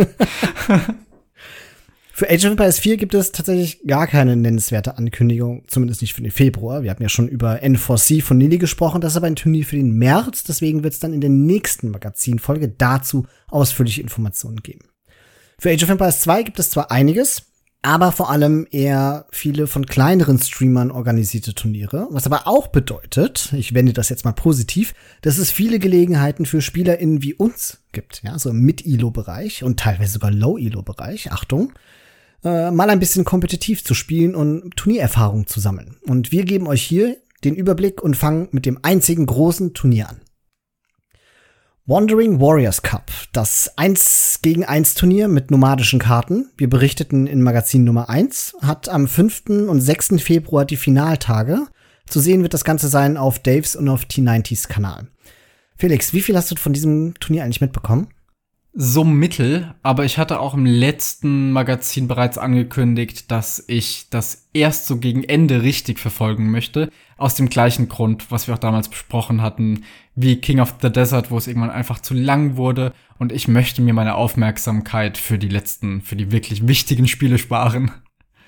Für 2.14 2.30
Age 2.32 2.45
of 2.45 2.52
Empires 2.52 2.80
4 2.80 2.97
gibt 2.97 3.14
es 3.14 3.32
tatsächlich 3.32 3.86
gar 3.86 4.08
keine 4.08 4.36
nennenswerte 4.36 4.97
Ankündigung, 4.97 5.66
zumindest 5.68 6.02
nicht 6.02 6.14
für 6.14 6.22
den 6.22 6.32
Februar. 6.32 6.84
Wir 6.84 6.91
hatten 6.91 7.02
ja 7.02 7.10
schon 7.10 7.28
über 7.28 7.64
N4C 7.64 8.22
von 8.22 8.38
Nili 8.38 8.60
gesprochen, 8.60 9.02
das 9.02 9.14
ist 9.14 9.18
aber 9.18 9.26
ein 9.26 9.36
Turnier 9.36 9.66
für 9.66 9.76
den 9.76 9.93
März, 9.97 10.43
deswegen 10.43 10.84
wird 10.84 10.93
es 10.93 10.99
dann 10.99 11.14
in 11.14 11.22
der 11.22 11.32
nächsten 11.32 11.89
Magazinfolge 11.89 12.68
dazu 12.70 13.26
ausführliche 13.47 14.02
Informationen 14.02 14.62
geben. 14.62 14.86
Für 15.58 15.72
Age 15.72 15.84
of 15.84 15.89
Empires 15.89 16.22
2 16.22 16.43
gibt 16.43 16.60
es 16.60 16.70
zwar 16.70 16.91
einiges, 16.91 17.51
aber 17.82 18.11
vor 18.11 18.29
allem 18.29 18.67
eher 18.69 19.25
viele 19.32 19.65
von 19.65 19.86
kleineren 19.86 20.39
Streamern 20.39 20.91
organisierte 20.91 21.55
Turniere, 21.55 22.07
was 22.11 22.27
aber 22.27 22.47
auch 22.47 22.67
bedeutet, 22.67 23.53
ich 23.53 23.73
wende 23.73 23.93
das 23.93 24.09
jetzt 24.09 24.23
mal 24.23 24.34
positiv, 24.34 24.93
dass 25.21 25.39
es 25.39 25.49
viele 25.49 25.79
Gelegenheiten 25.79 26.45
für 26.45 26.61
SpielerInnen 26.61 27.23
wie 27.23 27.34
uns 27.34 27.79
gibt, 27.91 28.21
ja, 28.23 28.38
so 28.38 28.51
im 28.51 28.61
Mid-Elo-Bereich 28.61 29.63
und 29.63 29.79
teilweise 29.79 30.13
sogar 30.13 30.32
Low-Elo-Bereich, 30.32 31.32
Achtung, 31.32 31.73
äh, 32.43 32.69
mal 32.69 32.89
ein 32.89 32.99
bisschen 32.99 33.25
kompetitiv 33.25 33.84
zu 33.84 33.95
spielen 33.95 34.36
und 34.36 34.75
Turniererfahrung 34.77 35.47
zu 35.47 35.59
sammeln. 35.59 35.97
Und 36.07 36.32
wir 36.32 36.45
geben 36.45 36.67
euch 36.67 36.84
hier 36.84 37.17
den 37.43 37.55
Überblick 37.55 38.03
und 38.03 38.15
fangen 38.15 38.47
mit 38.51 38.67
dem 38.67 38.79
einzigen 38.84 39.25
großen 39.25 39.73
Turnier 39.73 40.09
an. 40.09 40.21
Wandering 41.88 42.39
Warriors 42.39 42.84
Cup, 42.84 43.11
das 43.34 43.75
1 43.75 44.41
gegen 44.43 44.63
1 44.63 44.93
Turnier 44.93 45.27
mit 45.27 45.49
nomadischen 45.49 45.97
Karten. 45.97 46.51
Wir 46.55 46.69
berichteten 46.69 47.25
in 47.25 47.41
Magazin 47.41 47.86
Nummer 47.86 48.07
1, 48.07 48.57
hat 48.61 48.88
am 48.88 49.07
5. 49.07 49.67
und 49.67 49.82
6. 49.82 50.21
Februar 50.21 50.63
die 50.63 50.77
Finaltage. 50.77 51.65
Zu 52.05 52.19
sehen 52.19 52.43
wird 52.43 52.53
das 52.53 52.65
Ganze 52.65 52.88
sein 52.88 53.17
auf 53.17 53.39
Daves 53.39 53.75
und 53.75 53.89
auf 53.89 54.03
T90s 54.03 54.67
Kanal. 54.67 55.07
Felix, 55.75 56.13
wie 56.13 56.21
viel 56.21 56.38
hast 56.38 56.51
du 56.51 56.55
von 56.55 56.71
diesem 56.71 57.15
Turnier 57.15 57.43
eigentlich 57.43 57.61
mitbekommen? 57.61 58.09
So 58.74 59.03
mittel, 59.03 59.76
aber 59.84 60.05
ich 60.05 60.17
hatte 60.17 60.39
auch 60.39 60.53
im 60.53 60.65
letzten 60.65 61.51
Magazin 61.51 62.07
bereits 62.07 62.38
angekündigt, 62.38 63.30
dass 63.30 63.63
ich 63.67 64.07
das 64.09 64.47
erst 64.53 64.86
so 64.88 64.97
gegen 64.97 65.24
Ende 65.24 65.61
richtig 65.61 65.99
verfolgen 65.99 66.49
möchte. 66.51 66.89
Aus 67.17 67.36
dem 67.36 67.49
gleichen 67.49 67.89
Grund, 67.89 68.32
was 68.32 68.47
wir 68.47 68.53
auch 68.53 68.59
damals 68.59 68.88
besprochen 68.88 69.41
hatten, 69.41 69.84
wie 70.15 70.38
King 70.38 70.61
of 70.61 70.76
the 70.82 70.89
Desert, 70.89 71.32
wo 71.32 71.38
es 71.38 71.47
irgendwann 71.47 71.69
einfach 71.69 71.99
zu 71.99 72.13
lang 72.13 72.55
wurde 72.55 72.93
und 73.19 73.32
ich 73.32 73.47
möchte 73.47 73.82
mir 73.82 73.93
meine 73.93 74.15
Aufmerksamkeit 74.15 75.17
für 75.17 75.38
die 75.38 75.49
letzten, 75.49 76.01
für 76.01 76.15
die 76.15 76.32
wirklich 76.32 76.67
wichtigen 76.67 77.07
Spiele 77.07 77.38
sparen. 77.38 77.91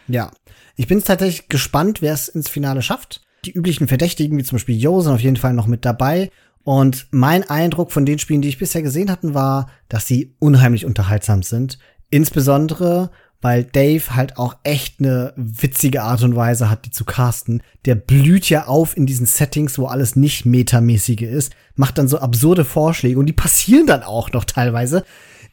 Ja, 0.08 0.32
ich 0.76 0.88
bin 0.88 1.04
tatsächlich 1.04 1.50
gespannt, 1.50 2.02
wer 2.02 2.14
es 2.14 2.30
ins 2.30 2.50
Finale 2.50 2.82
schafft. 2.82 3.22
Die 3.46 3.52
üblichen 3.52 3.90
Verdächtigen, 3.90 4.38
wie 4.38 4.44
zum 4.44 4.56
Beispiel 4.56 4.78
Yo, 4.78 5.02
sind 5.02 5.14
auf 5.14 5.20
jeden 5.20 5.36
Fall 5.36 5.54
noch 5.54 5.68
mit 5.68 5.84
dabei. 5.84 6.32
Und 6.64 7.08
mein 7.12 7.44
Eindruck 7.50 7.92
von 7.92 8.06
den 8.06 8.20
Spielen, 8.20 8.42
die 8.42 8.50
ich 8.50 8.58
bisher 8.58 8.82
gesehen 8.82 9.12
hatten, 9.12 9.34
war, 9.34 9.70
dass 9.90 10.08
sie 10.08 10.36
unheimlich 10.40 10.86
unterhaltsam 10.86 11.44
sind. 11.44 11.78
Insbesondere, 12.10 13.12
weil 13.42 13.66
Dave 13.66 14.16
halt 14.16 14.38
auch 14.38 14.56
echt 14.64 15.00
eine 15.00 15.34
witzige 15.36 16.04
Art 16.04 16.24
und 16.24 16.36
Weise 16.36 16.70
hat, 16.70 16.86
die 16.86 16.92
zu 16.92 17.04
casten. 17.04 17.62
Der 17.84 17.96
blüht 17.96 18.50
ja 18.50 18.68
auf 18.68 18.96
in 18.96 19.06
diesen 19.06 19.26
Settings, 19.26 19.78
wo 19.78 19.88
alles 19.88 20.16
nicht 20.16 20.46
metamäßige 20.46 21.24
ist, 21.24 21.54
macht 21.76 21.98
dann 21.98 22.08
so 22.08 22.20
absurde 22.20 22.64
Vorschläge 22.64 23.20
und 23.20 23.26
die 23.26 23.34
passieren 23.34 23.86
dann 23.86 24.04
auch 24.04 24.32
noch 24.32 24.46
teilweise. 24.46 25.04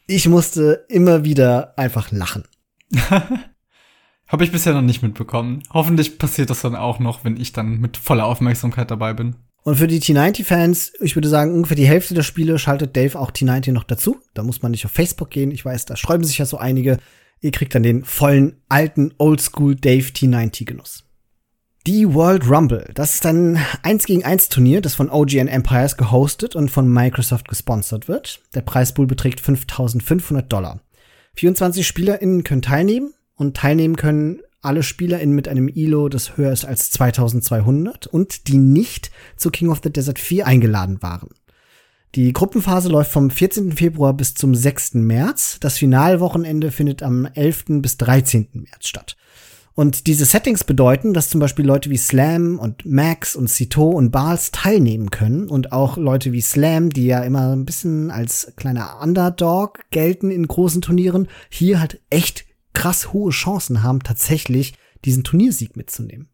Ich 0.07 0.29
musste 0.29 0.85
immer 0.87 1.25
wieder 1.25 1.77
einfach 1.77 2.11
lachen. 2.11 2.45
Habe 4.27 4.45
ich 4.45 4.51
bisher 4.53 4.73
noch 4.73 4.81
nicht 4.81 5.03
mitbekommen. 5.03 5.61
Hoffentlich 5.71 6.17
passiert 6.17 6.49
das 6.49 6.61
dann 6.61 6.75
auch 6.75 6.99
noch, 6.99 7.25
wenn 7.25 7.35
ich 7.35 7.51
dann 7.51 7.81
mit 7.81 7.97
voller 7.97 8.25
Aufmerksamkeit 8.25 8.89
dabei 8.89 9.13
bin. 9.13 9.35
Und 9.63 9.75
für 9.75 9.87
die 9.87 10.01
T90-Fans, 10.01 10.93
ich 11.01 11.15
würde 11.15 11.29
sagen, 11.29 11.53
ungefähr 11.53 11.77
die 11.77 11.87
Hälfte 11.87 12.15
der 12.15 12.23
Spiele 12.23 12.57
schaltet 12.57 12.95
Dave 12.95 13.19
auch 13.19 13.31
T90 13.31 13.71
noch 13.71 13.83
dazu. 13.83 14.17
Da 14.33 14.41
muss 14.41 14.61
man 14.61 14.71
nicht 14.71 14.85
auf 14.85 14.91
Facebook 14.91 15.29
gehen. 15.29 15.51
Ich 15.51 15.63
weiß, 15.63 15.85
da 15.85 15.95
sträuben 15.95 16.23
sich 16.23 16.39
ja 16.39 16.45
so 16.45 16.57
einige. 16.57 16.97
Ihr 17.41 17.51
kriegt 17.51 17.75
dann 17.75 17.83
den 17.83 18.03
vollen, 18.03 18.61
alten, 18.69 19.13
oldschool 19.17 19.75
Dave 19.75 20.07
T90-Genuss. 20.07 21.03
Die 21.87 22.13
World 22.13 22.47
Rumble, 22.47 22.91
das 22.93 23.15
ist 23.15 23.25
ein 23.25 23.57
1 23.81 24.05
gegen 24.05 24.23
1 24.23 24.49
Turnier, 24.49 24.81
das 24.81 24.93
von 24.93 25.09
OGN 25.09 25.47
Empires 25.47 25.97
gehostet 25.97 26.55
und 26.55 26.69
von 26.69 26.87
Microsoft 26.87 27.47
gesponsert 27.47 28.07
wird. 28.07 28.39
Der 28.53 28.61
Preispool 28.61 29.07
beträgt 29.07 29.39
5500 29.39 30.51
Dollar. 30.51 30.81
24 31.33 31.85
SpielerInnen 31.87 32.43
können 32.43 32.61
teilnehmen 32.61 33.13
und 33.35 33.57
teilnehmen 33.57 33.95
können 33.95 34.41
alle 34.61 34.83
SpielerInnen 34.83 35.35
mit 35.35 35.47
einem 35.47 35.67
ILO, 35.67 36.09
das 36.09 36.37
höher 36.37 36.51
ist 36.51 36.65
als 36.65 36.91
2200 36.91 38.07
und 38.07 38.47
die 38.47 38.57
nicht 38.57 39.11
zu 39.35 39.49
King 39.49 39.69
of 39.69 39.81
the 39.83 39.91
Desert 39.91 40.19
4 40.19 40.47
eingeladen 40.47 41.01
waren. 41.01 41.29
Die 42.15 42.33
Gruppenphase 42.33 42.89
läuft 42.89 43.11
vom 43.11 43.29
14. 43.29 43.71
Februar 43.71 44.13
bis 44.13 44.33
zum 44.33 44.53
6. 44.53 44.95
März. 44.95 45.57
Das 45.61 45.77
Finalwochenende 45.77 46.71
findet 46.71 47.03
am 47.03 47.25
11. 47.25 47.81
bis 47.81 47.97
13. 47.97 48.49
März 48.53 48.87
statt. 48.87 49.15
Und 49.73 50.07
diese 50.07 50.25
Settings 50.25 50.65
bedeuten, 50.65 51.13
dass 51.13 51.29
zum 51.29 51.39
Beispiel 51.39 51.65
Leute 51.65 51.89
wie 51.89 51.97
Slam 51.97 52.59
und 52.59 52.85
Max 52.85 53.37
und 53.37 53.49
Cito 53.49 53.89
und 53.89 54.11
Bals 54.11 54.51
teilnehmen 54.51 55.09
können 55.11 55.47
und 55.47 55.71
auch 55.71 55.95
Leute 55.95 56.33
wie 56.33 56.41
Slam, 56.41 56.89
die 56.89 57.05
ja 57.05 57.23
immer 57.23 57.53
ein 57.53 57.63
bisschen 57.63 58.11
als 58.11 58.51
kleiner 58.57 58.99
Underdog 59.01 59.79
gelten 59.91 60.29
in 60.29 60.45
großen 60.45 60.81
Turnieren, 60.81 61.29
hier 61.49 61.79
halt 61.79 62.01
echt 62.09 62.45
krass 62.73 63.13
hohe 63.13 63.31
Chancen 63.31 63.83
haben, 63.83 64.01
tatsächlich 64.01 64.73
diesen 65.05 65.23
Turniersieg 65.23 65.75
mitzunehmen. 65.75 66.31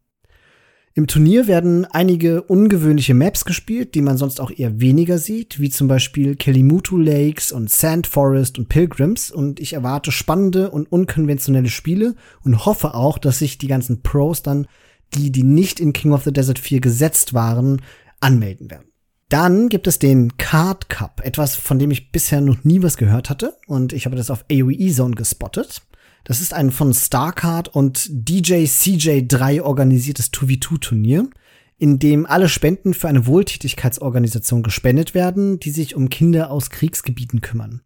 Im 0.98 1.06
Turnier 1.06 1.46
werden 1.46 1.84
einige 1.84 2.42
ungewöhnliche 2.42 3.14
Maps 3.14 3.44
gespielt, 3.44 3.94
die 3.94 4.02
man 4.02 4.16
sonst 4.16 4.40
auch 4.40 4.50
eher 4.50 4.80
weniger 4.80 5.18
sieht, 5.18 5.60
wie 5.60 5.70
zum 5.70 5.86
Beispiel 5.86 6.34
Kelimutu 6.34 6.96
Lakes 6.96 7.52
und 7.52 7.70
Sand 7.70 8.08
Forest 8.08 8.58
und 8.58 8.68
Pilgrims. 8.68 9.30
Und 9.30 9.60
ich 9.60 9.74
erwarte 9.74 10.10
spannende 10.10 10.72
und 10.72 10.90
unkonventionelle 10.90 11.68
Spiele 11.68 12.16
und 12.42 12.66
hoffe 12.66 12.94
auch, 12.94 13.18
dass 13.18 13.38
sich 13.38 13.58
die 13.58 13.68
ganzen 13.68 14.02
Pros 14.02 14.42
dann, 14.42 14.66
die, 15.14 15.30
die 15.30 15.44
nicht 15.44 15.78
in 15.78 15.92
King 15.92 16.12
of 16.12 16.24
the 16.24 16.32
Desert 16.32 16.58
4 16.58 16.80
gesetzt 16.80 17.32
waren, 17.32 17.80
anmelden 18.18 18.68
werden. 18.68 18.88
Dann 19.28 19.68
gibt 19.68 19.86
es 19.86 20.00
den 20.00 20.36
Card 20.36 20.88
Cup, 20.88 21.20
etwas, 21.22 21.54
von 21.54 21.78
dem 21.78 21.92
ich 21.92 22.10
bisher 22.10 22.40
noch 22.40 22.64
nie 22.64 22.82
was 22.82 22.96
gehört 22.96 23.30
hatte. 23.30 23.56
Und 23.68 23.92
ich 23.92 24.04
habe 24.04 24.16
das 24.16 24.32
auf 24.32 24.44
AOE 24.50 24.90
Zone 24.90 25.14
gespottet. 25.14 25.82
Das 26.24 26.40
ist 26.40 26.52
ein 26.52 26.70
von 26.70 26.92
StarCard 26.92 27.68
und 27.68 28.06
DJ 28.10 28.64
CJ3 28.64 29.62
organisiertes 29.62 30.32
2v2-Turnier, 30.32 31.30
in 31.78 31.98
dem 31.98 32.26
alle 32.26 32.48
Spenden 32.48 32.92
für 32.92 33.08
eine 33.08 33.26
Wohltätigkeitsorganisation 33.26 34.62
gespendet 34.62 35.14
werden, 35.14 35.60
die 35.60 35.70
sich 35.70 35.94
um 35.94 36.10
Kinder 36.10 36.50
aus 36.50 36.70
Kriegsgebieten 36.70 37.40
kümmern. 37.40 37.82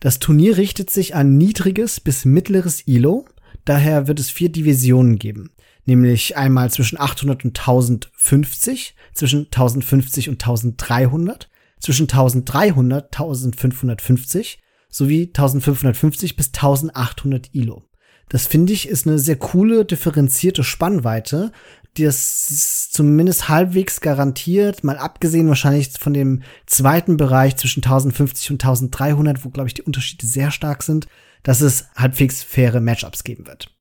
Das 0.00 0.18
Turnier 0.18 0.56
richtet 0.56 0.90
sich 0.90 1.14
an 1.14 1.36
niedriges 1.36 2.00
bis 2.00 2.24
mittleres 2.24 2.86
ILO, 2.86 3.26
daher 3.64 4.08
wird 4.08 4.20
es 4.20 4.30
vier 4.30 4.48
Divisionen 4.48 5.18
geben, 5.18 5.50
nämlich 5.84 6.36
einmal 6.36 6.70
zwischen 6.70 6.98
800 7.00 7.44
und 7.44 7.58
1050, 7.58 8.94
zwischen 9.12 9.46
1050 9.46 10.28
und 10.28 10.42
1300, 10.42 11.48
zwischen 11.78 12.04
1300 12.04 13.06
1550 13.12 14.61
sowie 14.92 15.24
1550 15.26 16.36
bis 16.36 16.48
1800 16.48 17.52
ILO. 17.52 17.82
Das 18.28 18.46
finde 18.46 18.72
ich 18.72 18.88
ist 18.88 19.06
eine 19.06 19.18
sehr 19.18 19.36
coole, 19.36 19.84
differenzierte 19.84 20.62
Spannweite, 20.62 21.50
die 21.96 22.04
es 22.04 22.90
zumindest 22.90 23.48
halbwegs 23.48 24.00
garantiert, 24.00 24.84
mal 24.84 24.96
abgesehen 24.96 25.48
wahrscheinlich 25.48 25.90
von 25.98 26.14
dem 26.14 26.42
zweiten 26.66 27.16
Bereich 27.16 27.56
zwischen 27.56 27.80
1050 27.80 28.52
und 28.52 28.64
1300, 28.64 29.44
wo, 29.44 29.50
glaube 29.50 29.68
ich, 29.68 29.74
die 29.74 29.82
Unterschiede 29.82 30.26
sehr 30.26 30.50
stark 30.50 30.82
sind, 30.82 31.08
dass 31.42 31.60
es 31.60 31.86
halbwegs 31.96 32.42
faire 32.42 32.80
Matchups 32.80 33.24
geben 33.24 33.46
wird. 33.46 33.74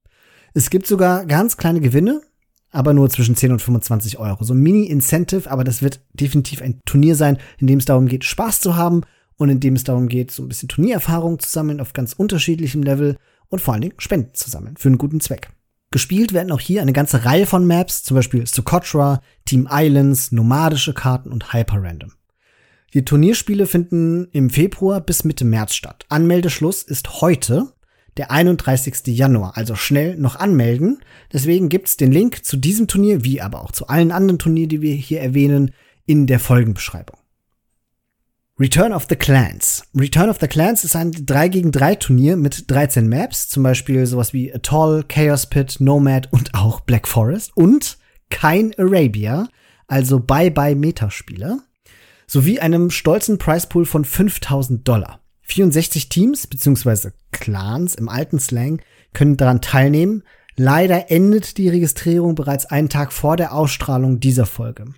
Es 0.53 0.69
gibt 0.69 0.88
sogar 0.88 1.25
ganz 1.25 1.55
kleine 1.55 1.79
Gewinne, 1.79 2.21
aber 2.71 2.93
nur 2.93 3.09
zwischen 3.09 3.35
10 3.35 3.53
und 3.53 3.61
25 3.61 4.17
Euro. 4.17 4.43
So 4.43 4.53
ein 4.53 4.59
Mini-Incentive, 4.59 5.49
aber 5.49 5.63
das 5.63 5.81
wird 5.81 6.01
definitiv 6.13 6.61
ein 6.61 6.81
Turnier 6.85 7.15
sein, 7.15 7.38
in 7.59 7.67
dem 7.67 7.79
es 7.79 7.85
darum 7.85 8.07
geht, 8.07 8.25
Spaß 8.25 8.59
zu 8.59 8.75
haben 8.75 9.03
und 9.41 9.49
in 9.49 9.59
dem 9.59 9.76
es 9.76 9.84
darum 9.84 10.07
geht, 10.07 10.30
so 10.30 10.43
ein 10.43 10.47
bisschen 10.47 10.69
Turniererfahrung 10.69 11.39
zu 11.39 11.49
sammeln 11.49 11.81
auf 11.81 11.93
ganz 11.93 12.13
unterschiedlichem 12.13 12.84
Level 12.84 13.18
und 13.49 13.59
vor 13.59 13.73
allen 13.73 13.81
Dingen 13.81 13.95
Spenden 13.97 14.35
zu 14.35 14.51
sammeln 14.51 14.77
für 14.77 14.88
einen 14.88 14.99
guten 14.99 15.19
Zweck. 15.19 15.49
Gespielt 15.89 16.31
werden 16.31 16.51
auch 16.51 16.59
hier 16.59 16.84
eine 16.84 16.93
ganze 16.93 17.26
Reihe 17.26 17.47
von 17.47 17.65
Maps, 17.65 18.03
zum 18.03 18.15
Beispiel 18.15 18.45
Socotra, 18.45 19.22
Team 19.45 19.68
Islands, 19.69 20.31
nomadische 20.31 20.93
Karten 20.93 21.31
und 21.31 21.53
Hyper-Random. 21.53 22.11
Die 22.93 23.03
Turnierspiele 23.03 23.65
finden 23.65 24.27
im 24.31 24.51
Februar 24.51 25.01
bis 25.01 25.23
Mitte 25.23 25.43
März 25.43 25.73
statt. 25.73 26.05
Anmeldeschluss 26.09 26.84
ist 26.84 27.22
heute, 27.22 27.73
der 28.18 28.30
31. 28.30 29.07
Januar, 29.07 29.57
also 29.57 29.76
schnell 29.76 30.18
noch 30.18 30.35
anmelden. 30.35 30.99
Deswegen 31.34 31.68
gibt's 31.68 31.97
den 31.97 32.11
Link 32.11 32.45
zu 32.45 32.57
diesem 32.57 32.88
Turnier, 32.88 33.23
wie 33.23 33.41
aber 33.41 33.61
auch 33.61 33.72
zu 33.72 33.88
allen 33.88 34.11
anderen 34.11 34.38
Turnieren, 34.38 34.69
die 34.69 34.81
wir 34.81 34.93
hier 34.93 35.22
erwähnen, 35.22 35.72
in 36.05 36.27
der 36.27 36.39
Folgenbeschreibung. 36.39 37.20
Return 38.59 38.93
of 38.93 39.07
the 39.09 39.15
Clans. 39.15 39.83
Return 39.95 40.29
of 40.29 40.37
the 40.39 40.47
Clans 40.47 40.83
ist 40.83 40.95
ein 40.95 41.11
3 41.11 41.47
gegen 41.47 41.71
3 41.71 41.95
Turnier 41.95 42.35
mit 42.35 42.69
13 42.69 43.07
Maps, 43.07 43.49
zum 43.49 43.63
Beispiel 43.63 44.05
sowas 44.05 44.33
wie 44.33 44.53
Atoll, 44.53 45.03
Chaos 45.07 45.47
Pit, 45.47 45.77
Nomad 45.79 46.27
und 46.31 46.53
auch 46.53 46.81
Black 46.81 47.07
Forest 47.07 47.55
und 47.55 47.97
kein 48.29 48.73
Arabia, 48.77 49.47
also 49.87 50.19
Bye-Bye 50.19 50.75
Metaspieler, 50.75 51.59
sowie 52.27 52.59
einem 52.59 52.91
stolzen 52.91 53.37
Pricepool 53.37 53.85
von 53.85 54.05
5000 54.05 54.87
Dollar. 54.87 55.21
64 55.41 56.09
Teams 56.09 56.45
bzw. 56.45 57.11
Clans 57.31 57.95
im 57.95 58.09
alten 58.09 58.39
Slang 58.39 58.81
können 59.13 59.37
daran 59.37 59.61
teilnehmen. 59.61 60.23
Leider 60.55 61.09
endet 61.09 61.57
die 61.57 61.69
Registrierung 61.69 62.35
bereits 62.35 62.65
einen 62.67 62.89
Tag 62.89 63.11
vor 63.11 63.37
der 63.37 63.53
Ausstrahlung 63.53 64.19
dieser 64.19 64.45
Folge. 64.45 64.93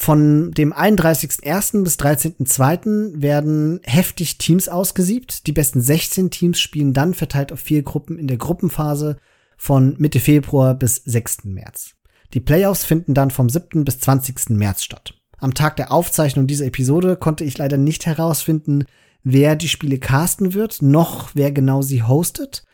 Von 0.00 0.52
dem 0.52 0.72
31.01. 0.72 1.82
bis 1.82 1.98
13.02. 1.98 3.20
werden 3.20 3.80
heftig 3.82 4.38
Teams 4.38 4.68
ausgesiebt. 4.68 5.46
Die 5.48 5.52
besten 5.52 5.80
16 5.80 6.30
Teams 6.30 6.60
spielen 6.60 6.92
dann 6.92 7.14
verteilt 7.14 7.52
auf 7.52 7.58
vier 7.58 7.82
Gruppen 7.82 8.16
in 8.16 8.28
der 8.28 8.36
Gruppenphase 8.36 9.16
von 9.56 9.96
Mitte 9.98 10.20
Februar 10.20 10.74
bis 10.74 11.02
6. 11.04 11.44
März. 11.44 11.96
Die 12.32 12.40
Playoffs 12.40 12.84
finden 12.84 13.12
dann 13.12 13.32
vom 13.32 13.48
7. 13.48 13.84
bis 13.84 13.98
20. 13.98 14.50
März 14.50 14.84
statt. 14.84 15.14
Am 15.38 15.54
Tag 15.54 15.76
der 15.76 15.90
Aufzeichnung 15.90 16.46
dieser 16.46 16.66
Episode 16.66 17.16
konnte 17.16 17.42
ich 17.42 17.58
leider 17.58 17.76
nicht 17.76 18.06
herausfinden, 18.06 18.84
wer 19.24 19.56
die 19.56 19.68
Spiele 19.68 19.98
casten 19.98 20.54
wird, 20.54 20.80
noch 20.80 21.30
wer 21.34 21.50
genau 21.50 21.82
sie 21.82 22.04
hostet. 22.04 22.64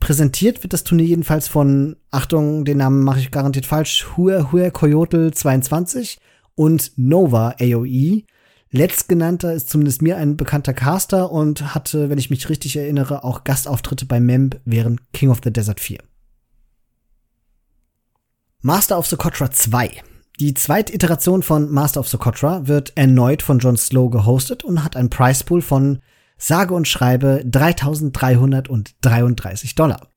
Präsentiert 0.00 0.62
wird 0.62 0.74
das 0.74 0.84
Turnier 0.84 1.06
jedenfalls 1.06 1.48
von, 1.48 1.96
Achtung, 2.10 2.66
den 2.66 2.76
Namen 2.76 3.02
mache 3.02 3.20
ich 3.20 3.30
garantiert 3.30 3.64
falsch, 3.64 4.06
Hua 4.16 4.52
Hua 4.52 4.68
Coyote 4.70 5.32
22 5.32 6.18
und 6.54 6.92
Nova 6.96 7.54
AOE. 7.60 8.22
Letztgenannter 8.70 9.54
ist 9.54 9.70
zumindest 9.70 10.02
mir 10.02 10.16
ein 10.16 10.36
bekannter 10.36 10.74
Caster 10.74 11.30
und 11.30 11.74
hatte, 11.74 12.10
wenn 12.10 12.18
ich 12.18 12.30
mich 12.30 12.48
richtig 12.48 12.76
erinnere, 12.76 13.22
auch 13.22 13.44
Gastauftritte 13.44 14.06
bei 14.06 14.18
MEMB 14.18 14.56
während 14.64 15.12
King 15.12 15.30
of 15.30 15.40
the 15.44 15.52
Desert 15.52 15.80
4. 15.80 15.98
Master 18.62 18.98
of 18.98 19.06
Socotra 19.06 19.50
2. 19.50 20.02
Die 20.40 20.54
zweite 20.54 20.92
Iteration 20.92 21.44
von 21.44 21.70
Master 21.70 22.00
of 22.00 22.08
Socotra 22.08 22.66
wird 22.66 22.96
erneut 22.96 23.42
von 23.42 23.60
John 23.60 23.76
Slow 23.76 24.10
gehostet 24.10 24.64
und 24.64 24.82
hat 24.82 24.96
einen 24.96 25.10
Pricepool 25.10 25.62
von 25.62 26.00
sage 26.36 26.74
und 26.74 26.88
schreibe 26.88 27.44
3333 27.44 29.76
Dollar. 29.76 30.08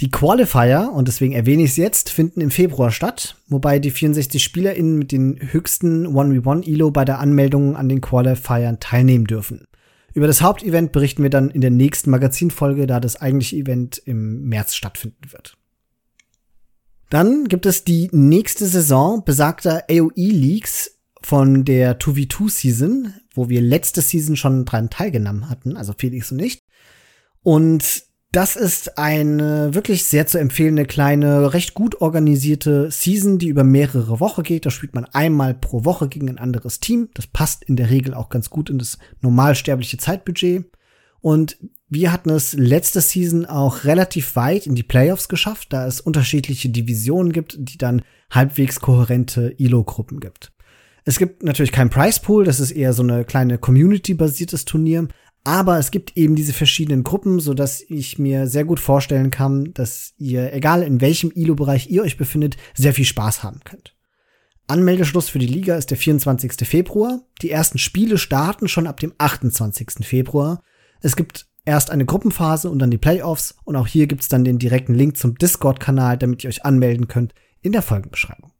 Die 0.00 0.10
Qualifier, 0.10 0.90
und 0.94 1.08
deswegen 1.08 1.34
erwähne 1.34 1.64
ich 1.64 1.72
es 1.72 1.76
jetzt, 1.76 2.08
finden 2.08 2.40
im 2.40 2.50
Februar 2.50 2.90
statt, 2.90 3.36
wobei 3.48 3.78
die 3.78 3.90
64 3.90 4.42
SpielerInnen 4.42 4.98
mit 4.98 5.12
den 5.12 5.38
höchsten 5.52 6.06
1v1-Elo 6.06 6.90
bei 6.90 7.04
der 7.04 7.18
Anmeldung 7.18 7.76
an 7.76 7.90
den 7.90 8.00
Qualifiern 8.00 8.80
teilnehmen 8.80 9.26
dürfen. 9.26 9.66
Über 10.14 10.26
das 10.26 10.40
Hauptevent 10.40 10.92
berichten 10.92 11.22
wir 11.22 11.28
dann 11.28 11.50
in 11.50 11.60
der 11.60 11.70
nächsten 11.70 12.10
Magazinfolge, 12.10 12.86
da 12.86 12.98
das 12.98 13.20
eigentliche 13.20 13.56
Event 13.56 13.98
im 14.06 14.48
März 14.48 14.74
stattfinden 14.74 15.32
wird. 15.32 15.58
Dann 17.10 17.48
gibt 17.48 17.66
es 17.66 17.84
die 17.84 18.08
nächste 18.12 18.66
Saison 18.66 19.22
besagter 19.24 19.84
AOE-Leagues 19.90 20.98
von 21.20 21.64
der 21.66 21.98
2v2-Season, 21.98 23.12
wo 23.34 23.50
wir 23.50 23.60
letzte 23.60 24.00
Season 24.00 24.36
schon 24.36 24.64
dran 24.64 24.88
teilgenommen 24.88 25.50
hatten, 25.50 25.76
also 25.76 25.92
Felix 25.96 26.32
und 26.32 26.38
ich. 26.40 26.62
Und 27.42 28.09
das 28.32 28.54
ist 28.54 28.96
eine 28.96 29.74
wirklich 29.74 30.04
sehr 30.04 30.26
zu 30.26 30.38
empfehlende 30.38 30.84
kleine, 30.84 31.52
recht 31.52 31.74
gut 31.74 32.00
organisierte 32.00 32.90
Season, 32.90 33.38
die 33.38 33.48
über 33.48 33.64
mehrere 33.64 34.20
Wochen 34.20 34.44
geht. 34.44 34.66
Da 34.66 34.70
spielt 34.70 34.94
man 34.94 35.04
einmal 35.06 35.52
pro 35.54 35.84
Woche 35.84 36.08
gegen 36.08 36.28
ein 36.28 36.38
anderes 36.38 36.78
Team. 36.78 37.08
Das 37.14 37.26
passt 37.26 37.64
in 37.64 37.74
der 37.74 37.90
Regel 37.90 38.14
auch 38.14 38.28
ganz 38.28 38.48
gut 38.48 38.70
in 38.70 38.78
das 38.78 38.98
normalsterbliche 39.20 39.98
Zeitbudget. 39.98 40.64
Und 41.20 41.58
wir 41.88 42.12
hatten 42.12 42.30
es 42.30 42.52
letzte 42.52 43.00
Season 43.00 43.46
auch 43.46 43.84
relativ 43.84 44.36
weit 44.36 44.66
in 44.66 44.76
die 44.76 44.84
Playoffs 44.84 45.28
geschafft, 45.28 45.72
da 45.72 45.86
es 45.86 46.00
unterschiedliche 46.00 46.68
Divisionen 46.68 47.32
gibt, 47.32 47.56
die 47.58 47.78
dann 47.78 48.02
halbwegs 48.30 48.78
kohärente 48.78 49.54
ILO-Gruppen 49.58 50.20
gibt. 50.20 50.52
Es 51.04 51.18
gibt 51.18 51.42
natürlich 51.42 51.72
kein 51.72 51.90
Price 51.90 52.20
Pool, 52.20 52.44
das 52.44 52.60
ist 52.60 52.70
eher 52.70 52.92
so 52.92 53.02
eine 53.02 53.24
kleine 53.24 53.58
Community-basiertes 53.58 54.66
Turnier, 54.66 55.08
aber 55.44 55.78
es 55.78 55.90
gibt 55.90 56.16
eben 56.16 56.36
diese 56.36 56.52
verschiedenen 56.52 57.02
Gruppen, 57.02 57.40
so 57.40 57.54
dass 57.54 57.80
ich 57.80 58.18
mir 58.18 58.46
sehr 58.46 58.64
gut 58.64 58.78
vorstellen 58.78 59.30
kann, 59.30 59.72
dass 59.72 60.12
ihr, 60.18 60.52
egal 60.52 60.82
in 60.82 61.00
welchem 61.00 61.30
ILO-Bereich 61.34 61.90
ihr 61.90 62.02
euch 62.02 62.16
befindet, 62.16 62.56
sehr 62.74 62.92
viel 62.92 63.06
Spaß 63.06 63.42
haben 63.42 63.60
könnt. 63.64 63.96
Anmeldeschluss 64.66 65.28
für 65.28 65.38
die 65.38 65.46
Liga 65.46 65.76
ist 65.76 65.90
der 65.90 65.96
24. 65.96 66.68
Februar. 66.68 67.22
Die 67.42 67.50
ersten 67.50 67.78
Spiele 67.78 68.18
starten 68.18 68.68
schon 68.68 68.86
ab 68.86 69.00
dem 69.00 69.12
28. 69.18 70.06
Februar. 70.06 70.62
Es 71.00 71.16
gibt 71.16 71.48
erst 71.64 71.90
eine 71.90 72.04
Gruppenphase 72.04 72.70
und 72.70 72.78
dann 72.78 72.90
die 72.90 72.98
Playoffs 72.98 73.56
und 73.64 73.76
auch 73.76 73.86
hier 73.86 74.06
gibt's 74.06 74.28
dann 74.28 74.44
den 74.44 74.58
direkten 74.58 74.94
Link 74.94 75.16
zum 75.16 75.36
Discord-Kanal, 75.36 76.18
damit 76.18 76.44
ihr 76.44 76.48
euch 76.48 76.64
anmelden 76.64 77.08
könnt 77.08 77.34
in 77.62 77.72
der 77.72 77.82
Folgenbeschreibung. 77.82 78.52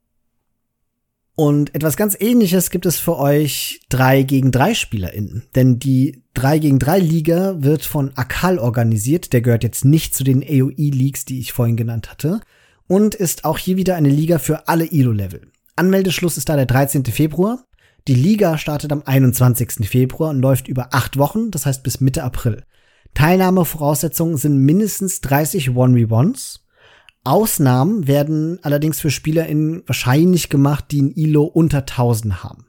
Und 1.40 1.74
etwas 1.74 1.96
ganz 1.96 2.18
ähnliches 2.20 2.68
gibt 2.68 2.84
es 2.84 2.98
für 2.98 3.16
euch 3.16 3.80
3 3.88 4.24
gegen 4.24 4.50
3 4.50 4.74
SpielerInnen. 4.74 5.44
Denn 5.54 5.78
die 5.78 6.22
3 6.34 6.58
gegen 6.58 6.78
3 6.78 6.98
Liga 6.98 7.54
wird 7.62 7.82
von 7.82 8.14
Akal 8.14 8.58
organisiert. 8.58 9.32
Der 9.32 9.40
gehört 9.40 9.64
jetzt 9.64 9.86
nicht 9.86 10.14
zu 10.14 10.22
den 10.22 10.42
AOE-Leagues, 10.42 11.24
die 11.24 11.40
ich 11.40 11.54
vorhin 11.54 11.78
genannt 11.78 12.10
hatte. 12.10 12.42
Und 12.88 13.14
ist 13.14 13.46
auch 13.46 13.56
hier 13.56 13.78
wieder 13.78 13.96
eine 13.96 14.10
Liga 14.10 14.38
für 14.38 14.68
alle 14.68 14.84
ILO-Level. 14.84 15.40
Anmeldeschluss 15.76 16.36
ist 16.36 16.50
da 16.50 16.56
der 16.56 16.66
13. 16.66 17.06
Februar. 17.06 17.64
Die 18.06 18.12
Liga 18.12 18.58
startet 18.58 18.92
am 18.92 19.02
21. 19.02 19.88
Februar 19.88 20.28
und 20.28 20.42
läuft 20.42 20.68
über 20.68 20.92
acht 20.92 21.16
Wochen, 21.16 21.50
das 21.50 21.64
heißt 21.64 21.82
bis 21.82 22.02
Mitte 22.02 22.22
April. 22.22 22.64
Teilnahmevoraussetzungen 23.14 24.36
sind 24.36 24.58
mindestens 24.58 25.22
30 25.22 25.74
One-V-Ones 25.74 26.59
Ausnahmen 27.24 28.06
werden 28.06 28.58
allerdings 28.62 29.00
für 29.00 29.10
SpielerInnen 29.10 29.82
wahrscheinlich 29.86 30.48
gemacht, 30.48 30.86
die 30.90 31.02
ein 31.02 31.12
ILO 31.12 31.44
unter 31.44 31.78
1000 31.80 32.42
haben. 32.42 32.66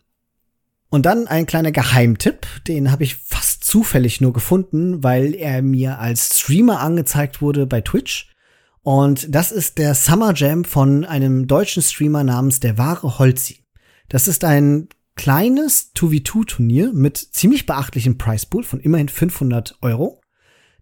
Und 0.90 1.06
dann 1.06 1.28
ein 1.28 1.46
kleiner 1.46 1.72
Geheimtipp, 1.72 2.46
den 2.68 2.92
habe 2.92 3.04
ich 3.04 3.16
fast 3.16 3.64
zufällig 3.64 4.20
nur 4.20 4.34
gefunden, 4.34 5.04
weil 5.04 5.34
er 5.36 5.62
mir 5.62 6.00
als 6.00 6.40
Streamer 6.40 6.82
angezeigt 6.82 7.42
wurde 7.42 7.66
bei 7.66 7.80
Twitch. 7.80 8.36
Und 8.84 9.34
das 9.34 9.54
ist 9.54 9.78
der 9.78 9.96
Summer 9.96 10.34
Jam 10.36 10.66
von 10.66 11.06
einem 11.06 11.48
deutschen 11.48 11.82
Streamer 11.82 12.26
namens 12.26 12.60
der 12.60 12.78
wahre 12.78 13.20
Holzi. 13.20 13.64
Das 14.10 14.28
ist 14.28 14.44
ein 14.44 14.90
kleines 15.16 15.94
2v2-Turnier 15.96 16.92
mit 16.94 17.18
ziemlich 17.18 17.66
beachtlichem 17.66 18.18
Price 18.18 18.46
Pool 18.46 18.64
von 18.64 18.82
immerhin 18.82 19.08
500 19.08 19.78
Euro 19.82 20.21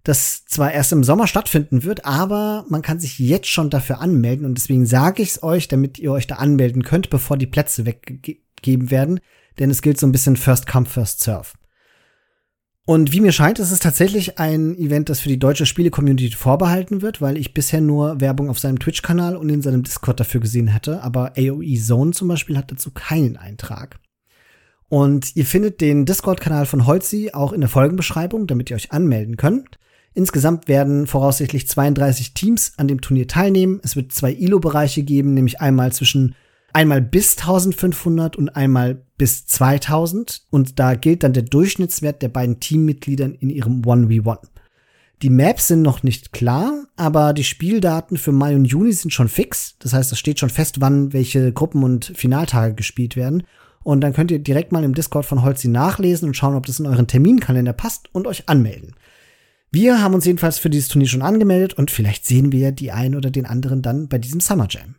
das 0.09 0.43
zwar 0.45 0.71
erst 0.71 0.91
im 0.91 1.03
Sommer 1.03 1.27
stattfinden 1.27 1.83
wird, 1.83 2.03
aber 2.03 2.65
man 2.67 2.81
kann 2.81 2.99
sich 2.99 3.19
jetzt 3.19 3.47
schon 3.47 3.69
dafür 3.69 4.01
anmelden 4.01 4.45
und 4.45 4.55
deswegen 4.55 4.87
sage 4.87 5.21
ich 5.21 5.29
es 5.29 5.43
euch, 5.43 5.67
damit 5.67 5.99
ihr 5.99 6.11
euch 6.11 6.25
da 6.25 6.35
anmelden 6.35 6.81
könnt, 6.81 7.11
bevor 7.11 7.37
die 7.37 7.45
Plätze 7.45 7.85
weggegeben 7.85 8.89
werden, 8.89 9.19
denn 9.59 9.69
es 9.69 9.83
gilt 9.83 9.99
so 9.99 10.07
ein 10.07 10.11
bisschen 10.11 10.35
First 10.35 10.65
Come, 10.65 10.87
First 10.87 11.21
Serve. 11.21 11.49
Und 12.85 13.11
wie 13.11 13.21
mir 13.21 13.31
scheint, 13.31 13.59
ist 13.59 13.69
es 13.69 13.77
tatsächlich 13.77 14.39
ein 14.39 14.75
Event, 14.79 15.09
das 15.09 15.19
für 15.19 15.29
die 15.29 15.37
deutsche 15.37 15.67
Spiele-Community 15.67 16.31
vorbehalten 16.31 17.03
wird, 17.03 17.21
weil 17.21 17.37
ich 17.37 17.53
bisher 17.53 17.79
nur 17.79 18.19
Werbung 18.19 18.49
auf 18.49 18.57
seinem 18.57 18.79
Twitch-Kanal 18.79 19.35
und 19.35 19.47
in 19.49 19.61
seinem 19.61 19.83
Discord 19.83 20.19
dafür 20.19 20.41
gesehen 20.41 20.69
hätte, 20.69 21.03
aber 21.03 21.33
AOE 21.37 21.75
Zone 21.75 22.13
zum 22.13 22.29
Beispiel 22.29 22.57
hat 22.57 22.71
dazu 22.71 22.89
keinen 22.89 23.37
Eintrag. 23.37 23.99
Und 24.87 25.35
ihr 25.35 25.45
findet 25.45 25.81
den 25.81 26.07
Discord-Kanal 26.07 26.65
von 26.65 26.87
Holzi 26.87 27.29
auch 27.31 27.53
in 27.53 27.61
der 27.61 27.69
Folgenbeschreibung, 27.69 28.47
damit 28.47 28.71
ihr 28.71 28.75
euch 28.75 28.91
anmelden 28.91 29.37
könnt. 29.37 29.77
Insgesamt 30.13 30.67
werden 30.67 31.07
voraussichtlich 31.07 31.67
32 31.67 32.33
Teams 32.33 32.73
an 32.77 32.87
dem 32.87 33.01
Turnier 33.01 33.27
teilnehmen. 33.27 33.79
Es 33.83 33.95
wird 33.95 34.11
zwei 34.11 34.31
ILO-Bereiche 34.33 35.03
geben, 35.03 35.33
nämlich 35.33 35.61
einmal 35.61 35.91
zwischen 35.91 36.35
einmal 36.73 37.01
bis 37.01 37.37
1500 37.37 38.35
und 38.35 38.49
einmal 38.49 39.01
bis 39.17 39.45
2000. 39.45 40.43
Und 40.49 40.79
da 40.79 40.95
gilt 40.95 41.23
dann 41.23 41.33
der 41.33 41.43
Durchschnittswert 41.43 42.21
der 42.21 42.29
beiden 42.29 42.59
Teammitgliedern 42.59 43.35
in 43.35 43.49
ihrem 43.49 43.81
1v1. 43.81 44.39
Die 45.21 45.29
Maps 45.29 45.67
sind 45.67 45.81
noch 45.81 46.01
nicht 46.01 46.31
klar, 46.31 46.85
aber 46.95 47.33
die 47.33 47.43
Spieldaten 47.43 48.15
für 48.15 48.31
Mai 48.31 48.55
und 48.55 48.63
Juni 48.65 48.93
sind 48.93 49.11
schon 49.11 49.27
fix. 49.27 49.75
Das 49.79 49.91
heißt, 49.91 50.11
es 50.13 50.19
steht 50.19 50.39
schon 50.39 50.49
fest, 50.49 50.79
wann 50.79 51.11
welche 51.11 51.51
Gruppen- 51.51 51.83
und 51.83 52.13
Finaltage 52.15 52.73
gespielt 52.73 53.17
werden. 53.17 53.43
Und 53.83 54.01
dann 54.01 54.13
könnt 54.13 54.31
ihr 54.31 54.39
direkt 54.39 54.71
mal 54.71 54.83
im 54.83 54.93
Discord 54.93 55.25
von 55.25 55.43
Holzi 55.43 55.67
nachlesen 55.67 56.29
und 56.29 56.35
schauen, 56.35 56.55
ob 56.55 56.65
das 56.65 56.79
in 56.79 56.85
euren 56.85 57.07
Terminkalender 57.07 57.73
passt 57.73 58.13
und 58.13 58.27
euch 58.27 58.47
anmelden. 58.47 58.95
Wir 59.71 60.01
haben 60.01 60.15
uns 60.15 60.25
jedenfalls 60.25 60.57
für 60.57 60.71
dieses 60.71 60.87
Turnier 60.87 61.07
schon 61.07 61.21
angemeldet 61.21 61.75
und 61.75 61.91
vielleicht 61.91 62.25
sehen 62.25 62.51
wir 62.51 62.71
die 62.71 62.91
einen 62.91 63.15
oder 63.15 63.29
den 63.29 63.45
anderen 63.45 63.83
dann 63.83 64.07
bei 64.07 64.17
diesem 64.17 64.39
Summer 64.39 64.67
Jam. 64.67 64.95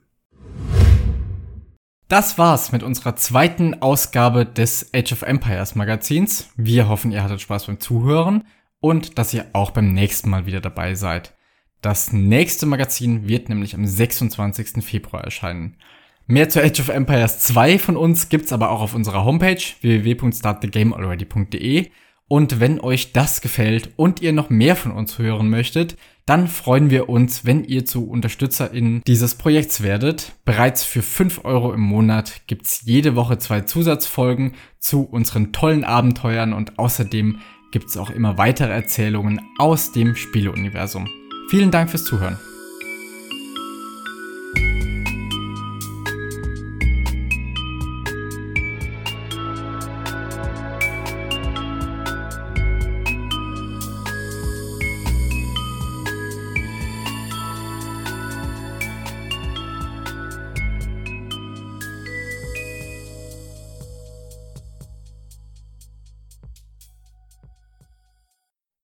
Das 2.07 2.39
war's 2.39 2.71
mit 2.71 2.85
unserer 2.85 3.17
zweiten 3.17 3.83
Ausgabe 3.83 4.47
des 4.47 4.91
Age 4.95 5.11
of 5.13 5.23
Empires 5.23 5.75
Magazins. 5.75 6.51
Wir 6.57 6.89
hoffen, 6.89 7.11
ihr 7.11 7.25
hattet 7.25 7.41
Spaß 7.41 7.67
beim 7.67 7.81
Zuhören 7.81 8.45
und 8.79 9.19
dass 9.19 9.35
ihr 9.35 9.47
auch 9.55 9.73
beim 9.73 9.93
nächsten 9.93 10.31
Mal 10.31 10.47
wieder 10.47 10.61
dabei 10.61 10.95
seid. 10.95 11.35
Das 11.83 12.13
nächste 12.13 12.67
Magazin 12.67 13.27
wird 13.27 13.49
nämlich 13.49 13.75
am 13.75 13.85
26. 13.87 14.85
Februar 14.85 15.25
erscheinen. 15.25 15.79
Mehr 16.27 16.49
zu 16.49 16.63
Age 16.63 16.79
of 16.79 16.91
Empires 16.91 17.41
2 17.41 17.81
von 17.81 17.97
uns 17.97 18.29
gibt's 18.29 18.53
aber 18.53 18.71
auch 18.71 18.83
auf 18.83 18.95
unserer 18.95 19.25
Homepage 19.25 19.59
www.startthegamealready.de 19.81 21.91
und 22.33 22.61
wenn 22.61 22.79
euch 22.79 23.13
das 23.13 23.41
gefällt 23.41 23.91
und 23.97 24.23
ihr 24.23 24.33
noch 24.33 24.51
mehr 24.51 24.77
von 24.77 24.93
uns 24.93 25.19
hören 25.19 25.51
möchtet, 25.51 25.97
dann 26.27 26.47
freuen 26.47 26.89
wir 26.89 27.09
uns, 27.09 27.45
wenn 27.45 27.65
ihr 27.65 27.85
zu 27.85 28.09
UnterstützerInnen 28.09 29.03
dieses 29.05 29.35
Projekts 29.35 29.83
werdet. 29.83 30.31
Bereits 30.45 30.85
für 30.85 31.03
5 31.03 31.45
Euro 31.45 31.73
im 31.73 31.81
Monat 31.81 32.43
gibt 32.47 32.67
es 32.67 32.83
jede 32.85 33.17
Woche 33.17 33.39
zwei 33.39 33.63
Zusatzfolgen 33.63 34.53
zu 34.79 35.03
unseren 35.03 35.53
tollen 35.53 35.83
Abenteuern 35.83 36.53
und 36.53 36.79
außerdem 36.79 37.41
gibt 37.73 37.89
es 37.89 37.97
auch 37.97 38.11
immer 38.11 38.39
weitere 38.39 38.73
Erzählungen 38.73 39.41
aus 39.59 39.91
dem 39.91 40.15
Spieleuniversum. 40.15 41.09
Vielen 41.49 41.73
Dank 41.73 41.91
fürs 41.91 42.05
Zuhören. 42.05 42.39